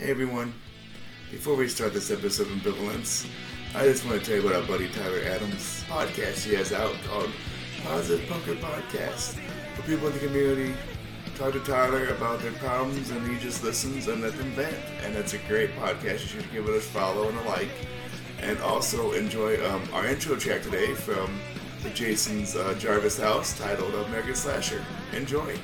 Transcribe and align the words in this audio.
Hey 0.00 0.12
everyone. 0.12 0.54
Before 1.30 1.54
we 1.54 1.68
start 1.68 1.92
this 1.92 2.10
episode 2.10 2.46
of 2.46 2.54
Ambivalence, 2.54 3.28
I 3.74 3.84
just 3.84 4.06
want 4.06 4.18
to 4.18 4.24
tell 4.24 4.40
you 4.40 4.48
about 4.48 4.62
our 4.62 4.66
buddy 4.66 4.88
Tyler 4.88 5.20
Adams 5.26 5.84
podcast 5.90 6.42
he 6.42 6.54
has 6.54 6.72
out 6.72 6.94
called 7.06 7.30
Positive 7.84 8.26
Punker 8.26 8.58
Podcast. 8.60 9.38
For 9.74 9.82
people 9.82 10.06
in 10.06 10.14
the 10.14 10.20
community, 10.20 10.74
talk 11.34 11.52
to 11.52 11.60
Tyler 11.60 12.08
about 12.14 12.40
their 12.40 12.52
problems 12.52 13.10
and 13.10 13.30
he 13.30 13.38
just 13.40 13.62
listens 13.62 14.08
and 14.08 14.22
let 14.22 14.38
them 14.38 14.50
vent. 14.52 14.74
And 15.02 15.14
it's 15.16 15.34
a 15.34 15.38
great 15.46 15.76
podcast. 15.76 16.22
You 16.22 16.40
should 16.40 16.50
give 16.50 16.66
it 16.66 16.74
a 16.74 16.80
follow 16.80 17.28
and 17.28 17.36
a 17.36 17.42
like. 17.42 17.68
And 18.40 18.58
also 18.60 19.12
enjoy 19.12 19.62
um, 19.68 19.86
our 19.92 20.06
intro 20.06 20.36
track 20.36 20.62
today 20.62 20.94
from 20.94 21.30
Jason's 21.92 22.56
uh, 22.56 22.74
Jarvis 22.78 23.18
House 23.18 23.58
titled 23.58 23.94
American 24.06 24.34
Slasher. 24.34 24.82
Enjoy. 25.12 25.58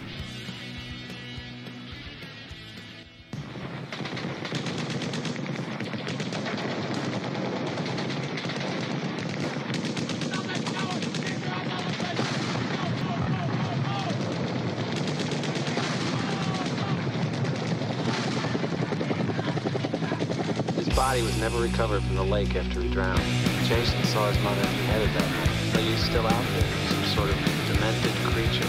Never 21.48 21.62
recovered 21.62 22.02
from 22.02 22.16
the 22.16 22.24
lake 22.24 22.56
after 22.56 22.80
he 22.80 22.90
drowned. 22.90 23.22
Jason 23.66 24.02
saw 24.06 24.28
his 24.28 24.42
mother 24.42 24.62
beheaded 24.62 25.08
that 25.10 25.30
night, 25.30 25.72
but 25.72 25.80
he's 25.80 26.02
still 26.02 26.26
out 26.26 26.44
there, 26.54 26.68
some 26.88 27.04
sort 27.14 27.30
of 27.30 27.36
demented 27.68 28.10
creature, 28.24 28.66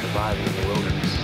surviving 0.00 0.46
in 0.46 0.62
the 0.62 0.66
wilderness. 0.66 1.23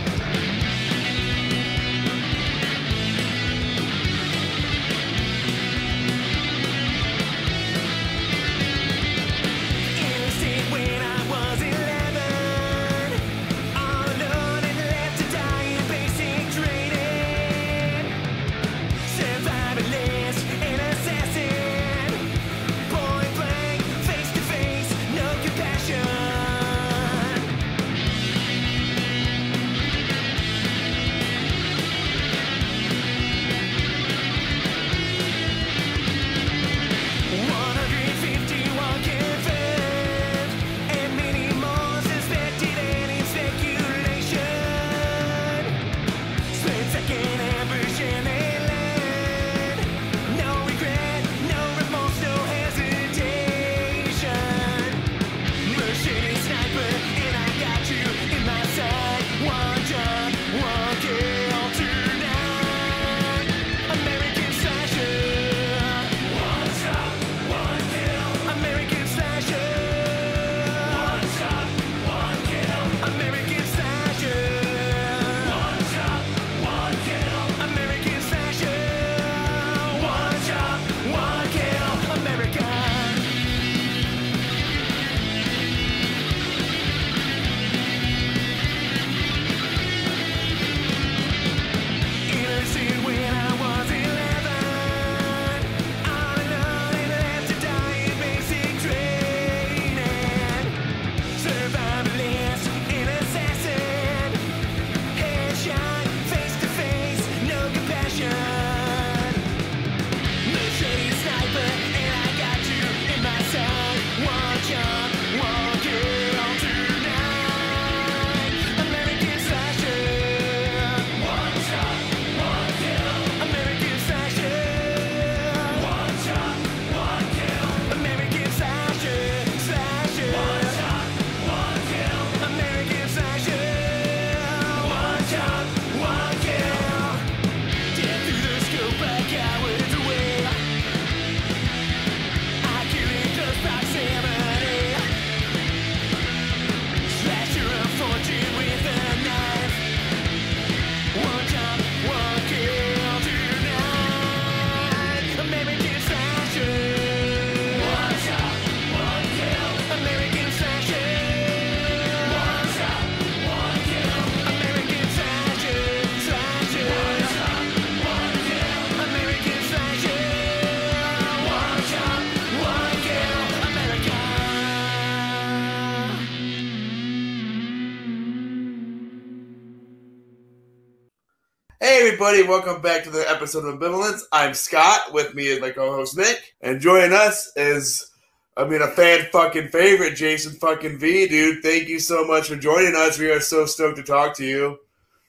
Everybody, 182.22 182.46
welcome 182.46 182.82
back 182.82 183.02
to 183.02 183.08
the 183.08 183.24
episode 183.30 183.64
of 183.64 183.78
Ambivalence. 183.78 184.24
I'm 184.30 184.52
Scott. 184.52 185.10
With 185.10 185.34
me 185.34 185.46
is 185.46 185.58
my 185.58 185.70
co-host 185.70 186.18
Nick, 186.18 186.54
and 186.60 186.78
joining 186.78 187.14
us 187.14 187.50
is, 187.56 188.10
I 188.58 188.66
mean, 188.66 188.82
a 188.82 188.88
fan 188.88 189.26
fucking 189.32 189.68
favorite, 189.68 190.16
Jason 190.16 190.52
fucking 190.52 190.98
V, 190.98 191.28
dude. 191.28 191.62
Thank 191.62 191.88
you 191.88 191.98
so 191.98 192.26
much 192.26 192.48
for 192.48 192.56
joining 192.56 192.94
us. 192.94 193.18
We 193.18 193.30
are 193.30 193.40
so 193.40 193.64
stoked 193.64 193.96
to 193.96 194.02
talk 194.02 194.36
to 194.36 194.44
you. 194.44 194.80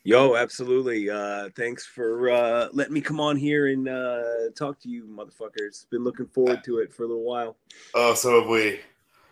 Yo, 0.04 0.36
absolutely. 0.36 1.10
Uh, 1.10 1.48
thanks 1.56 1.86
for 1.86 2.30
uh, 2.30 2.68
letting 2.74 2.94
me 2.94 3.00
come 3.00 3.22
on 3.22 3.38
here 3.38 3.68
and 3.68 3.88
uh, 3.88 4.50
talk 4.54 4.78
to 4.82 4.90
you, 4.90 5.06
motherfuckers. 5.06 5.90
Been 5.92 6.04
looking 6.04 6.28
forward 6.28 6.62
to 6.66 6.80
it 6.80 6.94
for 6.94 7.04
a 7.04 7.08
little 7.08 7.24
while. 7.24 7.56
Oh, 7.96 8.16
so 8.16 8.42
have 8.42 8.50
we. 8.50 8.82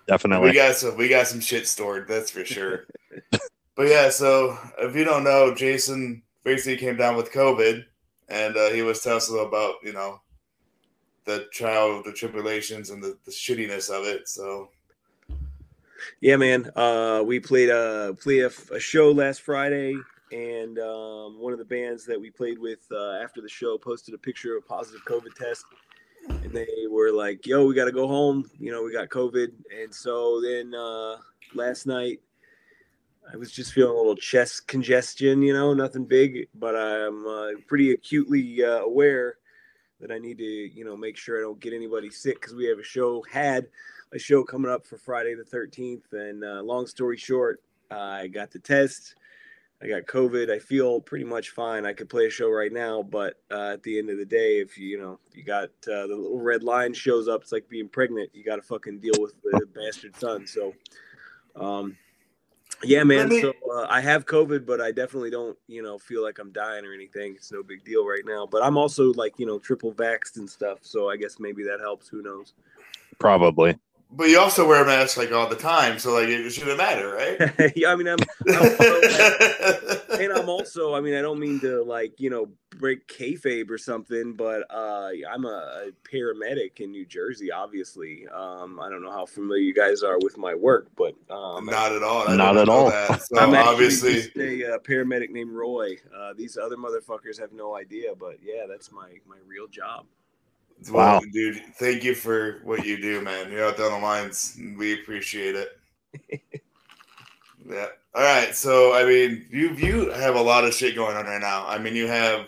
Definitely. 0.08 0.48
We 0.48 0.56
got 0.56 0.76
some. 0.76 0.96
We 0.96 1.10
got 1.10 1.28
some 1.28 1.42
shit 1.42 1.68
stored. 1.68 2.08
That's 2.08 2.32
for 2.32 2.46
sure. 2.46 2.86
but 3.76 3.90
yeah, 3.90 4.12
so 4.12 4.58
if 4.78 4.96
you 4.96 5.04
don't 5.04 5.26
know, 5.26 5.54
Jason 5.54 6.24
basically 6.50 6.78
came 6.78 6.98
down 6.98 7.16
with 7.16 7.32
COVID, 7.32 7.86
and 8.30 8.58
uh, 8.58 8.70
he 8.72 8.82
was 8.82 9.02
telling 9.02 9.18
us 9.18 9.30
about 9.30 9.76
you 9.84 9.94
know 9.94 10.20
the 11.26 11.46
trial, 11.54 11.98
of 11.98 12.04
the 12.04 12.12
tribulations, 12.12 12.90
and 12.90 13.04
the, 13.04 13.18
the 13.26 13.32
shittiness 13.32 13.90
of 13.90 14.06
it. 14.06 14.28
So 14.28 14.70
Yeah, 16.22 16.38
man. 16.38 16.72
Uh, 16.76 17.24
we 17.26 17.40
played 17.40 17.70
a 17.70 18.16
played 18.20 18.44
a, 18.44 18.52
a 18.74 18.80
show 18.80 19.12
last 19.12 19.42
Friday, 19.42 19.96
and 20.32 20.80
um, 20.80 21.40
one 21.40 21.54
of 21.54 21.60
the 21.60 21.66
bands 21.66 22.04
that 22.06 22.20
we 22.20 22.32
played 22.32 22.58
with 22.58 22.80
uh, 22.92 23.24
after 23.24 23.42
the 23.42 23.50
show 23.50 23.78
posted 23.78 24.16
a 24.16 24.18
picture 24.18 24.58
of 24.58 24.64
a 24.64 24.68
positive 24.68 25.02
COVID 25.06 25.36
test, 25.36 25.66
and 26.30 26.52
they 26.52 26.88
were 26.90 27.12
like, 27.12 27.46
"Yo, 27.46 27.66
we 27.66 27.76
got 27.76 27.86
to 27.86 27.92
go 27.92 28.08
home. 28.08 28.50
You 28.58 28.72
know, 28.72 28.84
we 28.84 28.92
got 28.92 29.10
COVID." 29.10 29.50
And 29.80 29.94
so 29.94 30.42
then 30.42 30.74
uh, 30.74 31.18
last 31.54 31.86
night, 31.86 32.22
I 33.32 33.38
was 33.38 33.52
just 33.52 33.74
feeling 33.74 33.94
a 33.94 33.98
little 33.98 34.16
chest 34.16 34.68
congestion, 34.68 35.44
you 35.44 35.54
know, 35.54 35.74
nothing 35.74 36.06
big, 36.06 36.48
but 36.56 36.76
I'm 36.76 37.28
uh, 37.28 37.50
pretty 37.68 37.92
acutely 37.92 38.64
uh, 38.64 38.80
aware 38.80 39.38
that 40.00 40.12
I 40.12 40.18
need 40.18 40.40
to, 40.40 40.44
you 40.44 40.84
know, 40.84 40.98
make 40.98 41.16
sure 41.16 41.38
I 41.38 41.42
don't 41.42 41.60
get 41.60 41.74
anybody 41.74 42.10
sick 42.10 42.42
because 42.42 42.56
we 42.56 42.66
have 42.66 42.80
a 42.80 42.84
show, 42.84 43.24
had 43.30 43.68
a 44.14 44.20
show 44.20 44.44
coming 44.44 44.72
up 44.72 44.86
for 44.86 44.98
Friday 44.98 45.36
the 45.36 45.44
13th. 45.44 46.12
And 46.14 46.44
uh, 46.44 46.64
long 46.64 46.88
story 46.88 47.18
short, 47.18 47.62
I 47.92 48.28
got 48.28 48.50
the 48.50 48.60
test. 48.60 49.16
I 49.82 49.88
got 49.88 50.08
COVID. 50.08 50.50
I 50.50 50.58
feel 50.58 51.00
pretty 51.00 51.26
much 51.26 51.52
fine. 51.52 51.86
I 51.86 51.94
could 51.94 52.10
play 52.10 52.26
a 52.26 52.32
show 52.32 52.50
right 52.50 52.74
now, 52.74 53.04
but 53.04 53.36
uh, 53.52 53.74
at 53.74 53.84
the 53.84 54.00
end 54.00 54.10
of 54.10 54.18
the 54.18 54.26
day, 54.26 54.60
if 54.60 54.78
you, 54.78 54.88
you 54.88 55.00
know, 55.00 55.20
you 55.34 55.44
got 55.44 55.70
uh, 55.88 56.08
the 56.08 56.16
little 56.16 56.42
red 56.42 56.64
line 56.64 56.94
shows 56.94 57.28
up, 57.28 57.44
it's 57.44 57.52
like 57.52 57.70
being 57.70 57.88
pregnant. 57.88 58.32
You 58.34 58.44
got 58.44 58.58
to 58.58 58.62
fucking 58.62 59.00
deal 59.00 59.14
with 59.20 59.36
the 59.44 59.68
bastard 59.68 60.16
son. 60.18 60.48
So, 60.48 60.74
um, 61.56 61.96
yeah, 62.84 63.04
man. 63.04 63.30
me- 63.30 63.42
So 63.42 63.54
uh, 63.74 63.88
I 63.90 64.02
have 64.02 64.26
COVID, 64.26 64.66
but 64.66 64.80
I 64.82 64.92
definitely 64.92 65.30
don't, 65.30 65.58
you 65.68 65.82
know, 65.82 65.98
feel 65.98 66.24
like 66.24 66.40
I'm 66.40 66.52
dying 66.52 66.86
or 66.86 66.94
anything. 66.94 67.36
It's 67.36 67.52
no 67.52 67.64
big 67.64 67.84
deal 67.84 68.06
right 68.08 68.24
now. 68.26 68.46
But 68.46 68.64
I'm 68.64 68.78
also 68.78 69.14
like, 69.14 69.34
you 69.38 69.46
know, 69.46 69.60
triple 69.60 69.94
vaxxed 69.94 70.38
and 70.38 70.50
stuff. 70.50 70.80
So 70.82 71.10
I 71.10 71.18
guess 71.18 71.40
maybe 71.40 71.64
that 71.64 71.80
helps. 71.80 72.08
Who 72.08 72.22
knows? 72.22 72.54
Probably. 73.20 73.78
But 74.12 74.30
you 74.30 74.40
also 74.40 74.68
wear 74.68 74.82
a 74.82 74.86
mask 74.86 75.18
like 75.18 75.32
all 75.32 75.48
the 75.48 75.56
time, 75.56 76.00
so 76.00 76.14
like 76.14 76.30
it 76.30 76.50
shouldn't 76.50 76.78
matter, 76.78 77.14
right? 77.14 77.74
yeah, 77.76 77.92
I 77.92 77.96
mean, 77.96 78.08
I'm, 78.08 78.18
I'm 78.50 80.20
and 80.20 80.34
I'm 80.34 80.50
also, 80.50 80.96
I 80.96 81.02
mean, 81.02 81.14
I 81.14 81.22
don't 81.22 81.40
mean 81.40 81.60
to 81.60 81.84
like, 81.84 82.20
you 82.20 82.32
know, 82.32 82.50
break 82.80 83.08
kayfabe 83.08 83.70
or 83.70 83.78
something, 83.78 84.34
but 84.34 84.64
uh, 84.72 85.12
I'm 85.32 85.46
a, 85.46 85.90
a 85.90 85.92
paramedic 86.12 86.80
in 86.80 86.90
New 86.90 87.06
Jersey, 87.06 87.52
obviously. 87.52 88.28
Um, 88.30 88.80
I 88.80 88.90
don't 88.90 89.04
know 89.04 89.12
how 89.12 89.28
familiar 89.28 89.62
you 89.62 89.76
guys 89.76 90.02
are 90.02 90.18
with 90.24 90.40
my 90.40 90.56
work, 90.56 90.88
but 90.96 91.14
um, 91.30 91.66
Not 91.66 91.92
at 91.92 92.02
all. 92.02 92.28
I 92.28 92.36
Not 92.36 92.58
at 92.58 92.68
all. 92.68 92.90
that. 92.90 93.22
So 93.22 93.38
I'm 93.38 93.54
obviously, 93.54 94.64
a 94.64 94.76
uh, 94.76 94.80
paramedic 94.80 95.30
named 95.30 95.52
Roy. 95.52 95.98
Uh, 96.18 96.34
these 96.34 96.58
other 96.58 96.78
motherfuckers 96.78 97.40
have 97.40 97.52
no 97.52 97.76
idea, 97.76 98.16
but 98.16 98.38
yeah, 98.42 98.66
that's 98.68 98.92
my 98.92 99.10
my 99.28 99.38
real 99.48 99.68
job. 99.68 100.06
Wow. 100.90 101.22
dude, 101.34 101.62
thank 101.76 102.04
you 102.04 102.16
for 102.16 102.62
what 102.64 102.86
you 102.86 103.02
do, 103.02 103.22
man. 103.22 103.52
You're 103.52 103.66
out 103.66 103.78
there 103.78 103.92
on 103.92 104.00
the 104.00 104.06
lines. 104.06 104.58
We 104.78 104.94
appreciate 104.94 105.56
it. 105.56 105.80
yeah. 107.70 107.88
All 108.16 108.24
right. 108.24 108.56
So 108.56 108.94
I 108.94 109.06
mean, 109.06 109.46
you 109.50 109.72
you 109.72 110.10
have 110.12 110.36
a 110.36 110.42
lot 110.42 110.66
of 110.66 110.74
shit 110.74 110.96
going 110.96 111.18
on 111.18 111.26
right 111.26 111.42
now. 111.42 111.66
I 111.68 111.78
mean, 111.78 111.96
you 111.96 112.08
have 112.08 112.48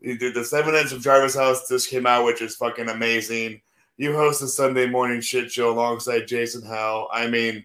you 0.00 0.16
did 0.16 0.34
the 0.34 0.44
seven 0.44 0.74
inch 0.74 0.92
of 0.92 1.02
Jarvis 1.02 1.34
House 1.34 1.68
just 1.68 1.90
came 1.90 2.06
out, 2.06 2.24
which 2.24 2.42
is 2.42 2.56
fucking 2.56 2.88
amazing. 2.88 3.60
You 3.96 4.14
host 4.14 4.42
a 4.42 4.48
Sunday 4.48 4.86
morning 4.86 5.20
shit 5.20 5.50
show 5.50 5.70
alongside 5.70 6.26
Jason 6.26 6.62
Hell. 6.62 7.08
I 7.12 7.26
mean, 7.26 7.64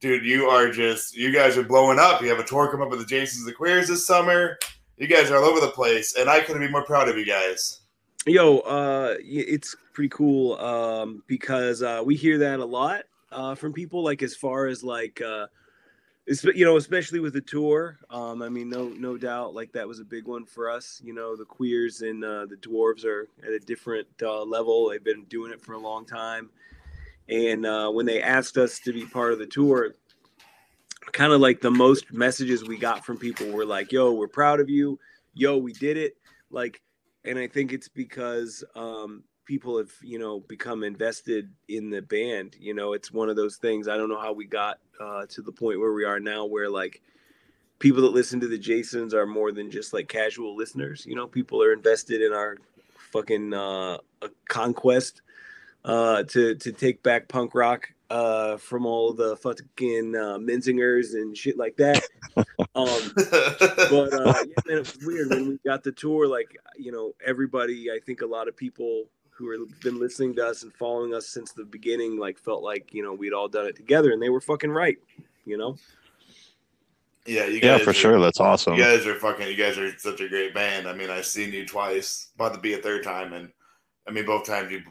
dude, 0.00 0.24
you 0.24 0.46
are 0.46 0.70
just 0.70 1.16
you 1.16 1.32
guys 1.32 1.56
are 1.56 1.62
blowing 1.62 1.98
up. 1.98 2.22
You 2.22 2.28
have 2.28 2.38
a 2.38 2.44
tour 2.44 2.70
coming 2.70 2.86
up 2.86 2.90
with 2.90 3.00
the 3.00 3.06
Jasons 3.06 3.44
the 3.44 3.52
Queers 3.52 3.88
this 3.88 4.06
summer. 4.06 4.58
You 4.96 5.06
guys 5.06 5.30
are 5.30 5.36
all 5.36 5.44
over 5.44 5.60
the 5.60 5.68
place, 5.68 6.16
and 6.16 6.28
I 6.30 6.40
couldn't 6.40 6.62
be 6.62 6.72
more 6.72 6.84
proud 6.84 7.08
of 7.08 7.18
you 7.18 7.26
guys. 7.26 7.80
Yo, 8.28 8.58
uh, 8.58 9.14
it's 9.20 9.76
pretty 9.92 10.08
cool 10.08 10.58
um, 10.58 11.22
because 11.28 11.80
uh, 11.80 12.02
we 12.04 12.16
hear 12.16 12.38
that 12.38 12.58
a 12.58 12.64
lot 12.64 13.02
uh, 13.30 13.54
from 13.54 13.72
people. 13.72 14.02
Like 14.02 14.20
as 14.20 14.34
far 14.34 14.66
as 14.66 14.82
like, 14.82 15.22
uh, 15.22 15.46
you 16.26 16.64
know, 16.64 16.76
especially 16.76 17.20
with 17.20 17.34
the 17.34 17.40
tour. 17.40 18.00
Um, 18.10 18.42
I 18.42 18.48
mean, 18.48 18.68
no, 18.68 18.88
no 18.88 19.16
doubt, 19.16 19.54
like 19.54 19.70
that 19.74 19.86
was 19.86 20.00
a 20.00 20.04
big 20.04 20.26
one 20.26 20.44
for 20.44 20.68
us. 20.68 21.00
You 21.04 21.14
know, 21.14 21.36
the 21.36 21.44
queers 21.44 22.02
and 22.02 22.24
uh, 22.24 22.46
the 22.46 22.56
dwarves 22.56 23.04
are 23.04 23.28
at 23.46 23.52
a 23.52 23.60
different 23.60 24.08
uh, 24.20 24.42
level. 24.42 24.88
They've 24.88 25.04
been 25.04 25.22
doing 25.26 25.52
it 25.52 25.62
for 25.62 25.74
a 25.74 25.78
long 25.78 26.04
time, 26.04 26.50
and 27.28 27.64
uh, 27.64 27.90
when 27.90 28.06
they 28.06 28.20
asked 28.20 28.58
us 28.58 28.80
to 28.80 28.92
be 28.92 29.04
part 29.06 29.32
of 29.32 29.38
the 29.38 29.46
tour. 29.46 29.94
Kind 31.12 31.32
of 31.32 31.40
like 31.40 31.60
the 31.60 31.70
most 31.70 32.12
messages 32.12 32.64
we 32.64 32.76
got 32.76 33.06
from 33.06 33.18
people 33.18 33.48
were 33.52 33.64
like, 33.64 33.92
"Yo, 33.92 34.10
we're 34.10 34.26
proud 34.26 34.58
of 34.58 34.68
you. 34.68 34.98
Yo, 35.34 35.56
we 35.56 35.72
did 35.72 35.96
it." 35.96 36.16
Like 36.50 36.82
and 37.26 37.38
I 37.38 37.46
think 37.46 37.72
it's 37.72 37.88
because 37.88 38.64
um, 38.74 39.24
people 39.44 39.78
have 39.78 39.92
you 40.02 40.18
know 40.18 40.40
become 40.40 40.84
invested 40.84 41.50
in 41.68 41.90
the 41.90 42.02
band. 42.02 42.56
You 42.58 42.74
know, 42.74 42.92
it's 42.92 43.12
one 43.12 43.28
of 43.28 43.36
those 43.36 43.56
things. 43.56 43.88
I 43.88 43.96
don't 43.96 44.08
know 44.08 44.20
how 44.20 44.32
we 44.32 44.46
got 44.46 44.78
uh, 45.00 45.26
to 45.26 45.42
the 45.42 45.52
point 45.52 45.80
where 45.80 45.92
we 45.92 46.04
are 46.04 46.20
now, 46.20 46.44
where 46.44 46.70
like 46.70 47.02
people 47.78 48.02
that 48.02 48.12
listen 48.12 48.40
to 48.40 48.48
the 48.48 48.58
Jasons 48.58 49.14
are 49.14 49.26
more 49.26 49.52
than 49.52 49.70
just 49.70 49.92
like 49.92 50.08
casual 50.08 50.56
listeners. 50.56 51.04
You 51.06 51.14
know, 51.14 51.26
people 51.26 51.62
are 51.62 51.72
invested 51.72 52.22
in 52.22 52.32
our 52.32 52.58
fucking 53.12 53.54
uh, 53.54 53.98
conquest 54.48 55.22
uh, 55.84 56.22
to 56.24 56.54
to 56.56 56.72
take 56.72 57.02
back 57.02 57.28
punk 57.28 57.54
rock 57.54 57.90
uh, 58.10 58.56
from 58.56 58.86
all 58.86 59.12
the 59.12 59.36
fucking 59.36 60.14
uh, 60.14 60.38
Menzingers 60.38 61.14
and 61.14 61.36
shit 61.36 61.56
like 61.58 61.76
that. 61.76 62.04
Um, 62.74 63.00
but 63.14 64.12
uh, 64.12 64.34
yeah, 64.46 64.52
man, 64.66 64.76
it 64.76 64.78
was 64.80 64.98
weird 65.02 65.30
when 65.30 65.48
we 65.48 65.58
got 65.64 65.82
the 65.82 65.92
tour. 65.92 66.28
Like, 66.28 66.58
you 66.76 66.92
know, 66.92 67.14
everybody, 67.24 67.90
I 67.90 67.98
think 68.04 68.20
a 68.20 68.26
lot 68.26 68.48
of 68.48 68.56
people 68.56 69.04
who 69.30 69.50
have 69.58 69.80
been 69.80 69.98
listening 69.98 70.34
to 70.36 70.46
us 70.46 70.62
and 70.62 70.72
following 70.74 71.14
us 71.14 71.26
since 71.26 71.52
the 71.52 71.64
beginning, 71.64 72.18
like, 72.18 72.38
felt 72.38 72.62
like 72.62 72.92
you 72.92 73.02
know 73.02 73.14
we'd 73.14 73.32
all 73.32 73.48
done 73.48 73.64
it 73.66 73.76
together, 73.76 74.12
and 74.12 74.20
they 74.22 74.28
were 74.28 74.42
fucking 74.42 74.70
right. 74.70 74.98
You 75.46 75.56
know, 75.56 75.76
yeah, 77.26 77.46
you 77.46 77.60
Yeah, 77.62 77.78
for 77.78 77.90
are- 77.90 77.94
sure. 77.94 78.20
That's 78.20 78.40
awesome. 78.40 78.74
You 78.74 78.82
guys 78.82 79.06
are 79.06 79.14
fucking. 79.18 79.48
You 79.48 79.56
guys 79.56 79.78
are 79.78 79.96
such 79.98 80.20
a 80.20 80.28
great 80.28 80.52
band. 80.52 80.86
I 80.86 80.92
mean, 80.94 81.08
I've 81.08 81.26
seen 81.26 81.52
you 81.52 81.66
twice, 81.66 82.28
about 82.34 82.52
to 82.54 82.60
be 82.60 82.74
a 82.74 82.78
third 82.78 83.02
time, 83.04 83.32
and 83.32 83.50
I 84.06 84.10
mean, 84.10 84.26
both 84.26 84.44
times 84.46 84.70
you 84.70 84.82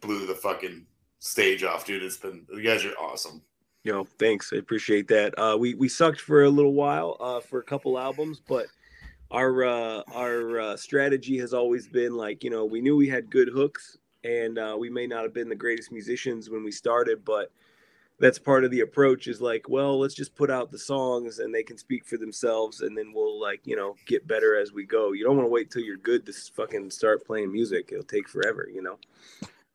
blew 0.00 0.24
the 0.26 0.34
fucking 0.36 0.86
stage 1.24 1.64
off, 1.64 1.86
dude. 1.86 2.02
It's 2.02 2.16
been. 2.18 2.44
You 2.52 2.62
guys 2.62 2.84
are 2.84 2.92
awesome. 3.00 3.40
you 3.82 3.92
know, 3.92 4.04
thanks, 4.18 4.52
I 4.52 4.56
appreciate 4.56 5.08
that. 5.08 5.34
Uh, 5.38 5.56
we 5.58 5.74
we 5.74 5.88
sucked 5.88 6.20
for 6.20 6.44
a 6.44 6.50
little 6.50 6.74
while, 6.74 7.16
uh, 7.20 7.40
for 7.40 7.58
a 7.58 7.62
couple 7.64 7.98
albums, 7.98 8.40
but 8.46 8.66
our 9.30 9.64
uh, 9.64 10.02
our 10.12 10.60
uh, 10.60 10.76
strategy 10.76 11.38
has 11.38 11.54
always 11.54 11.88
been 11.88 12.14
like, 12.14 12.44
you 12.44 12.50
know, 12.50 12.64
we 12.64 12.80
knew 12.80 12.96
we 12.96 13.08
had 13.08 13.30
good 13.30 13.48
hooks, 13.48 13.96
and 14.22 14.58
uh, 14.58 14.76
we 14.78 14.90
may 14.90 15.06
not 15.06 15.22
have 15.22 15.34
been 15.34 15.48
the 15.48 15.54
greatest 15.56 15.90
musicians 15.92 16.50
when 16.50 16.62
we 16.62 16.70
started, 16.70 17.24
but 17.24 17.50
that's 18.20 18.38
part 18.38 18.64
of 18.64 18.70
the 18.70 18.80
approach 18.80 19.26
is 19.26 19.40
like 19.40 19.68
well 19.68 19.98
let's 19.98 20.14
just 20.14 20.36
put 20.36 20.48
out 20.48 20.70
the 20.70 20.78
songs 20.78 21.40
and 21.40 21.52
they 21.52 21.64
can 21.64 21.76
speak 21.76 22.06
for 22.06 22.16
themselves 22.16 22.80
and 22.82 22.96
then 22.96 23.12
we'll 23.12 23.40
like 23.40 23.60
you 23.64 23.74
know 23.74 23.96
get 24.06 24.24
better 24.28 24.56
as 24.56 24.72
we 24.72 24.84
go 24.84 25.10
you 25.10 25.24
don't 25.24 25.36
want 25.36 25.44
to 25.44 25.50
wait 25.50 25.68
till 25.68 25.82
you're 25.82 25.96
good 25.96 26.24
to 26.24 26.32
fucking 26.32 26.88
start 26.92 27.26
playing 27.26 27.50
music 27.50 27.88
it'll 27.90 28.04
take 28.04 28.28
forever 28.28 28.68
you 28.72 28.80
know 28.80 28.96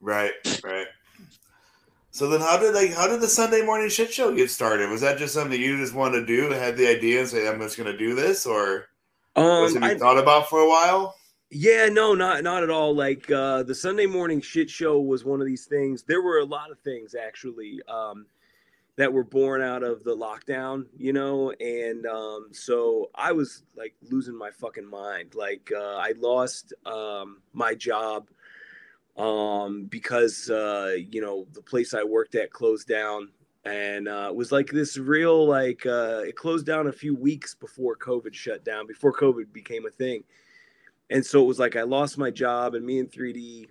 Right, 0.02 0.32
right. 0.64 0.88
So 2.20 2.28
then, 2.28 2.42
how 2.42 2.58
did 2.60 2.76
like 2.76 2.94
how 2.94 3.08
did 3.08 3.22
the 3.22 3.30
Sunday 3.30 3.62
morning 3.62 3.88
shit 3.88 4.12
show 4.12 4.36
get 4.36 4.52
started? 4.52 4.90
Was 4.90 5.00
that 5.00 5.18
just 5.18 5.34
something 5.34 5.58
you 5.58 5.78
just 5.78 5.94
wanted 5.94 6.20
to 6.20 6.26
do, 6.26 6.50
had 6.50 6.76
the 6.76 6.86
idea, 6.86 7.22
and 7.22 7.30
say 7.30 7.48
I'm 7.48 7.62
just 7.62 7.78
going 7.78 7.90
to 7.90 7.98
do 7.98 8.14
this, 8.14 8.46
or 8.46 8.90
was 9.38 9.74
um 9.74 9.84
it 9.84 9.86
you 9.86 9.96
I, 9.96 9.98
thought 9.98 10.18
about 10.18 10.50
for 10.50 10.60
a 10.60 10.68
while? 10.68 11.16
yeah 11.52 11.88
no 11.88 12.14
not 12.14 12.44
not 12.44 12.62
at 12.62 12.70
all 12.70 12.96
like 12.96 13.32
uh 13.32 13.64
the 13.64 13.74
sunday 13.74 14.06
morning 14.06 14.40
shit 14.40 14.70
show 14.70 15.00
was 15.00 15.26
one 15.26 15.42
of 15.42 15.48
these 15.48 15.66
things 15.66 16.04
there 16.04 16.22
were 16.22 16.38
a 16.38 16.46
lot 16.46 16.70
of 16.70 16.78
things 16.82 17.16
actually 17.16 17.82
um 17.88 18.28
that 18.98 19.12
were 19.12 19.24
born 19.24 19.60
out 19.60 19.82
of 19.82 20.04
the 20.04 20.16
lockdown 20.16 20.86
you 20.96 21.12
know 21.12 21.52
and 21.60 22.06
um 22.06 22.50
so 22.52 23.10
i 23.16 23.32
was 23.32 23.64
like 23.76 23.96
losing 24.12 24.38
my 24.38 24.52
fucking 24.52 24.88
mind 24.88 25.34
like 25.34 25.72
uh 25.76 25.96
i 25.96 26.14
lost 26.20 26.72
um 26.86 27.42
my 27.54 27.74
job 27.74 28.30
um 29.20 29.86
because 29.86 30.50
uh 30.50 30.96
you 31.10 31.22
know 31.22 31.46
the 31.54 31.62
place 31.62 31.94
i 31.94 32.04
worked 32.04 32.36
at 32.36 32.52
closed 32.52 32.88
down. 32.88 33.30
And 33.66 34.08
uh 34.08 34.28
it 34.30 34.36
was 34.36 34.52
like 34.52 34.68
this 34.72 34.98
real 34.98 35.46
like 35.46 35.86
uh 35.86 36.22
it 36.26 36.36
closed 36.36 36.66
down 36.66 36.88
a 36.88 36.94
few 36.94 37.14
weeks 37.14 37.54
before 37.54 37.96
covid 37.98 38.34
shut 38.34 38.64
down 38.64 38.88
before 38.88 39.14
covid 39.14 39.52
became 39.54 39.86
a 39.86 39.92
thing. 39.92 40.24
And 41.10 41.26
so 41.26 41.44
it 41.44 41.48
was 41.48 41.60
like 41.60 41.76
i 41.76 41.84
lost 41.84 42.18
my 42.18 42.32
job 42.32 42.74
and 42.76 42.86
me 42.86 43.00
and 43.00 43.12
3d 43.12 43.68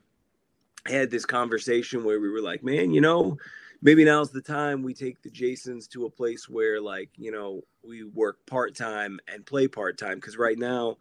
had 0.86 1.10
this 1.10 1.26
conversation 1.26 2.04
where 2.04 2.20
we 2.20 2.28
were 2.28 2.40
like 2.40 2.62
man 2.62 2.90
you 2.90 3.00
know 3.00 3.36
maybe 3.82 4.04
now's 4.04 4.30
the 4.30 4.40
time 4.40 4.82
we 4.82 4.94
take 4.94 5.20
the 5.22 5.30
jasons 5.30 5.86
to 5.88 6.06
a 6.06 6.10
place 6.10 6.48
where 6.48 6.80
like 6.80 7.10
you 7.16 7.32
know 7.32 7.62
we 7.86 8.04
work 8.04 8.38
part-time 8.46 9.18
and 9.32 9.46
play 9.46 9.66
part-time. 9.66 10.16
Because 10.16 10.36
right 10.36 10.58
now 10.58 10.96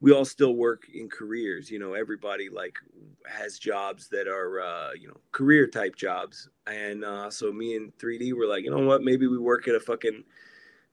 we 0.00 0.12
all 0.12 0.24
still 0.24 0.54
work 0.54 0.84
in 0.92 1.08
careers 1.08 1.70
you 1.70 1.78
know 1.78 1.94
everybody 1.94 2.48
like 2.48 2.78
has 3.26 3.58
jobs 3.58 4.08
that 4.08 4.26
are 4.26 4.60
uh 4.60 4.92
you 4.92 5.08
know 5.08 5.16
career 5.32 5.66
type 5.66 5.96
jobs. 5.96 6.48
And 6.66 7.04
uh 7.04 7.30
so 7.30 7.52
me 7.52 7.76
and 7.76 7.96
3d 7.98 8.32
were 8.34 8.46
like 8.46 8.64
you 8.64 8.70
know 8.70 8.86
what? 8.86 9.02
Maybe 9.02 9.26
we 9.26 9.38
work 9.38 9.68
at 9.68 9.74
a 9.74 9.80
fucking 9.80 10.24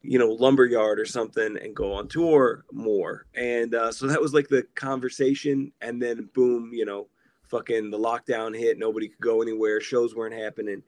you 0.02 0.18
know 0.18 0.28
lumber 0.28 0.66
yard 0.66 1.00
or 1.00 1.06
something 1.06 1.58
and 1.58 1.74
go 1.74 1.92
on 1.92 2.08
tour 2.08 2.64
more. 2.72 3.26
And 3.34 3.74
uh 3.74 3.92
so 3.92 4.06
that 4.06 4.20
was 4.20 4.34
like 4.34 4.48
the 4.48 4.62
conversation. 4.74 5.72
And 5.80 6.00
then 6.00 6.28
boom 6.34 6.70
you 6.72 6.84
know 6.84 7.08
fucking 7.44 7.90
the 7.90 7.98
lockdown 7.98 8.56
hit. 8.56 8.78
Nobody 8.78 9.08
could 9.08 9.20
go 9.20 9.42
anywhere. 9.42 9.80
Shows 9.80 10.14
weren't 10.14 10.34
happening 10.34 10.82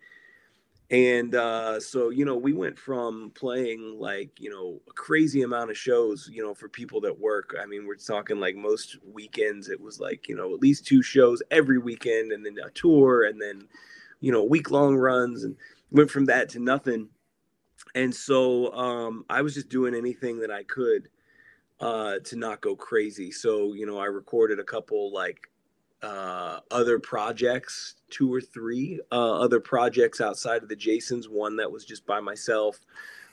and 0.90 1.36
uh, 1.36 1.78
so 1.78 2.10
you 2.10 2.24
know 2.24 2.36
we 2.36 2.52
went 2.52 2.78
from 2.78 3.30
playing 3.34 3.96
like 3.98 4.30
you 4.38 4.50
know 4.50 4.80
a 4.88 4.92
crazy 4.92 5.42
amount 5.42 5.70
of 5.70 5.76
shows 5.78 6.28
you 6.32 6.42
know 6.42 6.54
for 6.54 6.68
people 6.68 7.00
that 7.00 7.18
work 7.18 7.54
i 7.62 7.66
mean 7.66 7.86
we're 7.86 7.94
talking 7.94 8.40
like 8.40 8.56
most 8.56 8.98
weekends 9.12 9.68
it 9.68 9.80
was 9.80 10.00
like 10.00 10.28
you 10.28 10.36
know 10.36 10.52
at 10.54 10.60
least 10.60 10.86
two 10.86 11.02
shows 11.02 11.42
every 11.50 11.78
weekend 11.78 12.32
and 12.32 12.44
then 12.44 12.56
a 12.64 12.70
tour 12.70 13.24
and 13.24 13.40
then 13.40 13.68
you 14.20 14.32
know 14.32 14.42
week 14.42 14.70
long 14.70 14.96
runs 14.96 15.44
and 15.44 15.56
went 15.92 16.10
from 16.10 16.24
that 16.26 16.48
to 16.48 16.58
nothing 16.58 17.08
and 17.94 18.14
so 18.14 18.72
um, 18.72 19.24
I 19.28 19.42
was 19.42 19.54
just 19.54 19.68
doing 19.68 19.94
anything 19.94 20.40
that 20.40 20.50
I 20.50 20.62
could 20.64 21.08
uh, 21.80 22.18
to 22.24 22.36
not 22.36 22.60
go 22.60 22.76
crazy. 22.76 23.30
So 23.30 23.72
you 23.72 23.86
know, 23.86 23.98
I 23.98 24.06
recorded 24.06 24.58
a 24.58 24.64
couple 24.64 25.12
like 25.12 25.49
uh, 26.02 26.60
other 26.70 26.98
projects, 26.98 27.96
two 28.08 28.32
or 28.32 28.40
three 28.40 29.00
uh, 29.12 29.40
other 29.40 29.60
projects 29.60 30.20
outside 30.20 30.62
of 30.62 30.68
the 30.68 30.76
Jasons. 30.76 31.28
One 31.28 31.56
that 31.56 31.70
was 31.70 31.84
just 31.84 32.06
by 32.06 32.20
myself, 32.20 32.80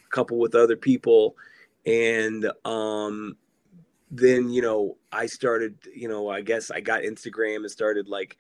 a 0.05 0.09
couple 0.09 0.37
with 0.37 0.55
other 0.55 0.75
people, 0.75 1.35
and 1.85 2.51
um, 2.65 3.37
then 4.11 4.49
you 4.49 4.61
know 4.61 4.97
I 5.11 5.25
started. 5.27 5.75
You 5.93 6.09
know, 6.09 6.29
I 6.29 6.41
guess 6.41 6.71
I 6.71 6.81
got 6.81 7.03
Instagram 7.03 7.57
and 7.57 7.71
started 7.71 8.07
like 8.07 8.37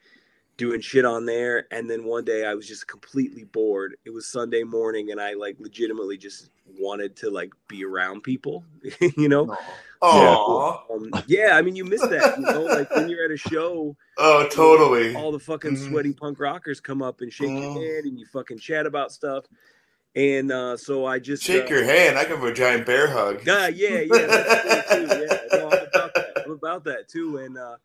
doing 0.57 0.81
shit 0.81 1.05
on 1.05 1.25
there 1.25 1.67
and 1.71 1.89
then 1.89 2.03
one 2.03 2.25
day 2.25 2.45
i 2.45 2.53
was 2.53 2.67
just 2.67 2.87
completely 2.87 3.43
bored 3.45 3.95
it 4.05 4.09
was 4.09 4.25
sunday 4.27 4.63
morning 4.63 5.11
and 5.11 5.21
i 5.21 5.33
like 5.33 5.55
legitimately 5.59 6.17
just 6.17 6.49
wanted 6.79 7.15
to 7.15 7.29
like 7.29 7.51
be 7.67 7.85
around 7.85 8.21
people 8.23 8.63
you 9.17 9.29
know 9.29 9.55
Oh, 10.01 10.83
um, 10.93 11.09
yeah 11.27 11.51
i 11.55 11.61
mean 11.61 11.75
you 11.75 11.83
miss 11.85 12.01
that 12.01 12.37
you 12.37 12.43
know 12.45 12.63
like 12.63 12.89
when 12.95 13.09
you're 13.09 13.25
at 13.25 13.31
a 13.31 13.37
show 13.37 13.95
oh, 14.17 14.47
totally. 14.51 15.15
all 15.15 15.31
the 15.31 15.39
fucking 15.39 15.71
Mhm. 15.71 15.89
sweaty 15.89 16.13
punk 16.13 16.39
rockers 16.39 16.79
come 16.79 17.01
up 17.01 17.21
and 17.21 17.31
shake 17.33 17.49
Oh. 17.49 17.59
your 17.59 17.71
hand 17.73 18.05
and 18.05 18.19
you 18.19 18.25
fucking 18.27 18.59
chat 18.59 18.85
about 18.85 19.11
stuff 19.11 19.45
and 20.15 20.51
uh 20.51 20.77
so 20.77 21.05
i 21.05 21.17
just 21.19 21.43
Shake 21.43 21.65
uh, 21.71 21.75
your 21.75 21.83
hand. 21.83 22.17
I 22.17 22.25
give 22.25 22.43
a 22.43 22.53
giant 22.53 22.85
bear 22.85 23.07
hug. 23.07 23.41
yeah, 23.45 23.67
yeah, 23.67 23.99
yeah. 23.99 24.25
That's 24.27 24.89
too. 24.89 25.01
Yeah, 25.07 25.37
no, 25.59 25.67
I'm 25.69 25.87
about 25.87 26.13
that. 26.15 26.43
I'm 26.45 26.51
about 26.51 26.83
that 26.85 27.07
too. 27.07 27.37
And 27.37 27.57
uh, 27.57 27.75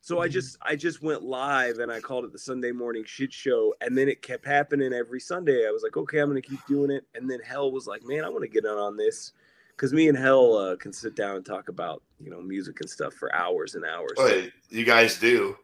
so 0.00 0.20
I 0.20 0.28
just 0.28 0.56
I 0.62 0.76
just 0.76 1.02
went 1.02 1.22
live 1.22 1.78
and 1.78 1.90
I 1.90 2.00
called 2.00 2.24
it 2.24 2.32
the 2.32 2.38
Sunday 2.38 2.72
morning 2.72 3.04
shit 3.04 3.32
show. 3.32 3.74
And 3.80 3.96
then 3.96 4.08
it 4.08 4.22
kept 4.22 4.46
happening 4.46 4.92
every 4.92 5.20
Sunday. 5.20 5.66
I 5.66 5.70
was 5.70 5.82
like, 5.82 5.96
okay, 5.96 6.18
I'm 6.18 6.28
gonna 6.28 6.40
keep 6.40 6.64
doing 6.66 6.90
it. 6.90 7.04
And 7.14 7.30
then 7.30 7.40
Hell 7.40 7.72
was 7.72 7.86
like, 7.86 8.02
man, 8.04 8.24
I 8.24 8.28
want 8.28 8.42
to 8.42 8.48
get 8.48 8.64
in 8.64 8.70
on 8.70 8.96
this. 8.96 9.32
Cause 9.76 9.92
me 9.92 10.08
and 10.08 10.18
Hell 10.18 10.56
uh, 10.56 10.76
can 10.76 10.92
sit 10.92 11.14
down 11.14 11.36
and 11.36 11.46
talk 11.46 11.68
about 11.68 12.02
you 12.18 12.30
know 12.30 12.40
music 12.40 12.80
and 12.80 12.90
stuff 12.90 13.14
for 13.14 13.32
hours 13.34 13.76
and 13.76 13.84
hours. 13.84 14.14
Oh, 14.16 14.42
you 14.70 14.84
guys 14.84 15.18
do. 15.20 15.56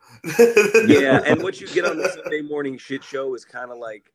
yeah, 0.86 1.20
and 1.26 1.42
what 1.42 1.60
you 1.60 1.66
get 1.68 1.84
on 1.84 1.96
the 1.96 2.08
Sunday 2.08 2.40
morning 2.40 2.78
shit 2.78 3.02
show 3.02 3.34
is 3.34 3.44
kind 3.44 3.72
of 3.72 3.78
like 3.78 4.12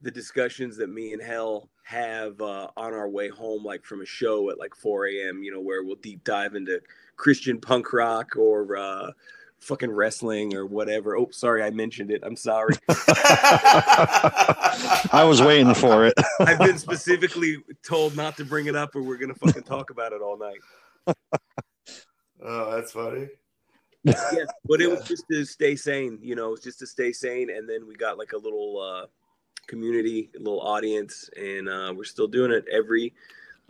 the 0.00 0.10
discussions 0.10 0.76
that 0.78 0.88
me 0.88 1.12
and 1.12 1.22
Hell 1.22 1.68
have 1.84 2.40
uh, 2.40 2.68
on 2.78 2.94
our 2.94 3.10
way 3.10 3.28
home, 3.28 3.62
like 3.62 3.84
from 3.84 4.00
a 4.00 4.06
show 4.06 4.48
at 4.50 4.58
like 4.58 4.74
4 4.74 5.08
a.m. 5.08 5.42
You 5.42 5.52
know, 5.52 5.60
where 5.60 5.84
we'll 5.84 5.96
deep 5.96 6.24
dive 6.24 6.54
into 6.54 6.80
Christian 7.16 7.60
punk 7.60 7.92
rock 7.92 8.36
or 8.36 8.78
uh, 8.78 9.10
fucking 9.62 9.90
wrestling 9.90 10.54
or 10.54 10.66
whatever. 10.66 11.16
Oh, 11.16 11.28
sorry, 11.30 11.62
I 11.62 11.70
mentioned 11.70 12.10
it. 12.10 12.22
I'm 12.24 12.36
sorry. 12.36 12.74
I 15.12 15.24
was 15.26 15.40
waiting 15.40 15.74
for 15.74 16.06
it. 16.06 16.14
I've 16.40 16.58
been 16.58 16.78
specifically 16.78 17.62
told 17.82 18.16
not 18.16 18.36
to 18.38 18.44
bring 18.44 18.66
it 18.66 18.76
up, 18.76 18.94
or 18.96 19.02
we're 19.02 19.18
gonna 19.18 19.34
fucking 19.34 19.62
talk 19.62 19.90
about 19.90 20.12
it 20.12 20.20
all 20.20 20.36
night. 20.36 20.58
oh, 22.42 22.76
that's 22.76 22.92
funny. 22.92 23.28
yeah, 24.04 24.44
but 24.64 24.80
it 24.80 24.88
was 24.90 25.06
just 25.06 25.24
to 25.30 25.44
stay 25.44 25.76
sane, 25.76 26.18
you 26.20 26.34
know, 26.34 26.54
it's 26.54 26.64
just 26.64 26.80
to 26.80 26.86
stay 26.86 27.12
sane. 27.12 27.50
And 27.50 27.68
then 27.68 27.86
we 27.86 27.94
got 27.94 28.18
like 28.18 28.32
a 28.32 28.38
little 28.38 28.80
uh, 28.80 29.06
community, 29.68 30.28
a 30.34 30.38
little 30.38 30.60
audience, 30.60 31.30
and 31.36 31.68
uh, 31.68 31.94
we're 31.96 32.02
still 32.02 32.26
doing 32.26 32.50
it 32.50 32.64
every 32.70 33.14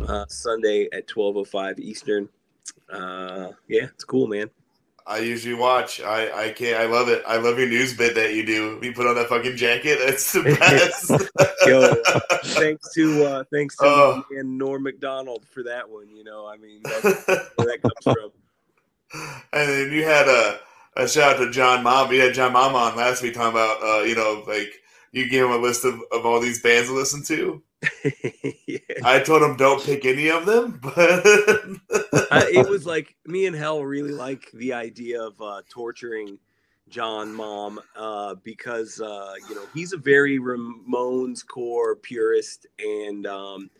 uh, 0.09 0.25
Sunday 0.29 0.89
at 0.93 1.07
twelve 1.07 1.37
oh 1.37 1.45
five 1.45 1.79
Eastern. 1.79 2.31
Uh, 2.91 3.51
yeah, 3.69 3.85
it's 3.85 4.05
cool, 4.05 4.27
man. 4.27 4.49
I 5.07 5.19
usually 5.19 5.55
watch. 5.55 6.01
I 6.01 6.47
I 6.47 6.51
can't. 6.53 6.81
I 6.81 6.87
love 6.87 7.09
it. 7.09 7.23
I 7.27 7.37
love 7.37 7.59
your 7.59 7.69
news 7.69 7.97
bit 7.97 8.15
that 8.15 8.35
you 8.35 8.45
do. 8.47 8.79
You 8.83 8.93
put 8.93 9.07
on 9.07 9.15
that 9.17 9.29
fucking 9.29 9.57
jacket. 9.57 9.99
That's 10.05 10.33
the 10.33 10.43
best. 10.59 11.11
Yo, 11.67 11.95
thanks 12.55 12.93
to 12.95 13.25
uh, 13.25 13.45
thanks 13.53 13.77
to 13.79 13.85
Oh. 13.85 14.25
me 14.31 14.39
and 14.39 14.59
Norm 14.59 14.83
Macdonald 14.85 15.45
for 15.51 15.63
that 15.65 15.89
one. 15.91 16.09
You 16.15 16.25
know, 16.25 16.47
I 16.47 16.57
mean, 16.57 16.81
that's 16.85 17.03
where 17.57 17.67
that 17.67 17.79
comes 17.83 18.17
from. 18.17 18.31
and 19.53 19.69
then 19.69 19.93
you 19.93 20.05
had 20.05 20.29
a 20.29 20.61
a 20.97 21.09
shout 21.09 21.37
out 21.37 21.45
to 21.45 21.51
John 21.51 21.83
Mom. 21.83 22.09
We 22.09 22.19
had 22.19 22.35
John 22.35 22.53
Mom 22.53 22.75
on 22.75 22.97
last 22.97 23.23
week 23.23 23.35
talking 23.35 23.51
about 23.51 23.83
uh, 23.83 24.03
you 24.05 24.15
know, 24.15 24.45
like 24.47 24.73
you 25.13 25.29
gave 25.29 25.45
him 25.45 25.53
a 25.53 25.59
list 25.59 25.85
of, 25.85 26.01
of 26.11 26.27
all 26.27 26.41
these 26.41 26.63
bands 26.63 26.89
to 26.89 26.95
listen 26.95 27.23
to. 27.25 27.63
yeah. 28.67 28.79
I 29.05 29.21
told 29.21 29.43
him 29.43 29.57
don't 29.57 29.83
pick 29.83 30.05
any 30.05 30.29
of 30.31 30.47
them, 30.47 30.79
but 30.83 31.23
it 31.25 32.69
was 32.69 32.87
like 32.87 33.15
me 33.27 33.47
and 33.47 33.57
Hell 33.57 33.85
really 33.85 34.13
like 34.13 34.51
the 34.55 34.73
idea 34.73 35.23
of 35.23 35.41
uh, 35.41 35.63
torturing 35.69 36.39
John 36.89 37.35
Mom 37.35 37.81
uh, 37.97 38.37
because 38.45 39.01
uh, 39.01 39.35
you 39.49 39.55
know 39.55 39.65
he's 39.75 39.93
a 39.93 39.99
very 39.99 40.39
Ramones 40.39 41.47
core 41.47 41.97
purist, 41.97 42.67
and 42.79 43.27
um, 43.27 43.71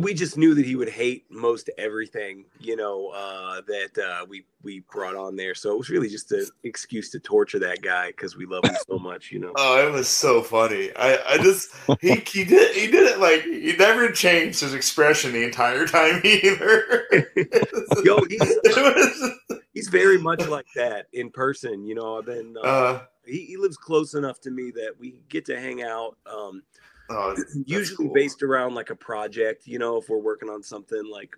we 0.00 0.14
just 0.14 0.36
knew 0.38 0.54
that 0.54 0.64
he 0.64 0.76
would 0.76 0.88
hate 0.88 1.24
most 1.30 1.68
everything 1.78 2.44
you 2.60 2.76
know 2.76 3.08
uh, 3.08 3.60
that 3.66 3.98
uh, 3.98 4.24
we 4.28 4.44
we 4.62 4.80
brought 4.92 5.16
on 5.16 5.36
there. 5.36 5.54
So 5.54 5.72
it 5.72 5.78
was 5.78 5.90
really 5.90 6.08
just 6.08 6.30
an 6.32 6.46
excuse 6.62 7.10
to 7.10 7.20
torture 7.20 7.58
that 7.60 7.82
guy 7.82 8.08
because 8.08 8.36
we 8.36 8.46
love 8.46 8.64
him 8.64 8.76
so 8.88 8.98
much, 9.00 9.32
you 9.32 9.38
know. 9.40 9.52
oh, 9.56 9.86
it 9.86 9.90
was 9.90 10.08
so 10.08 10.40
funny. 10.42 10.90
I, 10.96 11.18
I 11.26 11.36
just 11.38 11.72
he 12.00 12.14
he 12.16 12.44
did 12.44 12.74
he 12.76 12.86
did 12.90 13.06
it 13.08 13.18
like 13.18 13.42
he 13.42 13.74
never 13.76 14.10
changed 14.12 14.60
his 14.60 14.74
expression 14.74 15.32
the 15.32 15.44
entire 15.44 15.86
time 15.86 16.20
either. 16.24 17.04
Yo, 18.04 18.22
he's 18.28 18.40
was- 18.40 19.30
he's 19.74 19.88
very 19.88 20.18
much 20.18 20.46
like 20.46 20.66
that 20.76 21.06
in 21.12 21.30
person. 21.30 21.84
You 21.84 21.94
know, 21.96 22.18
I've 22.18 22.26
been. 22.26 22.56
Uh, 22.56 22.60
uh, 22.66 23.02
he, 23.24 23.44
he 23.46 23.56
lives 23.56 23.76
close 23.76 24.14
enough 24.14 24.40
to 24.40 24.50
me 24.50 24.72
that 24.72 24.94
we 24.98 25.20
get 25.28 25.44
to 25.46 25.58
hang 25.58 25.82
out 25.82 26.16
um 26.26 26.62
oh, 27.12 27.36
usually 27.66 28.06
cool. 28.06 28.14
based 28.14 28.42
around 28.42 28.74
like 28.74 28.90
a 28.90 28.96
project 28.96 29.66
you 29.66 29.78
know 29.78 29.96
if 29.96 30.08
we're 30.08 30.18
working 30.18 30.48
on 30.48 30.62
something 30.62 31.04
like 31.10 31.36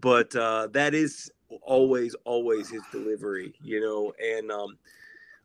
but 0.00 0.34
uh 0.36 0.68
that 0.72 0.94
is 0.94 1.30
always 1.60 2.14
always 2.24 2.70
his 2.70 2.82
delivery 2.90 3.52
you 3.62 3.80
know 3.80 4.12
and 4.22 4.50
um 4.50 4.78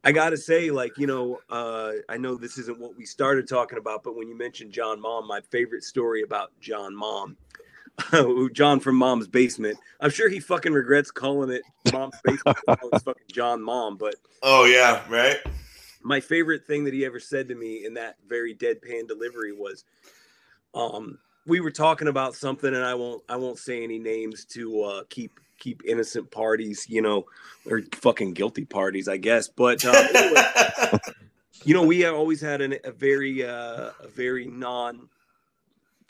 i 0.04 0.12
gotta 0.12 0.38
say 0.38 0.72
like 0.72 0.98
you 0.98 1.08
know 1.08 1.40
uh 1.50 1.92
i 2.10 2.18
know 2.18 2.36
this 2.36 2.58
isn't 2.58 2.80
what 2.80 2.96
we 2.96 3.06
started 3.06 3.48
talking 3.48 3.78
about 3.78 4.04
but 4.04 4.16
when 4.16 4.28
you 4.28 4.38
mentioned 4.38 4.72
john 4.72 5.00
mom 5.00 5.28
my 5.28 5.42
favorite 5.52 5.84
story 5.84 6.22
about 6.22 6.52
john 6.60 6.96
mom 6.96 7.36
John 8.54 8.80
from 8.80 8.96
Mom's 8.96 9.28
Basement. 9.28 9.78
I'm 10.00 10.12
sure 10.12 10.30
he 10.30 10.40
fucking 10.40 10.72
regrets 10.72 11.12
calling 11.12 11.50
it 11.50 11.64
Mom's 11.92 12.16
Basement. 12.24 12.58
it's 12.68 13.04
fucking 13.04 13.24
John 13.32 13.62
Mom, 13.62 13.98
but 13.98 14.16
Oh 14.44 14.66
yeah, 14.66 15.04
right. 15.10 15.38
My 16.08 16.20
favorite 16.22 16.66
thing 16.66 16.86
that 16.86 16.94
he 16.94 17.06
ever 17.06 17.20
said 17.20 17.50
to 17.50 17.56
me 17.56 17.86
in 17.86 17.94
that 17.96 18.16
very 18.28 18.56
deadpan 18.56 19.08
delivery 19.08 19.52
was 19.52 19.84
um 20.74 21.20
we 21.46 21.60
were 21.60 21.72
talking 21.72 22.08
about 22.08 22.34
something 22.34 22.74
and 22.74 22.84
i 22.84 22.94
won't 22.94 23.22
i 23.30 23.36
won't 23.36 23.60
say 23.60 23.84
any 23.84 24.00
names 24.00 24.46
to 24.46 24.82
uh 24.84 25.04
keep 25.10 25.40
keep 25.60 25.84
innocent 25.86 26.30
parties 26.32 26.86
you 26.90 27.02
know 27.02 27.26
or 27.70 27.82
fucking 27.94 28.34
guilty 28.34 28.66
parties 28.66 29.08
i 29.08 29.18
guess. 29.18 29.50
But 29.50 29.84
uh, 29.86 30.08
anyway, 30.14 30.44
you 31.64 31.74
know 31.74 31.84
we 31.84 32.06
always 32.06 32.42
had 32.42 32.62
an, 32.62 32.76
a 32.84 32.92
very 32.92 33.44
uh 33.44 33.92
a 34.00 34.08
very 34.08 34.48
non 34.48 35.10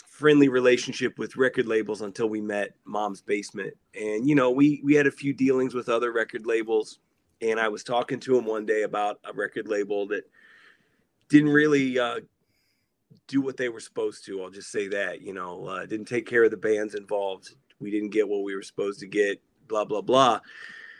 friendly 0.05 0.49
relationship 0.49 1.17
with 1.19 1.37
record 1.37 1.67
labels 1.67 2.01
until 2.01 2.27
we 2.27 2.41
met 2.41 2.73
mom's 2.85 3.21
basement. 3.21 3.73
And 3.99 4.27
you 4.27 4.35
know 4.35 4.51
we 4.51 4.81
we 4.83 4.95
had 4.95 5.07
a 5.07 5.11
few 5.11 5.33
dealings 5.33 5.73
with 5.73 5.89
other 5.89 6.11
record 6.11 6.45
labels 6.45 6.99
and 7.41 7.59
I 7.59 7.67
was 7.67 7.83
talking 7.83 8.19
to 8.21 8.37
him 8.37 8.45
one 8.45 8.65
day 8.65 8.83
about 8.83 9.19
a 9.23 9.33
record 9.33 9.67
label 9.67 10.07
that 10.07 10.23
didn't 11.29 11.49
really 11.49 11.99
uh, 11.99 12.21
do 13.27 13.41
what 13.41 13.57
they 13.57 13.69
were 13.69 13.79
supposed 13.79 14.25
to. 14.25 14.41
I'll 14.41 14.49
just 14.49 14.71
say 14.71 14.87
that, 14.89 15.21
you 15.21 15.33
know, 15.33 15.65
uh, 15.65 15.85
didn't 15.85 16.07
take 16.07 16.25
care 16.25 16.43
of 16.43 16.51
the 16.51 16.57
bands 16.57 16.95
involved. 16.95 17.51
We 17.79 17.91
didn't 17.91 18.09
get 18.09 18.27
what 18.27 18.43
we 18.43 18.55
were 18.55 18.63
supposed 18.63 18.99
to 19.01 19.07
get. 19.07 19.41
Blah 19.67 19.85
blah 19.85 20.01
blah. 20.01 20.39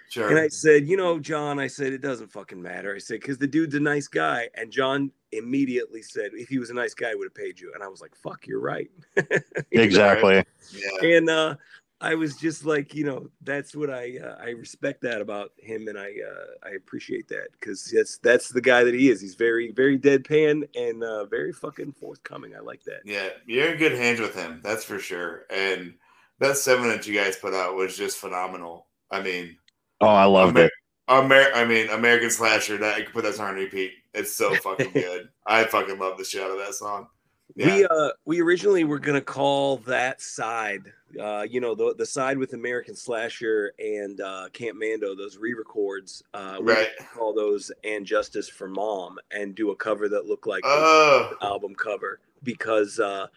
Sure. 0.10 0.29
And 0.29 0.39
I 0.39 0.48
said, 0.48 0.88
you 0.88 0.96
know, 0.96 1.20
John, 1.20 1.60
I 1.60 1.67
said 1.67 1.91
it 1.91 2.01
doesn't 2.01 2.32
fucking 2.32 2.62
matter. 2.62 2.96
I 2.96 3.00
said 3.00 3.20
because 3.20 3.38
the 3.38 3.48
dude's 3.48 3.75
a 3.75 3.79
nice 3.79 4.08
guy. 4.08 4.48
And 4.56 4.72
John 4.72 5.12
immediately 5.34 6.01
said, 6.01 6.32
if 6.34 6.48
he 6.48 6.60
was 6.60 6.70
a 6.70 6.74
nice 6.74 6.94
guy, 6.94 7.10
he 7.10 7.15
would 7.15 7.25
have 7.25 7.36
paid 7.36 7.60
you. 7.60 7.72
And 7.74 7.84
I 7.84 7.88
was 7.88 8.00
like, 8.00 8.15
fuck, 8.15 8.48
you're 8.48 8.62
right. 8.62 8.89
Exactly. 9.72 10.44
yeah. 10.74 11.17
and 11.17 11.29
uh 11.29 11.56
I 11.99 12.13
was 12.13 12.35
just 12.35 12.63
like, 12.63 12.93
you 12.93 13.03
know, 13.03 13.29
that's 13.41 13.75
what 13.75 13.89
I 13.89 14.19
uh, 14.23 14.35
I 14.39 14.49
respect 14.51 15.01
that 15.01 15.19
about 15.19 15.51
him, 15.57 15.87
and 15.87 15.97
I 15.97 16.05
uh, 16.09 16.67
I 16.67 16.71
appreciate 16.75 17.27
that 17.29 17.47
because 17.59 17.91
that's 17.93 18.19
that's 18.19 18.49
the 18.49 18.61
guy 18.61 18.83
that 18.83 18.93
he 18.93 19.09
is. 19.09 19.19
He's 19.19 19.33
very 19.35 19.71
very 19.71 19.97
deadpan 19.97 20.67
and 20.75 21.03
uh, 21.03 21.25
very 21.25 21.51
fucking 21.53 21.93
forthcoming. 21.93 22.55
I 22.55 22.59
like 22.59 22.83
that. 22.83 22.99
Yeah, 23.03 23.29
you're 23.47 23.71
in 23.71 23.77
good 23.77 23.93
hands 23.93 24.19
with 24.19 24.35
him, 24.35 24.61
that's 24.63 24.83
for 24.83 24.99
sure. 24.99 25.45
And 25.49 25.95
that 26.39 26.57
seven 26.57 26.87
that 26.89 27.07
you 27.07 27.15
guys 27.15 27.35
put 27.35 27.55
out 27.55 27.75
was 27.75 27.97
just 27.97 28.17
phenomenal. 28.17 28.85
I 29.09 29.21
mean, 29.23 29.57
Oh, 29.99 30.05
I 30.07 30.25
loved 30.25 30.55
Amer- 30.55 30.65
it. 30.67 30.71
Amer- 31.09 31.51
I 31.55 31.65
mean, 31.65 31.89
American 31.89 32.29
Slasher. 32.29 32.77
That 32.77 32.95
I 32.95 33.01
could 33.01 33.13
put 33.13 33.23
that 33.23 33.33
song 33.35 33.47
on 33.49 33.55
repeat. 33.55 33.93
It's 34.13 34.35
so 34.35 34.53
fucking 34.55 34.91
good. 34.93 35.29
I 35.47 35.63
fucking 35.63 35.97
love 35.97 36.19
the 36.19 36.23
shit 36.25 36.43
out 36.43 36.51
of 36.51 36.59
that 36.59 36.75
song. 36.75 37.07
Yeah. 37.55 37.75
We 37.75 37.85
uh 37.85 38.09
we 38.25 38.41
originally 38.41 38.83
were 38.83 38.99
gonna 38.99 39.21
call 39.21 39.77
that 39.77 40.21
side, 40.21 40.91
uh, 41.19 41.41
you 41.49 41.59
know, 41.59 41.73
the 41.73 41.95
the 41.97 42.05
side 42.05 42.37
with 42.37 42.53
American 42.53 42.95
Slasher 42.95 43.73
and 43.79 44.21
uh, 44.21 44.49
Camp 44.53 44.77
Mando, 44.79 45.15
those 45.15 45.37
re-records. 45.37 46.23
Uh, 46.33 46.57
we 46.59 46.73
right. 46.73 46.89
call 47.13 47.33
those 47.33 47.71
"And 47.83 48.05
Justice 48.05 48.47
for 48.49 48.67
Mom" 48.67 49.17
and 49.31 49.55
do 49.55 49.71
a 49.71 49.75
cover 49.75 50.07
that 50.09 50.25
looked 50.25 50.45
like 50.45 50.63
Oh, 50.65 51.35
album 51.41 51.73
cover 51.73 52.19
because 52.43 52.99
uh 52.99 53.27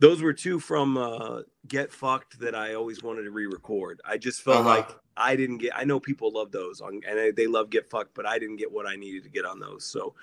those 0.00 0.22
were 0.22 0.32
two 0.32 0.60
from 0.60 0.96
uh, 0.96 1.40
Get 1.66 1.92
Fucked 1.92 2.38
that 2.38 2.54
I 2.54 2.74
always 2.74 3.02
wanted 3.02 3.24
to 3.24 3.32
re-record. 3.32 4.00
I 4.04 4.16
just 4.16 4.42
felt 4.42 4.58
Uh-huh. 4.58 4.76
like 4.76 4.90
I 5.16 5.34
didn't 5.34 5.58
get. 5.58 5.76
I 5.76 5.82
know 5.84 5.98
people 5.98 6.30
love 6.32 6.52
those 6.52 6.80
on, 6.80 7.00
and 7.04 7.34
they 7.34 7.46
love 7.48 7.70
Get 7.70 7.90
Fucked, 7.90 8.14
but 8.14 8.24
I 8.26 8.38
didn't 8.38 8.56
get 8.56 8.70
what 8.70 8.86
I 8.86 8.94
needed 8.94 9.24
to 9.24 9.28
get 9.30 9.44
on 9.44 9.58
those. 9.58 9.84
So 9.84 10.14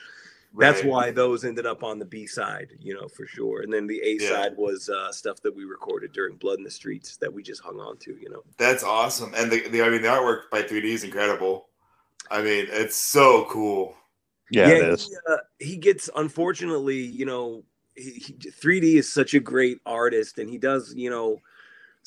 that's 0.58 0.84
why 0.84 1.12
those 1.12 1.46
ended 1.46 1.66
up 1.66 1.84
on 1.84 2.00
the 2.00 2.06
B 2.06 2.26
side, 2.26 2.74
you 2.80 2.94
know, 2.94 3.08
for 3.08 3.26
sure. 3.26 3.62
And 3.62 3.72
then 3.72 3.88
the 3.88 4.02
A 4.04 4.18
Yeah. 4.20 4.30
side 4.30 4.58
was 4.58 4.90
uh, 4.90 5.12
stuff 5.12 5.42
that 5.42 5.56
we 5.56 5.66
recorded 5.66 6.12
during 6.12 6.36
Blood 6.38 6.58
in 6.58 6.64
the 6.64 6.72
Streets 6.72 7.18
that 7.18 7.34
we 7.34 7.44
just 7.44 7.62
hung 7.62 7.80
on 7.80 7.98
to, 7.98 8.16
you 8.20 8.30
know. 8.30 8.44
That's 8.58 8.84
awesome. 8.84 9.34
And 9.36 9.52
the, 9.52 9.68
the 9.70 9.82
I 9.82 9.90
mean 9.90 10.02
the 10.02 10.08
artwork 10.08 10.50
by 10.52 10.62
3D 10.62 10.86
is 10.86 11.04
incredible. 11.04 11.70
I 12.32 12.42
mean, 12.42 12.68
it's 12.70 12.96
so 12.96 13.46
cool. 13.50 13.96
Yeah, 14.50 14.70
it 14.70 14.94
is. 14.94 15.08
He, 15.08 15.16
uh, 15.30 15.38
he 15.60 15.78
gets 15.78 16.10
unfortunately, 16.16 17.00
you 17.00 17.26
know, 17.26 17.64
he, 17.96 18.12
he, 18.12 18.34
3D 18.34 18.96
is 18.96 19.12
such 19.12 19.34
a 19.34 19.40
great 19.40 19.80
artist, 19.86 20.38
and 20.38 20.50
he 20.50 20.58
does, 20.58 20.94
you 20.96 21.10
know, 21.10 21.42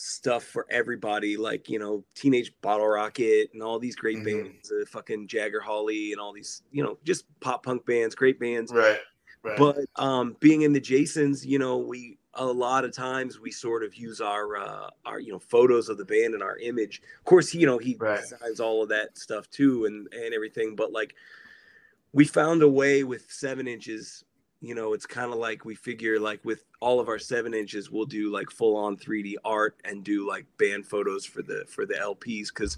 stuff 0.00 0.45
for 0.45 0.64
everybody, 0.71 1.37
like 1.37 1.69
you 1.69 1.76
know, 1.78 2.05
Teenage 2.14 2.52
Bottle 2.61 2.87
Rocket 2.87 3.50
and 3.52 3.61
all 3.61 3.81
these 3.81 3.97
great 3.97 4.19
Mhm. 4.19 4.45
bands, 4.45 4.71
uh, 4.71 4.85
fucking 4.87 5.26
Jagger 5.26 5.61
Holly 5.61 6.12
and 6.12 6.21
all 6.21 6.33
these, 6.33 6.62
you 6.71 6.85
know, 6.85 6.99
just 7.02 7.25
pop 7.40 7.64
punk 7.64 7.85
bands, 7.85 8.14
great 8.14 8.38
bands. 8.38 8.73
Right. 8.73 9.00
Right. 9.43 9.57
But 9.59 9.87
um, 9.97 10.37
being 10.40 10.62
in 10.62 10.73
the 10.73 10.81
Jasons, 10.81 11.45
you 11.45 11.59
know, 11.59 11.78
we 11.78 12.19
a 12.35 12.47
lot 12.47 12.85
of 12.85 12.93
times 12.93 13.40
we 13.40 13.50
sort 13.50 13.83
of 13.83 13.97
use 13.97 14.21
our 14.21 14.57
uh, 14.57 14.90
our 15.05 15.19
you 15.19 15.33
know 15.33 15.38
photos 15.40 15.88
of 15.88 15.99
the 15.99 16.05
band 16.05 16.35
and 16.35 16.43
our 16.45 16.59
image. 16.59 17.02
Of 17.19 17.25
course, 17.25 17.52
you 17.52 17.67
know 17.67 17.78
he 17.78 17.97
Right. 17.99 18.21
designs 18.21 18.61
all 18.61 18.85
of 18.85 18.88
that 18.90 19.19
stuff 19.19 19.50
too 19.50 19.87
and 19.87 20.07
and 20.14 20.33
everything. 20.33 20.76
But 20.76 20.93
like 20.93 21.14
we 22.12 22.25
found 22.25 22.62
a 22.62 22.69
way 22.69 23.02
with 23.02 23.31
seven 23.33 23.67
inches. 23.67 24.25
You 24.60 24.74
know, 24.74 24.92
it's 24.92 25.06
kind 25.06 25.32
of 25.32 25.38
like 25.38 25.64
we 25.64 25.74
figure 25.74 26.18
like 26.18 26.44
with 26.44 26.64
all 26.80 26.98
of 26.98 27.08
our 27.08 27.18
seven 27.18 27.54
inches, 27.54 27.90
we'll 27.90 28.06
do 28.06 28.32
like 28.32 28.50
full 28.50 28.76
on 28.76 28.96
3D 28.96 29.34
art 29.44 29.76
and 29.84 30.02
do 30.02 30.26
like 30.26 30.46
band 30.58 30.86
photos 30.86 31.24
for 31.24 31.42
the 31.42 31.64
for 31.68 31.86
the 31.86 31.94
LPs 31.94 32.48
because 32.48 32.76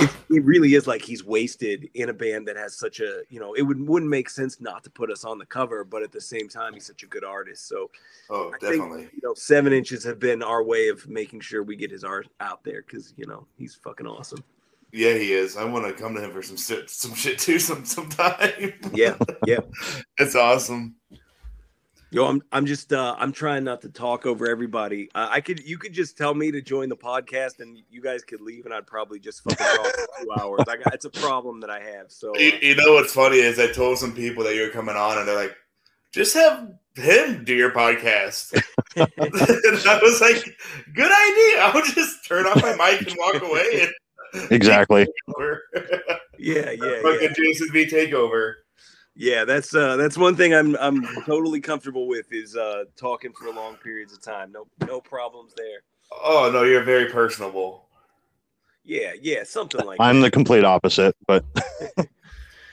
it, 0.00 0.10
it 0.30 0.44
really 0.44 0.74
is 0.74 0.86
like 0.86 1.02
he's 1.02 1.24
wasted 1.24 1.88
in 1.94 2.08
a 2.08 2.12
band 2.12 2.48
that 2.48 2.56
has 2.56 2.76
such 2.76 3.00
a 3.00 3.22
you 3.28 3.38
know 3.38 3.52
it 3.54 3.62
would 3.62 3.86
wouldn't 3.86 4.10
make 4.10 4.30
sense 4.30 4.60
not 4.60 4.82
to 4.84 4.90
put 4.90 5.10
us 5.10 5.24
on 5.24 5.38
the 5.38 5.46
cover 5.46 5.84
but 5.84 6.02
at 6.02 6.12
the 6.12 6.20
same 6.20 6.48
time 6.48 6.72
he's 6.72 6.86
such 6.86 7.02
a 7.02 7.06
good 7.06 7.24
artist 7.24 7.68
so 7.68 7.90
oh, 8.30 8.48
I 8.48 8.58
think, 8.58 8.82
definitely. 8.82 9.02
you 9.02 9.20
know 9.22 9.34
seven 9.34 9.72
inches 9.72 10.02
have 10.04 10.18
been 10.18 10.42
our 10.42 10.62
way 10.62 10.88
of 10.88 11.06
making 11.08 11.40
sure 11.40 11.62
we 11.62 11.76
get 11.76 11.90
his 11.90 12.04
art 12.04 12.28
out 12.40 12.64
there 12.64 12.82
because 12.82 13.12
you 13.16 13.26
know 13.26 13.46
he's 13.58 13.74
fucking 13.74 14.06
awesome 14.06 14.42
Yeah, 14.94 15.14
he 15.14 15.32
is. 15.32 15.56
I 15.56 15.64
want 15.64 15.84
to 15.86 15.92
come 15.92 16.14
to 16.14 16.22
him 16.22 16.30
for 16.30 16.40
some 16.42 16.56
shit, 16.56 16.88
some 16.88 17.14
shit 17.14 17.38
too, 17.40 17.58
some 17.68 17.84
sometime. 17.84 18.72
yeah 18.92 19.16
yeah 19.46 19.58
it's 20.18 20.36
awesome. 20.36 20.94
yo 22.12 22.26
i'm 22.26 22.40
i'm 22.52 22.64
just 22.64 22.92
uh 22.92 23.16
i'm 23.18 23.32
trying 23.32 23.64
not 23.64 23.80
to 23.82 23.88
talk 23.88 24.24
over 24.24 24.48
everybody 24.48 25.08
uh, 25.16 25.26
i 25.32 25.40
could 25.40 25.58
you 25.66 25.76
could 25.76 25.92
just 25.92 26.16
tell 26.16 26.32
me 26.32 26.52
to 26.52 26.62
join 26.62 26.88
the 26.88 26.96
podcast 26.96 27.58
and 27.58 27.76
you 27.90 28.00
guys 28.00 28.22
could 28.22 28.40
leave 28.40 28.66
and 28.66 28.72
i'd 28.74 28.86
probably 28.86 29.18
just 29.18 29.42
fucking 29.42 29.56
talk 29.66 29.86
for 29.86 30.06
two 30.22 30.30
hours 30.40 30.60
i 30.68 30.76
got 30.76 30.94
it's 30.94 31.06
a 31.06 31.10
problem 31.10 31.58
that 31.60 31.70
i 31.70 31.80
have 31.80 32.12
so 32.12 32.30
uh, 32.30 32.38
You, 32.38 32.52
you 32.62 32.74
know 32.76 32.92
what's 32.94 33.12
funny 33.12 33.38
is 33.38 33.58
I 33.58 33.72
told 33.72 33.98
some 33.98 34.12
people 34.14 34.44
that 34.44 34.54
you 34.54 34.62
were 34.62 34.68
coming 34.68 34.94
on, 34.94 35.18
and 35.18 35.26
they're 35.26 35.34
like, 35.34 35.56
"Just 36.12 36.34
have 36.34 36.68
him 36.94 37.42
do 37.42 37.54
your 37.56 37.72
podcast." 37.72 38.52
and 38.94 39.08
I 39.18 39.98
was 40.00 40.20
like, 40.20 40.44
"Good 40.94 41.10
idea. 41.10 41.62
I'll 41.62 41.82
just 41.82 42.24
turn 42.28 42.46
off 42.46 42.62
my 42.62 42.76
mic 42.76 43.08
and 43.08 43.16
walk 43.18 43.42
away." 43.42 43.80
And 43.82 43.90
Exactly. 44.50 45.06
yeah 46.38 46.70
yeah 46.70 46.72
yeah 46.72 47.02
Fucking 47.02 47.34
Jason 47.36 47.68
V 47.72 47.86
takeover. 47.86 48.54
Yeah, 49.16 49.44
that's 49.44 49.74
uh 49.74 49.96
that's 49.96 50.18
one 50.18 50.34
thing 50.34 50.54
I'm 50.54 50.76
I'm 50.76 51.04
totally 51.24 51.60
comfortable 51.60 52.08
with 52.08 52.32
is 52.32 52.56
uh 52.56 52.84
talking 52.96 53.32
for 53.32 53.52
long 53.52 53.76
periods 53.76 54.12
of 54.12 54.22
time. 54.22 54.50
No 54.52 54.66
no 54.86 55.00
problems 55.00 55.54
there. 55.56 55.82
Oh 56.22 56.50
no, 56.52 56.64
you're 56.64 56.82
very 56.82 57.10
personable. 57.10 57.86
Yeah, 58.84 59.12
yeah, 59.20 59.44
something 59.44 59.84
like 59.86 59.98
that. 59.98 60.04
I'm 60.04 60.20
that. 60.20 60.26
the 60.26 60.30
complete 60.32 60.64
opposite, 60.64 61.16
but 61.26 61.44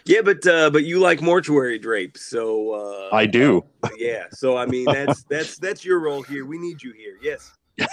Yeah, 0.06 0.22
but 0.22 0.46
uh 0.48 0.70
but 0.72 0.84
you 0.84 1.00
like 1.00 1.22
mortuary 1.22 1.78
drapes, 1.78 2.26
so 2.26 2.72
uh 2.72 3.16
I 3.16 3.28
do. 3.28 3.64
yeah. 3.98 4.26
So 4.32 4.58
I 4.58 4.66
mean 4.66 4.86
that's 4.86 5.24
that's 5.24 5.58
that's 5.58 5.86
your 5.86 6.00
role 6.00 6.24
here. 6.24 6.46
We 6.46 6.58
need 6.58 6.82
you 6.82 6.92
here. 6.94 7.18
Yes. 7.22 7.52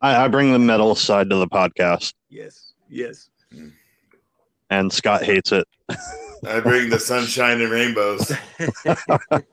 I, 0.00 0.24
I 0.24 0.28
bring 0.28 0.52
the 0.52 0.58
metal 0.58 0.94
side 0.94 1.28
to 1.30 1.36
the 1.36 1.48
podcast, 1.48 2.14
Yes. 2.30 2.72
Yes. 2.88 3.28
and 4.70 4.92
Scott 4.92 5.22
hates 5.24 5.52
it. 5.52 5.66
I 6.46 6.60
bring 6.60 6.88
the 6.90 6.98
sunshine 7.00 7.60
and 7.60 7.70
rainbows. 7.70 8.32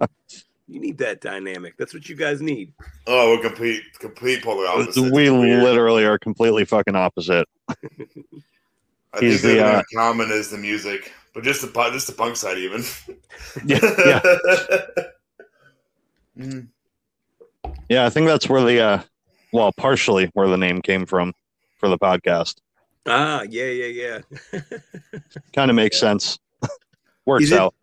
You 0.67 0.79
need 0.79 0.97
that 0.97 1.21
dynamic. 1.21 1.77
That's 1.77 1.93
what 1.93 2.09
you 2.09 2.15
guys 2.15 2.41
need. 2.41 2.73
Oh, 3.05 3.35
we're 3.35 3.41
complete, 3.47 3.83
complete 3.99 4.43
polar 4.43 4.65
opposites. 4.65 4.97
we 4.97 5.29
literally 5.29 6.05
are 6.05 6.17
completely 6.17 6.65
fucking 6.65 6.95
opposite. 6.95 7.47
I 7.69 7.75
he's 9.19 9.41
think 9.41 9.41
the 9.43 9.47
the, 9.59 9.63
uh, 9.63 9.81
common 9.93 10.31
is 10.31 10.49
the 10.49 10.57
music, 10.57 11.13
but 11.35 11.43
just 11.43 11.61
the 11.61 11.67
just 11.91 12.07
the 12.07 12.13
punk 12.13 12.35
side 12.35 12.57
even. 12.57 12.83
Yeah, 13.65 13.79
yeah, 14.05 14.21
Mm. 16.39 16.67
yeah. 17.87 18.05
I 18.05 18.09
think 18.09 18.25
that's 18.27 18.49
where 18.49 18.63
the, 18.63 18.79
uh, 18.81 19.01
well, 19.55 19.71
partially 19.71 20.29
where 20.33 20.47
the 20.49 20.57
name 20.57 20.81
came 20.81 21.05
from 21.05 21.33
for 21.77 21.87
the 21.87 21.97
podcast. 21.97 22.55
Ah, 23.07 23.43
yeah, 23.49 23.65
yeah, 23.65 24.19
yeah. 24.51 24.59
Kind 25.53 25.69
of 25.71 25.75
makes 25.75 25.97
sense. 25.99 26.37
Works 27.25 27.45
Is 27.45 27.51
it- 27.53 27.59
out. 27.59 27.73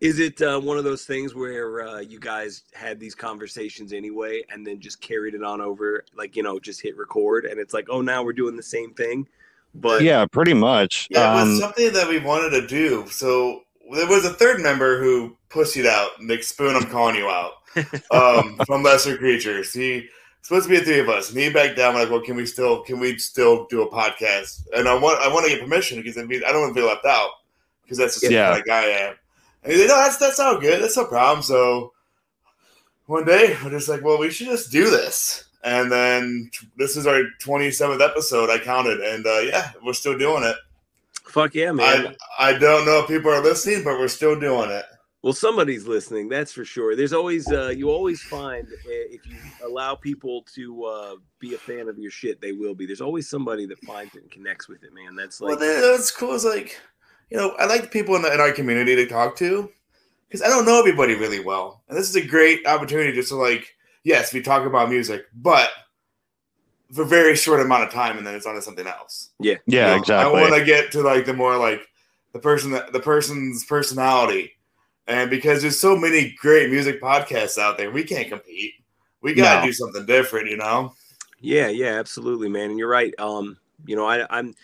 Is 0.00 0.18
it 0.18 0.40
uh, 0.40 0.58
one 0.58 0.78
of 0.78 0.84
those 0.84 1.04
things 1.04 1.34
where 1.34 1.86
uh, 1.86 2.00
you 2.00 2.18
guys 2.18 2.62
had 2.72 2.98
these 2.98 3.14
conversations 3.14 3.92
anyway, 3.92 4.42
and 4.50 4.66
then 4.66 4.80
just 4.80 4.98
carried 5.02 5.34
it 5.34 5.42
on 5.44 5.60
over, 5.60 6.06
like 6.16 6.36
you 6.36 6.42
know, 6.42 6.58
just 6.58 6.80
hit 6.80 6.96
record, 6.96 7.44
and 7.44 7.60
it's 7.60 7.74
like, 7.74 7.86
oh, 7.90 8.00
now 8.00 8.22
we're 8.22 8.32
doing 8.32 8.56
the 8.56 8.62
same 8.62 8.94
thing, 8.94 9.28
but 9.74 10.00
yeah, 10.00 10.24
pretty 10.24 10.54
much. 10.54 11.06
Yeah, 11.10 11.30
it 11.30 11.34
was 11.34 11.48
Um, 11.50 11.60
something 11.60 11.92
that 11.92 12.08
we 12.08 12.18
wanted 12.18 12.58
to 12.58 12.66
do. 12.66 13.06
So 13.10 13.64
there 13.92 14.06
was 14.08 14.24
a 14.24 14.32
third 14.32 14.60
member 14.62 14.98
who 15.02 15.36
pussied 15.50 15.84
out. 15.84 16.12
Nick 16.18 16.44
Spoon, 16.44 16.74
I'm 16.76 16.86
calling 16.86 17.16
you 17.16 17.28
out. 17.28 17.52
Um, 18.10 18.58
from 18.66 18.82
Lesser 18.82 19.18
Creatures. 19.18 19.70
He 19.74 20.08
supposed 20.42 20.64
to 20.66 20.70
be 20.70 20.78
the 20.78 20.84
three 20.84 20.98
of 21.00 21.08
us, 21.08 21.30
and 21.30 21.38
he 21.38 21.50
backed 21.50 21.76
down. 21.76 21.94
Like, 21.94 22.10
well, 22.10 22.20
can 22.20 22.36
we 22.36 22.46
still 22.46 22.82
can 22.82 22.98
we 23.00 23.18
still 23.18 23.66
do 23.66 23.82
a 23.82 23.90
podcast? 23.90 24.66
And 24.74 24.88
I 24.88 24.94
want 24.94 25.20
I 25.20 25.32
want 25.32 25.46
to 25.46 25.52
get 25.52 25.62
permission 25.62 25.98
because 25.98 26.18
I 26.18 26.24
mean 26.24 26.42
I 26.46 26.52
don't 26.52 26.62
want 26.62 26.74
to 26.74 26.80
be 26.80 26.86
left 26.86 27.04
out 27.06 27.30
because 27.82 27.98
that's 27.98 28.20
just 28.20 28.32
Yeah. 28.32 28.46
the 28.48 28.50
kind 28.56 28.60
of 28.60 28.66
guy 28.66 28.82
I 28.82 28.98
am. 29.08 29.14
And 29.62 29.72
he's 29.72 29.80
like, 29.82 29.88
no, 29.90 29.96
that's 29.96 30.16
that's 30.16 30.40
all 30.40 30.58
good. 30.60 30.82
That's 30.82 30.96
no 30.96 31.04
problem. 31.04 31.42
So 31.42 31.92
one 33.06 33.24
day 33.24 33.56
we're 33.62 33.70
just 33.70 33.88
like, 33.88 34.02
well, 34.02 34.18
we 34.18 34.30
should 34.30 34.46
just 34.46 34.70
do 34.72 34.88
this. 34.90 35.44
And 35.62 35.92
then 35.92 36.50
t- 36.52 36.66
this 36.78 36.96
is 36.96 37.06
our 37.06 37.22
27th 37.42 38.00
episode. 38.00 38.48
I 38.48 38.58
counted, 38.58 39.00
and 39.00 39.26
uh, 39.26 39.40
yeah, 39.40 39.72
we're 39.84 39.92
still 39.92 40.16
doing 40.16 40.42
it. 40.44 40.56
fuck 41.26 41.54
yeah, 41.54 41.70
man. 41.72 42.16
I 42.38 42.52
I 42.54 42.58
don't 42.58 42.86
know 42.86 43.00
if 43.00 43.08
people 43.08 43.30
are 43.30 43.42
listening, 43.42 43.84
but 43.84 43.98
we're 43.98 44.08
still 44.08 44.40
doing 44.40 44.70
it. 44.70 44.86
Well, 45.22 45.32
somebody's 45.32 45.86
listening, 45.86 46.28
that's 46.28 46.52
for 46.52 46.64
sure. 46.64 46.96
There's 46.96 47.12
always, 47.12 47.50
uh, 47.50 47.68
you 47.68 47.90
always 47.90 48.22
find 48.22 48.66
uh, 48.66 48.76
if 48.86 49.26
you 49.26 49.36
allow 49.64 49.94
people 49.94 50.42
to 50.54 50.84
uh, 50.84 51.14
be 51.38 51.54
a 51.54 51.58
fan 51.58 51.88
of 51.88 51.98
your 51.98 52.10
shit, 52.10 52.40
they 52.40 52.52
will 52.52 52.74
be. 52.74 52.86
There's 52.86 53.02
always 53.02 53.28
somebody 53.28 53.66
that 53.66 53.78
finds 53.84 54.14
it 54.14 54.22
and 54.22 54.30
connects 54.30 54.68
with 54.68 54.82
it, 54.82 54.94
man. 54.94 55.16
That's 55.16 55.40
like, 55.40 55.58
then 55.58 55.82
what's 55.82 56.10
cool 56.10 56.32
is 56.32 56.44
like, 56.44 56.80
you 57.30 57.36
know, 57.36 57.50
I 57.58 57.66
like 57.66 57.82
the 57.82 57.88
people 57.88 58.16
in, 58.16 58.22
the, 58.22 58.32
in 58.32 58.40
our 58.40 58.52
community 58.52 58.96
to 58.96 59.06
talk 59.06 59.36
to 59.36 59.70
because 60.26 60.42
I 60.42 60.48
don't 60.48 60.64
know 60.64 60.78
everybody 60.78 61.14
really 61.14 61.40
well, 61.40 61.82
and 61.88 61.98
this 61.98 62.08
is 62.08 62.16
a 62.16 62.26
great 62.26 62.66
opportunity 62.66 63.12
just 63.12 63.28
to 63.28 63.36
like, 63.36 63.76
yes, 64.04 64.32
we 64.32 64.40
talk 64.40 64.64
about 64.64 64.88
music, 64.88 65.26
but 65.34 65.70
for 66.92 67.02
a 67.02 67.06
very 67.06 67.36
short 67.36 67.60
amount 67.60 67.84
of 67.84 67.92
time, 67.92 68.16
and 68.16 68.26
then 68.26 68.34
it's 68.34 68.46
on 68.46 68.54
to 68.54 68.62
something 68.62 68.86
else. 68.86 69.30
yeah, 69.38 69.56
You 69.66 69.80
know, 69.80 69.96
exactly. 69.96 70.38
I 70.38 70.40
want 70.40 70.54
to 70.54 70.64
get 70.64 70.92
to 70.92 71.02
like 71.02 71.26
the 71.26 71.34
more 71.34 71.56
like 71.56 71.86
the 72.32 72.38
person 72.38 72.70
that 72.72 72.92
the 72.92 73.00
person's 73.00 73.64
personality, 73.64 74.52
and 75.10 75.30
because 75.30 75.62
there's 75.62 75.78
so 75.80 75.96
many 75.96 76.32
great 76.40 76.70
music 76.70 77.00
podcasts 77.02 77.58
out 77.58 77.78
there, 77.78 77.90
we 77.90 78.04
can't 78.04 78.28
compete. 78.28 78.74
We 79.22 79.34
gotta 79.34 79.60
No. 79.60 79.66
do 79.66 79.72
something 79.72 80.06
different, 80.06 80.48
you 80.50 80.56
know. 80.56 80.94
Yeah, 81.40 81.68
yeah, 81.68 81.98
absolutely, 81.98 82.48
man. 82.48 82.70
And 82.70 82.78
you're 82.78 82.88
right. 82.88 83.14
Um, 83.18 83.56
you 83.86 83.96
know, 83.96 84.06
I, 84.06 84.26
I'm 84.36 84.54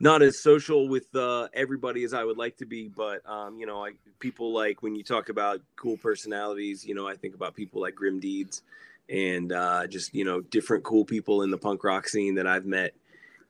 not 0.00 0.22
as 0.22 0.40
social 0.40 0.88
with 0.88 1.14
uh, 1.14 1.48
everybody 1.54 2.04
as 2.04 2.14
I 2.14 2.24
would 2.24 2.38
like 2.38 2.56
to 2.58 2.66
be, 2.66 2.88
but 2.88 3.20
um, 3.28 3.58
you 3.58 3.66
know, 3.66 3.84
I 3.84 3.92
people 4.18 4.52
like 4.52 4.82
when 4.82 4.94
you 4.94 5.04
talk 5.04 5.28
about 5.28 5.60
cool 5.76 5.96
personalities, 5.98 6.84
you 6.86 6.94
know, 6.94 7.06
I 7.06 7.16
think 7.16 7.34
about 7.34 7.54
people 7.54 7.80
like 7.82 7.94
Grim 7.94 8.18
Deeds 8.20 8.62
and 9.08 9.52
uh, 9.52 9.86
just 9.86 10.14
you 10.14 10.24
know 10.24 10.40
different 10.40 10.84
cool 10.84 11.04
people 11.04 11.42
in 11.42 11.50
the 11.50 11.58
punk 11.58 11.84
rock 11.84 12.08
scene 12.08 12.34
that 12.36 12.46
I've 12.46 12.66
met 12.66 12.94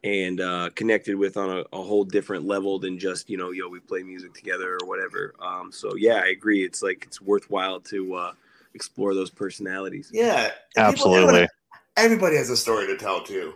and 0.05 0.41
uh, 0.41 0.71
connected 0.75 1.15
with 1.15 1.37
on 1.37 1.51
a, 1.51 1.77
a 1.77 1.83
whole 1.83 2.05
different 2.05 2.45
level 2.45 2.79
than 2.79 2.99
just 2.99 3.31
you 3.31 3.37
know, 3.37 3.51
yo, 3.51 3.69
we 3.69 3.81
play 3.81 4.03
music 4.03 4.35
together 4.35 4.79
or 4.81 4.89
whatever. 4.89 5.35
Um, 5.41 5.71
so 5.71 5.95
yeah, 5.95 6.23
I 6.25 6.29
agree. 6.29 6.65
It's 6.65 6.83
like 6.83 7.05
it's 7.07 7.21
worthwhile 7.21 7.81
to 7.81 8.15
uh, 8.15 8.33
explore 8.75 9.15
those 9.15 9.31
personalities. 9.31 10.11
Yeah, 10.13 10.51
Absolutely. 10.77 11.49
everybody 11.97 12.37
has 12.37 12.51
a 12.51 12.57
story 12.57 12.87
to 12.89 12.97
tell 12.97 13.23
too. 13.23 13.55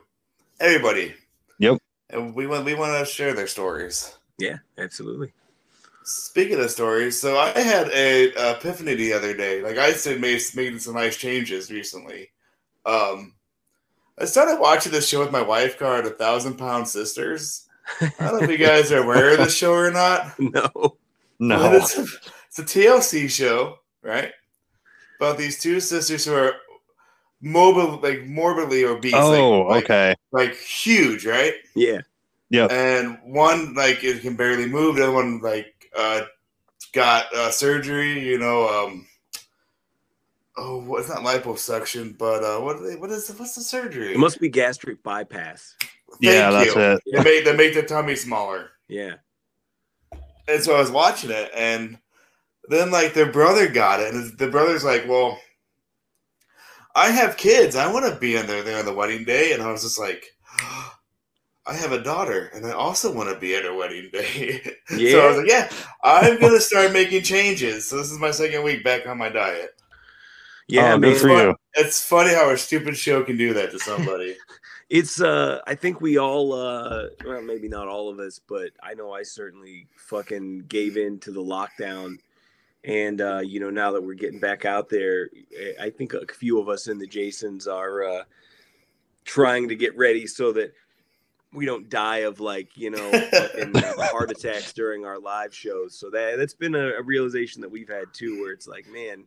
Everybody. 0.61 1.15
Yep. 1.59 1.79
And 2.11 2.35
we 2.35 2.47
want 2.47 2.65
we 2.65 2.75
want 2.75 2.99
to 2.99 3.13
share 3.13 3.35
their 3.35 3.49
stories. 3.49 4.17
Yeah, 4.39 4.59
absolutely. 4.79 5.33
Speaking 6.05 6.61
of 6.61 6.71
stories, 6.71 7.19
so 7.19 7.37
I 7.37 7.59
had 7.59 7.89
a 7.89 8.29
epiphany 8.53 8.95
the 8.95 9.13
other 9.13 9.37
day. 9.37 9.61
Like 9.61 9.77
I 9.77 9.93
said, 9.93 10.21
made 10.21 10.41
making 10.55 10.79
some 10.79 10.95
nice 10.95 11.17
changes 11.17 11.71
recently. 11.71 12.31
Um, 12.85 13.35
I 14.18 14.24
started 14.24 14.61
watching 14.61 14.92
this 14.92 15.09
show 15.09 15.20
with 15.20 15.31
my 15.33 15.42
wife 15.42 15.79
called 15.79 16.07
A 16.07 16.11
Thousand 16.11 16.55
Pound 16.55 16.88
Sisters. 16.88 17.66
I 18.00 18.11
don't 18.18 18.33
know 18.38 18.42
if 18.42 18.50
you 18.50 18.57
guys 18.66 18.90
are 18.92 19.02
aware 19.02 19.33
of 19.33 19.38
the 19.38 19.48
show 19.48 19.72
or 19.74 19.90
not. 19.90 20.38
No. 20.38 20.96
No. 21.38 21.72
it's, 21.74 21.98
a, 21.98 22.07
it's 22.48 22.59
a 22.59 22.62
TLC 22.62 23.29
show, 23.29 23.79
right? 24.02 24.33
About 25.20 25.37
these 25.38 25.61
two 25.61 25.81
sisters 25.81 26.24
who 26.24 26.35
are 26.35 26.55
mobile, 27.42 28.00
like 28.02 28.24
morbidly 28.24 28.85
obese. 28.85 29.12
like- 29.12 29.22
Oh, 29.22 29.62
like, 29.62 29.85
okay. 29.85 30.14
Like 30.33 30.55
huge, 30.57 31.26
right? 31.26 31.55
Yeah. 31.74 32.00
Yeah. 32.48 32.66
and 32.70 33.18
one 33.24 33.74
like 33.74 34.05
it 34.05 34.22
can 34.22 34.37
barely 34.37 34.66
move. 34.66 34.96
The 34.96 35.02
other 35.02 35.12
one 35.12 35.40
like 35.40 35.90
uh, 35.98 36.22
got 36.92 37.35
uh, 37.35 37.50
surgery. 37.50 38.20
You 38.26 38.38
know, 38.38 38.68
um, 38.68 39.07
oh, 40.57 40.79
what- 40.81 41.01
it's 41.01 41.09
not 41.09 41.19
liposuction, 41.19 42.16
but 42.16 42.42
uh, 42.45 42.59
what 42.61 42.77
are 42.77 42.88
they, 42.88 42.97
what 42.97 43.11
is 43.11 43.29
what's 43.37 43.55
the 43.55 43.61
surgery? 43.61 44.12
It 44.12 44.19
must 44.19 44.40
be 44.40 44.49
gastric 44.49 45.03
bypass. 45.03 45.75
Thank 45.81 45.90
yeah, 46.21 46.51
that's 46.51 46.75
it. 46.77 47.03
They 47.12 47.23
make 47.25 47.45
they 47.45 47.57
make 47.57 47.75
the 47.75 47.83
tummy 47.83 48.16
smaller, 48.16 48.71
Yeah. 48.88 49.14
and 50.49 50.62
so 50.62 50.75
I 50.75 50.81
was 50.81 50.90
watching 50.90 51.31
it, 51.31 51.51
and 51.55 51.99
then 52.69 52.90
like 52.90 53.12
their 53.14 53.31
brother 53.31 53.69
got 53.69 54.01
it, 54.01 54.14
and 54.14 54.37
the 54.38 54.49
brother's 54.49 54.85
like, 54.85 55.07
"Well, 55.09 55.38
I 56.95 57.11
have 57.11 57.37
kids. 57.37 57.77
I 57.77 57.92
want 57.92 58.12
to 58.12 58.19
be 58.19 58.37
in 58.37 58.47
there 58.47 58.62
there 58.62 58.79
on 58.79 58.87
the 58.87 58.95
wedding 58.95 59.25
day," 59.25 59.53
and 59.53 59.62
I 59.62 59.71
was 59.71 59.83
just 59.83 59.99
like. 59.99 60.25
I 61.69 61.75
have 61.75 61.90
a 61.90 62.01
daughter, 62.01 62.49
and 62.55 62.64
I 62.64 62.71
also 62.71 63.12
want 63.12 63.29
to 63.29 63.35
be 63.40 63.57
at 63.57 63.64
her 63.64 63.75
wedding 63.75 64.09
day. 64.12 64.62
Yeah. 64.97 65.11
so 65.11 65.21
I 65.21 65.27
was 65.27 65.37
like, 65.38 65.49
"Yeah, 65.49 65.69
I'm 66.05 66.38
gonna 66.40 66.61
start 66.61 66.92
making 66.92 67.25
changes." 67.25 67.88
So 67.88 67.97
this 67.97 68.12
is 68.12 68.21
my 68.21 68.31
second 68.31 68.62
week 68.62 68.85
back 68.85 69.05
on 69.09 69.19
my 69.19 69.29
diet. 69.29 69.71
Yeah, 70.68 70.94
oh, 70.94 70.98
man. 70.98 71.12
good 71.12 71.20
for 71.20 71.29
you. 71.29 71.55
It's 71.74 72.05
funny 72.05 72.35
how 72.35 72.50
a 72.50 72.59
stupid 72.59 72.96
show 72.96 73.22
can 73.22 73.37
do 73.37 73.55
that 73.55 73.70
to 73.72 73.79
somebody. 73.79 74.37
It's 74.88 75.20
uh 75.20 75.62
I 75.66 75.74
think 75.74 76.00
we 76.00 76.16
all 76.16 76.52
uh 76.52 77.07
well 77.24 77.42
maybe 77.42 77.68
not 77.68 77.88
all 77.88 78.09
of 78.09 78.20
us, 78.20 78.38
but 78.38 78.70
I 78.81 78.94
know 78.94 79.12
I 79.12 79.24
certainly 79.24 79.88
fucking 79.96 80.66
gave 80.68 80.96
in 80.96 81.18
to 81.20 81.33
the 81.33 81.42
lockdown. 81.42 82.18
And 82.85 83.20
uh, 83.20 83.40
you 83.40 83.59
know, 83.59 83.70
now 83.70 83.90
that 83.90 84.00
we're 84.00 84.14
getting 84.14 84.38
back 84.38 84.64
out 84.64 84.88
there, 84.88 85.29
eh, 85.59 85.72
I 85.81 85.90
think 85.90 86.14
a 86.14 86.24
few 86.33 86.61
of 86.61 86.68
us 86.68 86.87
in 86.87 86.98
the 86.98 87.07
Jasons 87.09 87.66
are 87.66 88.05
uh 88.05 88.22
trying 89.24 89.68
to 89.70 89.74
get 89.74 89.96
ready 89.96 90.24
so 90.29 90.52
that 90.52 90.72
we 91.52 91.66
don't 91.66 91.88
die 91.90 92.18
of 92.18 92.38
like, 92.38 92.76
you 92.76 92.90
know, 92.90 93.11
fucking 93.11 93.76
uh, 93.76 94.07
heart 94.12 94.31
attacks 94.31 94.72
during 94.72 95.05
our 95.05 95.18
live 95.18 95.52
shows. 95.52 95.98
So 95.98 96.11
that 96.11 96.37
that's 96.37 96.55
been 96.55 96.76
a, 96.76 96.90
a 96.90 97.02
realization 97.02 97.61
that 97.62 97.70
we've 97.70 97.88
had 97.88 98.14
too, 98.14 98.40
where 98.40 98.52
it's 98.52 98.68
like, 98.68 98.87
man, 98.87 99.24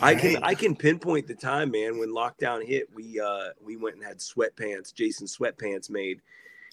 I 0.00 0.14
can 0.14 0.42
I 0.42 0.54
can 0.54 0.76
pinpoint 0.76 1.26
the 1.26 1.34
time, 1.34 1.70
man, 1.70 1.98
when 1.98 2.10
lockdown 2.10 2.66
hit. 2.66 2.88
We 2.94 3.20
uh 3.20 3.48
we 3.62 3.76
went 3.76 3.96
and 3.96 4.04
had 4.04 4.18
sweatpants, 4.18 4.94
Jason 4.94 5.26
sweatpants 5.26 5.90
made. 5.90 6.20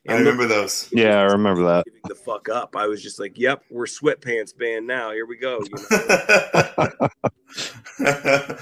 I 0.08 0.18
remember 0.18 0.46
those. 0.46 0.88
Yeah, 0.92 1.18
I 1.20 1.24
remember 1.24 1.64
that. 1.64 1.86
Giving 1.86 2.02
the 2.08 2.16
fuck 2.16 2.48
up. 2.48 2.76
I 2.76 2.86
was 2.86 3.02
just 3.02 3.20
like, 3.20 3.40
"Yep, 3.40 3.64
we're 3.72 3.86
sweatpants 3.86 4.56
band 4.56 4.86
now. 4.86 5.12
Here 5.12 5.26
we 5.26 5.36
go." 5.38 5.62
You 5.62 5.70
know? 5.72 5.78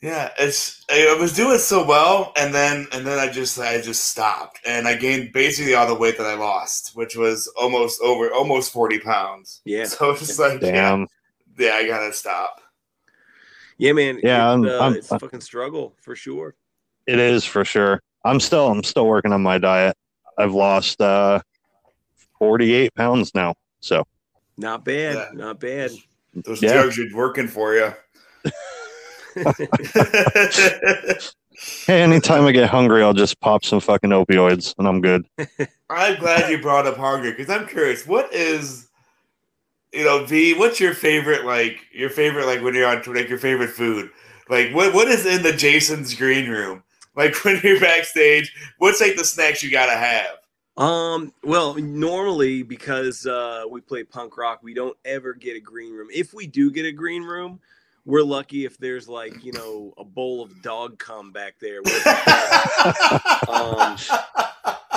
yeah, 0.00 0.30
it's 0.38 0.84
I 0.88 1.16
was 1.18 1.34
doing 1.34 1.58
so 1.58 1.84
well, 1.84 2.32
and 2.36 2.54
then 2.54 2.86
and 2.92 3.04
then 3.04 3.18
I 3.18 3.28
just 3.28 3.58
I 3.58 3.80
just 3.80 4.06
stopped, 4.06 4.60
and 4.64 4.86
I 4.86 4.94
gained 4.94 5.32
basically 5.32 5.74
all 5.74 5.88
the 5.88 5.96
weight 5.96 6.16
that 6.18 6.26
I 6.26 6.34
lost, 6.34 6.94
which 6.94 7.16
was 7.16 7.52
almost 7.60 8.00
over 8.00 8.32
almost 8.32 8.72
forty 8.72 9.00
pounds. 9.00 9.62
Yeah. 9.64 9.84
So 9.86 10.10
it's 10.10 10.20
just 10.20 10.38
like, 10.38 10.62
yeah, 10.62 10.70
Damn. 10.70 11.08
yeah, 11.58 11.72
I 11.72 11.88
gotta 11.88 12.12
stop. 12.12 12.59
Yeah, 13.80 13.92
man. 13.92 14.20
Yeah, 14.22 14.36
it's, 14.36 14.50
I'm- 14.50 14.64
uh, 14.64 14.78
I'm- 14.78 14.94
it's 14.94 15.10
a 15.10 15.18
fucking 15.18 15.40
struggle 15.40 15.94
for 16.00 16.14
sure. 16.14 16.54
It 17.06 17.18
is 17.18 17.44
for 17.44 17.64
sure. 17.64 18.00
I'm 18.24 18.38
still 18.38 18.68
I'm 18.68 18.82
still 18.84 19.06
working 19.06 19.32
on 19.32 19.42
my 19.42 19.58
diet. 19.58 19.96
I've 20.38 20.52
lost 20.54 21.00
uh 21.00 21.40
48 22.38 22.94
pounds 22.94 23.34
now. 23.34 23.54
So 23.80 24.04
Not 24.58 24.84
bad, 24.84 25.14
Yeah. 25.14 25.28
not 25.34 25.58
bad. 25.60 25.90
Those 26.34 26.62
Yeah. 26.62 26.74
drugs 26.74 26.98
are 26.98 27.06
working 27.14 27.48
for 27.48 27.74
you. 27.74 27.92
hey, 31.86 32.02
anytime 32.02 32.44
I 32.46 32.52
get 32.52 32.68
hungry, 32.68 33.02
I'll 33.02 33.12
just 33.14 33.40
pop 33.40 33.64
some 33.64 33.80
fucking 33.80 34.10
opioids 34.10 34.74
and 34.78 34.86
I'm 34.86 35.00
good. 35.00 35.26
I'm 35.88 36.18
glad 36.20 36.50
you 36.50 36.60
brought 36.60 36.86
up 36.86 36.96
hunger 36.96 37.30
because 37.30 37.50
I'm 37.50 37.66
curious. 37.66 38.06
What 38.06 38.32
is, 38.34 38.88
you 39.92 40.04
know, 40.04 40.24
V? 40.24 40.54
What's 40.54 40.80
your 40.80 40.94
favorite 40.94 41.44
like? 41.44 41.78
Your 41.92 42.10
favorite 42.10 42.46
like 42.46 42.62
when 42.62 42.74
you're 42.74 42.86
on 42.86 43.02
like 43.06 43.28
your 43.28 43.38
favorite 43.38 43.70
food? 43.70 44.10
Like 44.48 44.72
what? 44.72 44.94
What 44.94 45.08
is 45.08 45.26
in 45.26 45.42
the 45.42 45.52
Jason's 45.52 46.14
green 46.14 46.48
room? 46.48 46.82
Like 47.16 47.34
when 47.44 47.60
you're 47.62 47.80
backstage, 47.80 48.54
what's 48.78 49.00
like 49.00 49.16
the 49.16 49.24
snacks 49.24 49.62
you 49.62 49.70
gotta 49.70 49.96
have? 49.96 50.36
Um, 50.76 51.32
well, 51.42 51.74
normally 51.74 52.62
because 52.62 53.26
uh 53.26 53.64
we 53.70 53.80
play 53.80 54.04
punk 54.04 54.36
rock, 54.36 54.60
we 54.62 54.74
don't 54.74 54.96
ever 55.04 55.34
get 55.34 55.56
a 55.56 55.60
green 55.60 55.92
room. 55.92 56.08
If 56.12 56.32
we 56.32 56.46
do 56.46 56.70
get 56.70 56.86
a 56.86 56.92
green 56.92 57.22
room, 57.22 57.60
we're 58.04 58.22
lucky 58.22 58.64
if 58.64 58.78
there's 58.78 59.08
like, 59.08 59.44
you 59.44 59.52
know, 59.52 59.92
a 59.98 60.04
bowl 60.04 60.42
of 60.42 60.62
dog 60.62 60.98
cum 60.98 61.32
back 61.32 61.54
there. 61.60 61.80
Um, 63.48 63.96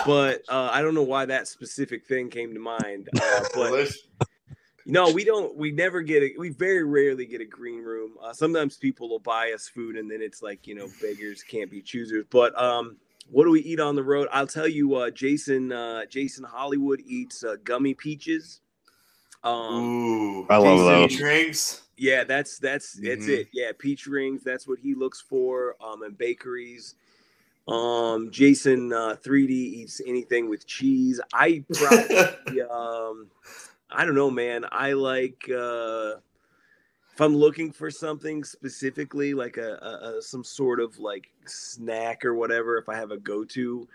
but 0.05 0.43
uh, 0.47 0.69
I 0.71 0.81
don't 0.81 0.93
know 0.93 1.03
why 1.03 1.25
that 1.25 1.47
specific 1.47 2.05
thing 2.05 2.29
came 2.29 2.53
to 2.53 2.59
mind. 2.59 3.09
Uh, 3.19 3.43
but. 3.55 3.89
No, 4.85 5.11
we 5.11 5.23
don't. 5.23 5.55
We 5.55 5.71
never 5.71 6.01
get 6.01 6.23
it. 6.23 6.33
We 6.37 6.49
very 6.49 6.83
rarely 6.83 7.25
get 7.25 7.41
a 7.41 7.45
green 7.45 7.83
room. 7.83 8.11
Uh, 8.21 8.33
sometimes 8.33 8.77
people 8.77 9.09
will 9.09 9.19
buy 9.19 9.51
us 9.53 9.67
food, 9.67 9.95
and 9.95 10.09
then 10.09 10.21
it's 10.21 10.41
like 10.41 10.67
you 10.67 10.75
know, 10.75 10.87
beggars 11.01 11.43
can't 11.43 11.71
be 11.71 11.81
choosers. 11.81 12.25
But 12.29 12.59
um, 12.61 12.97
what 13.31 13.45
do 13.45 13.51
we 13.51 13.61
eat 13.61 13.79
on 13.79 13.95
the 13.95 14.03
road? 14.03 14.27
I'll 14.31 14.47
tell 14.47 14.67
you. 14.67 14.95
Uh, 14.95 15.09
Jason, 15.11 15.71
uh, 15.71 16.05
Jason 16.05 16.43
Hollywood 16.43 17.01
eats 17.05 17.43
uh, 17.43 17.55
gummy 17.63 17.93
peaches. 17.93 18.59
Um, 19.43 19.75
Ooh, 19.75 20.47
I 20.49 20.57
love 20.57 20.77
Jason- 20.77 20.85
those. 21.01 21.15
drinks. 21.17 21.81
yeah, 21.97 22.23
that's 22.23 22.59
that's 22.59 22.93
that's 22.93 23.25
Mhm. 23.25 23.39
it. 23.39 23.47
Yeah, 23.53 23.71
peach 23.77 24.07
rings. 24.07 24.43
That's 24.43 24.67
what 24.67 24.79
he 24.79 24.95
looks 24.95 25.21
for. 25.21 25.75
Um, 25.81 26.03
and 26.03 26.17
bakeries. 26.17 26.95
Um, 27.67 28.29
Jason 28.31 28.91
uh, 28.91 29.15
3D 29.23 29.49
eats 29.51 30.01
anything 30.05 30.49
with 30.49 30.67
cheese. 30.67 31.21
I 31.33 31.63
probably 31.73 32.61
um 32.71 33.29
i 33.93 34.05
don't 34.05 34.15
know 34.15 34.31
man. 34.31 34.65
I 34.71 34.93
like 34.93 35.49
uh 35.49 36.13
if 37.13 37.21
i'm 37.21 37.35
looking 37.35 37.71
for 37.71 37.91
something 37.91 38.43
specifically 38.43 39.33
like 39.33 39.57
a, 39.57 39.73
a, 39.75 40.17
a 40.17 40.21
some 40.21 40.43
sort 40.43 40.79
of 40.79 40.97
like 40.99 41.31
snack 41.45 42.25
or 42.25 42.33
whatever 42.33 42.77
if 42.77 42.89
i 42.89 42.95
have 42.95 43.11
a 43.11 43.17
go-to 43.17 43.87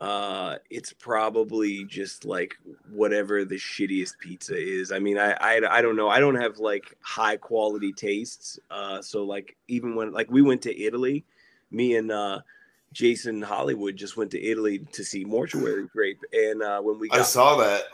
uh 0.00 0.56
it's 0.70 0.92
probably 0.92 1.84
just 1.84 2.24
like 2.24 2.56
whatever 2.90 3.44
the 3.44 3.54
shittiest 3.54 4.18
pizza 4.18 4.56
is. 4.56 4.90
I 4.90 4.98
mean 4.98 5.18
I, 5.18 5.32
I 5.40 5.78
i 5.78 5.80
don't 5.80 5.96
know. 5.96 6.08
I 6.08 6.18
don't 6.18 6.34
have 6.34 6.58
like 6.58 6.96
high 7.00 7.36
quality 7.36 7.92
tastes 7.92 8.58
uh 8.70 9.00
so 9.00 9.24
like 9.24 9.56
even 9.68 9.94
when 9.94 10.12
like 10.12 10.30
we 10.30 10.42
went 10.42 10.62
to 10.62 10.76
italy 10.78 11.24
me 11.70 11.96
and 11.96 12.10
uh 12.10 12.40
jason 12.92 13.40
hollywood 13.40 13.96
just 13.96 14.16
went 14.16 14.30
to 14.32 14.40
italy 14.40 14.80
to 14.92 15.04
see 15.04 15.24
mortuary 15.24 15.88
drape 15.92 16.20
and 16.32 16.62
uh 16.62 16.80
when 16.80 16.98
we 16.98 17.08
I 17.10 17.22
saw 17.22 17.56
that. 17.56 17.84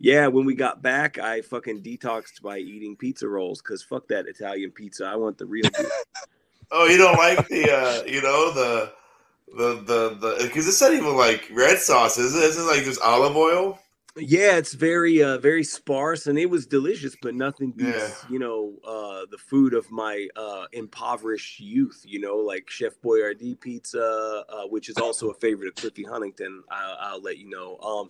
Yeah, 0.00 0.26
when 0.26 0.46
we 0.46 0.54
got 0.54 0.82
back, 0.82 1.18
I 1.18 1.42
fucking 1.42 1.82
detoxed 1.82 2.42
by 2.42 2.58
eating 2.58 2.96
pizza 2.96 3.28
rolls 3.28 3.60
because 3.62 3.82
fuck 3.82 4.08
that 4.08 4.26
Italian 4.26 4.70
pizza. 4.72 5.04
I 5.04 5.14
want 5.16 5.38
the 5.38 5.46
real 5.46 5.68
deal. 5.78 5.88
Oh, 6.72 6.86
you 6.86 6.98
don't 6.98 7.16
like 7.18 7.48
the, 7.48 7.68
uh, 7.68 8.04
you 8.06 8.22
know, 8.22 8.52
the, 8.52 8.92
the, 9.56 9.74
the, 9.82 10.16
the, 10.20 10.44
because 10.44 10.68
it's 10.68 10.80
not 10.80 10.92
even 10.92 11.16
like 11.16 11.50
red 11.52 11.78
sauce, 11.78 12.16
is 12.16 12.32
it? 12.36 12.44
Isn't 12.44 12.62
it 12.62 12.66
like 12.68 12.84
just 12.84 13.00
olive 13.02 13.36
oil? 13.36 13.80
yeah, 14.16 14.56
it's 14.56 14.74
very, 14.74 15.20
uh, 15.20 15.38
very 15.38 15.64
sparse 15.64 16.28
and 16.28 16.38
it 16.38 16.46
was 16.46 16.66
delicious, 16.66 17.16
but 17.20 17.34
nothing 17.34 17.72
beats, 17.72 17.88
Yeah. 17.96 18.14
you 18.30 18.38
know, 18.38 18.74
uh, 18.84 19.26
the 19.32 19.38
food 19.38 19.74
of 19.74 19.90
my 19.90 20.28
uh, 20.36 20.66
impoverished 20.72 21.58
youth. 21.58 22.02
You 22.06 22.20
know, 22.20 22.36
like 22.36 22.70
Chef 22.70 22.92
Boyardee 23.04 23.58
pizza, 23.60 24.44
uh, 24.48 24.68
which 24.68 24.88
is 24.88 24.96
also 24.96 25.30
a 25.30 25.34
favorite 25.34 25.68
of 25.68 25.74
Cliffy 25.74 26.04
Huntington. 26.04 26.62
I'll, 26.70 26.96
I'll 27.00 27.20
let 27.22 27.38
you 27.38 27.50
know. 27.50 27.78
Um, 27.78 28.06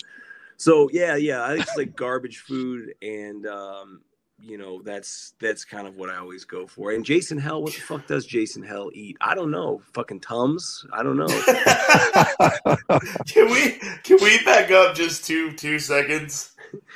so 0.61 0.88
yeah, 0.92 1.16
yeah, 1.16 1.42
I 1.42 1.57
just 1.57 1.77
like 1.77 1.96
garbage 1.96 2.38
food 2.38 2.94
and. 3.03 3.46
Um, 3.46 4.03
you 4.42 4.57
know 4.57 4.81
that's 4.83 5.35
that's 5.38 5.66
kind 5.66 5.87
of 5.87 5.96
what 5.96 6.09
I 6.09 6.16
always 6.16 6.46
go 6.46 6.66
for. 6.66 6.92
And 6.92 7.05
Jason 7.05 7.37
Hell, 7.37 7.62
what 7.62 7.75
the 7.75 7.81
fuck 7.83 8.07
does 8.07 8.25
Jason 8.25 8.62
Hell 8.62 8.90
eat? 8.94 9.18
I 9.20 9.35
don't 9.35 9.51
know. 9.51 9.83
Fucking 9.92 10.20
tums? 10.20 10.83
I 10.94 11.03
don't 11.03 11.18
know. 11.18 11.27
can 13.27 13.51
we 13.51 13.73
can 14.03 14.16
we 14.23 14.42
back 14.44 14.70
up 14.70 14.94
just 14.94 15.27
two 15.27 15.53
two 15.53 15.79
seconds? 15.79 16.53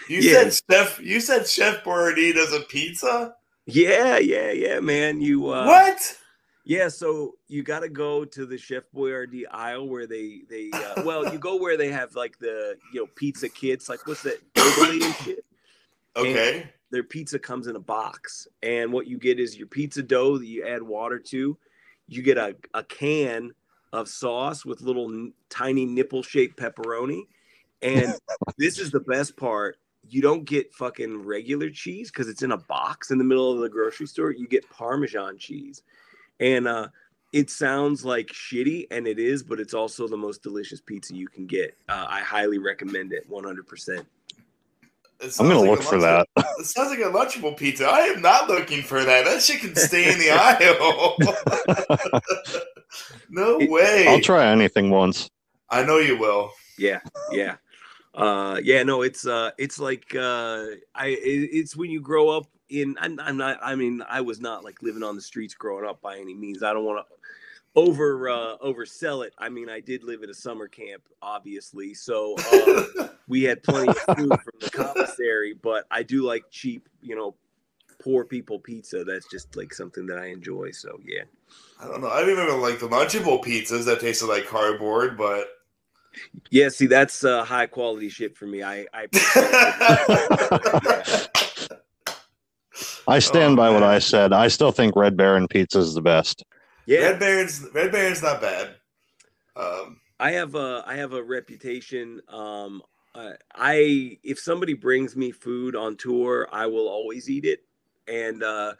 You 0.08 0.20
Yeah. 0.20 0.48
said 0.48 0.60
Chef 0.70 1.00
you 1.00 1.20
said 1.20 1.46
Chef 1.46 1.84
Boyardee 1.84 2.32
does 2.34 2.54
a 2.54 2.60
pizza? 2.60 3.34
Yeah, 3.66 4.16
yeah, 4.18 4.50
yeah, 4.50 4.80
man. 4.80 5.20
You 5.20 5.48
uh 5.48 5.66
what? 5.66 6.16
Yeah, 6.64 6.88
so 6.88 7.34
you 7.46 7.62
got 7.62 7.80
to 7.80 7.90
go 7.90 8.24
to 8.24 8.46
the 8.46 8.56
Chef 8.56 8.84
Boyardee 8.94 9.44
aisle 9.50 9.86
where 9.86 10.06
they 10.06 10.42
they 10.48 10.70
uh, 10.72 11.02
well, 11.04 11.30
you 11.30 11.38
go 11.38 11.56
where 11.56 11.76
they 11.76 11.90
have 11.90 12.14
like 12.14 12.38
the 12.38 12.76
you 12.92 13.00
know 13.00 13.06
pizza 13.14 13.48
kits, 13.48 13.88
like 13.88 14.06
what's 14.06 14.22
that 14.22 14.38
and 14.56 15.14
shit. 15.16 15.44
Okay. 16.16 16.68
their 16.90 17.02
pizza 17.02 17.38
comes 17.38 17.66
in 17.66 17.76
a 17.76 17.80
box 17.80 18.46
and 18.62 18.92
what 18.92 19.06
you 19.06 19.18
get 19.18 19.40
is 19.40 19.56
your 19.56 19.66
pizza 19.66 20.02
dough 20.02 20.38
that 20.38 20.46
you 20.46 20.64
add 20.64 20.82
water 20.82 21.18
to 21.18 21.58
you 22.06 22.22
get 22.22 22.38
a, 22.38 22.54
a 22.74 22.84
can 22.84 23.52
of 23.92 24.08
sauce 24.08 24.64
with 24.64 24.80
little 24.80 25.30
tiny 25.48 25.84
nipple 25.84 26.22
shaped 26.22 26.56
pepperoni 26.56 27.22
and 27.82 28.14
this 28.58 28.78
is 28.78 28.90
the 28.90 29.00
best 29.00 29.36
part 29.36 29.76
you 30.08 30.22
don't 30.22 30.44
get 30.44 30.72
fucking 30.74 31.16
regular 31.24 31.70
cheese 31.70 32.10
because 32.10 32.28
it's 32.28 32.42
in 32.42 32.52
a 32.52 32.58
box 32.58 33.10
in 33.10 33.18
the 33.18 33.24
middle 33.24 33.52
of 33.52 33.58
the 33.58 33.68
grocery 33.68 34.06
store 34.06 34.30
you 34.30 34.46
get 34.46 34.68
parmesan 34.70 35.36
cheese 35.36 35.82
and 36.44 36.68
uh 36.68 36.86
it 37.32 37.50
sounds 37.50 38.04
like 38.04 38.28
shitty 38.28 38.86
and 38.92 39.08
it 39.08 39.18
is 39.18 39.42
but 39.42 39.58
it's 39.58 39.74
also 39.74 40.06
the 40.06 40.16
most 40.16 40.42
delicious 40.42 40.80
pizza 40.80 41.14
you 41.14 41.26
can 41.26 41.46
get 41.46 41.76
uh, 41.88 42.06
i 42.08 42.20
highly 42.20 42.58
recommend 42.58 43.12
it 43.12 43.28
100% 43.28 44.04
It 45.20 45.40
I'm 45.40 45.48
gonna 45.48 45.60
like 45.60 45.70
look 45.70 45.82
for 45.82 45.98
that. 46.00 46.28
It 46.58 46.66
sounds 46.66 46.90
like 46.90 46.98
a 46.98 47.10
Lunchable 47.10 47.56
pizza. 47.56 47.86
I 47.86 48.00
am 48.12 48.20
not 48.20 48.48
looking 48.48 48.82
for 48.82 49.04
that. 49.04 49.24
That 49.24 49.40
shit 49.42 49.60
can 49.60 49.74
stay 49.76 50.12
in 50.12 50.18
the 50.18 50.30
aisle. 50.50 51.16
no 53.30 53.58
It- 53.60 53.70
way. 53.70 54.06
I'll 54.08 54.20
try 54.20 54.46
anything 54.46 54.90
once. 54.90 55.30
I 55.70 55.84
know 55.84 55.98
you 55.98 56.18
will. 56.18 56.50
Yeah, 56.78 57.00
yeah, 57.32 57.56
uh, 58.14 58.60
yeah. 58.62 58.82
No, 58.82 59.02
it's 59.02 59.26
uh, 59.26 59.52
it's 59.56 59.78
like 59.78 60.14
uh, 60.14 60.66
I. 60.94 61.06
It, 61.08 61.50
it's 61.58 61.76
when 61.76 61.90
you 61.90 62.00
grow 62.00 62.28
up 62.28 62.46
in. 62.80 62.96
I'm, 63.00 63.18
I'm 63.20 63.36
not. 63.36 63.58
I 63.62 63.74
mean, 63.74 64.02
I 64.08 64.20
was 64.20 64.40
not 64.40 64.64
like 64.64 64.82
living 64.82 65.02
on 65.02 65.16
the 65.16 65.22
streets 65.22 65.54
growing 65.54 65.86
up 65.86 66.00
by 66.00 66.18
any 66.18 66.34
means. 66.34 66.62
I 66.62 66.72
don't 66.72 66.84
want 66.84 67.06
to 67.06 67.14
over 67.76 68.28
uh, 68.28 68.56
oversell 68.58 69.26
it. 69.26 69.34
I 69.38 69.48
mean, 69.48 69.68
I 69.68 69.80
did 69.80 70.04
live 70.04 70.22
at 70.22 70.28
a 70.28 70.34
summer 70.34 70.68
camp, 70.68 71.02
obviously, 71.22 71.94
so 71.94 72.36
uh, 72.52 73.08
we 73.28 73.42
had 73.42 73.62
plenty 73.62 73.88
of 73.88 73.98
food 74.16 74.28
from 74.28 74.60
the 74.60 74.70
commissary. 74.70 75.54
But 75.54 75.86
I 75.90 76.02
do 76.02 76.22
like 76.22 76.44
cheap, 76.50 76.88
you 77.02 77.16
know, 77.16 77.34
poor 78.02 78.24
people 78.24 78.58
pizza. 78.58 79.04
That's 79.04 79.28
just 79.28 79.56
like 79.56 79.74
something 79.74 80.06
that 80.06 80.18
I 80.18 80.26
enjoy. 80.26 80.70
So 80.70 81.00
yeah. 81.04 81.22
I 81.80 81.86
don't 81.86 82.00
know. 82.00 82.08
I 82.08 82.20
remember 82.20 82.56
like 82.56 82.78
the 82.78 82.88
Lunchable 82.88 83.42
pizzas 83.44 83.84
that 83.86 84.00
tasted 84.00 84.26
like 84.26 84.46
cardboard, 84.46 85.16
but 85.16 85.48
Yeah, 86.50 86.68
see, 86.68 86.86
that's 86.86 87.24
uh, 87.24 87.44
high 87.44 87.66
quality 87.66 88.08
shit 88.08 88.36
for 88.36 88.46
me. 88.46 88.62
I, 88.62 88.86
I 88.92 89.08
yeah. 90.86 91.26
I 93.06 93.18
stand 93.18 93.54
Oh, 93.54 93.56
by 93.56 93.70
what. 93.70 93.82
I 93.82 93.98
said. 93.98 94.32
I 94.32 94.48
still 94.48 94.72
think 94.72 94.96
Red 94.96 95.16
Baron 95.16 95.46
pizza 95.48 95.78
is 95.78 95.94
the 95.94 96.02
best. 96.02 96.44
yeah, 96.86 97.00
Red 97.10 97.18
Baron's 97.20 97.66
Red 97.74 97.92
Baron's 97.92 98.22
not 98.22 98.40
bad. 98.40 98.76
Um, 99.56 100.00
I 100.18 100.32
have 100.32 100.54
a 100.54 100.82
I 100.86 100.96
have 100.96 101.12
a 101.12 101.22
reputation. 101.22 102.20
Um, 102.28 102.82
uh, 103.14 103.32
I 103.54 104.18
if 104.22 104.38
somebody 104.38 104.74
brings 104.74 105.16
me 105.16 105.30
food 105.30 105.76
on 105.76 105.96
tour, 105.96 106.48
I 106.50 106.66
will 106.66 106.88
always 106.88 107.28
eat 107.30 107.44
it, 107.44 107.64
and 108.08 108.42
uh, 108.42 108.74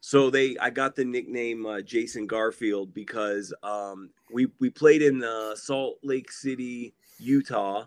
so 0.00 0.30
they 0.30 0.56
I 0.58 0.70
got 0.70 0.94
the 0.96 1.04
nickname 1.04 1.66
uh, 1.66 1.80
Jason 1.80 2.26
Garfield 2.26 2.94
because 2.94 3.52
um, 3.62 4.10
we 4.32 4.46
we 4.60 4.70
played 4.70 5.02
in 5.02 5.22
uh, 5.24 5.54
Salt 5.56 5.98
Lake 6.02 6.30
City, 6.30 6.94
Utah, 7.18 7.86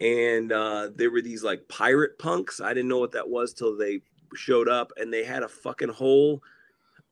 and 0.00 0.50
uh, 0.52 0.88
there 0.94 1.10
were 1.10 1.22
these 1.22 1.44
like 1.44 1.68
pirate 1.68 2.18
punks. 2.18 2.60
I 2.60 2.72
didn't 2.74 2.88
know 2.88 2.98
what 2.98 3.12
that 3.12 3.28
was 3.28 3.52
till 3.52 3.76
they 3.76 4.00
showed 4.36 4.68
up, 4.68 4.92
and 4.96 5.12
they 5.12 5.24
had 5.24 5.42
a 5.42 5.48
fucking 5.48 5.90
whole 5.90 6.42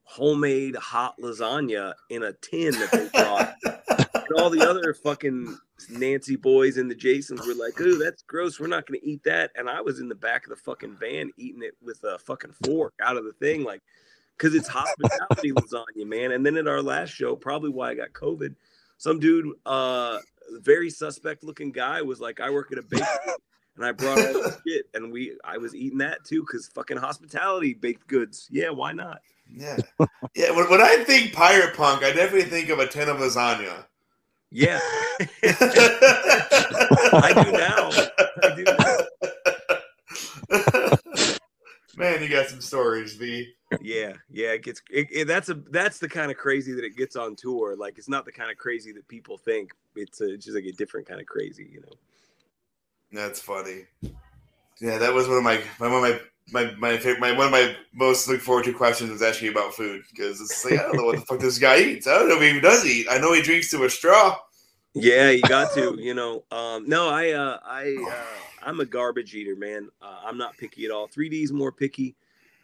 homemade 0.04 0.74
hot 0.76 1.14
lasagna 1.20 1.94
in 2.08 2.24
a 2.24 2.32
tin 2.32 2.72
that 2.72 2.90
they 2.90 3.08
brought 3.12 3.54
and 4.30 4.40
all 4.40 4.50
the 4.50 4.68
other 4.68 4.94
fucking 4.94 5.56
Nancy 5.88 6.36
boys 6.36 6.76
and 6.76 6.90
the 6.90 6.94
Jasons 6.94 7.46
were 7.46 7.54
like, 7.54 7.80
"Ooh, 7.80 7.98
that's 7.98 8.22
gross. 8.22 8.60
We're 8.60 8.66
not 8.66 8.86
going 8.86 9.00
to 9.00 9.06
eat 9.06 9.22
that." 9.24 9.50
And 9.56 9.68
I 9.68 9.80
was 9.80 9.98
in 9.98 10.08
the 10.08 10.14
back 10.14 10.44
of 10.44 10.50
the 10.50 10.56
fucking 10.56 10.96
van 10.96 11.30
eating 11.36 11.62
it 11.62 11.74
with 11.82 12.02
a 12.04 12.18
fucking 12.18 12.54
fork 12.64 12.94
out 13.02 13.16
of 13.16 13.24
the 13.24 13.32
thing, 13.32 13.64
like, 13.64 13.82
because 14.36 14.54
it's 14.54 14.68
hospitality 14.68 15.52
lasagna, 15.52 16.06
man. 16.06 16.32
And 16.32 16.44
then 16.44 16.56
at 16.56 16.68
our 16.68 16.82
last 16.82 17.10
show, 17.10 17.34
probably 17.34 17.70
why 17.70 17.90
I 17.90 17.94
got 17.94 18.12
COVID, 18.12 18.54
some 18.98 19.18
dude, 19.18 19.46
uh, 19.66 20.18
very 20.60 20.90
suspect 20.90 21.42
looking 21.42 21.72
guy, 21.72 22.02
was 22.02 22.20
like, 22.20 22.40
"I 22.40 22.50
work 22.50 22.72
at 22.72 22.78
a 22.78 22.82
bakery." 22.82 23.06
And 23.80 23.88
I 23.88 23.92
brought 23.92 24.18
all 24.18 24.50
shit, 24.66 24.84
and 24.92 25.10
we, 25.10 25.38
I 25.42 25.56
was 25.56 25.74
eating 25.74 25.96
that 25.98 26.22
too, 26.22 26.42
because 26.42 26.68
fucking 26.68 26.98
hospitality 26.98 27.72
baked 27.72 28.06
goods. 28.08 28.46
Yeah, 28.50 28.68
why 28.68 28.92
not? 28.92 29.22
yeah, 29.50 29.78
yeah. 30.34 30.50
When, 30.50 30.68
when 30.68 30.82
I 30.82 31.02
think 31.04 31.32
pirate 31.32 31.74
punk, 31.74 32.04
I 32.04 32.12
definitely 32.12 32.50
think 32.50 32.68
of 32.68 32.78
a 32.78 32.86
tin 32.86 33.08
of 33.08 33.16
lasagna. 33.16 33.86
Yeah, 34.50 34.80
I 35.42 37.32
do 37.42 37.52
now. 37.52 37.90
I 38.42 38.54
do 38.54 38.64
now. 38.64 38.98
Man, 41.96 42.22
you 42.22 42.28
got 42.28 42.48
some 42.48 42.60
stories, 42.60 43.14
V. 43.14 43.48
yeah 43.80 44.12
yeah 44.30 44.48
it 44.50 44.62
gets 44.64 44.82
it, 44.90 45.06
it- 45.12 45.26
that's 45.28 45.48
a 45.48 45.54
that's 45.70 45.98
the 46.00 46.08
kind 46.08 46.30
of 46.30 46.36
crazy 46.36 46.72
that 46.72 46.84
it 46.84 46.96
gets 46.96 47.14
on 47.16 47.36
tour 47.36 47.76
like 47.76 47.96
it's 47.98 48.08
not 48.08 48.24
the 48.24 48.32
kind 48.32 48.50
of 48.50 48.56
crazy 48.58 48.90
that 48.92 49.06
people 49.06 49.38
think 49.38 49.70
it's, 49.94 50.20
a, 50.20 50.34
it's 50.34 50.44
just 50.44 50.56
like 50.56 50.64
a 50.64 50.72
different 50.72 51.06
kind 51.06 51.20
of 51.20 51.26
crazy 51.28 51.68
you 51.72 51.80
know 51.80 51.92
That's 53.12 53.40
funny. 53.40 53.86
Yeah, 54.80 54.98
that 54.98 55.12
was 55.12 55.28
one 55.28 55.38
of 55.38 55.44
my 55.44 55.62
my 55.78 55.88
one 55.88 56.04
of 56.04 56.10
my 56.10 56.20
my 56.52 56.74
my, 56.78 56.96
favorite, 56.96 57.20
my 57.20 57.32
one 57.32 57.46
of 57.46 57.52
my 57.52 57.76
most 57.92 58.28
look 58.28 58.40
forward 58.40 58.64
to 58.64 58.72
questions 58.72 59.10
was 59.10 59.22
actually 59.22 59.48
about 59.48 59.74
food 59.74 60.02
because 60.10 60.40
it's 60.40 60.64
like 60.64 60.74
I 60.74 60.82
don't 60.82 60.96
know 60.96 61.04
what 61.04 61.16
the 61.16 61.22
fuck 61.22 61.38
this 61.40 61.58
guy 61.58 61.78
eats. 61.78 62.06
I 62.06 62.18
don't 62.18 62.28
know 62.28 62.36
if 62.36 62.42
he 62.42 62.48
even 62.48 62.62
does 62.62 62.86
eat. 62.86 63.06
I 63.10 63.18
know 63.18 63.32
he 63.32 63.42
drinks 63.42 63.70
through 63.70 63.84
a 63.84 63.90
straw. 63.90 64.36
yeah 64.94 65.30
you 65.30 65.40
got 65.42 65.72
to 65.72 65.96
you 66.00 66.14
know 66.14 66.42
um 66.50 66.84
no 66.88 67.08
i 67.08 67.30
uh 67.30 67.58
i 67.64 67.96
uh 68.10 68.24
i'm 68.64 68.80
a 68.80 68.84
garbage 68.84 69.34
eater 69.36 69.54
man 69.54 69.88
uh, 70.02 70.18
i'm 70.24 70.36
not 70.36 70.56
picky 70.58 70.84
at 70.84 70.90
all 70.90 71.06
3d's 71.06 71.52
more 71.52 71.70
picky 71.70 72.16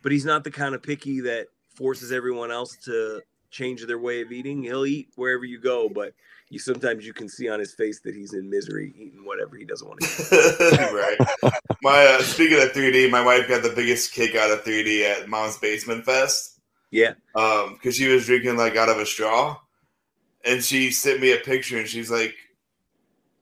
but 0.03 0.11
he's 0.11 0.25
not 0.25 0.43
the 0.43 0.51
kind 0.51 0.75
of 0.75 0.83
picky 0.83 1.21
that 1.21 1.47
forces 1.69 2.11
everyone 2.11 2.51
else 2.51 2.77
to 2.77 3.23
change 3.51 3.87
their 3.87 3.99
way 3.99 4.23
of 4.23 4.33
eating 4.33 4.65
he'll 4.65 4.87
eat 4.87 5.09
wherever 5.15 5.45
you 5.45 5.61
go 5.61 5.89
but 5.89 6.15
you 6.49 6.59
sometimes 6.59 7.07
you 7.07 7.13
can 7.13 7.29
see 7.29 7.49
on 7.49 7.59
his 7.59 7.75
face 7.75 8.01
that 8.01 8.15
he's 8.15 8.33
in 8.33 8.49
misery 8.49 8.95
eating 8.97 9.25
whatever 9.25 9.57
he 9.57 9.65
doesn't 9.65 9.89
want 9.89 10.01
to 10.01 10.07
eat 10.07 10.93
right. 11.43 11.53
My 11.83 12.05
uh, 12.07 12.23
speaking 12.23 12.63
of 12.63 12.71
3D, 12.71 13.11
my 13.11 13.23
wife 13.23 13.49
got 13.49 13.63
the 13.63 13.73
biggest 13.75 14.13
kick 14.13 14.35
out 14.35 14.51
of 14.51 14.63
3D 14.65 15.03
at 15.03 15.29
Mom's 15.29 15.59
Basement 15.59 16.05
Fest. 16.05 16.61
yeah 16.91 17.15
Um, 17.35 17.75
because 17.75 17.97
she 17.97 18.09
was 18.09 18.27
drinking 18.27 18.57
like 18.57 18.77
out 18.77 18.89
of 18.89 18.99
a 18.99 19.07
straw, 19.07 19.59
and 20.45 20.63
she 20.63 20.91
sent 20.93 21.21
me 21.21 21.33
a 21.33 21.39
picture, 21.39 21.79
and 21.79 21.89
she's 21.89 22.11
like, 22.11 22.35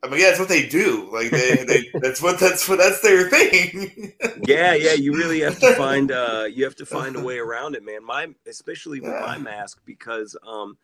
"I 0.02 0.08
mean, 0.08 0.20
yeah, 0.20 0.28
that's 0.28 0.40
what 0.40 0.48
they 0.48 0.66
do. 0.66 1.08
Like 1.12 1.30
they, 1.30 1.64
they 1.64 1.90
that's 2.00 2.22
what 2.22 2.38
that's 2.40 2.66
what 2.68 2.78
that's 2.78 3.02
their 3.02 3.28
thing." 3.28 4.14
yeah 4.46 4.74
yeah 4.74 4.92
you 4.92 5.12
really 5.12 5.40
have 5.40 5.58
to 5.58 5.74
find 5.74 6.10
uh 6.10 6.46
you 6.50 6.64
have 6.64 6.76
to 6.76 6.86
find 6.86 7.16
a 7.16 7.20
way 7.20 7.38
around 7.38 7.74
it 7.74 7.84
man 7.84 8.04
my 8.04 8.28
especially 8.46 9.00
with 9.00 9.18
my 9.20 9.38
mask 9.38 9.80
because 9.86 10.36
um 10.46 10.76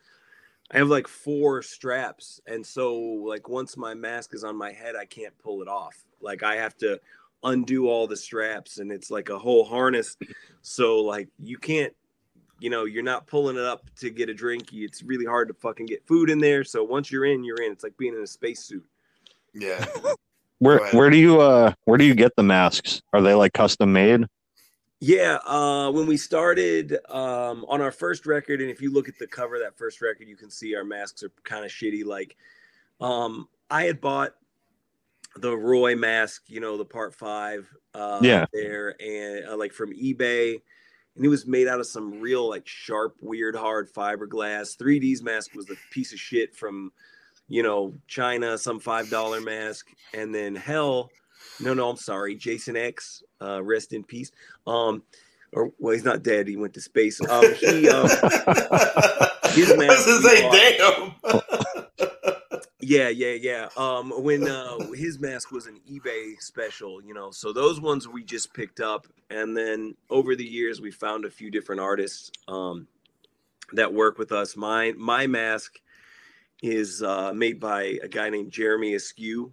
i 0.72 0.78
have 0.78 0.88
like 0.88 1.08
four 1.08 1.62
straps 1.62 2.40
and 2.46 2.64
so 2.64 2.94
like 2.98 3.48
once 3.48 3.76
my 3.76 3.94
mask 3.94 4.34
is 4.34 4.44
on 4.44 4.56
my 4.56 4.72
head 4.72 4.96
i 4.96 5.04
can't 5.04 5.36
pull 5.38 5.62
it 5.62 5.68
off. 5.68 6.04
Like 6.20 6.42
i 6.42 6.56
have 6.56 6.76
to 6.78 7.00
undo 7.42 7.88
all 7.88 8.06
the 8.06 8.16
straps 8.16 8.78
and 8.78 8.92
it's 8.92 9.10
like 9.10 9.28
a 9.28 9.38
whole 9.38 9.64
harness. 9.64 10.16
So 10.62 11.00
like 11.00 11.28
you 11.38 11.58
can't 11.58 11.94
you 12.58 12.68
know 12.68 12.84
you're 12.84 13.02
not 13.02 13.26
pulling 13.26 13.56
it 13.56 13.64
up 13.64 13.88
to 13.96 14.10
get 14.10 14.28
a 14.28 14.34
drink. 14.34 14.72
It's 14.72 15.02
really 15.02 15.24
hard 15.24 15.48
to 15.48 15.54
fucking 15.54 15.86
get 15.86 16.06
food 16.06 16.30
in 16.30 16.38
there. 16.38 16.64
So 16.64 16.84
once 16.84 17.10
you're 17.10 17.24
in 17.24 17.44
you're 17.44 17.62
in. 17.62 17.72
It's 17.72 17.84
like 17.84 17.96
being 17.96 18.14
in 18.14 18.22
a 18.22 18.26
spacesuit. 18.26 18.84
Yeah. 19.54 19.84
Where 20.58 20.86
where 20.90 21.08
do 21.08 21.16
you 21.16 21.40
uh 21.40 21.72
where 21.86 21.96
do 21.96 22.04
you 22.04 22.14
get 22.14 22.36
the 22.36 22.42
masks? 22.42 23.00
Are 23.14 23.22
they 23.22 23.34
like 23.34 23.54
custom 23.54 23.92
made? 23.92 24.26
Yeah, 25.02 25.38
uh, 25.46 25.90
when 25.90 26.06
we 26.06 26.18
started 26.18 26.98
um, 27.08 27.64
on 27.68 27.80
our 27.80 27.90
first 27.90 28.26
record, 28.26 28.60
and 28.60 28.70
if 28.70 28.82
you 28.82 28.92
look 28.92 29.08
at 29.08 29.18
the 29.18 29.26
cover 29.26 29.54
of 29.54 29.62
that 29.62 29.76
first 29.78 30.02
record, 30.02 30.28
you 30.28 30.36
can 30.36 30.50
see 30.50 30.74
our 30.74 30.84
masks 30.84 31.22
are 31.22 31.32
kind 31.42 31.64
of 31.64 31.70
shitty. 31.70 32.04
Like, 32.04 32.36
um, 33.00 33.48
I 33.70 33.84
had 33.84 34.00
bought 34.02 34.34
the 35.36 35.56
Roy 35.56 35.96
mask, 35.96 36.42
you 36.48 36.60
know, 36.60 36.76
the 36.76 36.84
Part 36.84 37.14
Five, 37.14 37.72
uh, 37.94 38.20
Yeah. 38.22 38.44
there, 38.52 38.94
and 39.00 39.48
uh, 39.48 39.56
like 39.56 39.72
from 39.72 39.90
eBay, 39.94 40.60
and 41.16 41.24
it 41.24 41.28
was 41.28 41.46
made 41.46 41.66
out 41.66 41.80
of 41.80 41.86
some 41.86 42.20
real 42.20 42.46
like 42.46 42.68
sharp, 42.68 43.16
weird, 43.22 43.56
hard 43.56 43.90
fiberglass. 43.90 44.76
3D's 44.76 45.22
mask 45.22 45.54
was 45.54 45.70
a 45.70 45.76
piece 45.90 46.12
of 46.12 46.20
shit 46.20 46.54
from, 46.54 46.92
you 47.48 47.62
know, 47.62 47.94
China, 48.06 48.58
some 48.58 48.78
five 48.78 49.08
dollar 49.08 49.40
mask, 49.40 49.86
and 50.12 50.34
then 50.34 50.54
Hell. 50.54 51.10
No, 51.60 51.74
no, 51.74 51.90
I'm 51.90 51.96
sorry, 51.96 52.34
Jason 52.34 52.76
X, 52.76 53.22
uh, 53.40 53.62
rest 53.62 53.92
in 53.92 54.04
peace. 54.04 54.30
Um, 54.66 55.02
or 55.52 55.72
well, 55.78 55.94
he's 55.94 56.04
not 56.04 56.22
dead. 56.22 56.46
He 56.46 56.56
went 56.56 56.74
to 56.74 56.80
space. 56.80 57.20
Um, 57.20 57.54
he, 57.54 57.88
um, 57.88 58.08
his 59.52 59.70
I 59.70 59.76
was 59.76 59.76
mask 59.76 60.06
gonna 60.06 60.22
say, 60.22 60.42
he 60.42 60.78
damn. 60.78 61.14
yeah, 62.80 63.08
yeah, 63.08 63.32
yeah. 63.32 63.68
Um, 63.76 64.10
when 64.22 64.48
uh, 64.48 64.78
his 64.94 65.18
mask 65.18 65.50
was 65.50 65.66
an 65.66 65.80
eBay 65.90 66.40
special, 66.40 67.02
you 67.02 67.14
know, 67.14 67.30
so 67.30 67.52
those 67.52 67.80
ones 67.80 68.06
we 68.08 68.22
just 68.22 68.54
picked 68.54 68.80
up, 68.80 69.06
and 69.30 69.56
then 69.56 69.94
over 70.08 70.36
the 70.36 70.44
years 70.44 70.80
we 70.80 70.90
found 70.90 71.24
a 71.24 71.30
few 71.30 71.50
different 71.50 71.80
artists 71.80 72.30
um, 72.48 72.86
that 73.72 73.92
work 73.92 74.18
with 74.18 74.32
us. 74.32 74.56
My 74.56 74.92
my 74.96 75.26
mask 75.26 75.80
is 76.62 77.02
uh, 77.02 77.32
made 77.34 77.58
by 77.58 77.98
a 78.02 78.08
guy 78.08 78.30
named 78.30 78.52
Jeremy 78.52 78.94
Askew, 78.94 79.52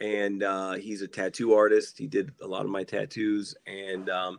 and 0.00 0.42
uh, 0.42 0.72
he's 0.72 1.02
a 1.02 1.08
tattoo 1.08 1.54
artist. 1.54 1.98
He 1.98 2.06
did 2.06 2.32
a 2.42 2.46
lot 2.46 2.64
of 2.64 2.70
my 2.70 2.84
tattoos, 2.84 3.54
and 3.66 4.08
um, 4.10 4.38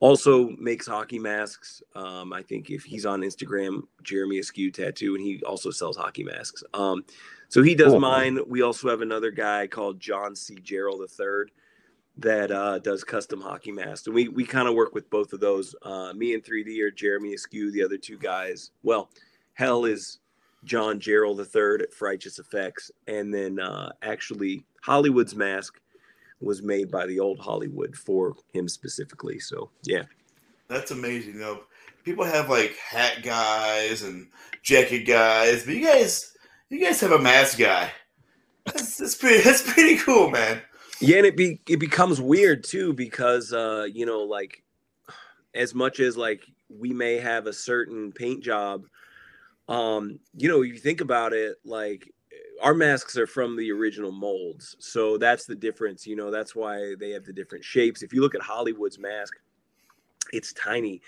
also 0.00 0.50
makes 0.58 0.86
hockey 0.86 1.18
masks. 1.18 1.82
Um, 1.94 2.32
I 2.32 2.42
think 2.42 2.70
if 2.70 2.84
he's 2.84 3.06
on 3.06 3.20
Instagram, 3.20 3.82
Jeremy 4.02 4.38
Askew 4.38 4.70
Tattoo, 4.70 5.14
and 5.14 5.24
he 5.24 5.42
also 5.44 5.70
sells 5.70 5.96
hockey 5.96 6.24
masks. 6.24 6.64
Um, 6.74 7.04
so 7.48 7.62
he 7.62 7.74
does 7.74 7.94
mine. 7.94 8.38
We 8.46 8.62
also 8.62 8.88
have 8.88 9.02
another 9.02 9.30
guy 9.30 9.66
called 9.66 9.98
John 9.98 10.36
C. 10.36 10.56
Gerald 10.62 11.00
III 11.00 11.52
that 12.18 12.50
uh, 12.50 12.78
does 12.78 13.02
custom 13.02 13.40
hockey 13.40 13.72
masks. 13.72 14.06
And 14.06 14.14
we 14.14 14.28
we 14.28 14.44
kind 14.44 14.68
of 14.68 14.74
work 14.74 14.94
with 14.94 15.10
both 15.10 15.32
of 15.32 15.40
those. 15.40 15.74
Uh, 15.82 16.12
me 16.14 16.34
and 16.34 16.44
3D 16.44 16.80
are 16.80 16.90
Jeremy 16.90 17.34
Askew, 17.34 17.70
the 17.72 17.82
other 17.82 17.98
two 17.98 18.18
guys. 18.18 18.70
Well, 18.82 19.10
Hell 19.54 19.84
is 19.84 20.20
John 20.64 21.00
Gerald 21.00 21.40
III 21.40 21.80
at 21.82 22.00
Righteous 22.00 22.38
Effects, 22.38 22.90
and 23.06 23.32
then 23.32 23.58
uh, 23.58 23.90
actually 24.02 24.64
Hollywood's 24.80 25.34
mask 25.34 25.80
was 26.40 26.62
made 26.62 26.90
by 26.90 27.06
the 27.06 27.20
old 27.20 27.38
Hollywood 27.38 27.96
for 27.96 28.34
him 28.52 28.68
specifically. 28.68 29.38
So 29.38 29.70
yeah, 29.84 30.04
That's 30.68 30.90
amazing. 30.90 31.34
You 31.34 31.40
know, 31.40 31.60
people 32.04 32.24
have 32.24 32.48
like 32.48 32.76
hat 32.76 33.22
guys 33.22 34.02
and 34.02 34.28
jacket 34.62 35.04
guys, 35.04 35.64
but 35.64 35.74
you 35.74 35.84
guys, 35.84 36.34
you 36.70 36.80
guys 36.80 37.00
have 37.00 37.12
a 37.12 37.18
mask 37.18 37.58
guy. 37.58 37.90
That's, 38.66 38.96
that's 38.96 39.14
pretty. 39.16 39.42
That's 39.44 39.62
pretty 39.62 39.96
cool, 39.96 40.30
man. 40.30 40.62
yeah, 41.00 41.18
and 41.18 41.26
it 41.26 41.36
be 41.36 41.60
it 41.68 41.78
becomes 41.78 42.20
weird 42.20 42.62
too 42.64 42.92
because 42.92 43.52
uh, 43.52 43.86
you 43.92 44.06
know 44.06 44.20
like 44.20 44.62
as 45.54 45.74
much 45.74 45.98
as 45.98 46.16
like 46.16 46.42
we 46.68 46.92
may 46.92 47.16
have 47.16 47.46
a 47.46 47.52
certain 47.52 48.12
paint 48.12 48.42
job, 48.44 48.84
um, 49.68 50.20
you 50.36 50.48
know, 50.48 50.62
you 50.62 50.76
think 50.78 51.00
about 51.00 51.32
it 51.32 51.56
like 51.64 52.12
our 52.62 52.74
masks 52.74 53.16
are 53.16 53.26
from 53.26 53.56
the 53.56 53.70
original 53.70 54.12
molds. 54.12 54.76
So 54.78 55.18
that's 55.18 55.46
the 55.46 55.54
difference, 55.54 56.06
you 56.06 56.16
know, 56.16 56.30
that's 56.30 56.54
why 56.54 56.94
they 56.98 57.10
have 57.10 57.24
the 57.24 57.32
different 57.32 57.64
shapes. 57.64 58.02
If 58.02 58.12
you 58.12 58.20
look 58.20 58.34
at 58.34 58.42
Hollywood's 58.42 58.98
mask, 58.98 59.34
it's 60.32 60.52
tiny. 60.52 61.00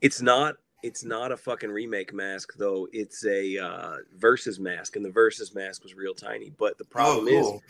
It's 0.00 0.20
not 0.20 0.56
it's 0.82 1.04
not 1.04 1.32
a 1.32 1.36
fucking 1.36 1.70
remake 1.70 2.12
mask 2.12 2.54
though. 2.56 2.86
It's 2.92 3.24
a 3.24 3.58
uh 3.58 3.96
versus 4.16 4.60
mask 4.60 4.96
and 4.96 5.04
the 5.04 5.10
versus 5.10 5.54
mask 5.54 5.82
was 5.82 5.94
real 5.94 6.14
tiny. 6.14 6.50
But 6.58 6.78
the 6.78 6.84
problem 6.84 7.26
oh, 7.30 7.54
is 7.56 7.60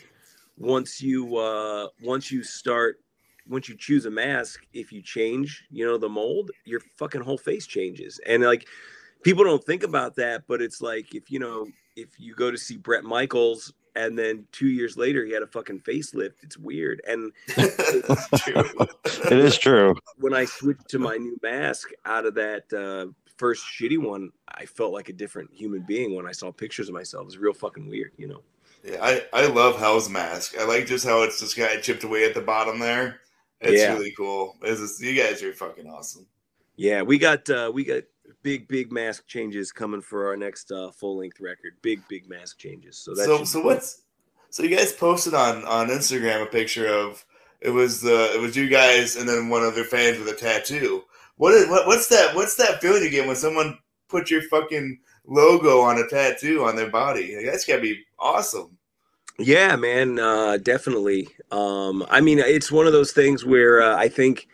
once 0.57 1.01
you 1.01 1.37
uh 1.37 1.87
once 2.01 2.31
you 2.31 2.43
start 2.43 2.99
once 3.47 3.69
you 3.69 3.77
choose 3.77 4.05
a 4.05 4.11
mask 4.11 4.65
if 4.73 4.91
you 4.91 5.01
change 5.01 5.63
you 5.69 5.85
know 5.85 5.97
the 5.97 6.09
mold 6.09 6.51
your 6.65 6.81
fucking 6.97 7.21
whole 7.21 7.37
face 7.37 7.65
changes 7.65 8.19
and 8.25 8.43
like 8.43 8.67
people 9.23 9.43
don't 9.43 9.63
think 9.63 9.83
about 9.83 10.15
that 10.15 10.43
but 10.47 10.61
it's 10.61 10.81
like 10.81 11.13
if 11.13 11.31
you 11.31 11.39
know 11.39 11.65
if 11.97 12.19
you 12.19 12.33
go 12.35 12.49
to 12.51 12.57
see 12.57 12.77
bret 12.77 13.03
michaels 13.03 13.73
and 13.95 14.17
then 14.17 14.45
two 14.51 14.67
years 14.67 14.95
later 14.95 15.25
he 15.25 15.31
had 15.33 15.41
a 15.43 15.47
fucking 15.47 15.79
facelift 15.81 16.35
it's 16.43 16.57
weird 16.57 17.01
and 17.07 17.31
It's 17.57 18.41
true. 18.43 18.63
It 19.31 19.39
is 19.39 19.57
true. 19.57 19.95
when 20.17 20.33
i 20.33 20.45
switched 20.45 20.87
to 20.89 20.99
my 20.99 21.17
new 21.17 21.37
mask 21.41 21.89
out 22.05 22.25
of 22.25 22.35
that 22.35 22.71
uh 22.73 23.11
first 23.37 23.63
shitty 23.65 23.97
one 23.97 24.29
i 24.47 24.65
felt 24.65 24.93
like 24.93 25.09
a 25.09 25.13
different 25.13 25.49
human 25.53 25.83
being 25.87 26.15
when 26.15 26.25
i 26.27 26.31
saw 26.31 26.51
pictures 26.51 26.87
of 26.87 26.93
myself 26.93 27.23
it 27.23 27.25
was 27.25 27.37
real 27.37 27.53
fucking 27.53 27.87
weird 27.89 28.11
you 28.17 28.27
know 28.27 28.41
Yeah, 28.83 28.99
I, 29.01 29.23
I 29.33 29.47
love 29.47 29.77
Hell's 29.79 30.07
mask. 30.09 30.55
I 30.59 30.63
like 30.65 30.85
just 30.85 31.03
how 31.05 31.23
it's 31.23 31.39
just 31.39 31.57
kind 31.57 31.75
of 31.75 31.83
chipped 31.83 32.03
away 32.03 32.23
at 32.25 32.33
the 32.35 32.41
bottom 32.41 32.79
there. 32.79 33.19
It's 33.59 33.81
Yeah. 33.81 33.93
really 33.93 34.13
cool. 34.15 34.55
It's 34.61 34.79
just, 34.79 35.01
you 35.01 35.15
guys 35.19 35.41
are 35.41 35.51
fucking 35.51 35.87
awesome. 35.89 36.27
Yeah, 36.77 37.01
we 37.01 37.17
got 37.17 37.49
uh 37.49 37.71
we 37.73 37.83
got 37.83 38.03
big 38.47 38.65
big 38.69 38.93
mask 38.93 39.27
changes 39.27 39.73
coming 39.73 39.99
for 39.99 40.25
our 40.25 40.37
next 40.37 40.71
uh 40.71 40.89
full 40.89 41.17
length 41.17 41.41
record. 41.41 41.73
Big 41.81 42.01
big 42.07 42.29
mask 42.29 42.57
changes. 42.57 42.97
So 42.97 43.13
that's 43.13 43.27
So 43.27 43.43
so 43.43 43.61
what's 43.61 44.03
so 44.49 44.63
you 44.63 44.73
guys 44.73 44.93
posted 44.93 45.33
on 45.33 45.65
on 45.65 45.89
Instagram 45.89 46.43
a 46.43 46.45
picture 46.45 46.87
of 46.87 47.25
it 47.59 47.71
was 47.71 47.99
the 47.99 48.31
it 48.33 48.39
was 48.39 48.55
you 48.55 48.69
guys 48.69 49.17
and 49.17 49.27
then 49.27 49.49
one 49.49 49.63
of 49.63 49.75
their 49.75 49.83
fans 49.83 50.17
with 50.17 50.29
a 50.29 50.33
tattoo. 50.33 51.03
What 51.35 51.55
is 51.55 51.67
what, 51.67 51.87
what's 51.87 52.07
that 52.07 52.33
what's 52.35 52.55
that 52.55 52.79
feeling 52.79 53.03
you 53.03 53.09
get 53.09 53.27
when 53.27 53.35
someone 53.35 53.77
put 54.07 54.31
your 54.31 54.43
fucking 54.43 54.97
logo 55.25 55.81
on 55.81 55.97
a 55.97 56.07
tattoo 56.07 56.63
on 56.63 56.77
their 56.77 56.89
body? 56.89 57.35
Like, 57.35 57.47
that's 57.47 57.65
gotta 57.65 57.81
be 57.81 58.01
awesome. 58.17 58.77
Yeah, 59.39 59.75
man, 59.75 60.19
uh 60.19 60.55
definitely. 60.55 61.27
Um 61.51 62.05
I 62.09 62.21
mean 62.21 62.39
it's 62.39 62.71
one 62.71 62.87
of 62.87 62.93
those 62.93 63.11
things 63.11 63.43
where 63.43 63.81
uh, 63.81 63.97
I 63.97 64.07
think 64.07 64.47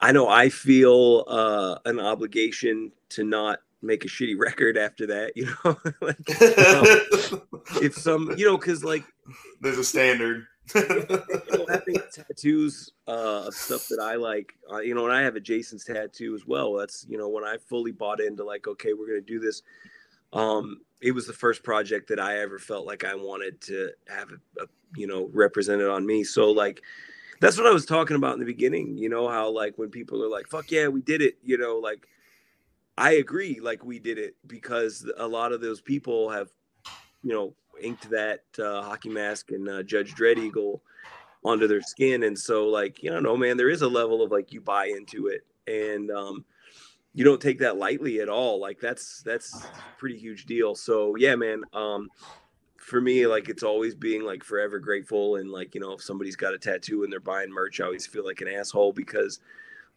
I 0.00 0.12
know 0.12 0.28
I 0.28 0.48
feel 0.48 1.24
uh 1.26 1.78
an 1.84 2.00
obligation 2.00 2.92
to 3.10 3.24
not 3.24 3.60
make 3.82 4.04
a 4.04 4.08
shitty 4.08 4.36
record 4.38 4.76
after 4.76 5.06
that, 5.06 5.36
you 5.36 5.46
know. 5.46 5.78
like, 6.00 6.16
if 7.82 7.94
some, 7.94 8.34
you 8.36 8.46
know, 8.46 8.58
cuz 8.58 8.84
like 8.84 9.04
There's 9.60 9.78
a 9.78 9.84
standard. 9.84 10.46
you 10.74 10.82
know, 10.88 11.66
having 11.68 11.96
tattoos 12.12 12.90
uh, 13.06 13.44
of 13.46 13.54
stuff 13.54 13.86
that 13.86 14.00
I 14.00 14.16
like, 14.16 14.52
uh, 14.72 14.78
you 14.78 14.96
know, 14.96 15.04
and 15.04 15.14
I 15.14 15.22
have 15.22 15.36
a 15.36 15.40
Jason's 15.40 15.84
tattoo 15.84 16.34
as 16.34 16.44
well. 16.44 16.72
That's 16.74 17.06
you 17.08 17.16
know 17.18 17.28
when 17.28 17.44
I 17.44 17.56
fully 17.68 17.92
bought 17.92 18.20
into 18.20 18.42
like, 18.44 18.66
okay, 18.66 18.92
we're 18.92 19.06
gonna 19.06 19.20
do 19.20 19.38
this. 19.38 19.62
Um, 20.32 20.80
it 21.00 21.12
was 21.12 21.26
the 21.26 21.32
first 21.32 21.62
project 21.62 22.08
that 22.08 22.18
I 22.18 22.40
ever 22.40 22.58
felt 22.58 22.84
like 22.86 23.04
I 23.04 23.14
wanted 23.14 23.60
to 23.62 23.90
have, 24.08 24.30
a, 24.30 24.64
a, 24.64 24.66
you 24.96 25.06
know, 25.06 25.30
represented 25.32 25.88
on 25.88 26.04
me. 26.04 26.24
So 26.24 26.50
like, 26.50 26.82
that's 27.40 27.58
what 27.58 27.66
I 27.66 27.72
was 27.72 27.86
talking 27.86 28.16
about 28.16 28.34
in 28.34 28.40
the 28.40 28.46
beginning. 28.46 28.96
You 28.96 29.08
know 29.08 29.28
how 29.28 29.50
like 29.50 29.76
when 29.76 29.90
people 29.90 30.22
are 30.22 30.28
like, 30.28 30.48
"Fuck 30.48 30.70
yeah, 30.70 30.88
we 30.88 31.00
did 31.02 31.22
it," 31.22 31.38
you 31.42 31.58
know, 31.58 31.76
like 31.78 32.06
I 32.98 33.12
agree, 33.12 33.60
like 33.60 33.84
we 33.84 33.98
did 33.98 34.18
it 34.18 34.36
because 34.46 35.08
a 35.18 35.26
lot 35.26 35.52
of 35.52 35.60
those 35.60 35.80
people 35.80 36.30
have, 36.30 36.48
you 37.22 37.32
know, 37.32 37.54
inked 37.80 38.08
that 38.10 38.44
uh, 38.58 38.82
hockey 38.82 39.10
mask 39.10 39.50
and 39.50 39.68
uh, 39.68 39.82
Judge 39.82 40.14
Dredd 40.14 40.38
Eagle 40.38 40.82
onto 41.44 41.66
their 41.66 41.82
skin, 41.82 42.22
and 42.24 42.38
so 42.38 42.68
like 42.68 43.02
you 43.02 43.20
know, 43.20 43.36
man, 43.36 43.56
there 43.56 43.70
is 43.70 43.82
a 43.82 43.88
level 43.88 44.22
of 44.22 44.30
like 44.30 44.52
you 44.52 44.60
buy 44.60 44.86
into 44.86 45.26
it, 45.28 45.46
and 45.66 46.10
um, 46.10 46.44
you 47.12 47.24
don't 47.24 47.40
take 47.40 47.58
that 47.58 47.76
lightly 47.76 48.20
at 48.20 48.28
all. 48.28 48.60
Like 48.60 48.80
that's 48.80 49.22
that's 49.22 49.66
pretty 49.98 50.18
huge 50.18 50.46
deal. 50.46 50.74
So 50.74 51.16
yeah, 51.16 51.34
man. 51.34 51.62
Um, 51.72 52.08
for 52.86 53.00
me, 53.00 53.26
like 53.26 53.48
it's 53.48 53.64
always 53.64 53.96
being 53.96 54.22
like 54.22 54.44
forever 54.44 54.78
grateful, 54.78 55.36
and 55.36 55.50
like 55.50 55.74
you 55.74 55.80
know, 55.80 55.94
if 55.94 56.02
somebody's 56.02 56.36
got 56.36 56.54
a 56.54 56.58
tattoo 56.58 57.02
and 57.02 57.12
they're 57.12 57.18
buying 57.18 57.50
merch, 57.50 57.80
I 57.80 57.84
always 57.84 58.06
feel 58.06 58.24
like 58.24 58.40
an 58.40 58.46
asshole 58.48 58.92
because 58.92 59.40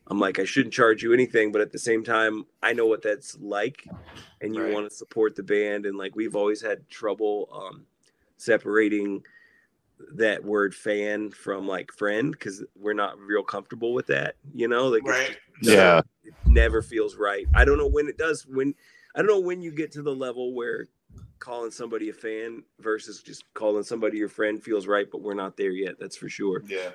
I'm 0.08 0.20
like 0.20 0.40
I 0.40 0.44
shouldn't 0.44 0.74
charge 0.74 1.04
you 1.04 1.14
anything, 1.14 1.52
but 1.52 1.62
at 1.62 1.72
the 1.72 1.78
same 1.78 2.04
time, 2.04 2.46
I 2.64 2.74
know 2.74 2.88
what 2.88 3.04
that's 3.04 3.38
like, 3.40 3.88
and 4.42 4.56
you 4.56 4.64
Right. 4.64 4.74
want 4.74 4.90
to 4.90 4.96
support 4.96 5.36
the 5.36 5.44
band, 5.44 5.86
and 5.86 6.00
like 6.00 6.16
we've 6.16 6.36
always 6.36 6.64
had 6.64 6.90
trouble 6.90 7.48
um, 7.54 7.86
separating 8.38 9.24
that 10.16 10.44
word 10.44 10.74
fan 10.74 11.30
from 11.30 11.68
like 11.68 11.92
friend 11.92 12.32
because 12.32 12.64
we're 12.76 12.94
not 12.94 13.20
real 13.20 13.44
comfortable 13.44 13.94
with 13.94 14.08
that, 14.08 14.36
you 14.56 14.68
know, 14.68 14.88
like 14.88 15.04
it's 15.06 15.10
right. 15.10 15.38
Yeah. 15.62 16.02
it 16.24 16.34
never 16.48 16.82
feels 16.82 17.18
right. 17.18 17.46
I 17.54 17.66
don't 17.66 17.78
know 17.78 17.88
when 17.88 18.08
it 18.08 18.18
does. 18.18 18.48
When 18.48 18.74
I 19.14 19.20
don't 19.20 19.28
know 19.28 19.40
when 19.42 19.62
you 19.62 19.72
get 19.72 19.92
to 19.92 20.02
the 20.02 20.16
level 20.16 20.56
where 20.56 20.88
calling 21.40 21.72
somebody 21.72 22.10
a 22.10 22.14
fan 22.14 22.64
versus 22.80 23.22
just 23.22 23.44
calling 23.54 23.84
somebody 23.84 24.18
your 24.18 24.30
friend 24.30 24.62
feels 24.62 24.88
right, 24.88 25.08
but 25.12 25.22
we're 25.22 25.34
not 25.34 25.58
there 25.58 25.72
yet. 25.72 25.96
That's 26.00 26.18
for 26.18 26.30
sure. 26.30 26.64
Yeah. 26.68 26.90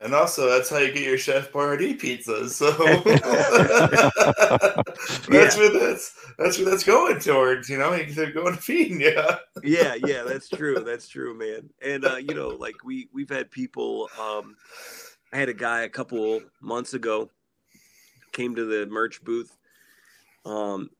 And 0.00 0.14
also, 0.14 0.50
that's 0.50 0.68
how 0.68 0.78
you 0.78 0.92
get 0.92 1.04
your 1.04 1.16
Chef 1.16 1.52
Boyardee 1.52 1.98
pizzas. 1.98 2.50
So 2.50 2.72
that's 5.28 5.56
where 5.56 5.70
that's 5.70 6.12
that's 6.36 6.58
where 6.58 6.68
that's 6.68 6.82
going 6.82 7.20
towards. 7.20 7.70
You 7.70 7.78
know, 7.78 7.96
they're 7.96 8.32
going 8.32 8.56
to 8.56 8.60
feeding 8.60 9.00
you. 9.00 9.16
Yeah, 9.62 9.94
yeah, 9.94 10.24
that's 10.24 10.48
true. 10.48 10.80
That's 10.80 11.06
true, 11.06 11.38
man. 11.38 11.70
And 11.80 12.04
uh, 12.04 12.16
you 12.16 12.34
know, 12.34 12.48
like 12.48 12.82
we 12.84 13.08
we've 13.12 13.30
had 13.30 13.48
people. 13.50 14.08
Um, 14.20 14.56
I 15.32 15.36
had 15.36 15.48
a 15.48 15.54
guy 15.54 15.82
a 15.82 15.88
couple 15.88 16.40
months 16.60 16.94
ago 16.94 17.30
came 18.32 18.56
to 18.56 18.64
the 18.64 18.86
merch 18.86 19.22
booth. 19.22 19.56
Um, 20.44 20.90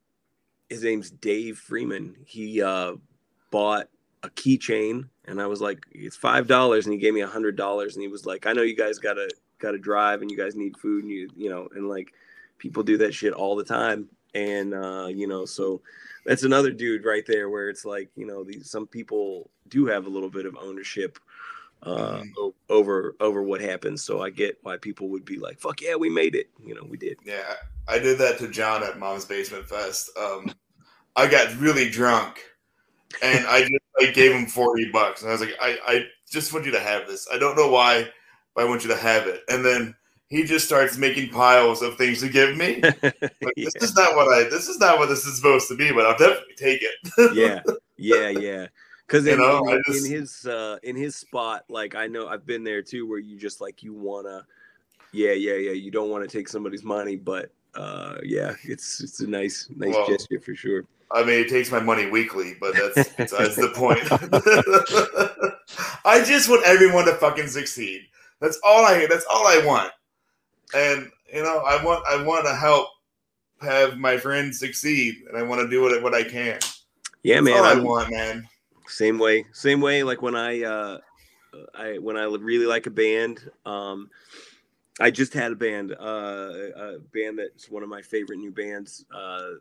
his 0.73 0.83
name's 0.83 1.11
Dave 1.11 1.59
Freeman. 1.59 2.17
He 2.25 2.63
uh, 2.63 2.95
bought 3.51 3.89
a 4.23 4.31
keychain, 4.31 5.09
and 5.27 5.41
I 5.41 5.47
was 5.47 5.61
like, 5.61 5.85
"It's 5.93 6.17
five 6.17 6.47
dollars," 6.47 6.87
and 6.87 6.93
he 6.93 6.99
gave 6.99 7.15
me 7.15 7.21
a 7.21 7.27
hundred 7.27 7.57
dollars, 7.57 7.95
and 7.97 8.03
he 8.03 8.09
was 8.09 8.25
like, 8.27 8.47
"I 8.47 8.53
know 8.53 8.63
you 8.63 8.77
guys 8.77 8.99
gotta 8.99 9.29
gotta 9.59 9.79
drive, 9.79 10.23
and 10.23 10.31
you 10.31 10.37
guys 10.37 10.57
need 10.57 10.77
food, 10.77 11.05
and 11.05 11.13
you 11.13 11.29
you 11.37 11.51
know, 11.51 11.69
and 11.75 11.89
like 11.89 12.13
people 12.59 12.83
do 12.83 12.97
that 12.99 13.13
shit 13.15 13.33
all 13.33 13.57
the 13.57 13.65
time, 13.65 14.09
and 14.35 14.75
uh, 14.75 15.07
you 15.09 15.27
know, 15.27 15.45
so 15.45 15.81
that's 16.25 16.45
another 16.45 16.71
dude 16.71 17.05
right 17.05 17.25
there 17.27 17.51
where 17.51 17.69
it's 17.69 17.85
like, 17.85 18.09
you 18.17 18.25
know, 18.27 18.45
these 18.45 18.71
some 18.71 18.87
people 18.87 19.51
do 19.69 19.87
have 19.87 20.07
a 20.07 20.11
little 20.11 20.31
bit 20.31 20.47
of 20.47 20.57
ownership 20.61 21.19
uh 21.85 22.19
Mhm. 22.21 22.31
o- 22.39 22.55
over 22.69 23.17
over 23.19 23.43
what 23.43 23.61
happens 23.61 24.05
so 24.05 24.23
i 24.23 24.31
get 24.31 24.57
why 24.63 24.77
people 24.77 25.09
would 25.09 25.25
be 25.25 25.37
like 25.37 25.59
fuck 25.59 25.81
yeah 25.81 25.97
we 25.97 26.09
made 26.09 26.37
it 26.37 26.49
you 26.65 26.77
know 26.77 26.85
we 26.89 26.97
did 26.97 27.17
Yeah, 27.25 27.55
I 27.89 27.99
did 27.99 28.19
that 28.19 28.39
to 28.39 28.47
John 28.47 28.85
at 28.85 29.01
Mom's 29.01 29.25
Basement 29.25 29.67
Fest. 29.69 30.11
Um, 30.17 30.55
I 31.17 31.27
got 31.27 31.59
really 31.61 31.91
drunk, 31.91 32.41
and 33.23 33.47
I 33.47 33.61
just 33.61 33.73
I 34.01 34.07
gave 34.07 34.33
him 34.33 34.47
forty 34.47 34.91
bucks, 34.91 35.23
and 35.23 35.31
I 35.31 35.33
was 35.33 35.41
like, 35.41 35.55
I, 35.61 35.79
I 35.87 36.05
just 36.31 36.53
want 36.53 36.65
you 36.65 36.73
to 36.73 36.81
have 36.81 37.07
this. 37.07 37.29
I 37.33 37.39
don't 37.39 37.57
know 37.57 37.69
why, 37.69 38.09
but 38.55 38.65
I 38.65 38.69
want 38.69 38.83
you 38.83 38.91
to 38.91 38.97
have 38.97 39.27
it. 39.27 39.43
And 39.49 39.65
then 39.65 39.95
he 40.29 40.45
just 40.45 40.65
starts 40.65 40.97
making 40.97 41.29
piles 41.29 41.83
of 41.83 41.99
things 41.99 42.21
to 42.21 42.29
give 42.29 42.57
me. 42.57 42.83
Like, 43.43 43.55
yeah. 43.57 43.69
This 43.75 43.91
is 43.91 43.97
not 43.97 44.15
what 44.15 44.33
I. 44.33 44.45
This 44.49 44.69
is 44.69 44.79
not 44.79 44.99
what 44.99 45.09
this 45.09 45.27
is 45.27 45.37
supposed 45.37 45.69
to 45.69 45.77
be, 45.77 45.93
but 45.93 46.07
I'll 46.07 46.17
definitely 46.17 46.55
take 46.57 46.81
it. 46.83 47.35
yeah 47.35 47.61
yeah 47.97 48.29
yeah 48.29 48.67
Because 49.07 49.27
You 49.27 49.33
in, 49.33 49.39
know, 49.41 49.69
in, 49.69 49.83
just- 49.87 50.07
in 50.07 50.13
his 50.13 50.47
uh, 50.47 50.79
in 50.85 50.95
his 50.97 51.17
spot, 51.17 51.65
like 51.69 51.95
I 51.95 52.07
know 52.07 52.29
I've 52.29 52.47
been 52.47 52.63
there 52.65 52.83
too, 52.83 53.07
where 53.09 53.19
you 53.19 53.37
just 53.37 53.61
like 53.61 53.83
you 53.83 53.93
wanna, 53.93 54.47
yeah, 55.13 55.33
yeah, 55.33 55.55
yeah. 55.55 55.73
You 55.73 55.91
don't 55.91 56.09
want 56.09 56.29
to 56.29 56.35
take 56.39 56.49
somebody's 56.49 56.85
money, 56.85 57.17
but 57.17 57.51
uh, 57.75 58.19
yeah, 58.23 58.55
it's 58.63 59.03
it's 59.03 59.21
a 59.21 59.27
nice 59.27 59.69
nice 59.75 59.95
Well, 59.95 60.07
gesture 60.07 60.41
for 60.41 60.55
sure. 60.55 60.85
I 61.15 61.23
mean, 61.25 61.41
it 61.41 61.49
takes 61.49 61.71
my 61.71 61.81
money 61.81 62.07
weekly, 62.11 62.55
but 62.61 62.75
that's 62.75 63.09
that's 63.17 63.57
the 63.57 63.73
point. 63.75 64.01
I 66.05 66.23
just 66.25 66.49
want 66.49 66.65
everyone 66.67 67.05
to 67.07 67.15
fucking 67.15 67.49
succeed. 67.49 68.03
That's 68.41 68.59
all 68.65 68.85
I. 68.85 69.07
That's 69.07 69.27
all 69.31 69.47
I 69.47 69.63
want. 69.65 69.93
And 70.75 71.11
you 71.33 71.43
know, 71.43 71.59
I 71.59 71.83
want 71.85 72.05
I 72.07 72.23
want 72.25 72.47
to 72.47 72.55
help 72.55 72.89
have 73.61 73.99
my 73.99 74.17
friends 74.17 74.59
succeed, 74.59 75.17
and 75.29 75.37
I 75.37 75.43
want 75.43 75.61
to 75.61 75.69
do 75.69 75.83
what 75.83 76.03
what 76.03 76.15
I 76.15 76.23
can. 76.25 76.59
Yeah, 77.23 77.37
That's 77.37 77.45
man. 77.45 77.59
all 77.59 77.65
I 77.65 77.69
I'm- 77.71 77.85
want, 77.85 78.11
man. 78.11 78.49
Same 78.89 79.19
way, 79.19 79.45
same 79.53 79.81
way. 79.81 80.03
Like 80.03 80.21
when 80.23 80.35
I, 80.35 80.63
uh, 80.65 80.99
I 81.73 81.99
when 81.99 82.17
I 82.17 82.25
really 82.25 82.67
like 82.67 82.87
a 82.87 82.91
band, 82.91 83.39
um, 83.65 84.11
I 85.01 85.11
just 85.11 85.33
had 85.33 85.53
a 85.53 85.55
band, 85.55 85.93
uh, 85.93 86.53
a 86.77 86.99
band 87.15 87.39
that's 87.39 87.71
one 87.71 87.83
of 87.83 87.89
my 87.89 88.03
favorite 88.03 88.39
new 88.39 88.51
bands. 88.51 89.07
Uh, 89.15 89.53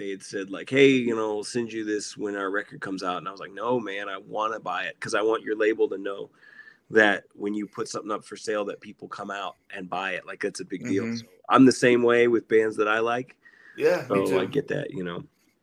they 0.00 0.10
had 0.10 0.22
said 0.22 0.50
like, 0.50 0.70
"Hey, 0.70 0.88
you 0.88 1.14
know, 1.14 1.34
we'll 1.34 1.44
send 1.44 1.72
you 1.72 1.84
this 1.84 2.16
when 2.16 2.36
our 2.36 2.50
record 2.50 2.80
comes 2.80 3.02
out," 3.02 3.18
and 3.18 3.28
I 3.28 3.30
was 3.30 3.40
like, 3.40 3.52
"No, 3.52 3.78
man, 3.78 4.08
I 4.08 4.18
want 4.18 4.54
to 4.54 4.60
buy 4.60 4.84
it 4.84 4.96
because 4.98 5.14
I 5.14 5.22
want 5.22 5.42
your 5.44 5.56
label 5.56 5.88
to 5.90 5.98
know 5.98 6.30
that 6.90 7.24
when 7.34 7.54
you 7.54 7.66
put 7.66 7.88
something 7.88 8.10
up 8.10 8.24
for 8.24 8.36
sale, 8.36 8.64
that 8.64 8.80
people 8.80 9.06
come 9.06 9.30
out 9.30 9.56
and 9.74 9.88
buy 9.88 10.12
it. 10.12 10.26
Like 10.26 10.40
that's 10.40 10.60
a 10.60 10.64
big 10.64 10.84
deal." 10.84 11.04
Mhm. 11.04 11.18
So 11.20 11.26
I'm 11.48 11.64
the 11.66 11.72
same 11.72 12.02
way 12.02 12.28
with 12.28 12.48
bands 12.48 12.76
that 12.76 12.88
I 12.88 13.00
like, 13.00 13.36
Yeah, 13.76 14.06
so. 14.08 14.40
I 14.40 14.46
get 14.46 14.68
that, 14.68 14.90
you 14.92 15.04
know. 15.04 15.22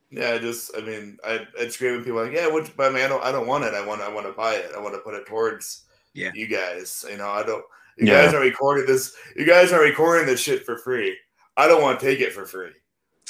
Yeah, 0.09 0.31
I 0.31 0.37
just, 0.37 0.71
I 0.77 0.81
mean, 0.81 1.17
I, 1.25 1.45
I'd 1.59 1.71
scream 1.73 1.99
at 1.99 2.05
people 2.05 2.23
like, 2.23 2.31
yeah, 2.31 2.47
what, 2.47 2.71
but 2.77 2.91
I 2.91 2.95
mean, 2.95 3.03
I 3.03 3.09
don't, 3.09 3.23
I 3.23 3.31
don't 3.31 3.45
want 3.47 3.65
it. 3.65 3.73
I 3.73 3.85
want, 3.85 4.01
I 4.01 4.07
want 4.07 4.25
to 4.25 4.31
buy 4.31 4.53
it. 4.55 4.71
I 4.75 4.79
want 4.79 4.95
to 4.95 5.01
put 5.01 5.13
it 5.15 5.25
towards 5.27 5.83
Yeah. 6.13 6.31
you 6.33 6.47
guys. 6.47 7.05
You 7.09 7.17
know, 7.17 7.29
I 7.29 7.43
don't. 7.43 7.63
You 7.97 8.07
Yeah. 8.07 8.25
guys 8.25 8.33
are 8.33 8.39
recording 8.39 8.85
this. 8.85 9.15
You 9.35 9.45
guys 9.45 9.73
are 9.73 9.81
recording 9.81 10.25
this 10.25 10.39
shit 10.39 10.65
for 10.65 10.77
free. 10.77 11.17
I 11.57 11.67
don't 11.67 11.81
want 11.81 11.99
to 11.99 12.05
take 12.05 12.19
it 12.21 12.31
for 12.31 12.45
free. 12.45 12.71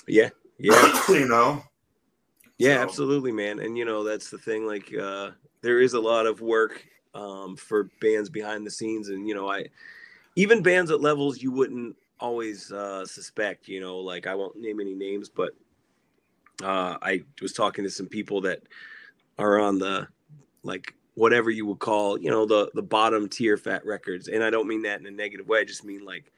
Yeah, 0.08 0.30
yeah. 0.60 1.02
you 1.10 1.28
know. 1.28 1.64
Yeah, 2.58 2.78
So- 2.78 2.82
absolutely, 2.84 3.32
man. 3.32 3.60
And 3.60 3.78
you 3.78 3.86
know, 3.86 4.04
that's 4.04 4.30
the 4.30 4.38
thing. 4.38 4.66
Like, 4.66 4.94
uh, 4.96 5.32
there 5.62 5.80
is 5.80 5.94
a 5.94 6.00
lot 6.00 6.26
of 6.26 6.42
work 6.42 6.86
um, 7.14 7.56
for 7.56 7.90
bands 8.02 8.30
behind 8.30 8.66
the 8.66 8.72
scenes, 8.72 9.10
and 9.10 9.28
you 9.28 9.36
know, 9.36 9.50
I 9.50 9.66
even 10.36 10.62
bands 10.62 10.92
at 10.92 11.02
levels 11.02 11.42
you 11.42 11.52
wouldn't 11.52 11.96
always 12.20 12.72
uh, 12.72 13.06
suspect. 13.06 13.68
You 13.68 13.80
know, 13.82 13.98
like 13.98 14.28
I 14.28 14.36
won't 14.36 14.56
name 14.58 14.80
any 14.80 14.94
names, 14.94 15.30
but 15.30 15.52
uh, 16.64 16.98
I 17.02 17.24
was 17.42 17.54
talking 17.54 17.84
to 17.84 17.90
some 17.90 18.08
people 18.08 18.42
that 18.42 18.62
are 19.40 19.60
on 19.60 19.80
the 19.80 20.08
like 20.64 20.94
whatever 21.16 21.50
you 21.50 21.66
would 21.66 21.80
call, 21.80 22.20
you 22.20 22.30
know, 22.30 22.46
the 22.46 22.70
the 22.76 22.84
bottom 22.84 23.28
tier 23.28 23.58
Fat 23.58 23.86
Records, 23.86 24.28
and 24.28 24.44
I 24.44 24.50
don't 24.50 24.68
mean 24.68 24.84
that 24.84 25.00
in 25.00 25.06
a 25.08 25.12
negative 25.12 25.48
way. 25.48 25.60
I 25.60 25.64
just 25.64 25.84
mean 25.84 26.06
like 26.06 26.32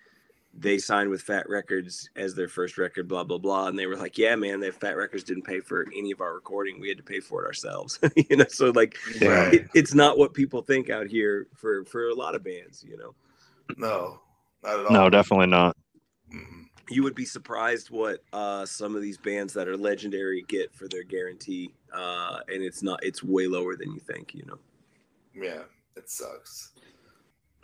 they 0.53 0.77
signed 0.77 1.09
with 1.09 1.21
Fat 1.21 1.47
Records 1.47 2.09
as 2.15 2.35
their 2.35 2.47
first 2.47 2.77
record, 2.77 3.07
blah 3.07 3.23
blah 3.23 3.37
blah, 3.37 3.67
and 3.67 3.77
they 3.77 3.85
were 3.85 3.95
like, 3.95 4.17
"Yeah, 4.17 4.35
man, 4.35 4.59
that 4.61 4.79
Fat 4.79 4.97
Records 4.97 5.23
didn't 5.23 5.43
pay 5.43 5.59
for 5.59 5.85
any 5.95 6.11
of 6.11 6.21
our 6.21 6.33
recording; 6.33 6.79
we 6.79 6.89
had 6.89 6.97
to 6.97 7.03
pay 7.03 7.19
for 7.19 7.43
it 7.43 7.47
ourselves." 7.47 7.99
you 8.15 8.35
know, 8.35 8.45
so 8.49 8.71
like, 8.71 8.97
Yeah. 9.21 9.51
it, 9.51 9.67
it's 9.73 9.93
not 9.93 10.17
what 10.17 10.33
people 10.33 10.61
think 10.61 10.89
out 10.89 11.07
here 11.07 11.47
for 11.55 11.85
for 11.85 12.09
a 12.09 12.15
lot 12.15 12.35
of 12.35 12.43
bands. 12.43 12.83
You 12.87 12.97
know, 12.97 13.15
No, 13.77 14.21
not 14.63 14.79
at 14.79 14.85
all. 14.85 14.91
No, 14.91 15.09
definitely 15.09 15.47
not. 15.47 15.77
You 16.91 17.03
would 17.03 17.15
be 17.15 17.25
surprised 17.25 17.91
what 17.91 18.23
uh, 18.33 18.65
some 18.65 18.95
of 18.95 19.03
these 19.03 19.17
bands 19.17 19.53
that 19.53 19.67
are 19.67 19.77
legendary 19.77 20.43
get 20.47 20.73
for 20.73 20.87
their 20.87 21.03
guarantee, 21.03 21.71
uh, 21.93 22.39
and 22.47 22.63
it's 22.63 22.81
not; 22.81 23.03
it's 23.03 23.23
way 23.23 23.47
lower 23.47 23.75
than 23.75 23.91
you 23.93 23.99
think. 23.99 24.33
You 24.33 24.45
know. 24.45 24.57
Yeah, 25.35 25.61
it 25.95 26.09
sucks. 26.09 26.71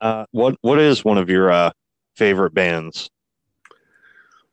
uh, 0.00 0.24
what 0.30 0.56
What 0.60 0.78
is 0.78 1.04
one 1.04 1.18
of 1.18 1.28
your 1.28 1.50
uh, 1.50 1.72
favorite 2.14 2.54
bands? 2.54 3.10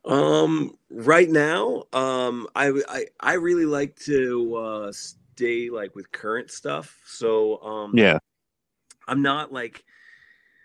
Um, 0.04 0.76
right 0.90 1.28
now, 1.28 1.84
um, 1.92 2.48
I 2.54 2.72
I 2.88 3.06
I 3.20 3.32
really 3.34 3.66
like 3.66 3.96
to 4.00 4.56
uh, 4.56 4.92
stay 4.92 5.70
like 5.70 5.94
with 5.94 6.10
current 6.10 6.50
stuff. 6.50 6.96
So 7.06 7.62
um, 7.62 7.92
Yeah, 7.94 8.18
I'm 9.06 9.22
not 9.22 9.52
like 9.52 9.84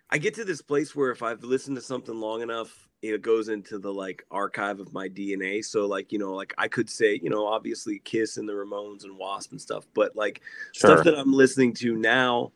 I 0.10 0.18
get 0.18 0.36
to 0.36 0.46
this 0.46 0.62
place 0.62 0.96
where 0.96 1.12
if 1.12 1.22
I've 1.22 1.44
listened 1.44 1.76
to 1.76 1.82
something 1.82 2.16
long 2.16 2.42
enough, 2.42 2.88
it 3.02 3.22
goes 3.22 3.50
into 3.50 3.78
the 3.78 3.94
like 3.94 4.24
archive 4.32 4.80
of 4.80 4.94
my 4.94 5.10
DNA. 5.10 5.64
So 5.66 5.86
like 5.86 6.12
you 6.12 6.20
know, 6.20 6.34
like 6.34 6.54
I 6.58 6.68
could 6.68 6.90
say 6.90 7.20
you 7.22 7.30
know 7.30 7.46
obviously 7.46 8.00
Kiss 8.00 8.38
and 8.38 8.48
the 8.48 8.54
Ramones 8.54 9.04
and 9.04 9.18
Wasp 9.18 9.52
and 9.52 9.62
stuff, 9.62 9.86
but 9.94 10.16
like 10.16 10.42
sure. 10.72 10.92
stuff 10.92 11.04
that 11.06 11.20
I'm 11.20 11.34
listening 11.34 11.74
to 11.76 11.96
now, 11.96 12.54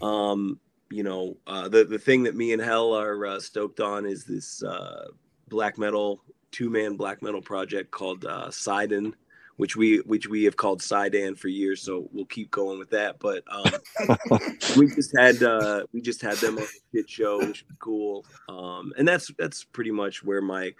um, 0.00 0.60
you 0.92 1.02
know, 1.02 1.36
uh, 1.46 1.68
the 1.68 1.84
the 1.84 1.98
thing 1.98 2.22
that 2.24 2.36
me 2.36 2.52
and 2.52 2.62
Hell 2.62 2.92
are 2.94 3.26
uh, 3.26 3.40
stoked 3.40 3.80
on 3.80 4.06
is 4.06 4.24
this 4.24 4.62
uh, 4.62 5.08
black 5.48 5.78
metal 5.78 6.22
two 6.52 6.70
man 6.70 6.96
black 6.96 7.22
metal 7.22 7.42
project 7.42 7.90
called 7.90 8.24
uh, 8.24 8.50
Sidon, 8.50 9.16
which 9.56 9.74
we 9.74 9.98
which 10.00 10.28
we 10.28 10.44
have 10.44 10.56
called 10.56 10.82
Sidan 10.82 11.34
for 11.34 11.48
years. 11.48 11.82
So 11.82 12.08
we'll 12.12 12.26
keep 12.26 12.50
going 12.50 12.78
with 12.78 12.90
that. 12.90 13.18
But 13.18 13.42
um, 13.50 14.08
we 14.76 14.86
just 14.94 15.16
had 15.16 15.42
uh, 15.42 15.84
we 15.92 16.00
just 16.00 16.22
had 16.22 16.36
them 16.36 16.58
on 16.58 16.64
a 16.64 16.66
shit 16.94 17.10
show, 17.10 17.38
which 17.38 17.64
was 17.66 17.76
cool. 17.78 18.24
Um, 18.48 18.92
and 18.96 19.08
that's 19.08 19.30
that's 19.38 19.64
pretty 19.64 19.90
much 19.90 20.22
where 20.22 20.42
my 20.42 20.72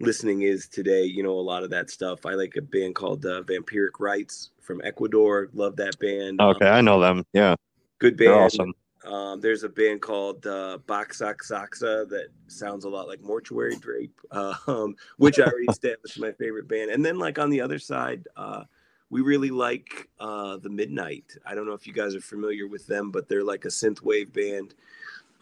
listening 0.00 0.42
is 0.42 0.68
today. 0.68 1.04
You 1.04 1.22
know, 1.22 1.32
a 1.32 1.40
lot 1.40 1.64
of 1.64 1.70
that 1.70 1.90
stuff. 1.90 2.24
I 2.24 2.34
like 2.34 2.56
a 2.56 2.62
band 2.62 2.94
called 2.94 3.26
uh, 3.26 3.42
Vampiric 3.42 3.98
Rights 3.98 4.50
from 4.60 4.80
Ecuador. 4.84 5.48
Love 5.52 5.76
that 5.76 5.98
band. 5.98 6.40
okay, 6.40 6.68
Um, 6.68 6.74
I 6.74 6.80
know 6.80 7.00
them. 7.00 7.24
Yeah, 7.32 7.56
good 7.98 8.16
band. 8.16 8.30
they're 8.30 8.42
awesome. 8.42 8.72
Um, 9.06 9.40
there's 9.40 9.62
a 9.62 9.68
band 9.68 10.02
called 10.02 10.46
uh, 10.46 10.78
Boxox 10.86 11.48
Saxa 11.48 12.06
that 12.10 12.28
sounds 12.48 12.84
a 12.84 12.88
lot 12.88 13.06
like 13.06 13.22
Mortuary 13.22 13.76
Drape, 13.76 14.18
uh, 14.30 14.54
um, 14.66 14.96
which 15.16 15.38
I 15.38 15.44
already 15.44 15.66
established 15.70 16.18
my 16.18 16.32
favorite 16.32 16.68
band. 16.68 16.90
And 16.90 17.04
then, 17.04 17.18
like 17.18 17.38
on 17.38 17.50
the 17.50 17.60
other 17.60 17.78
side, 17.78 18.26
uh, 18.36 18.64
we 19.10 19.20
really 19.20 19.50
like 19.50 20.08
uh, 20.18 20.56
the 20.56 20.68
Midnight. 20.68 21.36
I 21.46 21.54
don't 21.54 21.66
know 21.66 21.74
if 21.74 21.86
you 21.86 21.92
guys 21.92 22.14
are 22.14 22.20
familiar 22.20 22.66
with 22.66 22.86
them, 22.86 23.10
but 23.10 23.28
they're 23.28 23.44
like 23.44 23.64
a 23.64 23.68
synth 23.68 24.02
wave 24.02 24.32
band, 24.32 24.74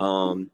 um, 0.00 0.50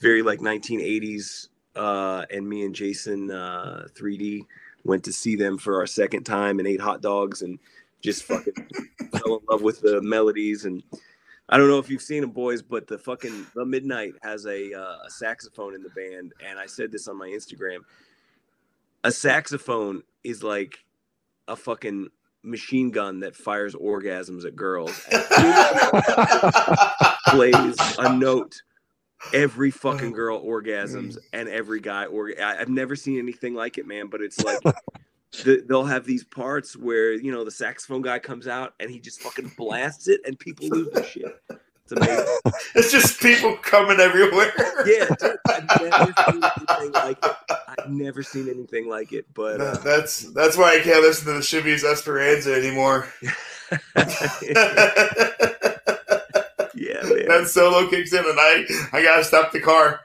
very 0.00 0.22
like 0.22 0.40
1980s. 0.40 1.48
Uh, 1.76 2.24
and 2.30 2.48
me 2.48 2.64
and 2.64 2.74
Jason 2.74 3.30
uh, 3.30 3.88
3D 3.94 4.46
went 4.84 5.02
to 5.04 5.12
see 5.12 5.34
them 5.34 5.58
for 5.58 5.80
our 5.80 5.86
second 5.86 6.24
time 6.24 6.58
and 6.58 6.68
ate 6.68 6.80
hot 6.80 7.02
dogs 7.02 7.42
and 7.42 7.58
just 8.00 8.22
fucking 8.24 8.54
fell 9.12 9.38
in 9.38 9.40
love 9.50 9.62
with 9.62 9.80
the 9.80 10.00
melodies 10.02 10.66
and 10.66 10.82
I 11.48 11.58
don't 11.58 11.68
know 11.68 11.78
if 11.78 11.90
you've 11.90 12.02
seen 12.02 12.22
them, 12.22 12.30
boys, 12.30 12.62
but 12.62 12.86
the 12.86 12.98
fucking 12.98 13.46
the 13.54 13.66
Midnight 13.66 14.14
has 14.22 14.46
a, 14.46 14.72
uh, 14.72 14.96
a 15.06 15.10
saxophone 15.10 15.74
in 15.74 15.82
the 15.82 15.90
band, 15.90 16.32
and 16.46 16.58
I 16.58 16.66
said 16.66 16.90
this 16.90 17.06
on 17.06 17.18
my 17.18 17.28
Instagram. 17.28 17.80
A 19.04 19.12
saxophone 19.12 20.02
is 20.24 20.42
like 20.42 20.78
a 21.46 21.54
fucking 21.56 22.08
machine 22.42 22.90
gun 22.90 23.20
that 23.20 23.36
fires 23.36 23.74
orgasms 23.74 24.46
at 24.46 24.56
girls. 24.56 24.98
Plays 27.28 27.76
a 27.98 28.16
note. 28.16 28.62
Every 29.32 29.70
fucking 29.70 30.12
girl 30.12 30.44
orgasms, 30.44 31.16
and 31.32 31.48
every 31.48 31.80
guy 31.80 32.04
or 32.04 32.30
I- 32.38 32.58
I've 32.60 32.68
never 32.68 32.94
seen 32.94 33.18
anything 33.18 33.54
like 33.54 33.78
it, 33.78 33.86
man. 33.86 34.08
But 34.08 34.20
it's 34.20 34.38
like 34.44 34.58
the, 35.42 35.64
they'll 35.66 35.84
have 35.84 36.04
these 36.04 36.24
parts 36.24 36.76
where 36.76 37.12
you 37.12 37.32
know 37.32 37.44
the 37.44 37.50
saxophone 37.50 38.02
guy 38.02 38.18
comes 38.18 38.46
out 38.46 38.74
and 38.80 38.90
he 38.90 39.00
just 39.00 39.20
fucking 39.20 39.52
blasts 39.56 40.08
it, 40.08 40.20
and 40.24 40.38
people 40.38 40.68
lose 40.68 40.90
their 40.92 41.04
shit. 41.04 41.42
It's 41.84 41.92
amazing. 41.92 42.26
it's 42.74 42.90
just 42.90 43.20
people 43.20 43.56
coming 43.58 44.00
everywhere. 44.00 44.52
Yeah, 44.86 45.06
dude, 45.20 45.36
I've 45.48 45.80
never 45.82 46.12
seen 46.26 46.42
anything 46.44 46.92
like 46.92 47.24
it. 47.24 47.36
I've 47.78 47.90
never 47.90 48.22
seen 48.22 48.48
anything 48.48 48.88
like 48.88 49.12
it. 49.12 49.26
But 49.34 49.60
uh, 49.60 49.74
that's 49.78 50.32
that's 50.32 50.56
why 50.56 50.76
I 50.76 50.80
can't 50.80 51.02
listen 51.02 51.26
to 51.26 51.32
the 51.34 51.42
Chivy's 51.42 51.84
Esperanza 51.84 52.54
anymore. 52.54 53.08
yeah, 53.70 53.82
man. 57.02 57.26
that 57.28 57.46
solo 57.48 57.88
kicks 57.88 58.12
in, 58.12 58.24
and 58.24 58.38
I 58.38 58.64
I 58.92 59.02
gotta 59.02 59.24
stop 59.24 59.52
the 59.52 59.60
car. 59.60 60.00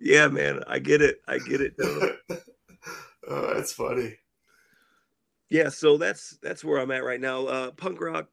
Yeah, 0.00 0.28
man. 0.28 0.62
I 0.66 0.78
get 0.78 1.02
it. 1.02 1.20
I 1.28 1.38
get 1.38 1.60
it. 1.60 1.76
totally. 1.76 2.12
oh, 3.28 3.54
that's 3.54 3.72
funny. 3.72 4.16
yeah 5.50 5.68
so 5.68 5.96
that's 5.98 6.38
that's 6.42 6.64
where 6.64 6.78
i'm 6.80 6.90
at 6.90 7.04
right 7.04 7.20
now 7.20 7.44
uh 7.46 7.70
punk 7.72 8.00
rock 8.00 8.28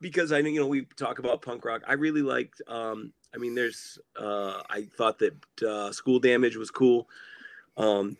because 0.00 0.32
i 0.32 0.40
know 0.40 0.48
you 0.48 0.60
know 0.60 0.66
we 0.66 0.84
talk 0.96 1.18
about 1.18 1.42
punk 1.42 1.64
rock 1.64 1.82
i 1.86 1.92
really 1.92 2.22
liked 2.22 2.60
um 2.68 3.12
i 3.34 3.38
mean 3.38 3.54
there's 3.54 3.98
uh 4.18 4.62
i 4.70 4.82
thought 4.96 5.18
that 5.18 5.34
uh 5.66 5.92
school 5.92 6.18
damage 6.18 6.56
was 6.56 6.70
cool 6.70 7.08
um 7.76 8.16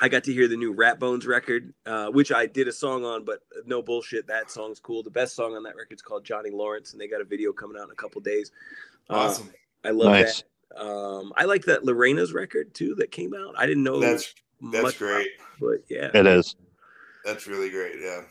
i 0.00 0.08
got 0.08 0.22
to 0.24 0.32
hear 0.32 0.46
the 0.48 0.56
new 0.56 0.72
rat 0.72 0.98
bones 1.00 1.26
record 1.26 1.74
uh 1.86 2.06
which 2.08 2.30
i 2.32 2.46
did 2.46 2.68
a 2.68 2.72
song 2.72 3.04
on 3.04 3.24
but 3.24 3.40
no 3.66 3.82
bullshit 3.82 4.26
that 4.26 4.50
song's 4.50 4.80
cool 4.80 5.02
the 5.02 5.10
best 5.10 5.34
song 5.34 5.54
on 5.54 5.62
that 5.62 5.76
record's 5.76 6.02
called 6.02 6.24
johnny 6.24 6.50
lawrence 6.50 6.92
and 6.92 7.00
they 7.00 7.08
got 7.08 7.20
a 7.20 7.24
video 7.24 7.52
coming 7.52 7.76
out 7.76 7.84
in 7.84 7.90
a 7.92 7.96
couple 7.96 8.20
days 8.20 8.50
Uh, 9.10 9.14
Awesome. 9.14 9.50
i 9.84 9.90
love 9.90 10.12
Nice. 10.12 10.42
that 10.42 10.48
um 10.76 11.32
i 11.36 11.44
like 11.44 11.64
that 11.64 11.84
lorena's 11.84 12.32
record 12.32 12.72
too 12.74 12.94
that 12.96 13.10
came 13.10 13.34
out 13.34 13.54
i 13.58 13.66
didn't 13.66 13.82
know 13.82 14.00
That's 14.00 14.34
that's 14.70 14.82
much 14.82 14.96
about 15.00 15.08
great. 15.14 15.26
it, 15.26 15.32
but 15.60 15.78
yeah 15.88 16.10
It 16.14 16.26
is. 16.26 16.56
That's 17.24 17.46
really 17.46 17.70
great. 17.70 17.96
Yeah. 18.00 18.22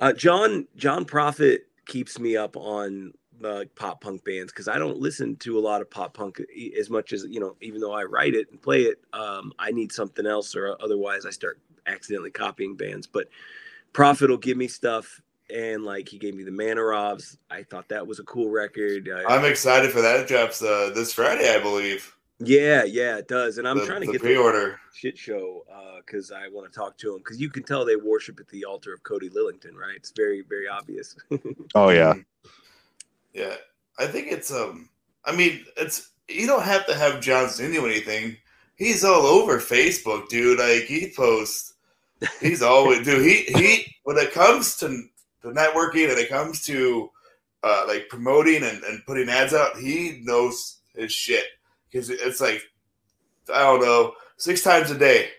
Uh, 0.00 0.12
John 0.12 0.66
John 0.74 1.04
Prophet 1.04 1.66
keeps 1.86 2.18
me 2.18 2.36
up 2.36 2.56
on 2.56 3.12
uh, 3.44 3.64
pop 3.76 4.00
punk 4.00 4.24
bands 4.24 4.52
because 4.52 4.66
I 4.66 4.78
don't 4.78 4.98
listen 4.98 5.36
to 5.36 5.58
a 5.58 5.60
lot 5.60 5.80
of 5.80 5.88
pop 5.88 6.14
punk 6.14 6.40
as 6.76 6.90
much 6.90 7.12
as 7.12 7.24
you 7.28 7.38
know. 7.38 7.54
Even 7.60 7.80
though 7.80 7.92
I 7.92 8.02
write 8.02 8.34
it 8.34 8.50
and 8.50 8.60
play 8.60 8.82
it, 8.82 8.98
um, 9.12 9.52
I 9.60 9.70
need 9.70 9.92
something 9.92 10.26
else, 10.26 10.56
or 10.56 10.76
otherwise 10.82 11.24
I 11.24 11.30
start 11.30 11.60
accidentally 11.86 12.32
copying 12.32 12.74
bands. 12.76 13.06
But 13.06 13.28
Prophet 13.92 14.28
will 14.28 14.38
give 14.38 14.56
me 14.56 14.66
stuff, 14.66 15.20
and 15.52 15.84
like 15.84 16.08
he 16.08 16.18
gave 16.18 16.34
me 16.34 16.42
the 16.44 16.50
Manarovs. 16.50 17.36
I 17.50 17.62
thought 17.62 17.88
that 17.90 18.06
was 18.06 18.18
a 18.18 18.24
cool 18.24 18.50
record. 18.50 19.08
I- 19.14 19.36
I'm 19.36 19.44
excited 19.44 19.90
for 19.92 20.00
that. 20.00 20.20
It 20.20 20.28
drops 20.28 20.62
uh, 20.62 20.90
this 20.94 21.12
Friday, 21.12 21.54
I 21.54 21.60
believe. 21.60 22.14
yeah, 22.38 22.82
yeah, 22.84 23.18
it 23.18 23.28
does. 23.28 23.58
And 23.58 23.68
I'm 23.68 23.78
the, 23.78 23.86
trying 23.86 24.00
to 24.00 24.06
the 24.06 24.12
get 24.12 24.22
the 24.22 24.26
pre-order. 24.28 24.80
shit 24.94 25.16
show 25.18 25.64
because 26.04 26.32
I 26.32 26.48
want 26.48 26.70
to 26.72 26.76
talk 26.76 26.98
to 26.98 27.12
him 27.12 27.18
because 27.18 27.40
you 27.40 27.48
can 27.48 27.62
tell 27.62 27.84
they 27.84 27.94
worship 27.96 28.40
at 28.40 28.48
the 28.48 28.64
altar 28.64 28.92
of 28.92 29.02
Cody 29.04 29.28
Lillington, 29.30 29.74
right? 29.76 29.94
It's 29.94 30.10
very 30.16 30.42
very 30.48 30.66
obvious. 30.68 31.14
Oh 31.74 31.90
yeah. 31.90 32.14
Yeah. 33.32 33.54
I 33.98 34.06
think 34.06 34.28
it's 34.30 34.52
um 34.52 34.88
I 35.24 35.34
mean, 35.34 35.64
it's 35.76 36.10
you 36.28 36.46
don't 36.46 36.64
have 36.64 36.86
to 36.86 36.94
have 36.94 37.20
Johnson 37.20 37.70
do 37.72 37.86
anything. 37.86 38.36
He's 38.76 39.04
all 39.04 39.26
over 39.26 39.58
Facebook, 39.58 40.28
dude. 40.28 40.58
Like 40.58 40.82
he 40.84 41.12
posts 41.16 41.74
he's 42.40 42.62
always 42.62 43.04
dude, 43.04 43.24
he 43.24 43.44
he 43.56 43.96
when 44.04 44.16
it 44.18 44.32
comes 44.32 44.76
to 44.78 45.02
to 45.42 45.48
networking 45.48 46.10
and 46.10 46.18
it 46.18 46.28
comes 46.28 46.64
to 46.66 47.10
uh 47.62 47.84
like 47.86 48.08
promoting 48.08 48.62
and, 48.62 48.82
and 48.84 49.04
putting 49.06 49.28
ads 49.28 49.54
out, 49.54 49.76
he 49.76 50.20
knows 50.24 50.78
his 50.94 51.12
shit. 51.12 51.44
Because 51.90 52.10
it's 52.10 52.40
like 52.40 52.62
I 53.52 53.62
don't 53.62 53.82
know, 53.82 54.12
six 54.36 54.62
times 54.62 54.90
a 54.90 54.98
day. 54.98 55.30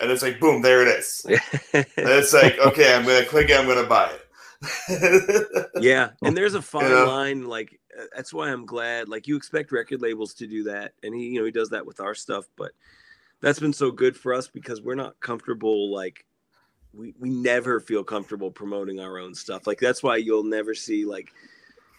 And 0.00 0.10
it's 0.10 0.22
like 0.22 0.38
boom, 0.40 0.62
there 0.62 0.82
it 0.82 0.88
is. 0.88 1.26
And 1.74 1.86
it's 1.96 2.32
like, 2.32 2.58
okay, 2.58 2.94
I'm 2.94 3.04
gonna 3.04 3.24
click 3.24 3.50
it, 3.50 3.58
I'm 3.58 3.66
gonna 3.66 3.88
buy 3.88 4.10
it. 4.10 4.22
yeah 5.80 6.10
and 6.22 6.36
there's 6.36 6.54
a 6.54 6.62
fine 6.62 6.90
know? 6.90 7.06
line 7.06 7.44
like 7.44 7.78
uh, 7.96 8.04
that's 8.16 8.34
why 8.34 8.50
i'm 8.50 8.66
glad 8.66 9.08
like 9.08 9.28
you 9.28 9.36
expect 9.36 9.70
record 9.70 10.02
labels 10.02 10.34
to 10.34 10.48
do 10.48 10.64
that 10.64 10.92
and 11.04 11.14
he 11.14 11.28
you 11.28 11.38
know 11.38 11.44
he 11.44 11.52
does 11.52 11.70
that 11.70 11.86
with 11.86 12.00
our 12.00 12.12
stuff 12.12 12.44
but 12.56 12.72
that's 13.40 13.60
been 13.60 13.72
so 13.72 13.92
good 13.92 14.16
for 14.16 14.34
us 14.34 14.48
because 14.48 14.82
we're 14.82 14.96
not 14.96 15.18
comfortable 15.20 15.94
like 15.94 16.24
we 16.94 17.14
we 17.18 17.30
never 17.30 17.80
feel 17.80 18.02
comfortable 18.02 18.50
promoting 18.50 19.00
our 19.00 19.18
own 19.18 19.34
stuff. 19.34 19.66
Like 19.66 19.78
that's 19.78 20.02
why 20.02 20.16
you'll 20.16 20.44
never 20.44 20.74
see 20.74 21.04
like 21.04 21.32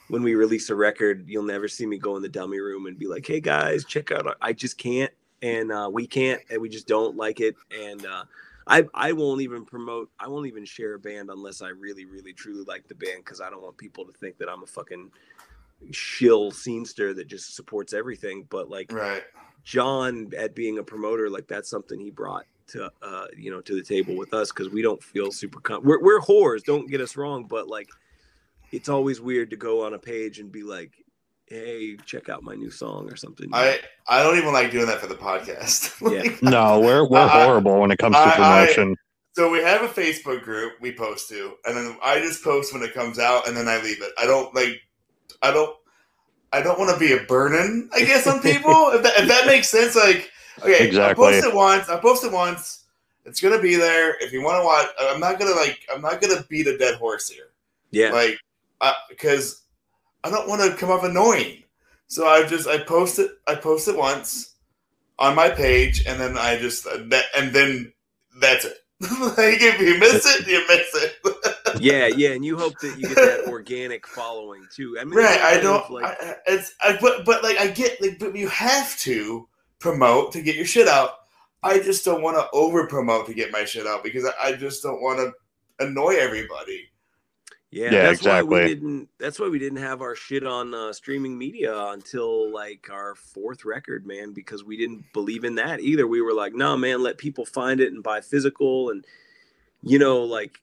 when 0.08 0.24
we 0.24 0.34
release 0.36 0.70
a 0.70 0.76
record 0.76 1.26
you'll 1.28 1.44
never 1.44 1.68
see 1.68 1.86
me 1.86 1.98
go 1.98 2.16
in 2.16 2.22
the 2.22 2.30
dummy 2.30 2.60
room 2.60 2.88
and 2.88 2.98
be 2.98 3.06
like 3.06 3.28
hey 3.28 3.40
guys 3.40 3.86
check 3.86 4.12
out 4.12 4.26
our, 4.26 4.36
i 4.42 4.54
just 4.54 4.78
can't. 4.78 5.12
And 5.42 5.72
uh, 5.72 5.90
we 5.92 6.06
can't 6.06 6.42
and 6.50 6.62
we 6.62 6.68
just 6.68 6.88
don't 6.88 7.16
like 7.16 7.40
it. 7.40 7.56
And 7.74 8.06
uh, 8.06 8.26
I, 8.68 8.86
I 8.94 9.14
won't 9.14 9.42
even 9.42 9.64
promote 9.66 10.10
I 10.20 10.28
won't 10.28 10.48
even 10.48 10.66
share 10.66 10.96
a 10.96 11.00
band 11.00 11.30
unless 11.30 11.62
I 11.62 11.70
really 11.70 12.06
really 12.06 12.34
truly 12.34 12.64
like 12.66 12.88
the 12.88 12.96
band 12.96 13.24
because 13.24 13.40
I 13.40 13.50
don't 13.50 13.62
want 13.62 13.78
people 13.78 14.06
to 14.06 14.12
think 14.12 14.38
that 14.40 14.50
I'm 14.50 14.64
a 14.64 14.68
fucking 14.68 15.12
shill 15.92 16.52
scenester 16.52 17.16
that 17.16 17.28
just 17.28 17.56
supports 17.56 17.94
everything. 17.94 18.46
But 18.50 18.70
like 18.70 18.92
right. 18.92 19.24
John 19.64 20.32
at 20.38 20.56
being 20.56 20.80
a 20.80 20.84
promoter 20.84 21.30
like 21.30 21.48
that's 21.48 21.70
something 21.70 22.00
he 22.00 22.12
brought 22.12 22.46
to 22.70 22.92
uh 23.02 23.26
you 23.38 23.52
know 23.52 23.62
to 23.62 23.76
the 23.76 23.84
table 23.84 24.16
with 24.16 24.34
us 24.34 24.52
because 24.52 24.70
we 24.70 24.82
don't 24.82 25.02
feel 25.04 25.32
super 25.32 25.60
com- 25.60 25.84
we're, 25.84 26.02
we're 26.02 26.20
whores 26.22 26.64
don't 26.64 26.90
get 26.90 27.02
us 27.02 27.16
wrong 27.18 27.44
but 27.46 27.68
like 27.68 27.90
it's 28.72 28.90
always 28.90 29.20
weird 29.20 29.50
to 29.50 29.56
go 29.56 29.86
on 29.86 29.94
a 29.94 30.00
page 30.00 30.40
and 30.40 30.52
be 30.52 30.64
like 30.64 30.92
hey 31.48 31.98
check 32.06 32.30
out 32.30 32.44
my 32.44 32.54
new 32.56 32.70
song 32.70 33.12
or 33.12 33.16
something 33.16 33.50
I 33.54 33.80
I 34.08 34.22
don't 34.24 34.38
even 34.38 34.54
like 34.54 34.72
doing 34.72 34.86
that 34.88 35.00
for 35.00 35.08
the 35.08 35.16
podcast. 35.16 35.94
Yeah. 36.12 36.36
No, 36.42 36.80
we're 36.80 37.08
we're 37.08 37.20
I- 37.20 37.44
horrible 37.46 37.80
when 37.80 37.92
it 37.92 37.98
comes 37.98 38.16
to 38.16 38.20
I- 38.22 38.62
I- 38.62 38.66
promotion. 38.66 38.96
so 39.34 39.50
we 39.52 39.60
have 39.60 39.82
a 39.84 39.88
Facebook 39.88 40.44
group 40.44 40.74
we 40.82 40.92
post 40.92 41.28
to, 41.30 41.54
and 41.66 41.76
then 41.76 41.98
I 42.04 42.20
just 42.20 42.44
post 42.44 42.74
when 42.74 42.84
it 42.84 42.94
comes 42.94 43.18
out, 43.20 43.48
and 43.48 43.56
then 43.58 43.68
I 43.68 43.82
leave 43.82 44.02
it. 44.02 44.12
I 44.18 44.26
don't 44.26 44.54
like. 44.56 44.82
I 45.42 45.52
don't. 45.52 45.76
I 46.52 46.62
don't 46.62 46.80
want 46.80 46.92
to 46.92 47.00
be 47.00 47.14
a 47.14 47.24
burden, 47.26 47.90
I 47.94 48.00
guess, 48.02 48.26
on 48.28 48.42
people. 48.42 48.90
if, 48.94 49.04
that, 49.04 49.14
if 49.20 49.28
that 49.28 49.46
makes 49.46 49.70
sense, 49.70 49.96
like 49.96 50.30
okay, 50.64 50.88
Exactly. 50.88 51.26
I 51.28 51.32
posted 51.32 51.53
once. 51.53 51.89
I 51.89 51.99
posted 51.99 52.32
once. 52.32 52.86
It's 53.26 53.41
gonna 53.41 53.62
be 53.62 53.76
there. 53.76 54.16
If 54.24 54.32
you 54.34 54.41
want 54.43 54.62
to 54.62 54.66
watch, 54.66 54.88
I'm 55.01 55.20
not 55.20 55.39
gonna 55.39 55.55
like. 55.55 55.80
I'm 55.93 56.01
not 56.01 56.22
gonna 56.22 56.43
beat 56.49 56.68
a 56.68 56.78
dead 56.78 56.95
horse 56.95 57.30
here. 57.30 57.49
yeah 57.91 58.12
like 58.12 58.39
because 59.10 59.62
I 60.24 60.30
don't 60.30 60.47
want 60.47 60.62
to 60.62 60.78
come 60.78 60.89
off 60.89 61.03
annoying. 61.03 61.64
So 62.07 62.28
I 62.28 62.45
just 62.47 62.68
I 62.68 62.78
post 62.80 63.20
it 63.20 63.32
I 63.47 63.55
post 63.55 63.88
it 63.88 63.95
once 63.95 64.55
on 65.20 65.36
my 65.36 65.49
page, 65.49 66.05
and 66.07 66.20
then 66.20 66.38
I 66.38 66.57
just 66.57 66.88
uh, 66.88 66.97
that 67.10 67.26
and 67.38 67.51
then 67.53 67.93
that's 68.39 68.66
it. 68.66 68.78
like 69.01 69.62
if 69.62 69.80
you 69.80 69.97
miss 69.99 70.26
it, 70.26 70.47
you 70.47 70.66
miss 70.68 70.89
it. 71.03 71.16
yeah 71.82 72.07
yeah 72.07 72.32
and 72.32 72.43
you 72.43 72.57
hope 72.57 72.78
that 72.80 72.97
you 72.97 73.07
get 73.07 73.16
that 73.16 73.45
organic 73.47 74.05
following 74.07 74.66
too 74.76 74.97
i 74.99 75.03
mean 75.03 75.16
right? 75.20 75.39
I 75.39 75.60
don't. 75.60 75.88
like 75.91 76.03
I, 76.03 76.32
I- 76.32 76.36
it's 76.47 76.74
I, 76.82 76.97
but 76.99 77.26
but 77.26 77.43
like 77.43 77.57
I 77.60 77.68
get 77.68 78.01
like 78.01 78.18
but 78.20 78.36
you 78.36 78.47
have 78.49 78.97
to 78.99 79.47
promote 79.80 80.32
to 80.34 80.42
get 80.42 80.56
your 80.56 80.66
shit 80.66 80.88
out. 80.88 81.12
I 81.64 81.80
just 81.80 82.06
don't 82.06 82.22
want 82.22 82.38
to 82.38 82.48
over 82.54 82.88
promote 82.88 83.26
to 83.28 83.34
get 83.34 83.52
my 83.52 83.66
shit 83.66 83.86
out 83.86 84.04
because 84.04 84.26
I, 84.26 84.50
I 84.50 84.54
just 84.54 84.82
don't 84.84 85.02
want 85.02 85.20
to 85.20 85.86
annoy 85.86 86.16
everybody. 86.18 86.90
Yeah, 87.72 87.94
Yeah, 87.94 88.04
that's 88.04 88.26
why 88.26 88.42
we 88.42 88.60
didn't. 88.60 89.10
That's 89.20 89.40
why 89.40 89.48
we 89.48 89.60
didn't 89.60 89.80
have 89.80 90.02
our 90.02 90.16
shit 90.16 90.46
on 90.46 90.74
uh, 90.74 90.92
streaming 90.92 91.38
media 91.38 91.78
until 91.90 92.52
like 92.52 92.90
our 92.92 93.14
fourth 93.14 93.64
record, 93.64 94.08
man, 94.08 94.34
because 94.34 94.64
we 94.64 94.76
didn't 94.76 95.06
believe 95.14 95.44
in 95.44 95.56
that 95.56 95.80
either. 95.80 96.08
We 96.08 96.22
were 96.22 96.34
like, 96.34 96.54
no, 96.54 96.76
man, 96.76 97.04
let 97.04 97.20
people 97.20 97.46
find 97.46 97.80
it 97.80 97.94
and 97.94 98.02
buy 98.02 98.22
physical, 98.22 98.90
and 98.90 99.06
you 99.84 100.00
know, 100.00 100.24
like 100.24 100.60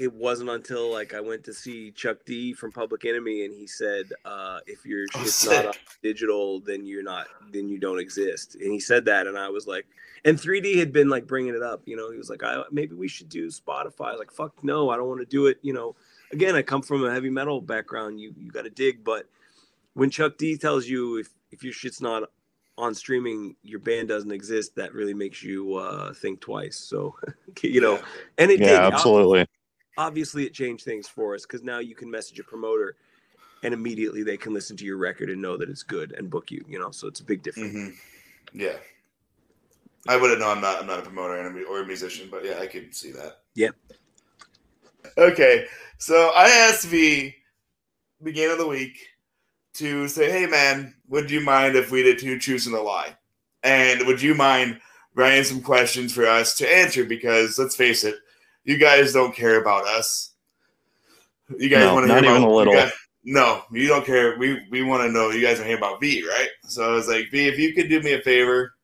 it- 0.00 0.12
wasn't 0.12 0.50
until 0.50 0.90
like 0.90 1.14
I 1.14 1.20
went 1.20 1.44
to 1.44 1.54
see 1.54 1.90
Chuck 1.92 2.18
D 2.24 2.52
from 2.52 2.72
Public 2.72 3.04
Enemy, 3.04 3.44
and 3.44 3.54
he 3.54 3.66
said, 3.66 4.12
uh, 4.24 4.60
if 4.66 4.84
your 4.84 5.06
Oh, 5.14 5.22
shit's 5.22 5.46
not 5.46 5.66
on 5.66 5.72
digital, 6.02 6.60
then 6.60 6.84
you're 6.86 7.02
not, 7.02 7.26
then 7.52 7.68
you 7.68 7.78
don't 7.78 7.98
exist. 7.98 8.56
And 8.56 8.72
he 8.72 8.80
said 8.80 9.04
that, 9.06 9.26
and 9.26 9.38
I 9.38 9.48
was 9.48 9.66
like, 9.66 9.86
and 10.24 10.36
3D 10.38 10.76
had 10.78 10.92
been 10.92 11.08
like 11.08 11.26
bringing 11.26 11.54
it 11.54 11.62
up, 11.62 11.82
you 11.86 11.96
know. 11.96 12.10
He 12.10 12.18
was 12.18 12.28
like, 12.28 12.42
I, 12.42 12.62
maybe 12.70 12.94
we 12.94 13.08
should 13.08 13.28
do 13.28 13.48
Spotify. 13.48 14.18
Like, 14.18 14.30
fuck 14.30 14.62
no, 14.62 14.90
I 14.90 14.96
don't 14.96 15.08
want 15.08 15.20
to 15.20 15.26
do 15.26 15.46
it. 15.46 15.58
You 15.62 15.72
know, 15.72 15.96
again, 16.32 16.54
I 16.54 16.62
come 16.62 16.82
from 16.82 17.04
a 17.04 17.10
heavy 17.10 17.30
metal 17.30 17.60
background. 17.60 18.20
You 18.20 18.34
you 18.36 18.50
got 18.50 18.64
to 18.64 18.70
dig, 18.70 19.02
but 19.04 19.26
when 19.94 20.10
Chuck 20.10 20.36
D 20.38 20.56
tells 20.58 20.86
you 20.86 21.18
if 21.18 21.28
if 21.50 21.64
your 21.64 21.72
shit's 21.72 22.00
not 22.00 22.30
on 22.76 22.94
streaming, 22.94 23.56
your 23.62 23.80
band 23.80 24.08
doesn't 24.08 24.32
exist, 24.32 24.74
that 24.76 24.94
really 24.94 25.12
makes 25.14 25.42
you 25.42 25.74
uh, 25.74 26.14
think 26.14 26.40
twice. 26.40 26.76
So, 26.76 27.14
you 27.62 27.80
know, 27.80 28.00
and 28.38 28.50
it. 28.50 28.60
Yeah, 28.60 28.86
Ob- 28.86 28.94
absolutely. 28.94 29.46
Obviously, 30.00 30.46
it 30.46 30.54
changed 30.54 30.82
things 30.86 31.06
for 31.06 31.34
us 31.34 31.42
because 31.42 31.62
now 31.62 31.78
you 31.78 31.94
can 31.94 32.10
message 32.10 32.40
a 32.40 32.44
promoter. 32.44 32.96
And 33.62 33.74
immediately 33.74 34.22
they 34.22 34.38
can 34.38 34.54
listen 34.54 34.74
to 34.78 34.86
your 34.86 34.96
record 34.96 35.28
and 35.28 35.42
know 35.42 35.58
that 35.58 35.68
it's 35.68 35.82
good 35.82 36.12
and 36.12 36.30
book 36.30 36.50
you. 36.50 36.64
You 36.66 36.78
know, 36.78 36.90
so 36.90 37.06
it's 37.06 37.20
a 37.20 37.24
big 37.24 37.42
difference. 37.42 37.72
hmm 37.72 37.88
Yeah. 38.58 38.76
I 40.08 40.16
wouldn't 40.16 40.40
know. 40.40 40.48
I'm 40.48 40.62
not. 40.62 40.80
I'm 40.80 40.86
not 40.86 41.00
a 41.00 41.02
promoter 41.02 41.36
and 41.36 41.48
a 41.48 41.50
mu- 41.50 41.66
or 41.66 41.82
a 41.82 41.86
musician, 41.86 42.28
but 42.30 42.42
yeah, 42.42 42.58
I 42.58 42.66
can 42.66 42.90
see 42.90 43.10
that. 43.12 43.40
Yeah. 43.54 43.68
Okay, 45.18 45.66
so 45.98 46.32
I 46.34 46.48
asked 46.48 46.86
V 46.86 47.34
beginning 48.22 48.52
of 48.52 48.58
the 48.58 48.66
week 48.66 48.96
to 49.74 50.08
say, 50.08 50.30
"Hey, 50.30 50.46
man, 50.46 50.94
would 51.08 51.30
you 51.30 51.42
mind 51.42 51.76
if 51.76 51.90
we 51.90 52.02
did 52.02 52.18
two 52.18 52.38
truths 52.38 52.64
and 52.64 52.74
a 52.74 52.80
lie? 52.80 53.14
And 53.62 54.06
would 54.06 54.22
you 54.22 54.34
mind 54.34 54.80
writing 55.14 55.44
some 55.44 55.60
questions 55.60 56.14
for 56.14 56.26
us 56.26 56.54
to 56.56 56.74
answer? 56.74 57.04
Because 57.04 57.58
let's 57.58 57.76
face 57.76 58.02
it, 58.04 58.16
you 58.70 58.78
guys 58.78 59.12
don't 59.12 59.34
care 59.34 59.60
about 59.60 59.86
us. 59.86 60.30
You 61.58 61.68
guys 61.68 61.84
No, 61.86 61.94
want 61.94 62.04
to 62.04 62.08
not 62.14 62.22
hear 62.22 62.30
even 62.30 62.42
about 62.44 62.52
a 62.52 62.54
little. 62.54 62.74
you 62.74 62.80
guys- 62.80 62.92
no, 63.24 63.62
you 63.72 63.86
don't 63.88 64.06
care. 64.06 64.38
We 64.38 64.66
we 64.70 64.82
want 64.82 65.02
to 65.02 65.12
know. 65.12 65.30
You 65.30 65.44
guys 65.44 65.58
are 65.60 65.64
hearing 65.64 65.78
about 65.78 66.00
V, 66.00 66.26
right? 66.26 66.48
So 66.62 66.90
I 66.90 66.94
was 66.94 67.08
like, 67.08 67.30
V, 67.30 67.48
if 67.48 67.58
you 67.58 67.74
could 67.74 67.88
do 67.88 68.00
me 68.00 68.12
a 68.14 68.22
favor 68.22 68.74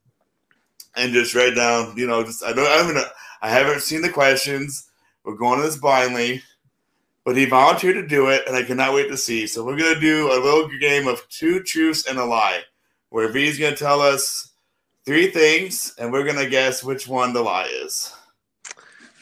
and 0.97 1.12
just 1.14 1.34
write 1.34 1.55
down, 1.55 1.97
you 1.97 2.07
know, 2.07 2.22
just 2.22 2.43
I 2.45 2.53
don't, 2.53 2.66
I'm 2.66 2.93
gonna, 2.93 3.07
I 3.41 3.49
haven't 3.49 3.80
seen 3.80 4.03
the 4.03 4.11
questions. 4.11 4.91
We're 5.24 5.37
going 5.37 5.59
to 5.61 5.64
this 5.66 5.78
blindly, 5.78 6.43
but 7.24 7.37
he 7.37 7.45
volunteered 7.47 7.95
to 7.97 8.07
do 8.07 8.28
it, 8.28 8.43
and 8.47 8.55
I 8.57 8.62
cannot 8.62 8.95
wait 8.95 9.09
to 9.09 9.16
see. 9.16 9.47
So 9.47 9.64
we're 9.64 9.76
gonna 9.78 9.99
do 10.01 10.28
a 10.32 10.39
little 10.43 10.68
game 10.78 11.07
of 11.09 11.26
two 11.30 11.62
truths 11.62 12.07
and 12.07 12.18
a 12.18 12.24
lie, 12.24 12.61
where 13.11 13.28
V's 13.32 13.59
gonna 13.59 13.74
tell 13.76 14.01
us 14.03 14.53
three 15.07 15.30
things, 15.30 15.95
and 15.99 16.12
we're 16.12 16.24
gonna 16.26 16.49
guess 16.49 16.84
which 16.84 17.09
one 17.09 17.32
the 17.32 17.43
lie 17.43 17.68
is. 17.84 18.12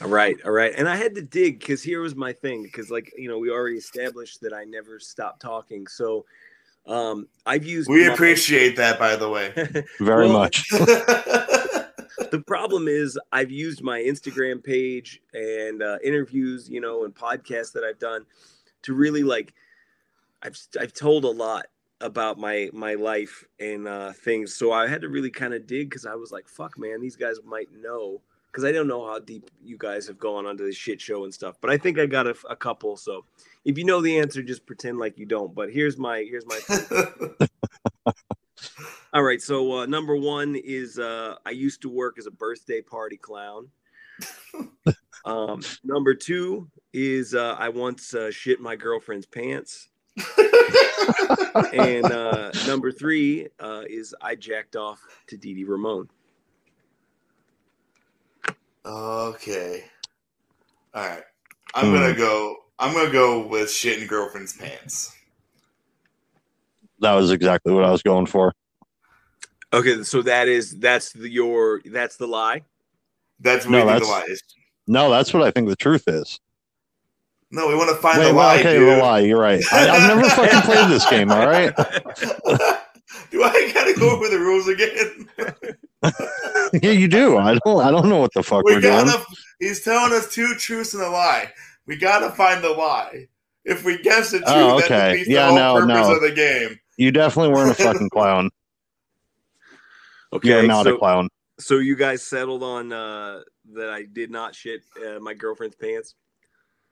All 0.05 0.11
right, 0.11 0.37
all 0.45 0.51
right. 0.53 0.73
And 0.77 0.87
I 0.87 0.97
had 0.97 1.15
to 1.15 1.23
dig 1.23 1.61
because 1.61 1.83
here 1.83 2.03
was 2.03 2.15
my 2.15 2.33
thing 2.33 2.63
because, 2.63 2.91
like, 2.91 3.11
you 3.17 3.27
know, 3.29 3.39
we 3.39 3.51
already 3.51 3.77
established 3.77 4.43
that 4.43 4.53
I 4.53 4.65
never 4.65 5.01
stop 5.01 5.41
talking. 5.41 5.87
So 5.87 6.27
um, 6.87 7.27
I've 7.47 7.65
used. 7.65 7.89
We 7.89 8.07
my- 8.07 8.13
appreciate 8.13 8.77
that, 8.77 8.99
by 8.99 9.17
the 9.17 9.31
way. 9.31 9.53
Very 10.01 10.29
Well, 10.29 10.33
much. 10.35 10.69
the 10.69 12.45
problem 12.47 12.87
is 12.87 13.19
I've 13.33 13.51
used 13.51 13.83
my 13.83 13.99
Instagram 14.01 14.63
page 14.63 15.23
and 15.33 15.83
uh, 15.83 15.99
interviews, 16.05 16.69
you 16.69 16.83
know, 16.83 17.05
and 17.05 17.15
podcasts 17.15 17.73
that 17.73 17.85
I've 17.85 17.99
done 17.99 18.27
to 18.83 18.95
really 18.95 19.23
like. 19.23 19.55
I've 20.43 20.59
I've 20.79 20.93
told 20.93 21.25
a 21.25 21.31
lot 21.31 21.67
about 22.03 22.39
my 22.39 22.69
my 22.75 22.93
life 22.93 23.43
and 23.59 23.89
uh, 23.89 24.13
things, 24.13 24.55
so 24.55 24.71
I 24.71 24.87
had 24.87 25.01
to 25.01 25.09
really 25.09 25.31
kind 25.31 25.55
of 25.55 25.67
dig 25.67 25.89
because 25.89 26.05
I 26.05 26.15
was 26.15 26.31
like, 26.31 26.47
"Fuck, 26.47 26.79
man, 26.79 27.01
these 27.01 27.17
guys 27.17 27.37
might 27.43 27.73
know 27.73 28.21
because 28.55 28.65
I 28.65 28.71
don't 28.71 28.87
know 28.87 29.05
how 29.05 29.19
deep 29.19 29.51
you 29.65 29.77
guys 29.77 30.07
have 30.07 30.17
gone 30.17 30.47
onto 30.47 30.65
the 30.65 30.73
shit 30.73 31.01
show 31.01 31.25
and 31.25 31.35
stuff, 31.35 31.57
but 31.61 31.71
I 31.71 31.77
think 31.77 31.99
I 31.99 32.07
got 32.07 32.29
a, 32.29 32.37
a 32.49 32.55
couple. 32.55 32.97
So 32.97 33.25
if 33.65 33.77
you 33.77 33.83
know 33.83 34.01
the 34.01 34.17
answer, 34.17 34.45
just 34.45 34.65
pretend 34.65 34.99
like 34.99 35.19
you 35.19 35.27
don't. 35.27 35.53
But 35.53 35.73
here's 35.73 35.99
my 35.99 36.19
here's 36.19 36.47
my. 36.47 36.61
All 39.13 39.25
right, 39.25 39.43
so 39.43 39.79
uh, 39.79 39.87
number 39.87 40.15
one 40.17 40.55
is 40.55 41.01
uh, 41.01 41.35
I 41.45 41.51
used 41.51 41.83
to 41.83 41.89
work 41.89 42.17
as 42.17 42.27
a 42.27 42.31
birthday 42.31 42.81
party 42.81 43.17
clown. 43.17 43.71
um, 45.25 45.61
number 45.83 46.15
two 46.15 46.71
is 46.93 47.35
uh, 47.35 47.57
I 47.59 47.71
once 47.71 48.15
uh, 48.15 48.31
shit 48.31 48.61
my 48.61 48.77
girlfriend's 48.77 49.27
pants. 49.27 49.89
and 51.73 52.05
uh, 52.05 52.53
number 52.69 52.93
three 52.93 53.49
uh, 53.59 53.83
is 53.89 54.15
I 54.21 54.37
jacked 54.37 54.77
off 54.77 55.01
to 55.27 55.37
Dee 55.37 55.55
Dee 55.55 55.65
Ramone. 55.65 56.09
Okay. 58.87 59.85
All 60.95 61.07
right. 61.07 61.23
I'm 61.75 61.93
gonna 61.93 62.13
hmm. 62.13 62.19
go. 62.19 62.57
I'm 62.79 62.95
gonna 62.95 63.11
go 63.11 63.47
with 63.47 63.71
shit 63.71 64.01
in 64.01 64.07
girlfriend's 64.07 64.57
pants. 64.57 65.15
That 67.01 67.13
was 67.15 67.31
exactly 67.31 67.73
what 67.73 67.85
I 67.85 67.91
was 67.91 68.03
going 68.03 68.27
for. 68.27 68.55
Okay, 69.73 70.05
so 70.05 70.23
that 70.23 70.47
is 70.49 70.79
that's 70.79 71.13
the, 71.13 71.29
your 71.29 71.83
that's 71.85 72.17
the 72.17 72.29
lie. 72.29 72.63
That's 73.41 73.67
what 73.67 73.73
No, 73.73 73.87
we 73.87 73.93
think 73.93 74.05
the 74.05 74.07
that's- 74.07 74.29
lie 74.29 74.33
is. 74.33 74.43
No, 74.87 75.11
that's 75.11 75.33
what 75.33 75.43
I 75.43 75.51
think 75.51 75.69
the 75.69 75.77
truth 75.77 76.05
is. 76.07 76.39
No, 77.51 77.69
we 77.69 77.75
want 77.75 77.89
to 77.89 77.97
find 77.97 78.19
Wait, 78.19 78.29
the 78.29 78.35
well, 78.35 78.47
lie. 78.49 78.59
okay, 78.59 78.79
dude. 78.79 78.89
the 78.89 79.03
lie. 79.03 79.21
You're 79.21 79.41
right. 79.41 79.63
I, 79.73 79.89
I've 79.89 80.17
never 80.17 80.29
fucking 80.31 80.61
played 80.63 80.91
this 80.91 81.09
game. 81.09 81.31
All 81.31 81.47
right. 81.47 81.75
Do 83.31 83.43
I 83.43 83.71
gotta 83.73 83.95
go 83.99 84.11
over 84.11 84.29
the 84.29 84.39
rules 84.39 84.69
again? 84.69 85.29
yeah, 86.83 86.91
you 86.91 87.09
do. 87.09 87.39
I 87.39 87.59
don't. 87.65 87.81
I 87.85 87.91
don't 87.91 88.09
know 88.09 88.19
what 88.19 88.33
the 88.35 88.43
fuck 88.43 88.65
we 88.65 88.75
we're 88.75 88.81
doing. 88.81 89.07
gotta. 89.07 89.25
He's 89.61 89.83
telling 89.83 90.13
us 90.13 90.33
two 90.33 90.55
truths 90.57 90.95
and 90.95 91.03
a 91.03 91.09
lie. 91.09 91.51
We 91.87 91.97
gotta 91.97 92.31
find 92.31 92.63
the 92.63 92.71
lie. 92.71 93.29
If 93.65 93.85
we 93.85 93.99
guess 94.03 94.31
the 94.33 94.39
truth, 94.39 94.51
Oh, 94.51 94.79
that 94.81 94.85
okay. 94.91 95.11
defeats 95.13 95.29
Yeah, 95.31 95.47
the 95.47 95.53
whole 95.53 95.57
no, 95.87 95.87
purpose 95.95 96.09
no. 96.09 96.15
of 96.17 96.21
the 96.23 96.33
game. 96.33 96.79
You 96.99 97.11
definitely 97.13 97.55
weren't 97.55 97.71
a 97.71 97.75
fucking 97.83 98.09
clown. 98.13 98.51
Okay, 100.33 100.49
You're 100.49 100.63
not 100.67 100.85
so, 100.85 100.97
a 100.97 100.99
clown. 100.99 101.29
so 101.59 101.79
you 101.79 101.97
guys 101.97 102.23
settled 102.23 102.63
on 102.63 102.93
uh, 102.93 103.41
that 103.75 103.91
I 103.91 104.03
did 104.05 104.31
not 104.31 104.55
shit 104.55 104.83
uh, 105.07 105.19
my 105.21 105.33
girlfriend's 105.35 105.77
pants. 105.77 106.15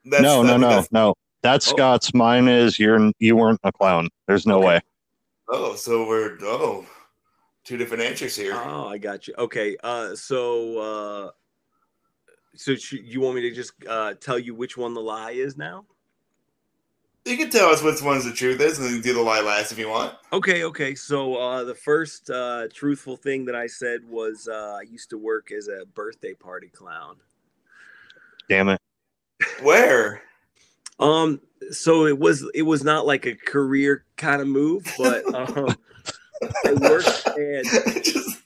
That's, 0.04 0.22
no, 0.22 0.40
I 0.40 0.42
no, 0.44 0.48
think 0.48 0.60
no, 0.60 0.68
that's- 0.68 0.88
no. 0.92 1.14
That's 1.42 1.66
Oh. 1.68 1.74
Scott's. 1.74 2.14
Mine 2.14 2.46
is 2.46 2.78
you're. 2.78 3.10
You 3.18 3.34
weren't 3.34 3.58
a 3.64 3.72
clown. 3.72 4.08
There's 4.28 4.46
no 4.46 4.58
Okay. 4.58 4.66
way. 4.66 4.80
Oh, 5.48 5.74
so 5.74 6.06
we're 6.06 6.38
oh, 6.42 6.86
two 7.64 7.76
different 7.76 8.02
answers 8.02 8.36
here. 8.36 8.54
Oh, 8.54 8.88
I 8.88 8.98
got 8.98 9.28
you. 9.28 9.34
Okay, 9.38 9.76
uh, 9.82 10.14
so 10.14 10.78
uh, 10.78 11.30
so 12.54 12.74
sh- 12.74 12.94
you 13.02 13.20
want 13.20 13.36
me 13.36 13.42
to 13.42 13.50
just 13.50 13.72
uh, 13.88 14.14
tell 14.14 14.38
you 14.38 14.54
which 14.54 14.76
one 14.76 14.94
the 14.94 15.00
lie 15.00 15.32
is 15.32 15.56
now? 15.56 15.84
you 17.24 17.36
can 17.36 17.50
tell 17.50 17.68
us 17.68 17.82
which 17.82 18.02
one's 18.02 18.24
the 18.24 18.32
truth 18.32 18.60
is, 18.60 18.78
and 18.78 18.88
then 18.88 19.00
do 19.00 19.14
the 19.14 19.20
lie 19.20 19.40
last 19.40 19.70
if 19.70 19.78
you 19.78 19.88
want. 19.88 20.14
Okay, 20.32 20.64
okay. 20.64 20.94
So 20.94 21.36
uh, 21.36 21.64
the 21.64 21.74
first 21.74 22.28
uh, 22.30 22.66
truthful 22.72 23.16
thing 23.16 23.44
that 23.44 23.54
I 23.54 23.66
said 23.66 24.00
was 24.08 24.48
uh, 24.50 24.78
I 24.80 24.82
used 24.82 25.10
to 25.10 25.18
work 25.18 25.52
as 25.52 25.68
a 25.68 25.86
birthday 25.94 26.34
party 26.34 26.68
clown. 26.68 27.16
Damn 28.48 28.70
it. 28.70 28.80
Where? 29.62 30.22
Um, 30.98 31.40
so 31.70 32.06
it 32.06 32.18
was 32.18 32.48
it 32.54 32.62
was 32.62 32.82
not 32.82 33.06
like 33.06 33.26
a 33.26 33.34
career 33.34 34.04
kind 34.16 34.42
of 34.42 34.48
move, 34.48 34.84
but 34.98 35.34
um, 35.34 35.76
I 36.66 36.72
worked 36.74 37.26
at 37.38 37.64
Just- 38.04 38.38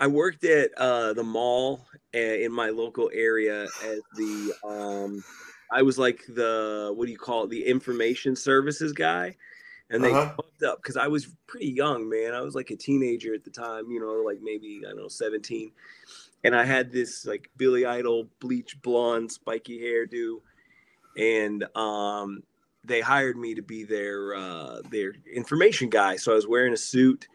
I 0.00 0.06
worked 0.06 0.44
at 0.44 0.70
uh, 0.78 1.12
the 1.12 1.24
mall 1.24 1.84
uh, 2.14 2.18
in 2.18 2.52
my 2.52 2.68
local 2.70 3.10
area 3.12 3.64
as 3.84 4.00
the 4.16 4.52
um, 4.64 5.24
I 5.72 5.82
was 5.82 5.98
like 5.98 6.22
the 6.28 6.92
what 6.94 7.06
do 7.06 7.12
you 7.12 7.18
call 7.18 7.44
it 7.44 7.50
the 7.50 7.64
information 7.66 8.36
services 8.36 8.92
guy, 8.92 9.36
and 9.90 10.04
they 10.04 10.12
Uh-huh. 10.12 10.30
fucked 10.36 10.62
up 10.62 10.78
because 10.80 10.96
I 10.96 11.08
was 11.08 11.28
pretty 11.48 11.70
young, 11.70 12.08
man. 12.08 12.32
I 12.32 12.42
was 12.42 12.54
like 12.54 12.70
a 12.70 12.76
teenager 12.76 13.34
at 13.34 13.42
the 13.44 13.50
time, 13.50 13.90
you 13.90 14.00
know, 14.00 14.22
like 14.24 14.38
maybe 14.40 14.82
I 14.86 14.90
don't 14.90 14.98
know 14.98 15.08
seventeen, 15.08 15.72
and 16.44 16.54
I 16.54 16.64
had 16.64 16.92
this 16.92 17.26
like 17.26 17.50
Billy 17.56 17.84
Idol 17.84 18.28
bleach 18.38 18.80
blonde 18.82 19.32
spiky 19.32 19.80
hairdo, 19.80 20.40
and 21.16 21.64
um, 21.76 22.44
they 22.84 23.00
hired 23.00 23.36
me 23.36 23.54
to 23.54 23.62
be 23.62 23.84
their 23.84 24.34
uh, 24.34 24.80
their 24.90 25.14
information 25.32 25.88
guy. 25.88 26.16
So 26.16 26.32
I 26.32 26.34
was 26.34 26.46
wearing 26.46 26.72
a 26.72 26.78
suit 26.78 27.28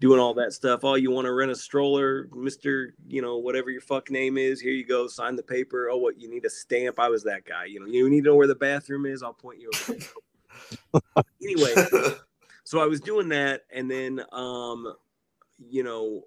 doing 0.00 0.20
all 0.20 0.34
that 0.34 0.52
stuff. 0.52 0.80
Oh, 0.82 0.94
you 0.94 1.10
want 1.10 1.26
to 1.26 1.32
rent 1.32 1.50
a 1.50 1.56
stroller, 1.56 2.28
Mister? 2.34 2.94
You 3.06 3.22
know, 3.22 3.38
whatever 3.38 3.70
your 3.70 3.80
fuck 3.80 4.10
name 4.10 4.38
is. 4.38 4.60
Here 4.60 4.72
you 4.72 4.86
go. 4.86 5.06
Sign 5.06 5.36
the 5.36 5.42
paper. 5.42 5.88
Oh, 5.90 5.96
what 5.96 6.20
you 6.20 6.28
need 6.28 6.44
a 6.44 6.50
stamp? 6.50 6.98
I 6.98 7.08
was 7.08 7.22
that 7.24 7.44
guy. 7.44 7.66
You 7.66 7.80
know, 7.80 7.86
you 7.86 8.08
need 8.08 8.24
to 8.24 8.30
know 8.30 8.36
where 8.36 8.46
the 8.46 8.54
bathroom 8.54 9.06
is. 9.06 9.22
I'll 9.22 9.32
point 9.32 9.60
you. 9.60 9.70
over. 9.72 11.24
anyway, 11.42 11.74
so 12.64 12.80
I 12.80 12.86
was 12.86 13.00
doing 13.00 13.28
that, 13.30 13.62
and 13.72 13.90
then, 13.90 14.22
um, 14.32 14.94
you 15.58 15.82
know, 15.82 16.22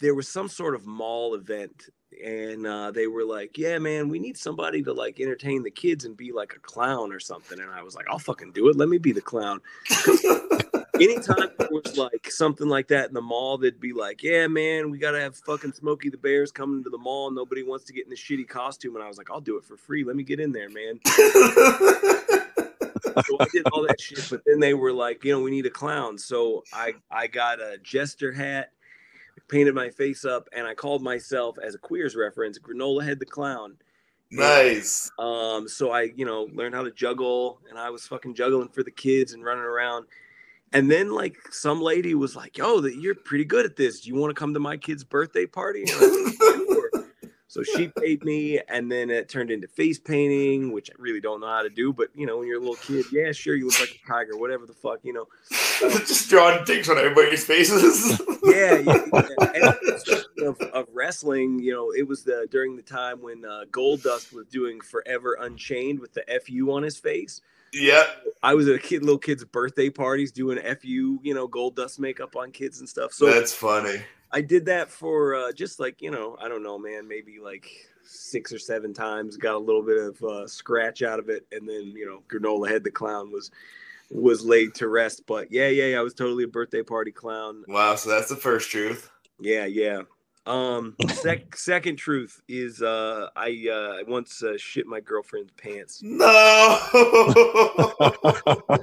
there 0.00 0.14
was 0.14 0.28
some 0.28 0.48
sort 0.48 0.74
of 0.74 0.86
mall 0.86 1.34
event, 1.34 1.88
and 2.24 2.66
uh, 2.66 2.90
they 2.90 3.06
were 3.06 3.24
like, 3.24 3.58
"Yeah, 3.58 3.78
man, 3.78 4.08
we 4.08 4.18
need 4.18 4.36
somebody 4.36 4.82
to 4.82 4.92
like 4.92 5.20
entertain 5.20 5.62
the 5.62 5.70
kids 5.70 6.04
and 6.04 6.16
be 6.16 6.32
like 6.32 6.54
a 6.54 6.60
clown 6.60 7.12
or 7.12 7.20
something." 7.20 7.60
And 7.60 7.70
I 7.70 7.82
was 7.82 7.94
like, 7.94 8.06
"I'll 8.08 8.18
fucking 8.18 8.52
do 8.52 8.68
it. 8.68 8.76
Let 8.76 8.88
me 8.88 8.98
be 8.98 9.12
the 9.12 9.20
clown." 9.20 9.60
anytime 10.94 11.50
there 11.58 11.68
was 11.70 11.96
like 11.96 12.30
something 12.30 12.68
like 12.68 12.88
that 12.88 13.08
in 13.08 13.14
the 13.14 13.22
mall, 13.22 13.58
they'd 13.58 13.80
be 13.80 13.92
like, 13.92 14.22
"Yeah, 14.22 14.46
man, 14.46 14.90
we 14.90 14.98
gotta 14.98 15.20
have 15.20 15.36
fucking 15.36 15.72
Smokey 15.72 16.10
the 16.10 16.16
Bears 16.16 16.50
coming 16.50 16.82
to 16.84 16.90
the 16.90 16.98
mall. 16.98 17.30
Nobody 17.30 17.62
wants 17.62 17.84
to 17.86 17.92
get 17.92 18.04
in 18.04 18.10
the 18.10 18.16
shitty 18.16 18.48
costume." 18.48 18.96
And 18.96 19.04
I 19.04 19.08
was 19.08 19.18
like, 19.18 19.30
"I'll 19.30 19.40
do 19.40 19.56
it 19.56 19.64
for 19.64 19.76
free. 19.76 20.04
Let 20.04 20.16
me 20.16 20.22
get 20.22 20.40
in 20.40 20.52
there, 20.52 20.68
man." 20.70 21.00
So 23.26 23.36
I 23.40 23.46
did 23.52 23.66
all 23.72 23.82
that 23.86 24.00
shit, 24.00 24.26
but 24.30 24.42
then 24.46 24.60
they 24.60 24.74
were 24.74 24.92
like, 24.92 25.24
"You 25.24 25.32
know, 25.32 25.40
we 25.40 25.50
need 25.50 25.66
a 25.66 25.70
clown." 25.70 26.18
So 26.18 26.62
I 26.72 26.94
I 27.10 27.26
got 27.26 27.60
a 27.60 27.78
jester 27.82 28.32
hat, 28.32 28.70
painted 29.48 29.74
my 29.74 29.90
face 29.90 30.24
up, 30.24 30.48
and 30.52 30.66
I 30.66 30.74
called 30.74 31.02
myself 31.02 31.56
as 31.62 31.74
a 31.74 31.78
queers 31.78 32.16
reference, 32.16 32.58
Granola 32.58 33.04
Head 33.04 33.18
the 33.18 33.26
Clown. 33.26 33.76
nice. 34.30 35.10
Um, 35.18 35.68
so 35.68 35.90
I, 35.90 36.10
you 36.16 36.24
know, 36.24 36.48
learned 36.52 36.74
how 36.74 36.82
to 36.82 36.90
juggle, 36.90 37.60
and 37.68 37.78
I 37.78 37.90
was 37.90 38.06
fucking 38.06 38.34
juggling 38.34 38.68
for 38.68 38.82
the 38.82 38.90
kids 38.90 39.32
and 39.32 39.44
running 39.44 39.64
around. 39.64 40.06
And 40.72 40.90
then, 40.90 41.12
like, 41.12 41.36
some 41.50 41.80
lady 41.80 42.14
was 42.14 42.36
like, 42.36 42.58
"Yo, 42.58 42.80
that 42.80 42.96
you're 42.96 43.14
pretty 43.14 43.44
good 43.44 43.64
at 43.64 43.76
this. 43.76 44.00
Do 44.00 44.10
you 44.10 44.16
want 44.16 44.34
to 44.34 44.38
come 44.38 44.52
to 44.52 44.60
my 44.60 44.76
kid's 44.76 45.04
birthday 45.04 45.46
party?" 45.46 45.84
So 47.48 47.62
she 47.62 47.88
paid 47.98 48.24
me, 48.24 48.60
and 48.68 48.92
then 48.92 49.10
it 49.10 49.28
turned 49.28 49.50
into 49.50 49.66
face 49.66 49.98
painting, 49.98 50.70
which 50.70 50.90
I 50.90 50.94
really 50.98 51.20
don't 51.20 51.40
know 51.40 51.48
how 51.48 51.62
to 51.62 51.70
do. 51.70 51.92
But 51.92 52.08
you 52.14 52.26
know, 52.26 52.38
when 52.38 52.46
you're 52.46 52.58
a 52.58 52.60
little 52.60 52.76
kid, 52.76 53.06
yeah, 53.10 53.32
sure, 53.32 53.56
you 53.56 53.66
look 53.66 53.80
like 53.80 53.98
a 54.02 54.06
tiger, 54.06 54.36
whatever 54.36 54.66
the 54.66 54.74
fuck, 54.74 55.00
you 55.02 55.12
know. 55.12 55.26
Just 55.80 56.28
drawing 56.28 56.64
dicks 56.64 56.88
on 56.88 56.98
everybody's 56.98 57.44
faces. 57.44 58.20
yeah, 58.44 58.74
yeah, 58.78 59.06
yeah. 59.12 59.72
And 60.38 60.46
of, 60.46 60.60
of 60.60 60.86
wrestling, 60.92 61.58
you 61.58 61.72
know, 61.72 61.90
it 61.90 62.06
was 62.06 62.22
the 62.22 62.46
during 62.50 62.76
the 62.76 62.82
time 62.82 63.22
when 63.22 63.44
uh, 63.44 63.62
Goldust 63.70 64.32
was 64.32 64.46
doing 64.46 64.80
Forever 64.80 65.38
Unchained 65.40 66.00
with 66.00 66.12
the 66.12 66.24
FU 66.44 66.72
on 66.72 66.82
his 66.82 66.98
face. 66.98 67.40
Yeah, 67.72 68.04
I 68.42 68.54
was 68.54 68.68
at 68.68 68.74
a 68.74 68.78
kid, 68.78 69.02
little 69.02 69.18
kids' 69.18 69.44
birthday 69.44 69.90
parties 69.90 70.32
doing 70.32 70.58
FU, 70.58 71.20
you 71.22 71.34
know, 71.34 71.46
Goldust 71.46 71.98
makeup 71.98 72.34
on 72.36 72.50
kids 72.50 72.80
and 72.80 72.88
stuff. 72.88 73.12
So 73.12 73.26
That's 73.26 73.52
funny. 73.52 74.00
I 74.30 74.40
did 74.40 74.66
that 74.66 74.90
for 74.90 75.34
uh, 75.34 75.52
just 75.52 75.80
like 75.80 76.02
you 76.02 76.10
know, 76.10 76.36
I 76.40 76.48
don't 76.48 76.62
know, 76.62 76.78
man, 76.78 77.08
maybe 77.08 77.38
like 77.42 77.68
six 78.02 78.52
or 78.52 78.58
seven 78.58 78.92
times. 78.92 79.36
Got 79.36 79.54
a 79.54 79.58
little 79.58 79.82
bit 79.82 79.98
of 79.98 80.22
uh, 80.22 80.46
scratch 80.46 81.02
out 81.02 81.18
of 81.18 81.28
it, 81.28 81.46
and 81.52 81.68
then 81.68 81.92
you 81.96 82.06
know, 82.06 82.22
Granola 82.28 82.68
Head 82.68 82.84
the 82.84 82.90
Clown 82.90 83.30
was 83.32 83.50
was 84.10 84.44
laid 84.44 84.74
to 84.76 84.88
rest. 84.88 85.22
But 85.26 85.50
yeah, 85.50 85.68
yeah, 85.68 85.86
yeah 85.86 85.98
I 85.98 86.02
was 86.02 86.14
totally 86.14 86.44
a 86.44 86.48
birthday 86.48 86.82
party 86.82 87.12
clown. 87.12 87.64
Wow. 87.68 87.94
So 87.94 88.10
that's 88.10 88.28
the 88.28 88.36
first 88.36 88.70
truth. 88.70 89.10
Yeah, 89.40 89.66
yeah. 89.66 90.02
Um, 90.46 90.96
sec- 91.08 91.56
second 91.56 91.96
truth 91.96 92.40
is 92.48 92.80
uh, 92.80 93.28
I 93.36 93.66
uh, 93.70 93.98
I 93.98 94.02
once 94.06 94.42
uh, 94.42 94.54
shit 94.56 94.86
my 94.86 95.00
girlfriend's 95.00 95.52
pants. 95.52 96.00
No. 96.02 96.78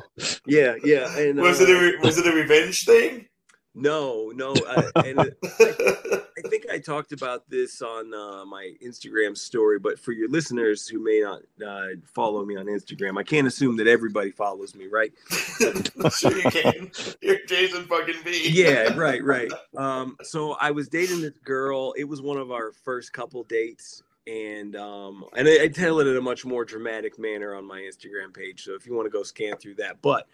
Yeah, 0.47 0.75
yeah. 0.83 1.17
And 1.17 1.39
was 1.39 1.59
uh, 1.59 1.65
it 1.65 1.69
a 1.69 1.79
re- 1.79 1.97
was 2.01 2.17
it 2.17 2.27
a 2.27 2.31
revenge 2.31 2.85
thing? 2.85 3.27
No, 3.75 4.31
no. 4.33 4.53
Uh, 4.53 4.89
and 5.03 5.19
it, 5.19 5.37
I 5.43 6.41
think 6.49 6.65
I 6.71 6.79
talked 6.79 7.11
about 7.11 7.49
this 7.49 7.81
on 7.81 8.13
uh, 8.13 8.45
my 8.45 8.71
Instagram 8.81 9.37
story, 9.37 9.79
but 9.79 9.99
for 9.99 10.13
your 10.13 10.29
listeners 10.29 10.87
who 10.87 11.03
may 11.03 11.19
not 11.19 11.41
uh, 11.65 11.87
follow 12.05 12.45
me 12.45 12.55
on 12.55 12.67
Instagram, 12.67 13.19
I 13.19 13.23
can't 13.23 13.45
assume 13.45 13.75
that 13.77 13.87
everybody 13.87 14.31
follows 14.31 14.75
me, 14.75 14.87
right? 14.87 15.11
sure 15.29 16.37
you 16.37 16.49
can. 16.49 16.89
You're 17.21 17.45
Jason 17.45 17.83
fucking 17.83 18.23
V. 18.23 18.49
Yeah, 18.49 18.93
right, 18.95 19.23
right. 19.23 19.51
Um, 19.75 20.15
so 20.23 20.53
I 20.61 20.71
was 20.71 20.87
dating 20.87 21.21
this 21.21 21.37
girl. 21.43 21.93
It 21.97 22.05
was 22.05 22.21
one 22.21 22.37
of 22.37 22.49
our 22.49 22.71
first 22.71 23.11
couple 23.11 23.43
dates, 23.43 24.03
and 24.25 24.75
um, 24.77 25.25
and 25.35 25.49
I, 25.49 25.63
I 25.63 25.67
tell 25.67 25.99
it 25.99 26.07
in 26.07 26.15
a 26.15 26.21
much 26.21 26.45
more 26.45 26.63
dramatic 26.63 27.19
manner 27.19 27.55
on 27.55 27.65
my 27.65 27.81
Instagram 27.81 28.33
page. 28.33 28.63
So 28.63 28.73
if 28.73 28.85
you 28.85 28.95
want 28.95 29.05
to 29.05 29.09
go 29.09 29.21
scan 29.23 29.57
through 29.57 29.75
that, 29.75 30.01
but 30.01 30.27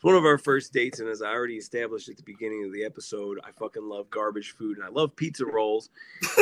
It's 0.00 0.04
one 0.06 0.14
of 0.14 0.24
our 0.24 0.38
first 0.38 0.72
dates, 0.72 1.00
and 1.00 1.10
as 1.10 1.20
I 1.20 1.26
already 1.26 1.56
established 1.56 2.08
at 2.08 2.16
the 2.16 2.22
beginning 2.22 2.64
of 2.64 2.72
the 2.72 2.84
episode, 2.84 3.38
I 3.44 3.50
fucking 3.52 3.86
love 3.86 4.08
garbage 4.08 4.52
food 4.52 4.78
and 4.78 4.86
I 4.86 4.88
love 4.88 5.14
pizza 5.14 5.44
rolls. 5.44 5.90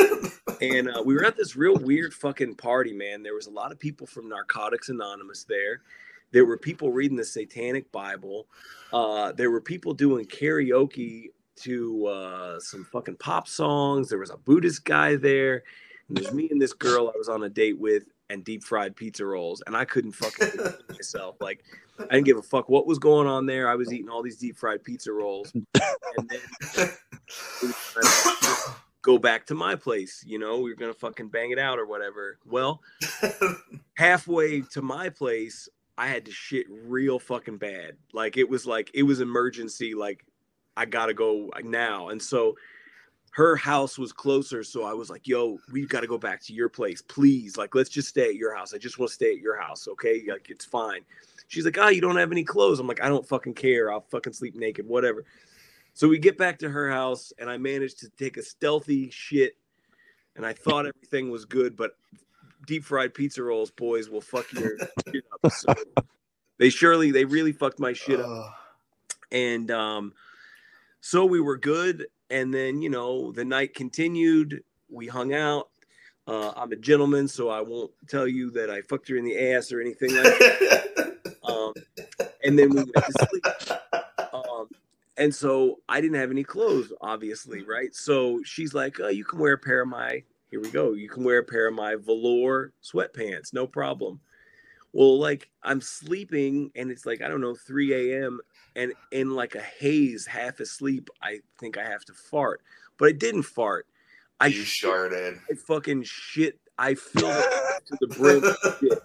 and 0.61 0.89
uh, 0.89 1.03
we 1.05 1.13
were 1.13 1.25
at 1.25 1.35
this 1.35 1.57
real 1.57 1.75
weird 1.75 2.13
fucking 2.13 2.55
party, 2.55 2.93
man. 2.93 3.21
There 3.21 3.33
was 3.33 3.47
a 3.47 3.51
lot 3.51 3.73
of 3.73 3.77
people 3.77 4.07
from 4.07 4.29
Narcotics 4.29 4.87
Anonymous 4.87 5.43
there. 5.43 5.81
There 6.31 6.45
were 6.45 6.57
people 6.57 6.93
reading 6.93 7.17
the 7.17 7.25
Satanic 7.25 7.91
Bible. 7.91 8.47
Uh, 8.93 9.33
there 9.33 9.51
were 9.51 9.59
people 9.59 9.93
doing 9.93 10.25
karaoke 10.25 11.31
to 11.57 12.05
uh, 12.05 12.59
some 12.61 12.85
fucking 12.85 13.17
pop 13.17 13.49
songs. 13.49 14.07
There 14.07 14.19
was 14.19 14.29
a 14.29 14.37
Buddhist 14.37 14.85
guy 14.85 15.17
there. 15.17 15.63
And 16.07 16.15
there's 16.15 16.33
me 16.33 16.47
and 16.49 16.61
this 16.61 16.71
girl 16.71 17.11
I 17.13 17.17
was 17.17 17.27
on 17.27 17.43
a 17.43 17.49
date 17.49 17.77
with, 17.77 18.03
and 18.29 18.43
deep 18.43 18.63
fried 18.63 18.95
pizza 18.95 19.25
rolls, 19.25 19.61
and 19.65 19.75
I 19.75 19.85
couldn't 19.85 20.11
fucking 20.13 20.59
myself. 20.89 21.37
Like 21.41 21.63
I 21.99 22.13
didn't 22.13 22.25
give 22.25 22.37
a 22.37 22.41
fuck 22.41 22.69
what 22.69 22.87
was 22.87 22.99
going 22.99 23.27
on 23.27 23.45
there. 23.45 23.69
I 23.69 23.75
was 23.75 23.91
eating 23.91 24.09
all 24.09 24.21
these 24.21 24.37
deep 24.37 24.57
fried 24.57 24.83
pizza 24.83 25.11
rolls, 25.11 25.51
and 25.53 26.29
then 26.29 26.89
we 27.61 27.67
were 27.67 27.73
trying 27.73 28.37
to 28.41 28.75
go 29.01 29.17
back 29.17 29.45
to 29.47 29.55
my 29.55 29.75
place. 29.75 30.23
You 30.25 30.39
know, 30.39 30.59
we 30.59 30.71
are 30.71 30.75
gonna 30.75 30.93
fucking 30.93 31.29
bang 31.29 31.51
it 31.51 31.59
out 31.59 31.79
or 31.79 31.85
whatever. 31.85 32.37
Well, 32.45 32.81
halfway 33.95 34.61
to 34.61 34.81
my 34.81 35.09
place, 35.09 35.67
I 35.97 36.07
had 36.07 36.25
to 36.25 36.31
shit 36.31 36.67
real 36.69 37.19
fucking 37.19 37.57
bad. 37.57 37.97
Like 38.13 38.37
it 38.37 38.49
was 38.49 38.65
like 38.65 38.91
it 38.93 39.03
was 39.03 39.19
emergency. 39.21 39.95
Like 39.95 40.25
I 40.77 40.85
gotta 40.85 41.13
go 41.13 41.51
now, 41.63 42.09
and 42.09 42.21
so 42.21 42.55
her 43.39 43.55
house 43.55 43.97
was 43.97 44.11
closer 44.11 44.65
so 44.65 44.83
i 44.83 44.91
was 44.91 45.09
like 45.09 45.25
yo 45.25 45.57
we 45.71 45.85
got 45.85 46.01
to 46.01 46.07
go 46.07 46.17
back 46.17 46.41
to 46.41 46.51
your 46.51 46.67
place 46.67 47.01
please 47.01 47.55
like 47.55 47.73
let's 47.73 47.89
just 47.89 48.09
stay 48.09 48.27
at 48.27 48.35
your 48.35 48.53
house 48.53 48.73
i 48.73 48.77
just 48.77 48.99
want 48.99 49.07
to 49.07 49.15
stay 49.15 49.31
at 49.31 49.37
your 49.37 49.57
house 49.57 49.87
okay 49.87 50.21
like 50.27 50.49
it's 50.49 50.65
fine. 50.65 50.99
She's 51.47 51.63
like 51.63 51.77
oh 51.77 51.87
you 51.87 52.01
don't 52.01 52.17
have 52.17 52.33
any 52.33 52.43
clothes. 52.43 52.81
I'm 52.81 52.87
like 52.87 53.01
i 53.01 53.07
don't 53.07 53.25
fucking 53.25 53.53
care 53.53 53.93
i'll 53.93 54.01
fucking 54.01 54.33
sleep 54.33 54.55
naked 54.55 54.85
whatever. 54.85 55.23
So 55.93 56.09
we 56.09 56.19
get 56.19 56.37
back 56.37 56.59
to 56.59 56.69
her 56.69 56.91
house 56.91 57.31
and 57.39 57.49
i 57.49 57.55
managed 57.55 57.99
to 57.99 58.09
take 58.09 58.35
a 58.35 58.43
stealthy 58.43 59.09
shit 59.09 59.55
and 60.35 60.45
i 60.45 60.51
thought 60.51 60.85
everything 60.85 61.31
was 61.31 61.45
good 61.45 61.77
but 61.77 61.91
deep 62.67 62.83
fried 62.83 63.13
pizza 63.13 63.41
rolls 63.41 63.71
boys 63.71 64.09
will 64.09 64.19
fuck 64.19 64.51
your 64.51 64.77
shit 65.13 65.23
up 65.45 65.51
so 65.53 65.73
they 66.57 66.69
surely 66.69 67.11
they 67.11 67.23
really 67.23 67.53
fucked 67.53 67.79
my 67.79 67.93
shit 67.93 68.19
up. 68.19 68.53
And 69.31 69.71
um 69.71 70.11
so 70.99 71.23
we 71.23 71.39
were 71.39 71.55
good 71.55 72.05
and 72.29 72.53
then 72.53 72.81
you 72.81 72.89
know 72.89 73.31
the 73.31 73.45
night 73.45 73.73
continued. 73.73 74.63
We 74.89 75.07
hung 75.07 75.33
out. 75.33 75.69
Uh, 76.27 76.53
i'm 76.55 76.71
a 76.71 76.75
gentleman 76.75 77.27
so 77.27 77.49
i 77.49 77.59
won't 77.59 77.89
tell 78.07 78.27
you 78.27 78.51
that 78.51 78.69
i 78.69 78.81
fucked 78.81 79.07
her 79.07 79.15
in 79.15 79.25
the 79.25 79.51
ass 79.51 79.71
or 79.71 79.81
anything 79.81 80.13
like 80.13 80.23
that. 80.23 80.95
Um, 81.43 81.73
and 82.43 82.59
then 82.59 82.69
we 82.69 82.75
went 82.75 82.93
to 82.93 83.27
sleep. 83.27 83.73
Um, 84.31 84.67
and 85.17 85.33
so 85.33 85.79
i 85.89 85.99
didn't 85.99 86.17
have 86.17 86.29
any 86.29 86.43
clothes 86.43 86.93
obviously 87.01 87.63
right? 87.63 87.95
So 87.95 88.41
she's 88.43 88.75
like 88.75 88.99
oh 88.99 89.07
you 89.07 89.25
can 89.25 89.39
wear 89.39 89.53
a 89.53 89.57
pair 89.57 89.81
of 89.81 89.87
my 89.87 90.23
here 90.51 90.61
we 90.61 90.69
go 90.69 90.93
you 90.93 91.09
can 91.09 91.23
wear 91.23 91.39
a 91.39 91.43
pair 91.43 91.67
of 91.67 91.73
my 91.73 91.95
velour 91.95 92.73
sweatpants 92.83 93.51
no 93.51 93.65
problem 93.65 94.19
well 94.93 95.19
like 95.19 95.49
i'm 95.63 95.81
sleeping 95.81 96.71
and 96.75 96.91
it's 96.91 97.05
like 97.05 97.21
i 97.21 97.27
don't 97.27 97.41
know 97.41 97.55
3 97.55 97.93
a.m 97.93 98.39
and 98.75 98.93
in 99.11 99.31
like 99.31 99.55
a 99.55 99.61
haze 99.61 100.25
half 100.25 100.59
asleep 100.59 101.09
i 101.21 101.39
think 101.59 101.77
i 101.77 101.83
have 101.83 102.03
to 102.05 102.13
fart 102.13 102.61
but 102.97 103.09
i 103.09 103.11
didn't 103.11 103.43
fart 103.43 103.85
i 104.39 104.47
you 104.47 104.63
shit, 104.63 104.89
sharded. 104.89 105.39
I 105.49 105.55
fucking 105.55 106.03
shit 106.03 106.59
i 106.77 106.95
filled 106.95 107.35
it 107.35 107.45
to 107.87 107.97
the 108.01 108.07
brim 108.07 108.43
shit. 108.79 108.99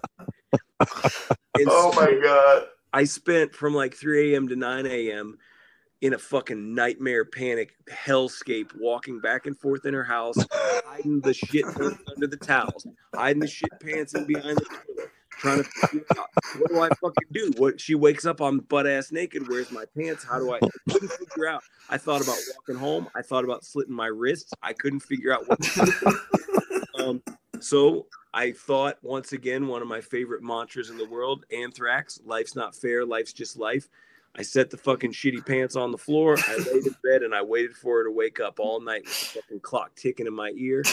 Oh 1.67 1.91
so 1.91 1.93
my 1.93 2.19
god. 2.21 2.65
i 2.91 3.05
spent 3.05 3.55
from 3.55 3.73
like 3.73 3.93
3 3.95 4.33
a.m 4.33 4.47
to 4.49 4.55
9 4.55 4.85
a.m 4.85 5.37
in 6.01 6.13
a 6.13 6.17
fucking 6.17 6.75
nightmare 6.75 7.23
panic 7.23 7.75
hellscape 7.89 8.69
walking 8.77 9.19
back 9.21 9.45
and 9.45 9.57
forth 9.57 9.85
in 9.85 9.93
her 9.93 10.03
house 10.03 10.35
hiding 10.85 11.21
the 11.21 11.33
shit 11.33 11.65
under 12.13 12.27
the 12.27 12.37
towels 12.37 12.85
hiding 13.13 13.39
the 13.41 13.47
shit 13.47 13.71
pants 13.79 14.13
in 14.15 14.25
behind 14.25 14.57
the 14.57 14.65
toilet 14.65 15.11
trying 15.39 15.57
to 15.57 15.63
figure 15.63 16.05
out 16.17 16.27
what 16.57 16.69
do 16.69 16.81
I 16.81 16.89
fucking 16.89 17.27
do? 17.31 17.53
What 17.57 17.79
she 17.79 17.95
wakes 17.95 18.25
up, 18.25 18.41
I'm 18.41 18.59
butt 18.59 18.87
ass 18.87 19.11
naked. 19.11 19.47
Where's 19.47 19.71
my 19.71 19.85
pants? 19.97 20.23
How 20.23 20.39
do 20.39 20.53
I? 20.53 20.57
I 20.57 20.91
couldn't 20.91 21.11
figure 21.11 21.47
out. 21.47 21.63
I 21.89 21.97
thought 21.97 22.21
about 22.21 22.37
walking 22.55 22.79
home. 22.79 23.07
I 23.15 23.21
thought 23.21 23.43
about 23.43 23.63
slitting 23.63 23.93
my 23.93 24.07
wrists. 24.07 24.53
I 24.63 24.73
couldn't 24.73 25.01
figure 25.01 25.33
out 25.33 25.47
what. 25.47 25.61
To 25.61 25.85
do. 25.85 26.19
Um, 26.97 27.21
so 27.59 28.07
I 28.33 28.51
thought 28.51 28.97
once 29.03 29.33
again 29.33 29.67
one 29.67 29.81
of 29.81 29.87
my 29.87 30.01
favorite 30.01 30.41
mantras 30.41 30.89
in 30.89 30.97
the 30.97 31.07
world: 31.07 31.45
Anthrax. 31.51 32.19
Life's 32.25 32.55
not 32.55 32.73
fair. 32.73 33.05
Life's 33.05 33.33
just 33.33 33.57
life. 33.57 33.89
I 34.37 34.41
set 34.41 34.69
the 34.69 34.77
fucking 34.77 35.13
shitty 35.13 35.45
pants 35.45 35.75
on 35.75 35.91
the 35.91 35.97
floor. 35.97 36.37
I 36.37 36.57
laid 36.73 36.85
in 36.85 36.95
bed 37.03 37.23
and 37.23 37.33
I 37.33 37.41
waited 37.41 37.75
for 37.75 37.99
her 37.99 38.03
to 38.05 38.11
wake 38.11 38.39
up 38.39 38.59
all 38.59 38.81
night 38.81 39.03
with 39.05 39.33
the 39.33 39.41
fucking 39.41 39.59
clock 39.61 39.95
ticking 39.95 40.27
in 40.27 40.33
my 40.33 40.51
ear. 40.55 40.83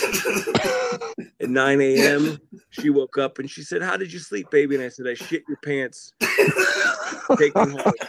At 1.40 1.50
9 1.50 1.80
a.m., 1.80 2.38
she 2.70 2.90
woke 2.90 3.18
up 3.18 3.38
and 3.40 3.50
she 3.50 3.62
said, 3.62 3.82
How 3.82 3.96
did 3.96 4.12
you 4.12 4.20
sleep, 4.20 4.50
baby? 4.50 4.76
And 4.76 4.84
I 4.84 4.88
said, 4.88 5.08
I 5.08 5.14
shit 5.14 5.42
your 5.48 5.58
pants. 5.64 6.12
Take 7.38 7.54
them 7.54 7.76
home. 7.76 7.92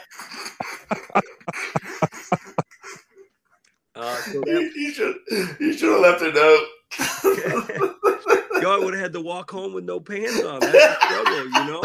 Uh, 3.95 4.15
so 4.15 4.41
You, 4.47 4.71
you 4.75 4.91
should 4.91 5.15
you 5.59 5.71
should 5.71 5.91
have 5.91 5.99
left 5.99 6.23
a 6.23 6.31
note. 6.31 6.65
yo, 8.61 8.71
I 8.71 8.79
would 8.83 8.95
have 8.95 9.03
had 9.03 9.13
to 9.13 9.21
walk 9.21 9.51
home 9.51 9.71
with 9.71 9.83
no 9.83 9.99
pants 9.99 10.43
on. 10.43 10.61
That's 10.61 10.75
a 10.75 11.05
struggle, 11.05 11.45
you 11.45 11.65
know? 11.71 11.83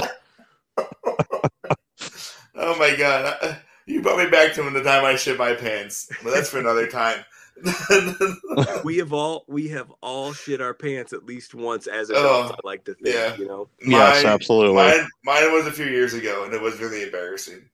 Oh 2.58 2.78
my 2.78 2.94
god. 2.96 3.62
You 3.86 4.02
brought 4.02 4.18
me 4.18 4.28
back 4.28 4.52
to 4.54 4.62
when 4.62 4.74
the 4.74 4.82
time 4.82 5.04
I 5.04 5.16
shit 5.16 5.38
my 5.38 5.54
pants. 5.54 6.10
But 6.22 6.34
that's 6.34 6.50
for 6.50 6.58
another 6.58 6.86
time. 6.86 7.24
We 8.84 8.98
have 8.98 9.12
all 9.12 9.44
we 9.48 9.68
have 9.68 9.90
all 10.00 10.32
shit 10.32 10.60
our 10.60 10.74
pants 10.74 11.12
at 11.12 11.24
least 11.24 11.54
once 11.54 11.86
as 11.86 12.10
adults. 12.10 12.52
Oh, 12.52 12.54
I 12.54 12.66
like 12.66 12.84
to 12.84 12.94
think, 12.94 13.14
yeah. 13.14 13.36
you 13.36 13.46
know. 13.46 13.68
yes, 13.84 14.22
Mine- 14.22 14.32
absolutely. 14.32 14.76
Mine, 14.76 15.08
mine 15.24 15.52
was 15.52 15.66
a 15.66 15.72
few 15.72 15.86
years 15.86 16.14
ago, 16.14 16.44
and 16.44 16.54
it 16.54 16.60
was 16.60 16.78
really 16.78 17.02
embarrassing. 17.02 17.68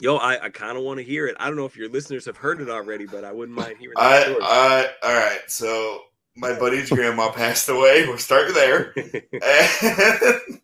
Yo, 0.00 0.16
I, 0.16 0.44
I 0.44 0.48
kind 0.50 0.76
of 0.76 0.84
want 0.84 0.98
to 0.98 1.04
hear 1.04 1.26
it. 1.26 1.36
I 1.40 1.46
don't 1.46 1.56
know 1.56 1.64
if 1.64 1.76
your 1.76 1.88
listeners 1.88 2.24
have 2.26 2.36
heard 2.36 2.60
it 2.60 2.68
already, 2.68 3.06
but 3.06 3.24
I 3.24 3.32
wouldn't 3.32 3.56
mind 3.56 3.78
hearing 3.78 3.94
that 3.96 4.04
I, 4.04 4.22
story. 4.22 4.38
I, 4.42 4.88
all 5.02 5.14
right. 5.14 5.40
So 5.48 6.02
my 6.36 6.58
buddy's 6.58 6.90
grandma 6.90 7.30
passed 7.32 7.68
away. 7.68 8.06
We'll 8.06 8.18
start 8.18 8.54
there. 8.54 8.92
and, 9.32 10.60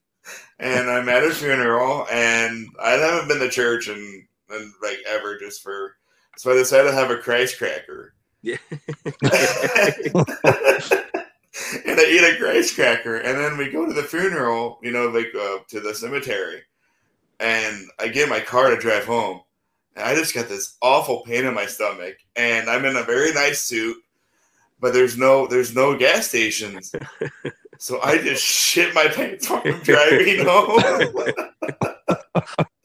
and 0.59 0.91
I'm 0.91 1.09
at 1.09 1.23
her 1.23 1.31
funeral, 1.31 2.07
and 2.11 2.69
I 2.81 2.93
haven't 2.93 3.29
been 3.29 3.41
to 3.41 3.51
church 3.51 3.89
in, 3.89 4.27
in 4.51 4.73
like 4.83 4.99
ever, 5.07 5.39
just 5.39 5.63
for. 5.63 5.97
So 6.37 6.51
I 6.51 6.55
decided 6.55 6.91
to 6.91 6.97
have 6.97 7.11
a 7.11 7.19
Christ 7.19 7.59
cracker, 7.59 8.15
yeah. 8.45 8.59
and 8.71 8.77
I 11.99 12.07
eat 12.09 12.35
a 12.35 12.37
Christ 12.39 12.75
cracker, 12.75 13.17
and 13.17 13.39
then 13.39 13.57
we 13.57 13.71
go 13.71 13.87
to 13.87 13.93
the 13.95 14.03
funeral, 14.03 14.79
you 14.83 14.93
know, 14.93 15.09
like 15.09 15.33
uh, 15.35 15.59
to 15.69 15.81
the 15.81 15.95
cemetery, 15.95 16.61
and 17.41 17.89
I 17.99 18.09
get 18.09 18.25
in 18.25 18.29
my 18.29 18.41
car 18.41 18.69
to 18.69 18.77
drive 18.77 19.07
home, 19.07 19.41
and 19.97 20.05
I 20.05 20.15
just 20.15 20.35
got 20.35 20.49
this 20.49 20.77
awful 20.83 21.23
pain 21.23 21.47
in 21.47 21.55
my 21.55 21.65
stomach, 21.65 22.17
and 22.37 22.69
I'm 22.69 22.85
in 22.85 22.97
a 22.97 23.03
very 23.03 23.33
nice 23.33 23.61
suit, 23.61 23.97
but 24.81 24.93
there's 24.93 25.17
no 25.17 25.47
there's 25.47 25.75
no 25.75 25.97
gas 25.97 26.29
stations. 26.29 26.95
So 27.79 28.01
I 28.01 28.19
just 28.19 28.43
shit 28.43 28.95
my 28.95 29.09
pants 29.09 29.51
while 29.51 29.61
I'm 29.65 29.81
driving 29.81 30.45
home. 30.47 30.81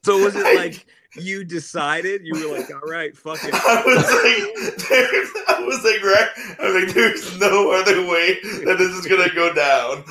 so 0.03 0.17
was 0.17 0.35
it 0.35 0.43
like 0.55 0.85
you 1.15 1.43
decided 1.43 2.21
you 2.23 2.33
were 2.33 2.57
like, 2.57 2.69
all 2.73 2.89
right, 2.89 3.15
fuck 3.15 3.39
it. 3.43 3.51
I 3.53 3.83
was 3.85 3.97
like, 3.97 4.89
there, 4.89 5.07
I 5.47 5.63
was 5.63 5.83
like, 5.83 6.03
right. 6.03 6.29
I 6.59 6.71
was 6.71 6.83
like, 6.83 6.93
there's 6.93 7.39
no 7.39 7.71
other 7.71 8.05
way 8.07 8.39
that 8.65 8.75
this 8.77 8.91
is 8.91 9.05
gonna 9.05 9.33
go 9.33 9.53
down. 9.53 10.03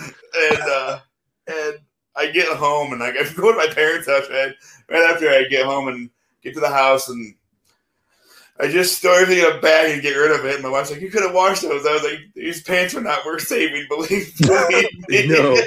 And 0.50 0.62
uh, 0.62 0.98
and 1.46 1.78
I 2.16 2.30
get 2.30 2.48
home 2.56 2.92
and 2.92 3.02
I 3.02 3.08
I 3.08 3.32
go 3.36 3.52
to 3.52 3.58
my 3.58 3.72
parents' 3.72 4.08
house 4.08 4.28
right, 4.30 4.54
right 4.88 5.10
after 5.10 5.28
I 5.28 5.44
get 5.44 5.66
home 5.66 5.88
and 5.88 6.10
get 6.42 6.54
to 6.54 6.60
the 6.60 6.68
house 6.68 7.08
and 7.08 7.34
I 8.60 8.68
just 8.68 9.00
throw 9.00 9.14
everything 9.14 9.44
in 9.44 9.56
a 9.56 9.60
bag 9.60 9.92
and 9.92 10.02
get 10.02 10.16
rid 10.16 10.32
of 10.38 10.44
it. 10.44 10.54
And 10.54 10.64
my 10.64 10.68
wife's 10.70 10.90
like, 10.90 11.00
you 11.00 11.10
could 11.10 11.22
have 11.22 11.34
washed 11.34 11.62
those. 11.62 11.86
I 11.86 11.92
was 11.92 12.02
like, 12.02 12.18
these 12.34 12.62
pants 12.62 12.94
are 12.94 13.00
not 13.00 13.24
worth 13.24 13.42
saving. 13.42 13.86
Believe, 13.88 14.36
believe 14.38 15.08
me. 15.08 15.28
No. 15.28 15.54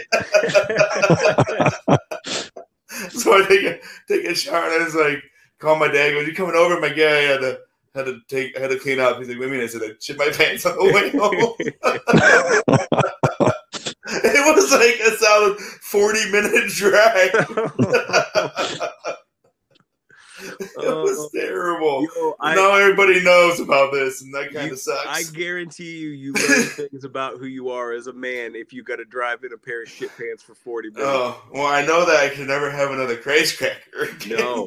so 3.09 3.33
I 3.33 3.45
take 3.47 3.63
a 3.63 3.79
take 4.07 4.25
a 4.25 4.35
shower 4.35 4.65
and 4.65 4.81
I 4.81 4.83
was 4.83 4.95
like, 4.95 5.23
call 5.59 5.77
my 5.77 5.87
dad. 5.87 6.11
Goes, 6.11 6.27
you 6.27 6.35
coming 6.35 6.55
over? 6.55 6.75
I'm 6.75 6.81
like, 6.81 6.97
yeah, 6.97 7.07
I 7.07 7.21
had 7.21 7.39
to 7.41 7.59
had 7.95 8.05
to 8.05 8.19
take 8.27 8.57
I 8.57 8.61
had 8.61 8.71
to 8.71 8.79
clean 8.79 8.99
up. 8.99 9.19
He's 9.19 9.29
like, 9.29 9.37
what 9.37 9.45
do 9.45 9.51
you 9.51 9.57
mean? 9.57 9.63
I 9.63 9.67
said 9.67 9.81
I 9.83 9.93
shit 9.99 10.17
my 10.17 10.29
pants 10.29 10.65
on 10.65 10.75
the 10.75 10.83
way 10.93 11.09
home. 11.17 11.55
it 14.07 14.55
was 14.55 14.71
like 14.71 14.99
a 14.99 15.17
solid 15.17 15.57
forty 15.81 16.29
minute 16.31 16.67
drive. 16.69 17.31
it 20.83 20.95
was 20.95 21.17
Oh. 21.19 21.29
terrible. 21.33 22.07
Yo, 22.15 22.35
I- 22.39 22.55
now 22.55 22.73
everybody 22.75 23.23
knows 23.23 23.59
about 23.59 23.91
this, 23.93 24.21
and 24.21 24.33
that 24.33 24.53
kind 24.53 24.67
You- 24.67 24.73
of 24.73 24.79
sucks. 24.79 25.05
I 25.07 25.23
guarantee 25.33 25.97
you, 25.97 26.09
you 26.09 26.33
learn 26.49 26.63
things 26.89 27.03
about 27.03 27.37
who 27.37 27.45
you 27.45 27.69
are 27.69 27.91
as 27.91 28.07
a 28.07 28.13
man 28.13 28.55
if 28.55 28.71
you 28.73 28.83
got 28.83 28.97
to 28.97 29.05
drive 29.05 29.43
in 29.43 29.53
a 29.53 29.57
pair 29.57 29.83
of 29.83 29.89
shit 29.89 30.09
pants 30.17 30.41
for 30.43 30.55
forty 30.55 30.89
minutes. 30.89 31.07
oh 31.07 31.41
well, 31.53 31.65
I 31.67 31.85
know 31.85 32.05
that 32.05 32.17
I 32.23 32.29
can 32.29 32.47
never 32.47 32.69
have 32.71 32.91
another 32.91 33.17
craze 33.17 33.55
cracker. 33.55 34.03
again. 34.15 34.37
No. 34.39 34.65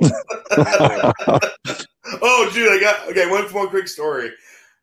oh, 2.22 2.50
dude, 2.52 2.70
I 2.72 2.78
got 2.80 3.08
okay. 3.10 3.28
One 3.30 3.50
more 3.52 3.68
quick 3.68 3.88
story. 3.88 4.30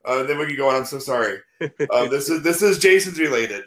Uh, 0.05 0.23
then 0.23 0.37
we 0.39 0.47
can 0.47 0.55
go 0.57 0.69
on. 0.69 0.75
I'm 0.77 0.85
so 0.85 0.99
sorry. 0.99 1.37
Um, 1.91 2.09
this 2.09 2.29
is 2.29 2.41
this 2.43 2.61
is 2.61 2.79
Jason's 2.79 3.19
related. 3.19 3.63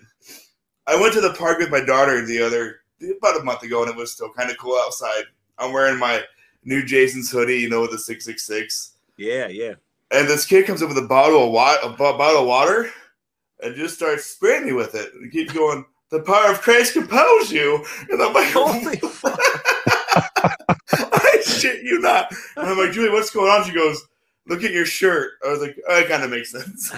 I 0.86 1.00
went 1.00 1.14
to 1.14 1.20
the 1.20 1.32
park 1.34 1.58
with 1.58 1.70
my 1.70 1.80
daughter 1.80 2.24
the 2.26 2.42
other 2.42 2.80
about 3.18 3.40
a 3.40 3.44
month 3.44 3.62
ago, 3.62 3.82
and 3.82 3.90
it 3.90 3.96
was 3.96 4.12
still 4.12 4.30
kind 4.32 4.50
of 4.50 4.58
cool 4.58 4.76
outside. 4.84 5.24
I'm 5.58 5.72
wearing 5.72 5.98
my 5.98 6.22
new 6.64 6.84
Jason's 6.84 7.30
hoodie, 7.30 7.58
you 7.58 7.68
know, 7.68 7.82
with 7.82 7.90
the 7.92 7.98
six 7.98 8.24
six 8.24 8.44
six. 8.46 8.92
Yeah, 9.16 9.48
yeah. 9.48 9.74
And 10.10 10.28
this 10.28 10.46
kid 10.46 10.66
comes 10.66 10.82
up 10.82 10.88
with 10.88 10.98
a 10.98 11.02
bottle 11.06 11.46
of 11.46 11.52
water, 11.52 11.78
a 11.84 11.88
bottle 11.90 12.42
of 12.42 12.46
water, 12.46 12.90
and 13.62 13.74
just 13.74 13.96
starts 13.96 14.24
spraying 14.24 14.66
me 14.66 14.72
with 14.72 14.94
it. 14.94 15.12
And 15.14 15.24
he 15.24 15.30
keeps 15.30 15.52
going, 15.52 15.84
"The 16.10 16.20
power 16.20 16.50
of 16.50 16.60
Christ 16.60 16.92
compels 16.92 17.50
you." 17.50 17.84
And 18.10 18.22
I'm 18.22 18.32
like, 18.32 18.52
Holy 18.52 18.96
fuck. 18.96 19.38
I 20.92 21.42
shit 21.44 21.82
you 21.82 22.00
not. 22.00 22.32
And 22.56 22.68
I'm 22.68 22.78
like, 22.78 22.92
Julie, 22.92 23.10
what's 23.10 23.30
going 23.30 23.50
on? 23.50 23.64
She 23.66 23.72
goes, 23.72 24.00
look 24.46 24.62
at 24.62 24.70
your 24.72 24.86
shirt. 24.86 25.32
I 25.44 25.50
was 25.50 25.60
like, 25.60 25.76
oh, 25.88 25.98
it 25.98 26.08
kind 26.08 26.22
of 26.22 26.30
makes 26.30 26.52
sense. 26.52 26.90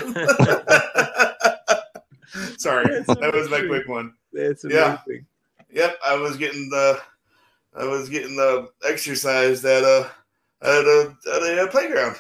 Sorry, 2.59 2.85
That's 2.89 3.07
that 3.21 3.33
was 3.33 3.49
my 3.51 3.65
quick 3.67 3.89
one. 3.89 4.13
That's 4.33 4.65
Yeah. 4.65 4.99
amazing. 5.07 5.27
Yep, 5.73 5.97
I 6.05 6.15
was 6.17 6.37
getting 6.37 6.69
the, 6.71 6.99
I 7.77 7.85
was 7.85 8.09
getting 8.09 8.37
the 8.37 8.69
exercise 8.89 9.65
at 9.65 9.83
a, 9.83 10.11
at 10.63 10.85
a, 10.85 11.17
at 11.35 11.59
a 11.59 11.69
playground. 11.71 12.17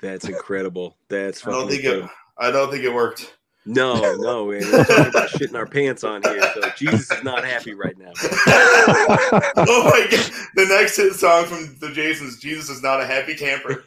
That's 0.00 0.26
incredible. 0.26 0.96
That's 1.08 1.46
I 1.46 1.50
don't 1.50 1.62
fucking 1.64 1.82
think 1.82 2.04
it. 2.04 2.10
I 2.38 2.50
don't 2.50 2.70
think 2.70 2.84
it 2.84 2.92
worked. 2.92 3.36
No, 3.64 4.16
no, 4.16 4.50
man. 4.50 4.60
We're 4.72 4.84
talking 4.84 5.06
about 5.06 5.28
shitting 5.30 5.54
our 5.54 5.66
pants 5.66 6.02
on 6.02 6.20
here, 6.22 6.42
so 6.52 6.68
Jesus 6.76 7.08
is 7.12 7.22
not 7.22 7.44
happy 7.44 7.74
right 7.74 7.96
now. 7.96 8.10
oh 8.22 9.84
my 9.84 10.08
god! 10.10 10.32
The 10.56 10.66
next 10.68 10.96
hit 10.96 11.14
song 11.14 11.44
from 11.44 11.76
the 11.78 11.94
Jasons, 11.94 12.40
"Jesus 12.40 12.68
is 12.68 12.82
not 12.82 13.00
a 13.00 13.06
happy 13.06 13.36
camper." 13.36 13.84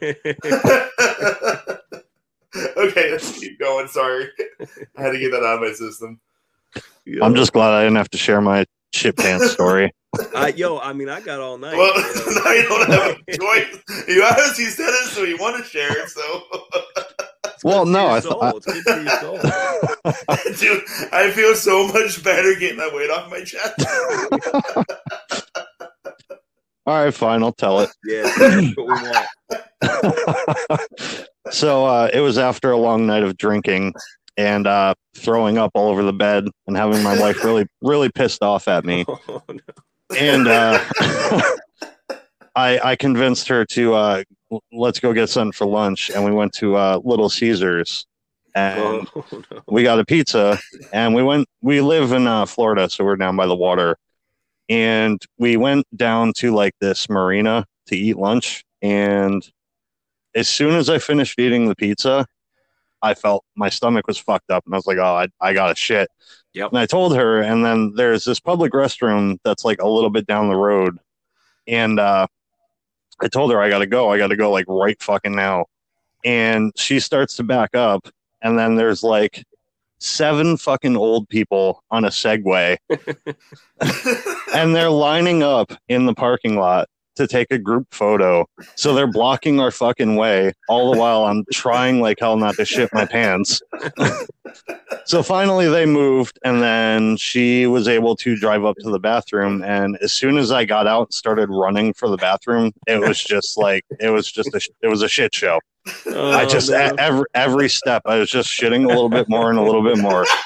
okay, 2.76 3.10
let's 3.12 3.38
keep 3.38 3.58
going. 3.58 3.86
Sorry, 3.88 4.30
I 4.96 5.02
had 5.02 5.10
to 5.10 5.18
get 5.18 5.30
that 5.32 5.42
out 5.42 5.56
of 5.56 5.60
my 5.60 5.72
system. 5.72 6.20
I'm 7.22 7.34
just 7.34 7.52
glad 7.52 7.74
I 7.74 7.82
didn't 7.82 7.98
have 7.98 8.10
to 8.10 8.18
share 8.18 8.40
my 8.40 8.64
shit 8.96 9.16
pants 9.16 9.50
story. 9.52 9.92
I, 10.34 10.48
yo, 10.48 10.78
I 10.78 10.92
mean, 10.94 11.08
I 11.10 11.20
got 11.20 11.40
all 11.40 11.58
night. 11.58 11.76
Well, 11.76 11.92
you 11.98 12.04
know. 12.34 12.42
now 12.44 12.52
you 12.52 12.62
don't 12.68 12.90
have 12.90 13.16
a 13.28 13.36
choice. 13.36 13.82
You 14.08 14.24
obviously 14.24 14.64
said 14.66 14.88
it, 14.88 15.08
so 15.10 15.22
you 15.24 15.36
want 15.36 15.62
to 15.62 15.68
share 15.68 15.92
it. 15.92 16.08
So, 16.08 16.22
Well, 17.64 17.84
no, 17.86 18.08
I 18.08 18.20
thought- 18.20 18.56
it's 18.56 18.66
good 18.66 18.82
for 18.84 19.00
your 19.00 19.10
soul. 19.20 19.38
dude, 20.58 20.82
I 21.12 21.30
feel 21.30 21.54
so 21.54 21.88
much 21.88 22.22
better 22.22 22.54
getting 22.54 22.78
that 22.78 22.94
weight 22.94 23.10
off 23.10 23.30
my 23.30 23.42
chest. 23.44 23.74
All 26.86 26.94
right, 27.04 27.12
fine, 27.12 27.42
I'll 27.42 27.52
tell 27.52 27.80
it. 27.80 27.90
Yeah, 28.04 28.22
that's 28.38 28.76
what 28.76 28.86
we 28.86 28.92
want. 30.78 30.80
so 31.50 31.84
uh, 31.86 32.08
it 32.12 32.20
was 32.20 32.38
after 32.38 32.70
a 32.70 32.76
long 32.76 33.06
night 33.06 33.24
of 33.24 33.36
drinking 33.36 33.92
and 34.36 34.66
uh, 34.66 34.94
throwing 35.16 35.58
up 35.58 35.70
all 35.74 35.88
over 35.88 36.02
the 36.02 36.12
bed 36.12 36.46
and 36.66 36.76
having 36.76 37.02
my 37.02 37.18
wife 37.18 37.42
really, 37.44 37.66
really 37.82 38.10
pissed 38.10 38.42
off 38.42 38.68
at 38.68 38.84
me. 38.84 39.04
Oh, 39.08 39.42
no. 39.48 39.60
And 40.18 40.46
uh, 40.46 40.78
I, 42.54 42.78
I 42.82 42.96
convinced 42.96 43.48
her 43.48 43.64
to 43.66 43.94
uh, 43.94 44.24
let's 44.72 45.00
go 45.00 45.12
get 45.12 45.28
something 45.28 45.52
for 45.52 45.66
lunch, 45.66 46.10
and 46.10 46.24
we 46.24 46.30
went 46.30 46.52
to 46.54 46.76
uh, 46.76 47.00
Little 47.04 47.28
Caesars, 47.28 48.06
and 48.54 48.80
Oh, 49.14 49.24
no. 49.50 49.62
we 49.68 49.82
got 49.82 49.98
a 49.98 50.04
pizza, 50.04 50.58
and 50.92 51.14
we 51.14 51.22
went. 51.22 51.48
We 51.60 51.80
live 51.80 52.12
in 52.12 52.26
uh, 52.26 52.46
Florida, 52.46 52.88
so 52.88 53.04
we're 53.04 53.16
down 53.16 53.36
by 53.36 53.46
the 53.46 53.56
water, 53.56 53.96
and 54.68 55.20
we 55.38 55.56
went 55.56 55.86
down 55.96 56.32
to 56.34 56.54
like 56.54 56.72
this 56.80 57.08
marina 57.08 57.66
to 57.88 57.96
eat 57.96 58.16
lunch, 58.16 58.64
and 58.80 59.46
as 60.34 60.48
soon 60.48 60.74
as 60.74 60.88
I 60.88 60.98
finished 60.98 61.38
eating 61.38 61.66
the 61.68 61.74
pizza, 61.74 62.26
I 63.02 63.14
felt 63.14 63.44
my 63.56 63.68
stomach 63.68 64.06
was 64.06 64.18
fucked 64.18 64.50
up, 64.50 64.64
and 64.66 64.74
I 64.74 64.78
was 64.78 64.86
like, 64.86 64.98
"Oh, 64.98 65.02
I, 65.16 65.28
I 65.40 65.52
got 65.52 65.70
a 65.70 65.74
shit." 65.74 66.08
Yep. 66.54 66.70
And 66.70 66.78
I 66.78 66.86
told 66.86 67.14
her, 67.16 67.42
and 67.42 67.64
then 67.64 67.92
there's 67.94 68.24
this 68.24 68.40
public 68.40 68.72
restroom 68.72 69.38
that's 69.44 69.64
like 69.64 69.80
a 69.80 69.88
little 69.88 70.10
bit 70.10 70.26
down 70.26 70.48
the 70.48 70.56
road, 70.56 70.98
and 71.66 72.00
uh, 72.00 72.26
I 73.20 73.28
told 73.28 73.52
her 73.52 73.60
I 73.60 73.68
got 73.68 73.80
to 73.80 73.86
go. 73.86 74.10
I 74.10 74.18
got 74.18 74.28
to 74.28 74.36
go 74.36 74.50
like 74.50 74.66
right 74.68 75.00
fucking 75.02 75.34
now, 75.34 75.66
and 76.24 76.72
she 76.76 77.00
starts 77.00 77.36
to 77.36 77.42
back 77.42 77.74
up, 77.74 78.08
and 78.42 78.58
then 78.58 78.76
there's 78.76 79.02
like 79.02 79.44
seven 79.98 80.56
fucking 80.56 80.96
old 80.96 81.28
people 81.28 81.82
on 81.90 82.04
a 82.04 82.10
Segway, 82.10 82.76
and 84.54 84.74
they're 84.74 84.90
lining 84.90 85.42
up 85.42 85.72
in 85.88 86.06
the 86.06 86.14
parking 86.14 86.56
lot 86.56 86.88
to 87.16 87.26
take 87.26 87.50
a 87.50 87.58
group 87.58 87.86
photo. 87.92 88.46
So 88.76 88.94
they're 88.94 89.06
blocking 89.10 89.60
our 89.60 89.70
fucking 89.70 90.16
way 90.16 90.52
all 90.68 90.92
the 90.92 90.98
while 90.98 91.24
I'm 91.24 91.44
trying 91.52 92.00
like 92.00 92.18
hell 92.20 92.36
not 92.36 92.54
to 92.56 92.64
shit 92.64 92.88
my 92.92 93.04
pants. 93.06 93.60
so 95.04 95.22
finally 95.22 95.68
they 95.68 95.86
moved 95.86 96.38
and 96.44 96.62
then 96.62 97.16
she 97.16 97.66
was 97.66 97.88
able 97.88 98.16
to 98.16 98.36
drive 98.36 98.64
up 98.64 98.76
to 98.80 98.90
the 98.90 98.98
bathroom 98.98 99.62
and 99.64 99.96
as 100.00 100.12
soon 100.12 100.36
as 100.38 100.50
I 100.52 100.64
got 100.64 100.86
out 100.86 101.08
and 101.08 101.14
started 101.14 101.48
running 101.50 101.92
for 101.94 102.08
the 102.08 102.16
bathroom, 102.16 102.72
it 102.86 103.00
was 103.00 103.18
just 103.22 103.56
like 103.58 103.84
it 104.00 104.10
was 104.10 104.30
just 104.30 104.54
a 104.54 104.60
it 104.82 104.88
was 104.88 105.02
a 105.02 105.08
shit 105.08 105.34
show. 105.34 105.58
I 106.06 106.42
Oh, 106.44 106.46
just 106.48 106.70
no. 106.70 106.94
every 106.98 107.24
every 107.34 107.68
step 107.68 108.02
I 108.06 108.18
was 108.18 108.28
just 108.30 108.48
shitting 108.50 108.84
a 108.84 108.88
little 108.88 109.08
bit 109.08 109.28
more 109.28 109.50
and 109.50 109.58
a 109.58 109.62
little 109.62 109.82
bit 109.84 109.98
more. 109.98 110.24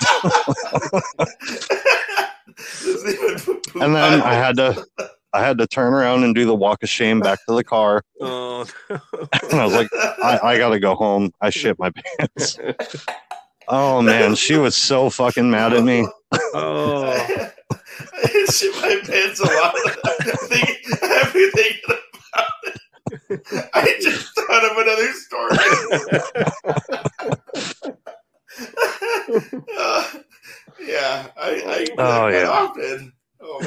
And 3.80 3.94
then 3.94 4.20
I 4.20 4.34
had 4.34 4.56
to 4.56 4.84
I 5.32 5.40
had 5.40 5.58
to 5.58 5.66
turn 5.66 5.94
around 5.94 6.24
and 6.24 6.34
do 6.34 6.44
the 6.44 6.54
walk 6.54 6.82
of 6.82 6.88
shame 6.88 7.20
back 7.20 7.38
to 7.48 7.54
the 7.54 7.64
car. 7.64 8.02
Oh, 8.22 8.66
no. 8.90 9.00
And 9.50 9.60
I 9.60 9.64
was 9.64 9.72
like, 9.74 9.88
I, 10.22 10.38
I 10.42 10.58
gotta 10.58 10.78
go 10.78 10.94
home. 10.94 11.32
I 11.40 11.48
shit 11.50 11.78
my 11.78 11.90
pants. 12.18 12.58
Oh 13.68 14.02
man, 14.02 14.34
she 14.34 14.56
was 14.56 14.76
so 14.76 15.08
fucking 15.08 15.50
mad 15.50 15.72
at 15.72 15.82
me. 15.84 16.06
oh. 16.32 17.12
I 17.72 18.46
shit 18.52 18.74
my 18.76 19.00
pants 19.06 19.40
a 19.40 19.44
lot. 19.44 19.74
I'm 20.04 20.36
thinking, 20.48 20.76
everything 21.02 21.72
about 21.88 22.52
it. 22.64 22.80
I 23.72 23.96
just 24.02 24.34
thought 24.34 24.64
of 24.70 24.76
another 24.76 25.12
story. 25.12 25.56
Uh, 29.78 30.04
yeah, 30.84 31.28
I, 31.36 31.50
I 31.66 31.84
do 31.84 31.94
that 31.96 31.98
Oh, 31.98 32.28
quite 32.28 32.34
yeah. 32.34 32.48
often. 32.48 33.12
Oh 33.42 33.58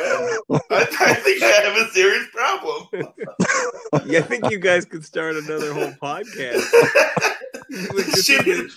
man, 0.49 0.59
I, 0.69 0.87
I 0.99 1.13
think 1.15 1.41
I 1.41 1.47
have 1.47 1.75
a 1.77 1.89
serious 1.91 2.27
problem. 2.33 2.87
Yeah, 4.05 4.19
I 4.19 4.23
think 4.23 4.49
you 4.51 4.57
guys 4.59 4.85
could 4.85 5.05
start 5.05 5.35
another 5.35 5.73
whole 5.73 5.91
podcast. 6.01 6.63
You 7.69 7.87
would 7.93 8.05
just 8.05 8.29
shitting, 8.29 8.67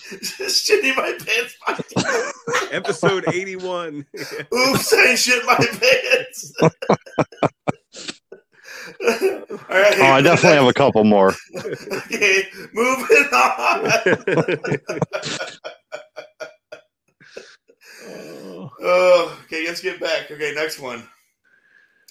shitting 0.47 0.95
my 0.95 1.15
pants. 1.23 1.55
podcast. 1.67 2.71
Episode 2.71 3.25
81. 3.31 4.05
Oops, 4.15 4.93
I 4.93 5.15
shit 5.15 5.45
my 5.45 5.55
pants. 5.55 6.53
All 6.61 6.69
right. 9.69 9.99
Oh, 9.99 10.11
I 10.13 10.21
definitely 10.21 10.57
have 10.57 10.67
a 10.67 10.73
couple 10.73 11.03
more. 11.03 11.33
Okay, 11.55 12.47
moving 12.73 13.27
on. 13.33 13.91
Oh, 18.09 19.39
okay, 19.45 19.65
let's 19.67 19.81
get 19.81 19.99
back. 19.99 20.29
Okay, 20.31 20.53
next 20.53 20.79
one. 20.79 21.07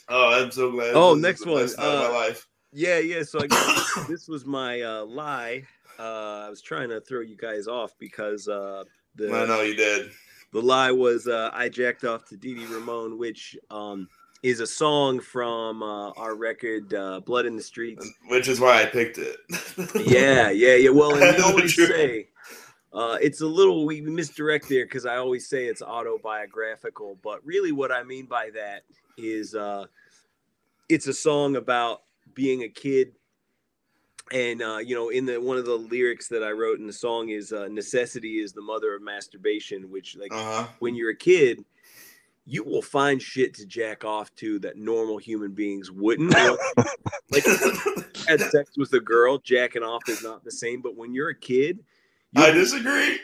Oh, 0.08 0.32
I'm 0.42 0.50
so 0.50 0.70
glad. 0.70 0.92
Oh, 0.94 1.14
This 1.14 1.22
next 1.22 1.46
one. 1.46 1.68
Uh, 1.78 2.08
my 2.08 2.08
life. 2.08 2.46
yeah, 2.72 2.98
yeah. 2.98 3.22
So 3.22 3.40
I 3.42 3.46
guess 3.46 3.94
this 4.08 4.28
was 4.28 4.44
my 4.44 4.82
uh, 4.82 5.04
lie. 5.04 5.62
Uh, 5.98 6.44
I 6.46 6.50
was 6.50 6.60
trying 6.62 6.88
to 6.90 7.00
throw 7.00 7.20
you 7.20 7.36
guys 7.36 7.66
off 7.68 7.92
because 7.98 8.48
uh, 8.48 8.84
the 9.14 9.32
I 9.32 9.46
know 9.46 9.62
you 9.62 9.74
did. 9.74 10.10
the 10.52 10.60
lie 10.60 10.90
was 10.92 11.26
uh, 11.26 11.50
I 11.52 11.68
jacked 11.68 12.04
off 12.04 12.24
to 12.26 12.36
Dee 12.36 12.54
Ramone, 12.66 13.18
which 13.18 13.56
um, 13.70 14.08
is 14.42 14.60
a 14.60 14.66
song 14.66 15.20
from 15.20 15.82
uh, 15.82 16.10
our 16.10 16.34
record 16.36 16.92
uh, 16.94 17.20
"Blood 17.20 17.46
in 17.46 17.56
the 17.56 17.62
Streets." 17.62 18.06
Which 18.28 18.46
is 18.48 18.60
why 18.60 18.82
I 18.82 18.86
picked 18.86 19.18
it. 19.18 19.36
yeah, 20.06 20.50
yeah, 20.50 20.74
yeah. 20.74 20.90
Well, 20.90 21.14
and 21.22 21.36
the 21.38 21.44
always 21.44 21.74
say 21.74 22.28
uh, 22.96 23.18
it's 23.20 23.42
a 23.42 23.46
little 23.46 23.84
we 23.84 24.00
misdirect 24.00 24.70
there 24.70 24.86
because 24.86 25.04
I 25.04 25.16
always 25.16 25.46
say 25.46 25.66
it's 25.66 25.82
autobiographical, 25.82 27.18
but 27.22 27.44
really 27.44 27.70
what 27.70 27.92
I 27.92 28.02
mean 28.02 28.24
by 28.24 28.48
that 28.54 28.84
is 29.18 29.54
uh, 29.54 29.84
it's 30.88 31.06
a 31.06 31.12
song 31.12 31.56
about 31.56 32.00
being 32.34 32.62
a 32.62 32.68
kid. 32.68 33.12
And 34.32 34.62
uh, 34.62 34.78
you 34.78 34.94
know, 34.94 35.10
in 35.10 35.26
the 35.26 35.38
one 35.38 35.58
of 35.58 35.66
the 35.66 35.76
lyrics 35.76 36.26
that 36.28 36.42
I 36.42 36.52
wrote 36.52 36.78
in 36.80 36.86
the 36.86 36.92
song 36.92 37.28
is 37.28 37.52
uh, 37.52 37.68
"necessity 37.68 38.40
is 38.40 38.52
the 38.52 38.62
mother 38.62 38.94
of 38.94 39.02
masturbation," 39.02 39.90
which 39.90 40.16
like 40.16 40.32
Uh 40.32 40.62
huh. 40.62 40.66
when 40.78 40.96
you're 40.96 41.10
a 41.10 41.16
kid, 41.16 41.64
you 42.46 42.64
will 42.64 42.82
find 42.82 43.20
shit 43.20 43.52
to 43.54 43.66
jack 43.66 44.04
off 44.04 44.34
to 44.36 44.58
that 44.60 44.78
normal 44.78 45.18
human 45.18 45.52
beings 45.52 45.92
wouldn't. 45.92 46.32
like 47.30 47.44
had 48.26 48.40
sex 48.40 48.70
with 48.78 48.92
a 48.94 49.00
girl, 49.00 49.38
jacking 49.38 49.82
off 49.82 50.08
is 50.08 50.22
not 50.24 50.42
the 50.44 50.50
same. 50.50 50.80
But 50.80 50.96
when 50.96 51.12
you're 51.12 51.28
a 51.28 51.38
kid, 51.38 51.84
I 52.36 52.50
disagree. 52.50 53.18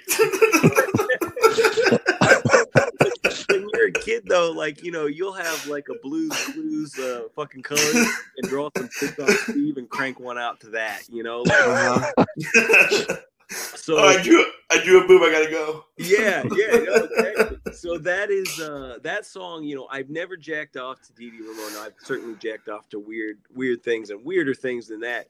when 3.49 3.69
you're 3.75 3.89
a 3.89 3.93
kid 3.93 4.25
though, 4.27 4.51
like 4.53 4.83
you 4.83 4.91
know, 4.91 5.07
you'll 5.07 5.35
have 5.35 5.67
like 5.67 5.89
a 5.89 5.95
Blue's 6.03 6.37
Clues 6.47 6.99
uh, 6.99 7.25
fucking 7.35 7.63
color 7.63 7.81
and 8.39 8.49
draw 8.49 8.71
some 8.77 8.89
pics 8.89 9.19
on 9.19 9.29
Steve 9.29 9.77
and 9.77 9.89
crank 9.89 10.19
one 10.19 10.39
out 10.39 10.61
to 10.61 10.71
that. 10.71 11.03
You 11.11 11.23
know, 11.23 11.43
like 11.43 11.61
uh-huh. 11.61 13.17
so. 13.51 13.99
oh, 13.99 14.09
I 14.09 14.23
drew. 14.23 14.45
I 14.71 14.79
drew 14.83 15.05
a 15.05 15.07
boob. 15.07 15.23
I 15.23 15.31
gotta 15.31 15.51
go. 15.51 15.85
yeah, 15.99 16.43
yeah. 16.55 16.79
No, 16.79 16.95
exactly. 17.05 17.59
So 17.73 17.99
that 17.99 18.31
is 18.31 18.61
uh 18.61 18.99
that 19.03 19.27
song, 19.27 19.65
you 19.65 19.75
know, 19.75 19.87
I've 19.91 20.11
never 20.11 20.37
jacked 20.37 20.77
off 20.77 21.01
to 21.03 21.13
Dee 21.13 21.31
Dee 21.31 21.41
Ramone. 21.41 21.77
I've 21.79 21.95
certainly 22.01 22.37
jacked 22.39 22.69
off 22.69 22.89
to 22.91 22.99
weird, 22.99 23.39
weird 23.55 23.83
things 23.83 24.11
and 24.11 24.25
weirder 24.25 24.55
things 24.55 24.89
than 24.89 25.01
that. 25.01 25.29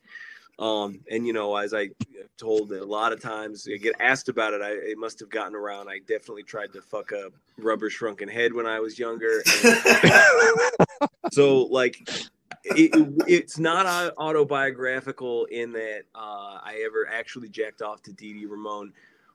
Um, 0.59 1.01
and 1.11 1.27
you 1.27 1.33
know, 1.33 1.57
as 1.57 1.75
I 1.75 1.91
told 2.37 2.73
a 2.73 2.85
lot 2.85 3.13
of 3.13 3.21
times, 3.21 3.67
I 3.73 3.79
get 3.79 3.95
asked 4.01 4.29
about 4.29 4.53
it. 4.53 4.63
I 4.63 4.73
it 4.73 4.99
must 4.99 5.19
have 5.21 5.31
gotten 5.31 5.55
around. 5.55 5.89
I 5.89 5.99
definitely 6.01 6.43
tried 6.43 6.73
to 6.75 6.83
fuck 6.83 7.13
a 7.13 7.31
rubber 7.59 7.91
shrunken 7.91 8.29
head 8.29 8.53
when 8.53 8.67
I 8.67 8.81
was 8.81 8.99
younger. 8.99 9.43
So 11.33 11.63
like 11.63 11.97
it, 12.65 12.91
it's 13.27 13.59
not 13.59 13.87
autobiographical 14.19 15.47
in 15.47 15.73
that 15.73 16.03
uh, 16.15 16.59
I 16.63 16.83
ever 16.85 17.09
actually 17.11 17.49
jacked 17.49 17.81
off 17.81 18.03
to 18.03 18.13
Dee 18.13 18.35
Dee 18.35 18.47
Ramone, 18.47 18.93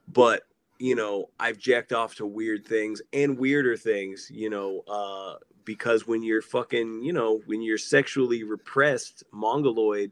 but 0.08 0.44
you 0.80 0.96
know 0.96 1.30
I've 1.40 1.58
jacked 1.58 1.94
off 1.94 2.16
to 2.16 2.26
weird 2.26 2.66
things 2.66 3.02
and 3.14 3.38
weirder 3.38 3.78
things. 3.78 4.30
You 4.32 4.50
know, 4.50 4.82
uh, 4.88 5.36
because 5.66 6.08
when 6.08 6.24
you're 6.24 6.42
fucking, 6.42 7.02
you 7.04 7.14
know, 7.14 7.42
when 7.46 7.62
you're 7.62 7.78
sexually 7.78 8.44
repressed, 8.44 9.24
mongoloid, 9.32 10.12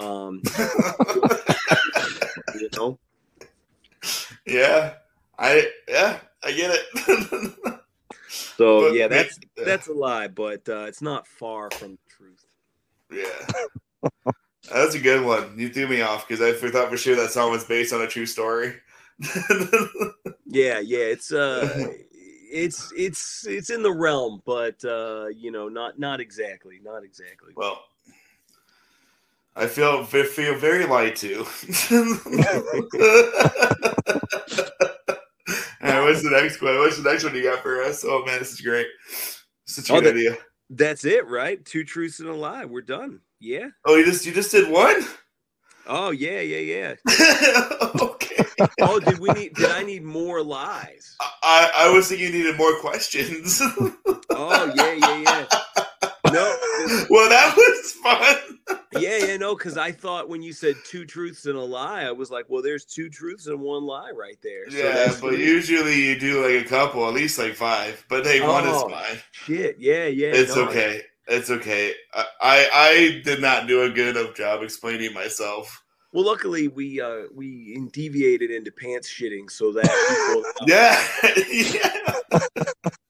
um, 0.00 0.42
you 2.58 2.68
know, 2.76 2.98
yeah, 4.46 4.94
I 5.38 5.70
yeah, 5.88 6.18
I 6.42 6.52
get 6.52 6.70
it. 6.72 7.54
so 8.28 8.80
But 8.80 8.94
yeah, 8.94 9.08
that's 9.08 9.38
yeah. 9.56 9.64
that's 9.64 9.88
a 9.88 9.92
lie, 9.92 10.28
but 10.28 10.68
uh, 10.68 10.84
it's 10.84 11.02
not 11.02 11.26
far 11.26 11.70
from 11.70 11.92
the 11.92 11.98
truth. 12.08 12.44
yeah, 13.12 14.32
that's 14.72 14.94
a 14.94 15.00
good 15.00 15.24
one. 15.24 15.58
You 15.58 15.68
threw 15.68 15.88
me 15.88 16.02
off 16.02 16.26
because 16.26 16.42
I 16.42 16.52
thought 16.70 16.90
for 16.90 16.96
sure 16.96 17.16
that 17.16 17.30
song 17.30 17.50
was 17.50 17.64
based 17.64 17.92
on 17.92 18.02
a 18.02 18.06
true 18.06 18.26
story. 18.26 18.74
Yeah, 20.46 20.80
yeah, 20.80 20.98
it's 20.98 21.32
uh 21.32 21.86
it's 22.50 22.92
it's 22.96 23.46
it's 23.46 23.70
in 23.70 23.82
the 23.82 23.92
realm, 23.92 24.42
but 24.44 24.84
uh, 24.84 25.26
you 25.28 25.50
know, 25.50 25.68
not 25.68 25.98
not 25.98 26.20
exactly, 26.20 26.80
not 26.82 27.04
exactly. 27.04 27.52
well, 27.56 27.84
I 29.56 29.66
feel 29.66 30.04
feel 30.04 30.54
very 30.56 30.86
lied 30.86 31.16
to. 31.16 31.44
Right, 35.82 36.02
what's 36.04 36.22
the 36.22 36.30
next 36.30 36.60
one? 36.62 36.76
What's 36.78 36.98
the 36.98 37.10
next 37.10 37.24
one 37.24 37.34
you 37.34 37.42
got 37.42 37.62
for 37.62 37.82
us? 37.82 38.04
Oh 38.06 38.24
man, 38.24 38.38
this 38.38 38.52
is 38.52 38.60
great. 38.60 38.86
Such 39.66 39.90
a 39.90 39.94
Oh, 39.94 40.00
good 40.00 40.14
the- 40.14 40.28
idea. 40.28 40.36
That's 40.68 41.04
it, 41.04 41.26
right? 41.26 41.64
Two 41.64 41.82
truths 41.82 42.20
and 42.20 42.28
a 42.28 42.34
lie. 42.34 42.64
We're 42.64 42.82
done. 42.82 43.20
Yeah. 43.40 43.68
Oh, 43.84 43.96
you 43.96 44.04
just 44.04 44.24
you 44.24 44.32
just 44.32 44.52
did 44.52 44.70
one? 44.70 45.04
Oh 45.86 46.10
yeah, 46.10 46.40
yeah, 46.40 46.58
yeah. 46.58 46.94
okay. 48.00 48.44
Oh, 48.80 49.00
did 49.00 49.18
we 49.18 49.30
need? 49.30 49.54
Did 49.54 49.70
I 49.70 49.82
need 49.82 50.04
more 50.04 50.42
lies? 50.42 51.16
I, 51.42 51.70
I 51.74 51.90
was 51.92 52.08
thinking 52.08 52.28
you 52.28 52.32
needed 52.38 52.56
more 52.56 52.78
questions. 52.80 53.60
Oh 54.30 54.72
yeah, 54.76 54.92
yeah, 54.92 55.16
yeah. 55.18 55.46
No, 56.30 56.32
well, 57.10 57.28
that 57.30 57.54
was 57.56 57.92
fun. 57.94 58.59
Yeah, 58.98 59.18
yeah, 59.18 59.36
no, 59.36 59.54
because 59.54 59.76
I 59.76 59.92
thought 59.92 60.28
when 60.28 60.42
you 60.42 60.52
said 60.52 60.74
two 60.84 61.04
truths 61.04 61.46
and 61.46 61.56
a 61.56 61.60
lie, 61.62 62.02
I 62.02 62.12
was 62.12 62.30
like, 62.30 62.46
well, 62.48 62.62
there's 62.62 62.84
two 62.84 63.08
truths 63.08 63.46
and 63.46 63.60
one 63.60 63.84
lie 63.84 64.10
right 64.10 64.36
there. 64.42 64.68
Yeah, 64.68 65.06
but 65.20 65.34
three. 65.34 65.44
usually 65.46 65.94
you 66.06 66.18
do 66.18 66.42
like 66.44 66.64
a 66.66 66.68
couple, 66.68 67.06
at 67.06 67.14
least 67.14 67.38
like 67.38 67.54
five. 67.54 68.04
But 68.08 68.26
hey, 68.26 68.40
one 68.40 68.64
is 68.66 68.72
Oh, 68.74 68.88
fine. 68.88 69.18
shit, 69.32 69.76
yeah, 69.78 70.06
yeah. 70.06 70.32
It's 70.34 70.56
no. 70.56 70.68
okay. 70.68 71.02
It's 71.28 71.50
okay. 71.50 71.94
I, 72.12 72.24
I 72.40 72.68
I 72.72 73.20
did 73.24 73.40
not 73.40 73.68
do 73.68 73.82
a 73.82 73.90
good 73.90 74.16
enough 74.16 74.34
job 74.34 74.62
explaining 74.64 75.14
myself. 75.14 75.84
Well, 76.12 76.24
luckily 76.24 76.66
we 76.66 77.00
uh 77.00 77.26
we 77.32 77.80
deviated 77.92 78.50
into 78.50 78.72
pants 78.72 79.08
shitting 79.08 79.48
so 79.48 79.70
that 79.72 79.84
people, 79.84 80.44
Yeah, 80.66 81.00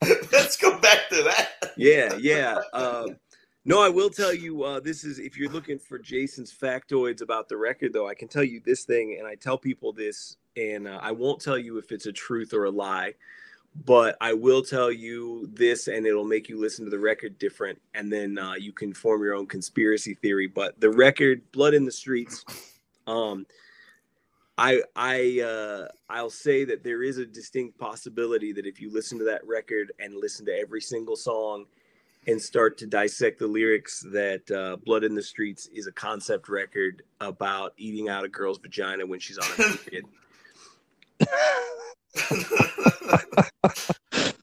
yeah. 0.02 0.20
Let's 0.32 0.56
go 0.58 0.78
back 0.80 1.08
to 1.10 1.22
that. 1.22 1.72
yeah, 1.78 2.14
yeah. 2.20 2.58
Um, 2.74 3.16
no, 3.64 3.82
I 3.82 3.88
will 3.88 4.10
tell 4.10 4.32
you. 4.32 4.62
Uh, 4.62 4.80
this 4.80 5.04
is 5.04 5.18
if 5.18 5.36
you're 5.36 5.50
looking 5.50 5.78
for 5.78 5.98
Jason's 5.98 6.52
factoids 6.52 7.20
about 7.20 7.48
the 7.48 7.56
record, 7.56 7.92
though. 7.92 8.08
I 8.08 8.14
can 8.14 8.28
tell 8.28 8.44
you 8.44 8.60
this 8.64 8.84
thing, 8.84 9.16
and 9.18 9.26
I 9.26 9.34
tell 9.34 9.58
people 9.58 9.92
this, 9.92 10.36
and 10.56 10.88
uh, 10.88 10.98
I 11.02 11.12
won't 11.12 11.40
tell 11.40 11.58
you 11.58 11.78
if 11.78 11.92
it's 11.92 12.06
a 12.06 12.12
truth 12.12 12.54
or 12.54 12.64
a 12.64 12.70
lie, 12.70 13.14
but 13.84 14.16
I 14.20 14.32
will 14.32 14.62
tell 14.62 14.90
you 14.90 15.48
this, 15.52 15.88
and 15.88 16.06
it'll 16.06 16.24
make 16.24 16.48
you 16.48 16.58
listen 16.58 16.84
to 16.86 16.90
the 16.90 16.98
record 16.98 17.38
different, 17.38 17.80
and 17.94 18.10
then 18.10 18.38
uh, 18.38 18.54
you 18.54 18.72
can 18.72 18.94
form 18.94 19.22
your 19.22 19.34
own 19.34 19.46
conspiracy 19.46 20.14
theory. 20.14 20.46
But 20.46 20.80
the 20.80 20.90
record, 20.90 21.42
"Blood 21.52 21.74
in 21.74 21.84
the 21.84 21.92
Streets," 21.92 22.44
um, 23.06 23.46
I 24.56 24.82
I 24.96 25.40
uh, 25.40 25.88
I'll 26.08 26.30
say 26.30 26.64
that 26.64 26.82
there 26.82 27.02
is 27.02 27.18
a 27.18 27.26
distinct 27.26 27.78
possibility 27.78 28.52
that 28.52 28.66
if 28.66 28.80
you 28.80 28.90
listen 28.92 29.18
to 29.18 29.24
that 29.24 29.46
record 29.46 29.92
and 30.00 30.14
listen 30.14 30.46
to 30.46 30.58
every 30.58 30.80
single 30.80 31.16
song 31.16 31.66
and 32.26 32.40
start 32.40 32.78
to 32.78 32.86
dissect 32.86 33.38
the 33.38 33.46
lyrics, 33.46 34.04
that 34.12 34.50
uh, 34.50 34.76
"Blood 34.84 35.04
in 35.04 35.14
the 35.14 35.22
Streets" 35.22 35.68
is 35.72 35.86
a 35.86 35.92
concept 35.92 36.48
record 36.48 37.02
about 37.20 37.72
eating 37.76 38.08
out 38.08 38.24
a 38.24 38.28
girl's 38.28 38.58
vagina 38.58 39.06
when 39.06 39.20
she's 39.20 39.38
on 39.38 39.46
a 39.52 39.76
period. 39.78 40.04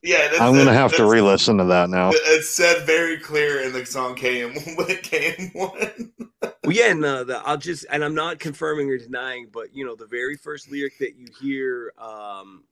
yeah, 0.02 0.28
that's, 0.28 0.40
I'm 0.40 0.54
gonna 0.54 0.72
have 0.72 0.94
to 0.96 1.06
re-listen 1.06 1.58
to 1.58 1.64
that 1.64 1.90
now. 1.90 2.10
It's 2.12 2.48
said 2.48 2.86
very 2.86 3.18
clear 3.18 3.60
in 3.60 3.72
the 3.72 3.84
song 3.84 4.16
KM 4.16 4.54
KM 4.76 5.54
one. 5.54 6.12
Well, 6.42 6.76
yeah, 6.76 6.90
and 6.90 7.04
uh, 7.04 7.24
the, 7.24 7.42
I'll 7.44 7.56
just 7.56 7.86
and 7.90 8.04
I'm 8.04 8.14
not 8.14 8.38
confirming 8.38 8.90
or 8.90 8.98
denying, 8.98 9.48
but 9.52 9.74
you 9.74 9.84
know, 9.84 9.96
the 9.96 10.06
very 10.06 10.36
first 10.36 10.70
lyric 10.70 10.98
that 10.98 11.16
you 11.16 11.26
hear 11.40 11.92
um, 11.98 12.64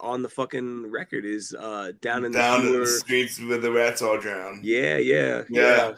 on 0.00 0.22
the 0.22 0.28
fucking 0.28 0.90
record 0.90 1.24
is 1.24 1.54
uh, 1.58 1.92
"Down 2.00 2.24
in 2.24 2.32
the 2.32 2.38
Down 2.38 2.66
in 2.66 2.72
the 2.80 2.86
streets 2.86 3.38
with 3.40 3.62
the 3.62 3.70
rats 3.72 4.02
all 4.02 4.18
drowned. 4.18 4.64
Yeah, 4.64 4.96
yeah, 4.98 5.42
yeah. 5.48 5.60
Yeah. 5.88 5.92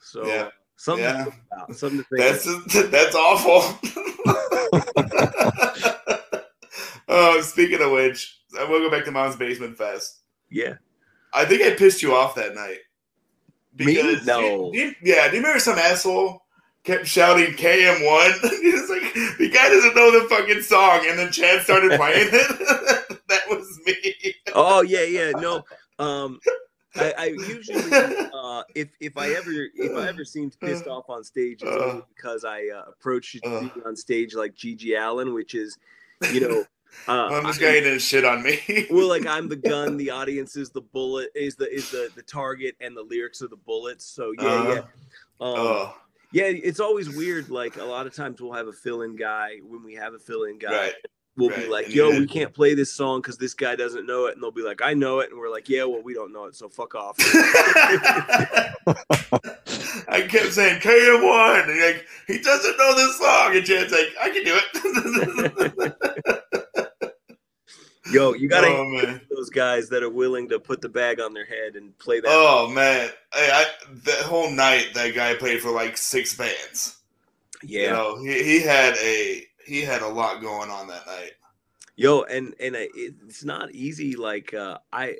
So 0.00 0.26
Yeah. 0.26 0.48
something 0.76 1.04
Yeah. 1.04 1.24
to 1.24 1.30
think 1.30 1.42
about. 1.52 1.76
Something 1.76 1.98
to 1.98 2.04
think 2.04 2.20
That's 2.20 2.46
about. 2.46 2.90
that's 2.90 3.14
awful. 3.14 3.78
oh, 7.08 7.40
speaking 7.42 7.80
of 7.82 7.90
which, 7.92 8.40
I 8.58 8.64
will 8.64 8.80
go 8.80 8.90
back 8.90 9.04
to 9.04 9.10
Mom's 9.10 9.36
Basement 9.36 9.76
Fest. 9.76 10.20
Yeah. 10.50 10.74
I 11.32 11.44
think 11.44 11.62
I 11.62 11.74
pissed 11.74 12.02
you 12.02 12.14
off 12.14 12.34
that 12.36 12.54
night. 12.54 12.78
Me? 13.78 13.94
Because 13.94 14.26
No. 14.26 14.72
do 14.72 14.78
you- 14.78 14.94
yeah, 15.02 15.28
do 15.28 15.36
you 15.36 15.42
remember 15.42 15.60
some 15.60 15.78
asshole 15.78 16.42
kept 16.88 17.06
shouting 17.06 17.52
KM1? 17.52 18.40
He's 18.62 18.88
like, 18.88 19.14
the 19.38 19.50
guy 19.52 19.68
doesn't 19.68 19.94
know 19.94 20.10
the 20.22 20.26
fucking 20.28 20.62
song, 20.62 21.04
and 21.06 21.18
then 21.18 21.30
Chad 21.30 21.62
started 21.62 21.92
playing 21.98 22.28
it. 22.32 23.18
that 23.28 23.40
was 23.50 23.78
me. 23.86 24.34
Oh 24.54 24.80
yeah, 24.82 25.02
yeah. 25.02 25.30
No. 25.32 25.64
Um 25.98 26.40
I, 26.96 27.12
I 27.18 27.24
usually 27.26 27.82
uh 28.34 28.62
if 28.74 28.88
if 29.00 29.16
I 29.18 29.28
ever 29.30 29.50
if 29.74 29.96
I 29.96 30.08
ever 30.08 30.24
seemed 30.24 30.58
pissed 30.60 30.86
off 30.86 31.10
on 31.10 31.22
stage, 31.24 31.62
it's 31.62 31.70
only 31.82 32.02
because 32.16 32.44
I 32.44 32.68
uh, 32.74 32.84
approached 32.90 33.38
Uh. 33.44 33.68
on 33.84 33.94
stage 33.94 34.34
like 34.34 34.54
GG 34.54 34.98
Allin, 34.98 35.34
which 35.34 35.54
is, 35.54 35.76
you 36.32 36.40
know, 36.40 36.60
uh, 37.06 37.28
Well, 37.30 37.42
this 37.42 37.58
I- 37.58 37.60
guy 37.60 37.72
didn't 37.80 37.98
shit 38.00 38.24
on 38.24 38.42
me. 38.42 38.86
well, 38.90 39.08
like 39.08 39.26
I'm 39.26 39.48
the 39.48 39.56
gun, 39.56 39.98
the 39.98 40.10
audience 40.10 40.56
is 40.56 40.70
the 40.70 40.80
bullet, 40.80 41.28
is 41.34 41.54
the 41.56 41.70
is 41.72 41.90
the 41.90 42.08
the 42.14 42.22
target, 42.22 42.76
and 42.80 42.96
the 42.96 43.02
lyrics 43.02 43.42
are 43.42 43.48
the 43.48 43.56
bullets. 43.56 44.06
So 44.06 44.32
yeah, 44.38 44.44
Uh, 44.48 44.64
yeah. 44.72 44.78
Um, 45.40 45.54
oh, 45.56 45.96
Yeah, 46.32 46.44
it's 46.44 46.80
always 46.80 47.08
weird. 47.14 47.48
Like 47.48 47.76
a 47.76 47.84
lot 47.84 48.06
of 48.06 48.14
times 48.14 48.40
we'll 48.40 48.52
have 48.52 48.68
a 48.68 48.72
fill-in 48.72 49.16
guy. 49.16 49.58
When 49.66 49.82
we 49.82 49.94
have 49.94 50.14
a 50.14 50.18
fill-in 50.18 50.58
guy, 50.58 50.72
right. 50.72 50.92
we'll 51.36 51.50
right. 51.50 51.60
be 51.60 51.68
like, 51.68 51.94
"Yo, 51.94 52.10
we 52.10 52.26
can't 52.26 52.52
play 52.52 52.74
this 52.74 52.92
song 52.92 53.22
because 53.22 53.38
this 53.38 53.54
guy 53.54 53.76
doesn't 53.76 54.06
know 54.06 54.26
it," 54.26 54.34
and 54.34 54.42
they'll 54.42 54.50
be 54.50 54.62
like, 54.62 54.82
"I 54.82 54.92
know 54.94 55.20
it," 55.20 55.30
and 55.30 55.38
we're 55.38 55.50
like, 55.50 55.68
"Yeah, 55.68 55.84
well, 55.84 56.02
we 56.02 56.12
don't 56.12 56.32
know 56.32 56.44
it, 56.44 56.54
so 56.54 56.68
fuck 56.68 56.94
off." 56.94 57.16
I 60.08 60.22
kept 60.22 60.52
saying 60.52 60.80
KM1, 60.80 61.82
like 61.82 62.06
he 62.26 62.38
doesn't 62.38 62.76
know 62.76 62.94
this 62.94 63.18
song, 63.18 63.56
and 63.56 63.64
Chad's 63.64 63.92
like, 63.92 64.14
I 64.20 64.30
can 64.30 64.44
do 64.44 64.58
it. 64.58 66.44
Yo, 68.10 68.32
you 68.34 68.48
gotta 68.48 68.68
oh 68.68 69.18
those 69.34 69.50
guys 69.50 69.88
that 69.90 70.02
are 70.02 70.10
willing 70.10 70.48
to 70.48 70.58
put 70.58 70.80
the 70.80 70.88
bag 70.88 71.20
on 71.20 71.34
their 71.34 71.44
head 71.44 71.76
and 71.76 71.96
play 71.98 72.20
that. 72.20 72.28
oh 72.30 72.68
man, 72.68 73.10
I, 73.32 73.50
I 73.50 73.66
that 74.04 74.20
whole 74.22 74.50
night 74.50 74.88
that 74.94 75.14
guy 75.14 75.34
played 75.34 75.60
for 75.60 75.70
like 75.70 75.96
six 75.96 76.34
bands. 76.36 76.96
yeah, 77.62 77.82
You 77.82 77.90
know, 77.90 78.18
he, 78.22 78.42
he 78.42 78.60
had 78.60 78.94
a 78.96 79.46
he 79.64 79.82
had 79.82 80.02
a 80.02 80.08
lot 80.08 80.40
going 80.40 80.70
on 80.70 80.86
that 80.88 81.06
night. 81.06 81.32
yo, 81.96 82.22
and 82.22 82.54
and 82.60 82.74
it's 82.76 83.44
not 83.44 83.70
easy. 83.72 84.16
Like 84.16 84.54
uh, 84.54 84.78
I. 84.92 85.16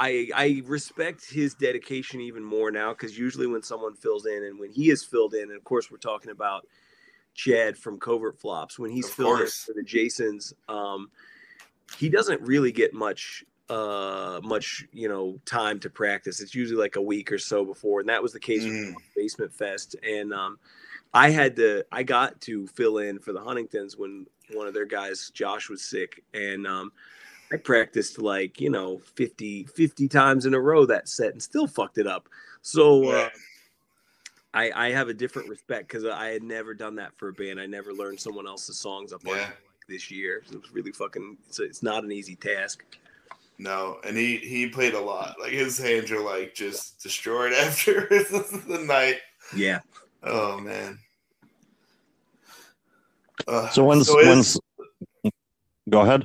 I 0.00 0.28
I 0.32 0.62
respect 0.64 1.28
his 1.28 1.54
dedication 1.54 2.20
even 2.20 2.44
more 2.44 2.70
now 2.70 2.90
because 2.92 3.18
usually 3.18 3.48
when 3.48 3.64
someone 3.64 3.96
fills 3.96 4.26
in 4.26 4.44
and 4.44 4.60
when 4.60 4.70
he 4.70 4.90
is 4.90 5.02
filled 5.02 5.34
in, 5.34 5.42
and 5.48 5.56
of 5.56 5.64
course 5.64 5.90
we're 5.90 5.96
talking 5.98 6.30
about 6.30 6.64
Chad 7.34 7.76
from 7.76 7.98
Covert 7.98 8.38
Flops 8.38 8.78
when 8.78 8.92
he's 8.92 9.06
Of 9.06 9.14
filled 9.14 9.38
course. 9.38 9.66
in 9.66 9.74
for 9.74 9.76
the 9.76 9.84
Jasons, 9.84 10.52
um, 10.68 11.10
he 11.96 12.08
doesn't 12.08 12.40
really 12.42 12.72
get 12.72 12.92
much 12.94 13.44
uh 13.70 14.40
much 14.42 14.86
you 14.92 15.08
know 15.08 15.38
time 15.44 15.78
to 15.78 15.90
practice 15.90 16.40
it's 16.40 16.54
usually 16.54 16.80
like 16.80 16.96
a 16.96 17.02
week 17.02 17.30
or 17.30 17.38
so 17.38 17.64
before 17.64 18.00
and 18.00 18.08
that 18.08 18.22
was 18.22 18.32
the 18.32 18.40
case 18.40 18.64
with 18.64 18.72
Mm. 18.72 18.94
basement 19.14 19.52
fest 19.52 19.94
and 20.02 20.32
um 20.32 20.58
i 21.12 21.28
had 21.28 21.54
to 21.56 21.84
i 21.92 22.02
got 22.02 22.40
to 22.42 22.66
fill 22.68 22.98
in 22.98 23.18
for 23.18 23.32
the 23.32 23.40
huntingtons 23.40 23.96
when 23.98 24.26
one 24.52 24.66
of 24.66 24.72
their 24.72 24.86
guys 24.86 25.30
josh 25.34 25.68
was 25.68 25.82
sick 25.82 26.22
and 26.32 26.66
um 26.66 26.90
i 27.52 27.56
practiced 27.56 28.18
like 28.18 28.58
you 28.58 28.70
know 28.70 28.98
50 29.16 29.64
50 29.64 30.08
times 30.08 30.46
in 30.46 30.54
a 30.54 30.60
row 30.60 30.86
that 30.86 31.06
set 31.06 31.32
and 31.32 31.42
still 31.42 31.66
fucked 31.66 31.98
it 31.98 32.06
up 32.06 32.28
so 32.62 33.06
uh 33.08 33.28
I, 34.54 34.72
I 34.74 34.90
have 34.92 35.08
a 35.10 35.14
different 35.14 35.46
respect 35.50 35.88
because 35.88 36.06
I 36.06 36.28
had 36.28 36.42
never 36.42 36.72
done 36.72 36.94
that 36.96 37.14
for 37.16 37.28
a 37.28 37.32
band. 37.34 37.60
I 37.60 37.66
never 37.66 37.92
learned 37.92 38.18
someone 38.18 38.46
else's 38.48 38.78
songs 38.78 39.12
up 39.12 39.20
on 39.28 39.36
Yeah. 39.36 39.50
Like 39.88 39.94
this 39.94 40.10
year. 40.10 40.42
It 40.50 40.60
was 40.60 40.72
really 40.72 40.92
fucking. 40.92 41.36
It's, 41.48 41.58
it's 41.60 41.82
not 41.82 42.04
an 42.04 42.12
easy 42.12 42.36
task. 42.36 42.84
No, 43.58 43.98
and 44.04 44.16
he 44.16 44.36
he 44.36 44.68
played 44.68 44.94
a 44.94 45.00
lot. 45.00 45.36
Like 45.40 45.50
his 45.52 45.78
hands 45.78 46.10
are 46.12 46.20
like 46.20 46.54
just 46.54 47.02
destroyed 47.02 47.52
after 47.60 48.06
the 48.08 48.84
night. 48.86 49.16
Yeah. 49.56 49.80
Oh 50.22 50.58
man. 50.60 50.98
Uh, 53.46 53.68
So 53.70 53.84
when's 53.84 54.08
is- 54.08 54.14
when's? 54.14 54.58
Go 55.90 56.00
ahead. 56.02 56.24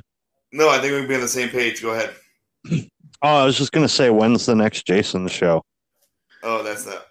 No, 0.52 0.68
I 0.68 0.78
think 0.78 0.92
we 0.92 0.98
can 1.00 1.08
be 1.08 1.14
on 1.14 1.20
the 1.22 1.28
same 1.28 1.48
page. 1.48 1.82
Go 1.82 1.90
ahead. 1.92 2.14
Oh, 3.22 3.36
I 3.36 3.44
was 3.44 3.56
just 3.56 3.72
gonna 3.72 3.88
say, 3.88 4.10
when's 4.10 4.46
the 4.46 4.54
next 4.54 4.86
Jason 4.86 5.26
show? 5.28 5.64
Oh, 6.42 6.62
that's 6.62 6.86
not 6.86 7.06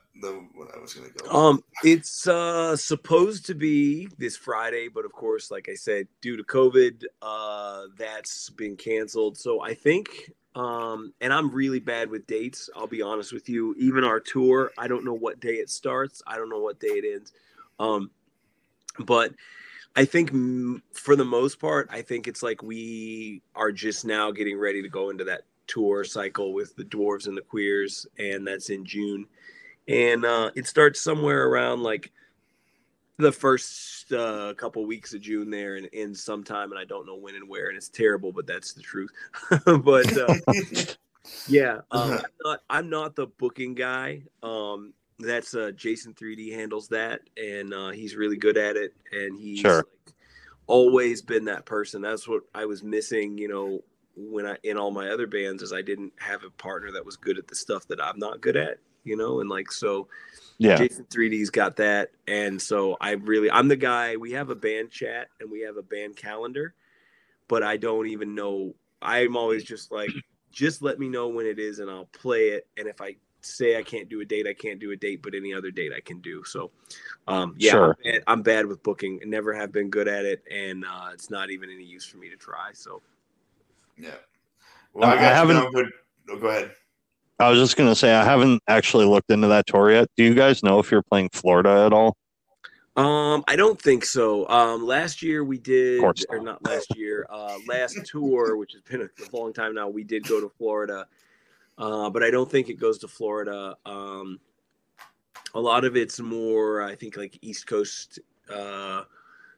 was 0.79 0.93
gonna 0.93 1.09
go. 1.09 1.29
Um, 1.29 1.63
it's 1.83 2.27
uh 2.27 2.75
supposed 2.75 3.45
to 3.47 3.55
be 3.55 4.07
this 4.17 4.35
Friday, 4.37 4.87
but 4.87 5.05
of 5.05 5.11
course, 5.11 5.51
like 5.51 5.69
I 5.69 5.75
said, 5.75 6.07
due 6.21 6.37
to 6.37 6.43
COVID, 6.43 7.03
uh, 7.21 7.83
that's 7.97 8.49
been 8.51 8.75
canceled. 8.75 9.37
So 9.37 9.61
I 9.61 9.73
think, 9.73 10.31
um, 10.55 11.13
and 11.21 11.33
I'm 11.33 11.51
really 11.51 11.79
bad 11.79 12.09
with 12.09 12.27
dates. 12.27 12.69
I'll 12.75 12.87
be 12.87 13.01
honest 13.01 13.33
with 13.33 13.49
you. 13.49 13.75
Even 13.77 14.03
our 14.03 14.19
tour, 14.19 14.71
I 14.77 14.87
don't 14.87 15.05
know 15.05 15.13
what 15.13 15.39
day 15.39 15.55
it 15.55 15.69
starts. 15.69 16.21
I 16.27 16.37
don't 16.37 16.49
know 16.49 16.59
what 16.59 16.79
day 16.79 16.87
it 16.87 17.13
ends. 17.13 17.31
Um, 17.79 18.11
but 18.99 19.33
I 19.95 20.05
think 20.05 20.31
for 20.93 21.15
the 21.15 21.25
most 21.25 21.59
part, 21.59 21.87
I 21.91 22.01
think 22.01 22.27
it's 22.27 22.41
like 22.41 22.63
we 22.63 23.41
are 23.55 23.71
just 23.71 24.05
now 24.05 24.31
getting 24.31 24.57
ready 24.57 24.81
to 24.81 24.89
go 24.89 25.09
into 25.09 25.23
that 25.25 25.41
tour 25.67 26.03
cycle 26.03 26.53
with 26.53 26.75
the 26.75 26.83
dwarves 26.83 27.27
and 27.27 27.37
the 27.37 27.41
queers, 27.41 28.07
and 28.17 28.45
that's 28.45 28.69
in 28.69 28.85
June 28.85 29.27
and 29.87 30.25
uh, 30.25 30.51
it 30.55 30.67
starts 30.67 31.01
somewhere 31.01 31.47
around 31.47 31.83
like 31.83 32.11
the 33.17 33.31
first 33.31 34.11
uh, 34.11 34.53
couple 34.55 34.85
weeks 34.85 35.13
of 35.13 35.21
June 35.21 35.49
there, 35.49 35.75
and 35.75 35.87
ends 35.93 36.23
sometime, 36.23 36.71
and 36.71 36.79
I 36.79 36.85
don't 36.85 37.05
know 37.05 37.15
when 37.15 37.35
and 37.35 37.47
where, 37.47 37.67
and 37.69 37.77
it's 37.77 37.89
terrible, 37.89 38.31
but 38.31 38.47
that's 38.47 38.73
the 38.73 38.81
truth. 38.81 39.11
but 39.65 40.17
uh, 40.17 40.35
yeah, 41.47 41.81
um, 41.91 42.13
I'm 42.13 42.21
not 42.43 42.59
I'm 42.69 42.89
not 42.89 43.15
the 43.15 43.27
booking 43.27 43.75
guy. 43.75 44.23
Um, 44.41 44.93
that's 45.19 45.55
uh, 45.55 45.71
Jason 45.75 46.13
3D 46.13 46.53
handles 46.53 46.87
that, 46.89 47.21
and 47.37 47.73
uh, 47.73 47.89
he's 47.91 48.15
really 48.15 48.37
good 48.37 48.57
at 48.57 48.75
it, 48.75 48.93
and 49.11 49.39
he's 49.39 49.59
Sure. 49.59 49.77
like, 49.77 50.15
always 50.67 51.21
been 51.21 51.45
that 51.45 51.65
person. 51.65 52.01
That's 52.01 52.27
what 52.27 52.43
I 52.55 52.65
was 52.65 52.83
missing, 52.83 53.37
you 53.37 53.47
know, 53.47 53.83
when 54.15 54.45
I 54.45 54.57
in 54.63 54.77
all 54.77 54.91
my 54.91 55.09
other 55.09 55.27
bands, 55.27 55.61
is 55.61 55.71
I 55.71 55.81
didn't 55.81 56.13
have 56.19 56.43
a 56.43 56.49
partner 56.49 56.91
that 56.91 57.05
was 57.05 57.15
good 57.15 57.37
at 57.37 57.47
the 57.47 57.55
stuff 57.55 57.87
that 57.87 58.01
I'm 58.01 58.17
not 58.17 58.41
good 58.41 58.57
at, 58.57 58.79
you 59.03 59.15
know, 59.17 59.39
and 59.39 59.49
like 59.49 59.71
so. 59.71 60.07
Yeah. 60.59 60.75
Jason 60.77 61.05
3D's 61.05 61.49
got 61.49 61.75
that. 61.77 62.11
And 62.27 62.61
so 62.61 62.95
I 63.01 63.11
really, 63.13 63.49
I'm 63.49 63.67
the 63.67 63.75
guy. 63.75 64.15
We 64.15 64.31
have 64.33 64.49
a 64.51 64.55
band 64.55 64.91
chat 64.91 65.27
and 65.41 65.51
we 65.51 65.61
have 65.61 65.77
a 65.77 65.81
band 65.81 66.15
calendar, 66.15 66.75
but 67.47 67.63
I 67.63 67.75
don't 67.75 68.07
even 68.07 68.35
know. 68.35 68.75
I'm 69.01 69.35
always 69.35 69.63
just 69.63 69.91
like, 69.91 70.11
just 70.51 70.81
let 70.83 70.99
me 70.99 71.09
know 71.09 71.27
when 71.27 71.47
it 71.47 71.57
is 71.59 71.79
and 71.79 71.89
I'll 71.89 72.05
play 72.05 72.49
it. 72.49 72.67
And 72.77 72.87
if 72.87 73.01
I 73.01 73.15
say 73.41 73.77
I 73.77 73.83
can't 73.83 74.07
do 74.07 74.21
a 74.21 74.25
date, 74.25 74.47
I 74.47 74.53
can't 74.53 74.79
do 74.79 74.91
a 74.91 74.95
date, 74.95 75.21
but 75.23 75.33
any 75.35 75.53
other 75.53 75.71
date 75.71 75.91
I 75.91 75.99
can 75.99 76.21
do. 76.21 76.43
So, 76.45 76.69
um, 77.27 77.55
yeah, 77.57 77.71
Sure. 77.71 77.97
I'm, 78.05 78.11
bad, 78.11 78.23
I'm 78.27 78.41
bad 78.43 78.65
with 78.67 78.83
booking. 78.83 79.19
I 79.23 79.25
never 79.25 79.53
have 79.53 79.71
been 79.71 79.89
good 79.89 80.07
at 80.07 80.23
it. 80.23 80.43
And 80.49 80.85
uh, 80.85 81.09
it's 81.13 81.29
not 81.31 81.49
even 81.49 81.69
any 81.71 81.83
use 81.83 82.05
for 82.05 82.17
me 82.17 82.29
to 82.29 82.37
try. 82.37 82.69
So, 82.73 83.01
yeah. 83.97 84.11
Well, 84.93 85.09
Uh, 85.09 85.13
I, 85.15 85.17
I 85.17 85.21
haven't- 85.23 85.55
down 85.57 85.71
for- 85.73 85.89
oh, 86.29 86.37
go 86.37 86.47
ahead. 86.47 86.71
I 87.39 87.49
was 87.49 87.59
just 87.59 87.77
gonna 87.77 87.95
say 87.95 88.13
I 88.13 88.23
haven't 88.23 88.61
actually 88.67 89.05
looked 89.05 89.31
into 89.31 89.47
that 89.47 89.65
tour 89.67 89.91
yet. 89.91 90.07
Do 90.15 90.23
you 90.23 90.33
guys 90.33 90.63
know 90.63 90.79
if 90.79 90.91
you're 90.91 91.03
playing 91.03 91.29
Florida 91.33 91.85
at 91.85 91.93
all? 91.93 92.15
Um, 92.95 93.43
I 93.47 93.55
don't 93.55 93.81
think 93.81 94.05
so. 94.05 94.47
Um, 94.49 94.85
last 94.85 95.23
year 95.23 95.43
we 95.43 95.57
did, 95.57 95.99
course 95.99 96.25
or 96.29 96.39
not 96.39 96.63
last 96.63 96.95
year, 96.95 97.25
uh, 97.29 97.57
last 97.67 97.97
tour, 98.05 98.55
which 98.55 98.73
has 98.73 98.81
been 98.83 99.01
a, 99.01 99.05
a 99.05 99.35
long 99.35 99.51
time 99.51 99.73
now. 99.73 99.89
We 99.89 100.03
did 100.03 100.27
go 100.27 100.39
to 100.39 100.49
Florida, 100.49 101.07
uh, 101.79 102.11
but 102.11 102.21
I 102.21 102.29
don't 102.29 102.49
think 102.49 102.69
it 102.69 102.75
goes 102.75 102.99
to 102.99 103.07
Florida. 103.07 103.75
Um, 103.83 104.39
a 105.55 105.59
lot 105.59 105.85
of 105.85 105.95
it's 105.95 106.19
more, 106.19 106.83
I 106.83 106.95
think, 106.95 107.17
like 107.17 107.39
East 107.41 107.65
Coast 107.65 108.19
uh, 108.53 109.03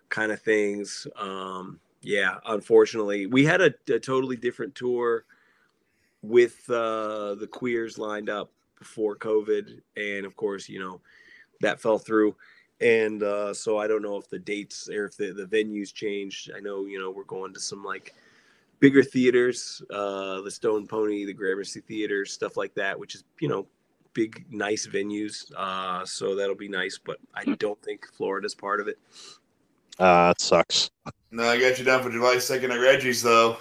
kind 0.08 0.32
of 0.32 0.42
things. 0.42 1.06
Um, 1.18 1.82
yeah, 2.02 2.38
unfortunately, 2.46 3.26
we 3.26 3.44
had 3.44 3.60
a, 3.60 3.74
a 3.90 4.00
totally 4.00 4.38
different 4.38 4.76
tour 4.76 5.26
with 6.28 6.70
uh, 6.70 7.36
the 7.36 7.48
queers 7.52 7.98
lined 7.98 8.30
up 8.30 8.52
before 8.78 9.16
COVID, 9.16 9.82
and 9.96 10.26
of 10.26 10.36
course, 10.36 10.70
you 10.70 10.80
know 10.80 11.02
that 11.62 11.80
fell 11.80 11.98
through 11.98 12.36
and 12.82 13.24
uh, 13.24 13.54
so 13.54 13.78
I 13.78 13.88
don't 13.88 14.02
know 14.02 14.18
if 14.18 14.30
the 14.30 14.40
dates 14.40 14.90
or 14.90 15.06
if 15.06 15.18
the, 15.18 15.32
the 15.32 15.46
venues 15.46 15.94
changed. 15.94 16.52
I 16.56 16.60
know 16.60 16.86
you 16.86 17.00
know 17.00 17.10
we're 17.10 17.24
going 17.24 17.54
to 17.54 17.60
some 17.60 17.84
like 17.84 18.14
bigger 18.80 19.04
theaters, 19.04 19.82
uh, 19.90 20.42
the 20.42 20.52
Stone 20.52 20.88
Pony, 20.88 21.26
the 21.26 21.34
Gramercy 21.34 21.82
Theater, 21.82 22.26
stuff 22.26 22.58
like 22.58 22.74
that, 22.76 23.00
which 23.00 23.16
is 23.16 23.24
you 23.40 23.48
know 23.48 23.68
big 24.14 24.46
nice 24.50 24.88
venues. 24.88 25.52
Uh, 25.56 26.06
so 26.06 26.36
that'll 26.36 26.56
be 26.56 26.68
nice, 26.68 27.00
but 27.04 27.18
I 27.34 27.46
don't 27.56 27.82
think 27.82 28.08
Florida's 28.14 28.56
part 28.56 28.82
of 28.82 28.88
it. 28.88 29.00
Uh, 29.98 30.34
it 30.36 30.42
sucks. 30.42 30.92
No, 31.32 31.44
I 31.44 31.60
got 31.60 31.80
you 31.80 31.86
down 31.86 32.04
for 32.04 32.10
July 32.10 32.38
second 32.40 32.72
at 32.72 32.80
Reggie's 32.80 33.24
though. 33.24 33.58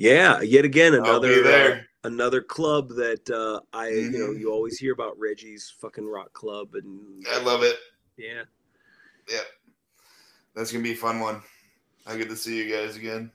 Yeah, 0.00 0.40
yet 0.40 0.64
again 0.64 0.94
another 0.94 1.44
uh, 1.44 1.78
another 2.04 2.40
club 2.40 2.88
that 2.96 3.28
uh, 3.28 3.60
I 3.76 3.88
you 3.90 4.10
know 4.12 4.28
Mhm. 4.30 4.40
you 4.40 4.50
always 4.50 4.78
hear 4.78 4.94
about 4.94 5.18
Reggie's 5.18 5.74
fucking 5.78 6.06
rock 6.06 6.32
club 6.32 6.74
and 6.74 7.22
I 7.30 7.38
love 7.42 7.62
it. 7.62 7.76
yeah. 8.16 8.44
Yeah, 9.30 9.40
that's 10.54 10.72
gonna 10.72 10.82
be 10.82 10.92
a 10.92 10.96
fun 10.96 11.20
one. 11.20 11.42
I 12.06 12.16
get 12.16 12.30
to 12.30 12.36
see 12.36 12.56
you 12.56 12.74
guys 12.74 12.96
again. 12.96 13.30